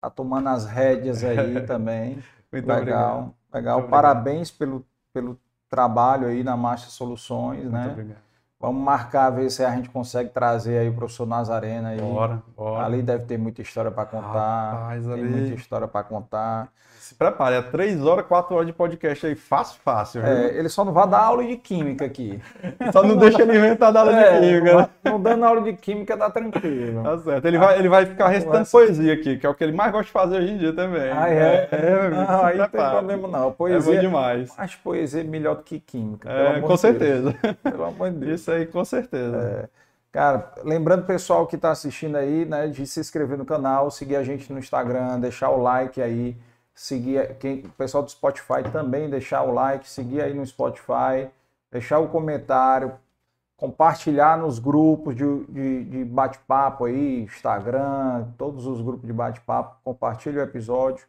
tá 0.00 0.10
tomando 0.10 0.48
as 0.48 0.64
rédeas 0.64 1.22
aí 1.24 1.60
também. 1.66 2.22
Muito 2.52 2.66
legal, 2.66 3.18
obrigado. 3.18 3.34
legal. 3.52 3.78
Muito 3.78 3.90
Parabéns 3.90 4.50
obrigado. 4.50 4.58
pelo, 4.58 4.86
pelo 5.12 5.40
trabalho 5.68 6.28
aí 6.28 6.42
na 6.44 6.56
Marcha 6.56 6.88
Soluções, 6.88 7.64
Muito 7.64 7.72
né? 7.72 7.88
Obrigado. 7.90 8.25
Vamos 8.58 8.82
marcar, 8.82 9.30
ver 9.30 9.50
se 9.50 9.62
a 9.62 9.70
gente 9.74 9.90
consegue 9.90 10.30
trazer 10.30 10.78
aí 10.78 10.88
o 10.88 10.94
professor 10.94 11.26
Nazarena 11.26 11.90
aí. 11.90 12.00
Bora, 12.00 12.42
bora. 12.56 12.86
Ali 12.86 13.02
deve 13.02 13.24
ter 13.24 13.36
muita 13.36 13.60
história 13.60 13.90
para 13.90 14.06
contar. 14.06 14.72
Rapaz, 14.72 15.04
tem 15.04 15.12
ali... 15.12 15.22
muita 15.24 15.54
história 15.54 15.86
para 15.86 16.02
contar. 16.02 16.72
Se 17.06 17.14
prepare, 17.14 17.54
é 17.54 17.62
três 17.62 18.04
horas, 18.04 18.26
quatro 18.26 18.56
horas 18.56 18.66
de 18.66 18.72
podcast 18.72 19.24
aí, 19.24 19.36
fácil, 19.36 19.80
fácil. 19.84 20.26
É, 20.26 20.58
ele 20.58 20.68
só 20.68 20.84
não 20.84 20.92
vai 20.92 21.08
dar 21.08 21.20
aula 21.20 21.44
de 21.44 21.56
química 21.56 22.04
aqui. 22.04 22.40
só 22.92 23.00
não 23.00 23.16
deixa 23.16 23.42
ele 23.42 23.56
inventar 23.56 23.92
da 23.92 24.00
aula 24.00 24.20
é, 24.20 24.40
de 24.40 24.46
química. 24.46 24.90
Não, 25.04 25.12
não, 25.12 25.20
dando 25.20 25.44
aula 25.44 25.60
de 25.60 25.72
química 25.74 26.16
dá 26.16 26.28
tranquilo. 26.30 27.04
Tá 27.04 27.16
certo. 27.18 27.44
Ele 27.44 27.58
vai, 27.58 27.78
ele 27.78 27.88
vai 27.88 28.06
ficar 28.06 28.26
recitando 28.26 28.66
poesia 28.68 29.14
aqui, 29.14 29.36
que 29.36 29.46
é 29.46 29.48
o 29.48 29.54
que 29.54 29.62
ele 29.62 29.72
mais 29.72 29.92
gosta 29.92 30.06
de 30.06 30.10
fazer 30.10 30.38
hoje 30.38 30.52
em 30.54 30.58
dia 30.58 30.72
também. 30.72 31.12
Ah, 31.12 31.30
é? 31.30 31.68
É, 31.70 31.78
é 31.80 32.10
não, 32.10 32.44
aí 32.44 32.58
não 32.58 32.68
tem 32.68 32.90
problema 32.90 33.28
não. 33.28 33.52
Poesia, 33.52 33.92
é 33.92 33.94
bom 33.94 34.00
demais. 34.00 34.52
Mas 34.58 34.74
poesia 34.74 35.20
é 35.20 35.24
melhor 35.24 35.54
do 35.54 35.62
que 35.62 35.78
química. 35.78 36.28
É, 36.28 36.60
com 36.60 36.76
certeza. 36.76 37.32
Pelo 37.62 37.84
amor 37.84 38.10
de 38.10 38.16
Deus. 38.16 38.40
Isso 38.46 38.52
aí, 38.52 38.66
com 38.66 38.84
certeza. 38.84 39.36
É. 39.36 39.68
Cara, 40.12 40.52
lembrando 40.62 41.02
o 41.02 41.06
pessoal 41.06 41.46
que 41.46 41.56
está 41.56 41.72
assistindo 41.72 42.16
aí, 42.16 42.44
né, 42.44 42.68
de 42.68 42.86
se 42.86 43.00
inscrever 43.00 43.36
no 43.36 43.44
canal, 43.44 43.90
seguir 43.90 44.16
a 44.16 44.22
gente 44.22 44.52
no 44.52 44.58
Instagram, 44.58 45.18
deixar 45.18 45.50
o 45.50 45.60
like 45.60 46.00
aí 46.00 46.36
seguir 46.76 47.34
quem, 47.38 47.60
o 47.60 47.70
pessoal 47.70 48.04
do 48.04 48.10
Spotify 48.10 48.62
também 48.70 49.08
deixar 49.08 49.42
o 49.42 49.52
like, 49.52 49.88
seguir 49.88 50.20
aí 50.20 50.34
no 50.34 50.44
Spotify, 50.44 51.28
deixar 51.72 51.98
o 51.98 52.08
comentário, 52.08 52.92
compartilhar 53.56 54.36
nos 54.38 54.58
grupos 54.58 55.16
de, 55.16 55.44
de, 55.46 55.84
de 55.84 56.04
bate-papo 56.04 56.84
aí, 56.84 57.22
Instagram, 57.22 58.26
todos 58.36 58.66
os 58.66 58.82
grupos 58.82 59.06
de 59.06 59.12
bate-papo, 59.12 59.78
compartilhe 59.82 60.38
o 60.38 60.42
episódio, 60.42 61.06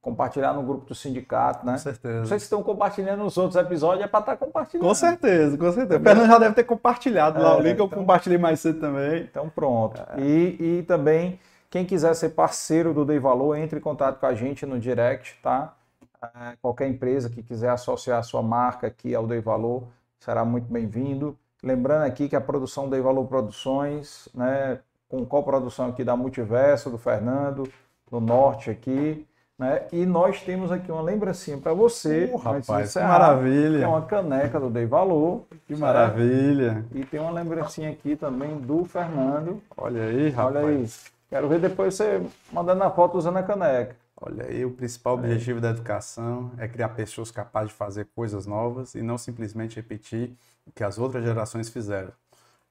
compartilhar 0.00 0.52
no 0.52 0.62
grupo 0.62 0.86
do 0.86 0.94
sindicato, 0.94 1.66
né? 1.66 1.72
Com 1.72 1.78
certeza. 1.78 2.24
Vocês 2.24 2.42
estão 2.42 2.62
compartilhando 2.62 3.24
os 3.24 3.36
outros 3.36 3.56
episódios, 3.56 4.04
é 4.04 4.08
para 4.08 4.20
estar 4.20 4.36
tá 4.36 4.44
compartilhando. 4.44 4.86
Com 4.86 4.94
certeza, 4.94 5.58
com 5.58 5.72
certeza. 5.72 6.00
O 6.00 6.02
Fernando 6.02 6.26
já 6.26 6.38
deve 6.38 6.54
ter 6.54 6.64
compartilhado 6.64 7.38
é, 7.38 7.42
lá 7.42 7.56
o 7.56 7.60
link, 7.60 7.74
então, 7.74 7.86
eu 7.86 7.90
compartilhei 7.90 8.38
mais 8.38 8.60
cedo 8.60 8.80
também. 8.80 9.22
Então 9.22 9.48
pronto. 9.48 10.00
É. 10.16 10.20
E, 10.20 10.78
e 10.78 10.82
também 10.84 11.38
quem 11.70 11.84
quiser 11.84 12.14
ser 12.14 12.30
parceiro 12.30 12.94
do 12.94 13.04
Dei 13.04 13.18
Valor, 13.18 13.56
entre 13.56 13.78
em 13.78 13.82
contato 13.82 14.18
com 14.18 14.26
a 14.26 14.34
gente 14.34 14.64
no 14.64 14.78
direct, 14.78 15.38
tá? 15.42 15.74
É, 16.22 16.56
qualquer 16.62 16.88
empresa 16.88 17.28
que 17.28 17.42
quiser 17.42 17.70
associar 17.70 18.18
a 18.18 18.22
sua 18.22 18.42
marca 18.42 18.86
aqui 18.86 19.14
ao 19.14 19.26
Dei 19.26 19.40
Valor 19.40 19.84
será 20.18 20.44
muito 20.44 20.72
bem-vindo. 20.72 21.36
Lembrando 21.62 22.04
aqui 22.04 22.28
que 22.28 22.36
a 22.36 22.40
produção 22.40 22.88
Dei 22.88 23.00
Valor 23.00 23.26
Produções, 23.26 24.28
né, 24.34 24.80
com 25.08 25.24
coprodução 25.24 25.88
aqui 25.88 26.02
da 26.02 26.16
Multiverso, 26.16 26.90
do 26.90 26.98
Fernando, 26.98 27.64
do 28.10 28.20
Norte 28.20 28.70
aqui, 28.70 29.26
né? 29.58 29.82
E 29.92 30.06
nós 30.06 30.40
temos 30.42 30.70
aqui 30.70 30.90
uma 30.92 31.02
lembrancinha 31.02 31.58
para 31.58 31.74
você. 31.74 32.30
Uh, 32.32 32.36
rapaz, 32.36 32.92
que 32.92 33.00
maravilha. 33.00 33.78
Tem 33.80 33.88
uma 33.88 34.02
caneca 34.02 34.60
do 34.60 34.70
Dei 34.70 34.86
Valor. 34.86 35.42
Que 35.66 35.74
certo? 35.74 35.80
maravilha. 35.80 36.84
E 36.94 37.04
tem 37.04 37.18
uma 37.18 37.32
lembrancinha 37.32 37.90
aqui 37.90 38.14
também 38.14 38.56
do 38.56 38.84
Fernando. 38.84 39.60
Olha 39.76 40.02
aí, 40.02 40.30
rapaz. 40.30 40.56
Olha 40.56 40.76
aí. 40.76 40.88
Quero 41.28 41.48
ver 41.48 41.60
depois 41.60 41.94
você 41.94 42.22
mandando 42.52 42.84
a 42.84 42.90
foto 42.90 43.18
usando 43.18 43.38
a 43.38 43.42
caneca. 43.42 43.96
Olha 44.20 44.46
aí, 44.46 44.64
o 44.64 44.70
principal 44.70 45.16
é. 45.16 45.20
objetivo 45.20 45.60
da 45.60 45.70
educação 45.70 46.50
é 46.58 46.66
criar 46.66 46.88
pessoas 46.90 47.30
capazes 47.30 47.70
de 47.70 47.76
fazer 47.76 48.06
coisas 48.16 48.46
novas 48.46 48.94
e 48.94 49.02
não 49.02 49.18
simplesmente 49.18 49.76
repetir 49.76 50.32
o 50.66 50.72
que 50.72 50.82
as 50.82 50.98
outras 50.98 51.22
gerações 51.22 51.68
fizeram. 51.68 52.12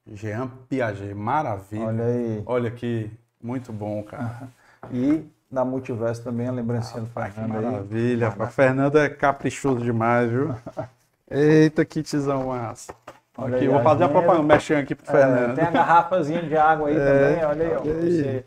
Jean 0.06 0.50
Piaget, 0.70 1.14
maravilha. 1.14 1.86
Olha 1.86 2.06
aí. 2.06 2.44
Olha 2.46 2.70
aqui, 2.70 3.12
muito 3.42 3.72
bom, 3.72 4.04
cara. 4.04 4.50
e 4.92 5.26
da 5.50 5.64
Multiverso 5.64 6.24
também 6.24 6.48
a 6.48 6.52
lembrancinha 6.52 7.02
do 7.02 7.08
Fernando 7.08 7.50
Maravilha, 7.50 8.34
o 8.38 8.48
Fernando 8.48 8.98
é 8.98 9.10
caprichoso 9.10 9.82
demais, 9.82 10.30
viu? 10.30 10.56
Eita, 11.30 11.84
que 11.84 12.04
tizão 12.04 12.48
massa. 12.48 12.94
Olha 13.38 13.58
aqui, 13.58 13.66
aí, 13.66 13.72
vou 13.72 13.82
fazer 13.84 14.04
a 14.06 14.10
propaganda, 14.10 14.56
mexendo 14.56 14.80
aqui 14.80 14.96
pro 14.96 15.06
é, 15.08 15.12
Fernando. 15.12 15.56
Tem 15.56 15.66
a 15.66 15.72
garrafazinha 15.72 16.42
de 16.42 16.58
água 16.58 16.90
aí 16.90 16.96
é, 16.98 17.06
também, 17.06 17.46
olha 17.46 17.66
aí. 17.66 17.74
Aí. 17.74 18.12
Você... 18.12 18.46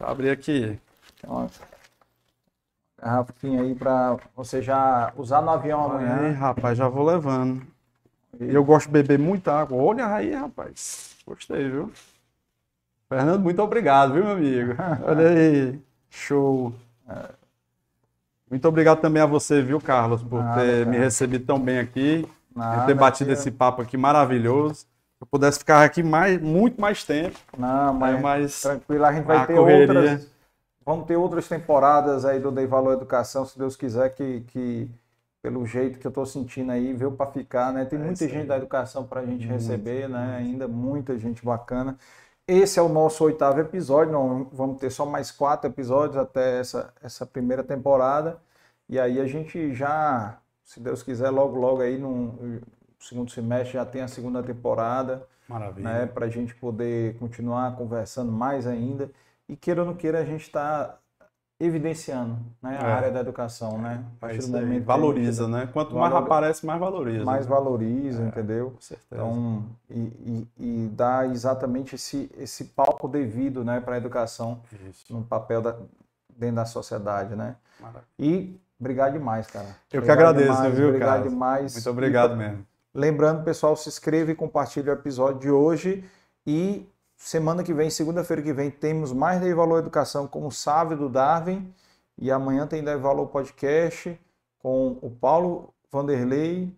abrir 0.00 0.30
aqui. 0.30 0.78
Uma 1.26 1.46
garrafinha 3.00 3.62
aí 3.62 3.74
para 3.74 4.16
você 4.36 4.60
já 4.60 5.12
usar 5.16 5.40
no 5.42 5.50
avião 5.50 5.84
amanhã. 5.84 6.26
Aí, 6.26 6.32
rapaz, 6.32 6.76
já 6.76 6.88
vou 6.88 7.04
levando. 7.04 7.62
E 8.40 8.54
eu 8.54 8.64
gosto 8.64 8.86
de 8.86 8.92
beber 8.92 9.18
muita 9.18 9.52
água. 9.52 9.76
Olha 9.82 10.06
aí, 10.06 10.34
rapaz. 10.34 11.16
Gostei, 11.26 11.68
viu? 11.68 11.92
Fernando, 13.08 13.42
muito 13.42 13.62
obrigado, 13.62 14.14
viu, 14.14 14.24
meu 14.24 14.32
amigo? 14.32 14.74
Olha 15.06 15.28
aí. 15.28 15.91
Show. 16.12 16.72
É. 17.08 17.30
Muito 18.50 18.68
obrigado 18.68 19.00
também 19.00 19.22
a 19.22 19.26
você, 19.26 19.62
viu, 19.62 19.80
Carlos, 19.80 20.22
por 20.22 20.42
Nada, 20.42 20.60
ter 20.60 20.84
cara. 20.84 20.90
me 20.90 20.98
recebido 20.98 21.46
tão 21.46 21.58
bem 21.58 21.78
aqui. 21.78 22.28
Nada, 22.54 22.86
ter 22.86 22.94
batido 22.94 23.32
esse 23.32 23.50
papo 23.50 23.80
aqui 23.80 23.96
maravilhoso. 23.96 24.74
Se 24.74 24.86
eu 25.22 25.26
pudesse 25.26 25.60
ficar 25.60 25.82
aqui 25.82 26.02
mais, 26.02 26.38
muito 26.40 26.78
mais 26.78 27.02
tempo. 27.02 27.38
Não, 27.56 27.94
mas, 27.94 28.14
é, 28.14 28.20
mas 28.20 28.60
tranquilo, 28.60 29.06
a 29.06 29.12
gente 29.12 29.24
vai 29.24 29.38
a 29.38 29.46
ter 29.46 29.54
correria. 29.54 30.00
outras. 30.00 30.32
Vamos 30.84 31.06
ter 31.06 31.16
outras 31.16 31.48
temporadas 31.48 32.24
aí 32.24 32.40
do 32.40 32.50
Dei 32.50 32.66
Valor 32.66 32.92
Educação, 32.92 33.46
se 33.46 33.58
Deus 33.58 33.74
quiser, 33.74 34.10
que, 34.10 34.40
que 34.48 34.90
pelo 35.40 35.64
jeito 35.64 35.98
que 35.98 36.06
eu 36.06 36.10
estou 36.10 36.26
sentindo 36.26 36.72
aí, 36.72 36.92
veio 36.92 37.12
para 37.12 37.30
ficar, 37.30 37.72
né? 37.72 37.84
Tem 37.86 37.98
é 37.98 38.02
muita 38.02 38.28
gente 38.28 38.46
da 38.46 38.56
educação 38.56 39.04
para 39.04 39.20
a 39.20 39.24
gente 39.24 39.46
muito, 39.46 39.52
receber, 39.52 40.08
né? 40.08 40.36
Ainda 40.38 40.68
muita 40.68 41.18
gente 41.18 41.44
bacana. 41.44 41.96
Esse 42.46 42.78
é 42.78 42.82
o 42.82 42.88
nosso 42.88 43.24
oitavo 43.24 43.60
episódio, 43.60 44.12
não 44.12 44.44
vamos 44.52 44.80
ter 44.80 44.90
só 44.90 45.06
mais 45.06 45.30
quatro 45.30 45.70
episódios 45.70 46.16
até 46.16 46.58
essa, 46.60 46.92
essa 47.02 47.24
primeira 47.24 47.62
temporada. 47.62 48.40
E 48.88 48.98
aí 48.98 49.20
a 49.20 49.26
gente 49.26 49.72
já 49.72 50.42
se 50.64 50.80
Deus 50.80 51.02
quiser, 51.02 51.30
logo, 51.30 51.58
logo 51.58 51.82
aí 51.82 51.98
no 51.98 52.60
segundo 52.98 53.30
semestre 53.30 53.74
já 53.74 53.84
tem 53.84 54.02
a 54.02 54.08
segunda 54.08 54.42
temporada. 54.42 55.26
Maravilha. 55.48 55.86
Né, 55.86 56.06
para 56.06 56.26
a 56.26 56.28
gente 56.30 56.54
poder 56.54 57.18
continuar 57.18 57.76
conversando 57.76 58.32
mais 58.32 58.66
ainda. 58.66 59.10
E 59.48 59.56
queira 59.56 59.82
ou 59.82 59.86
não 59.86 59.94
queira, 59.94 60.20
a 60.20 60.24
gente 60.24 60.42
está 60.42 60.98
evidenciando 61.64 62.38
né, 62.60 62.78
a 62.80 62.88
é. 62.88 62.92
área 62.92 63.10
da 63.10 63.20
educação, 63.20 63.78
né? 63.78 64.04
A 64.16 64.20
partir 64.20 64.38
do 64.40 64.48
momento 64.48 64.84
valoriza, 64.84 65.46
né? 65.46 65.68
Quanto 65.72 65.94
mais 65.94 66.14
aparece, 66.14 66.66
mais 66.66 66.80
valoriza. 66.80 67.24
Mais 67.24 67.46
né? 67.46 67.50
valoriza, 67.54 68.22
é, 68.22 68.26
entendeu? 68.26 68.70
Com 68.72 68.80
certeza. 68.80 69.14
Então, 69.14 69.64
e, 69.88 70.00
e, 70.00 70.48
e, 70.58 70.88
dá 70.88 71.26
exatamente 71.26 71.94
esse, 71.94 72.30
esse 72.36 72.64
palco 72.64 73.06
devido 73.06 73.64
né, 73.64 73.80
para 73.80 73.94
a 73.94 73.98
educação 73.98 74.60
Isso. 74.88 75.12
no 75.14 75.22
papel 75.22 75.62
da, 75.62 75.76
dentro 76.28 76.56
da 76.56 76.64
sociedade, 76.64 77.36
né? 77.36 77.56
Maravilha. 77.80 78.04
E 78.18 78.60
Obrigado 78.82 79.12
demais, 79.12 79.46
cara. 79.46 79.68
Eu 79.92 80.00
obrigado 80.00 80.04
que 80.04 80.10
agradeço, 80.10 80.56
demais, 80.56 80.74
viu, 80.74 80.88
obrigado 80.88 81.18
cara? 81.18 81.28
demais. 81.28 81.74
Muito 81.74 81.90
obrigado 81.90 82.34
e, 82.34 82.36
mesmo. 82.36 82.66
Lembrando, 82.92 83.44
pessoal, 83.44 83.76
se 83.76 83.88
inscreva 83.88 84.32
e 84.32 84.34
compartilhe 84.34 84.90
o 84.90 84.92
episódio 84.92 85.38
de 85.38 85.50
hoje. 85.52 86.04
E 86.44 86.84
semana 87.22 87.62
que 87.62 87.72
vem, 87.72 87.88
segunda-feira 87.88 88.42
que 88.42 88.52
vem, 88.52 88.70
temos 88.70 89.12
mais 89.12 89.40
Dei 89.40 89.54
Valor 89.54 89.78
Educação 89.78 90.26
com 90.26 90.44
o 90.46 90.50
Sávio 90.50 90.96
do 90.96 91.08
Darwin. 91.08 91.72
E 92.18 92.30
amanhã 92.30 92.66
tem 92.66 92.82
Dei 92.82 92.96
Valor 92.96 93.28
Podcast 93.28 94.20
com 94.58 94.98
o 95.00 95.10
Paulo 95.10 95.72
Vanderlei 95.90 96.76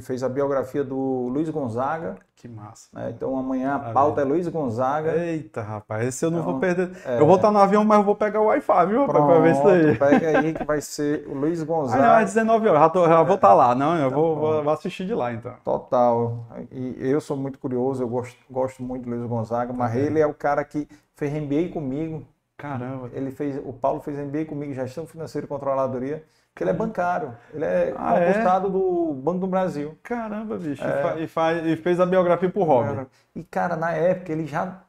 que 0.00 0.06
fez 0.06 0.22
a 0.22 0.28
biografia 0.28 0.82
do 0.82 1.28
Luiz 1.30 1.48
Gonzaga. 1.50 2.16
Que 2.34 2.48
massa. 2.48 2.88
Né? 2.94 3.12
Então 3.14 3.36
amanhã 3.38 3.74
a 3.74 3.78
pauta 3.92 4.22
é 4.22 4.24
Luiz 4.24 4.48
Gonzaga. 4.48 5.14
Eita, 5.14 5.60
rapaz, 5.60 6.06
esse 6.08 6.24
eu 6.24 6.30
não 6.30 6.38
Então, 6.40 6.52
vou 6.52 6.60
perder. 6.60 6.90
é. 7.04 7.20
Eu 7.20 7.26
vou 7.26 7.36
estar 7.36 7.50
no 7.50 7.58
avião, 7.58 7.84
mas 7.84 7.98
eu 7.98 8.04
vou 8.04 8.14
pegar 8.16 8.40
o 8.40 8.46
Wi-Fi, 8.46 8.86
viu, 8.86 9.06
rapaz, 9.06 9.24
pra 9.26 9.38
ver 9.40 9.52
isso 9.52 9.68
aí. 9.68 9.98
Pega 9.98 10.38
aí 10.38 10.54
que 10.54 10.64
vai 10.64 10.80
ser 10.80 11.26
o 11.28 11.34
Luiz 11.34 11.60
Ah, 11.62 11.64
Gonzaga. 11.66 12.02
não, 12.02 12.14
é 12.18 12.24
19 12.24 12.68
horas, 12.68 12.80
já, 12.80 12.88
tô- 12.88 13.06
já 13.06 13.22
vou 13.22 13.34
estar 13.34 13.52
lá. 13.52 13.74
Não, 13.74 13.94
eu 13.98 14.10
vou, 14.10 14.34
bom. 14.34 14.40
vou, 14.40 14.64
vou 14.64 14.72
assistir 14.72 15.04
de 15.06 15.14
lá, 15.14 15.32
então. 15.34 15.52
Total. 15.62 16.46
E 16.72 16.96
eu 17.00 17.20
sou 17.20 17.36
muito 17.36 17.58
curioso, 17.58 18.02
eu 18.02 18.08
gosto, 18.08 18.36
gosto 18.50 18.82
muito 18.82 19.04
do 19.04 19.10
Luiz 19.10 19.26
Gonzaga, 19.28 19.72
mas 19.74 19.94
ele 19.94 20.18
é 20.18 20.26
o 20.26 20.32
cara 20.32 20.64
que 20.64 20.88
fez 21.14 21.30
MBA 21.34 21.68
comigo. 21.72 22.22
Caramba. 22.56 23.10
Ele 23.12 23.30
fez, 23.30 23.56
o 23.64 23.72
Paulo 23.72 24.00
fez 24.00 24.18
MBA 24.18 24.44
comigo, 24.46 24.72
gestão 24.72 25.06
financeira 25.06 25.44
e 25.46 25.48
controladoria, 25.48 26.22
que 26.54 26.62
ele 26.62 26.70
é 26.70 26.74
bancário. 26.74 27.36
Ele 27.52 27.64
é 27.64 27.94
Ah, 27.96 28.16
é? 28.18 28.60
do 28.60 29.14
Banco 29.14 29.38
do 29.40 29.46
Brasil. 29.46 29.96
Caramba, 30.02 30.58
bicho. 30.58 30.82
É. 30.84 31.20
E, 31.20 31.24
e 31.24 31.28
faz- 31.28 31.64
e 31.66 31.76
fez 31.76 32.00
a 32.00 32.06
biografia 32.06 32.50
pro 32.50 32.62
hobby. 32.64 33.06
E, 33.34 33.42
cara, 33.44 33.76
na 33.76 33.92
época 33.92 34.32
ele 34.32 34.46
já 34.46 34.82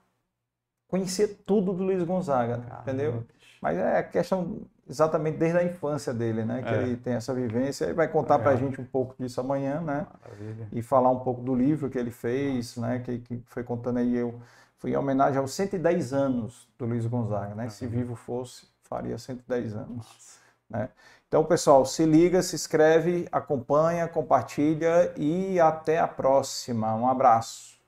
conhecia 0.87 1.27
tudo 1.45 1.73
do 1.73 1.83
Luiz 1.83 2.03
Gonzaga, 2.03 2.61
entendeu? 2.81 3.23
Mas 3.61 3.77
é 3.77 3.99
a 3.99 4.03
questão 4.03 4.61
exatamente 4.89 5.37
desde 5.37 5.57
a 5.59 5.63
infância 5.63 6.13
dele, 6.13 6.43
né? 6.43 6.61
Que 6.63 6.69
É. 6.69 6.81
ele 6.81 6.97
tem 6.97 7.13
essa 7.13 7.33
vivência 7.33 7.85
e 7.85 7.93
vai 7.93 8.07
contar 8.07 8.39
pra 8.39 8.51
Legal. 8.51 8.67
gente 8.67 8.81
um 8.81 8.85
pouco 8.85 9.15
disso 9.17 9.39
amanhã, 9.39 9.79
né? 9.79 10.05
Maravilha. 10.21 10.67
E 10.71 10.81
falar 10.81 11.09
um 11.11 11.19
pouco 11.19 11.41
do 11.41 11.55
livro 11.55 11.89
que 11.89 11.97
ele 11.97 12.11
fez, 12.11 12.75
né? 12.75 12.99
Que, 12.99 13.19
que 13.19 13.41
foi 13.45 13.63
contando 13.63 13.97
aí 13.99 14.15
eu. 14.17 14.41
Foi 14.79 14.89
em 14.91 14.97
homenagem 14.97 15.37
aos 15.37 15.53
110 15.53 16.11
anos 16.11 16.67
do 16.77 16.85
Luiz 16.85 17.05
Gonzaga, 17.05 17.53
né? 17.53 17.69
Se 17.69 17.85
vivo 17.85 18.15
fosse, 18.15 18.67
faria 18.81 19.15
110 19.17 19.75
anos. 19.75 20.39
Né? 20.67 20.89
Então, 21.31 21.45
pessoal, 21.45 21.85
se 21.85 22.05
liga, 22.05 22.41
se 22.41 22.57
inscreve, 22.57 23.25
acompanha, 23.31 24.05
compartilha 24.05 25.13
e 25.15 25.61
até 25.61 25.97
a 25.97 26.05
próxima. 26.05 26.93
Um 26.93 27.07
abraço. 27.07 27.79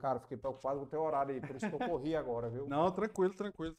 Cara, 0.00 0.18
fiquei 0.18 0.36
preocupado 0.36 0.80
com 0.80 0.84
o 0.84 0.88
teu 0.88 1.00
horário 1.00 1.32
aí, 1.32 1.40
por 1.40 1.54
isso 1.54 1.68
que 1.68 1.72
eu 1.72 1.88
corri 1.88 2.16
agora, 2.16 2.48
viu? 2.48 2.66
Não, 2.66 2.90
tranquilo, 2.90 3.32
tranquilo. 3.32 3.76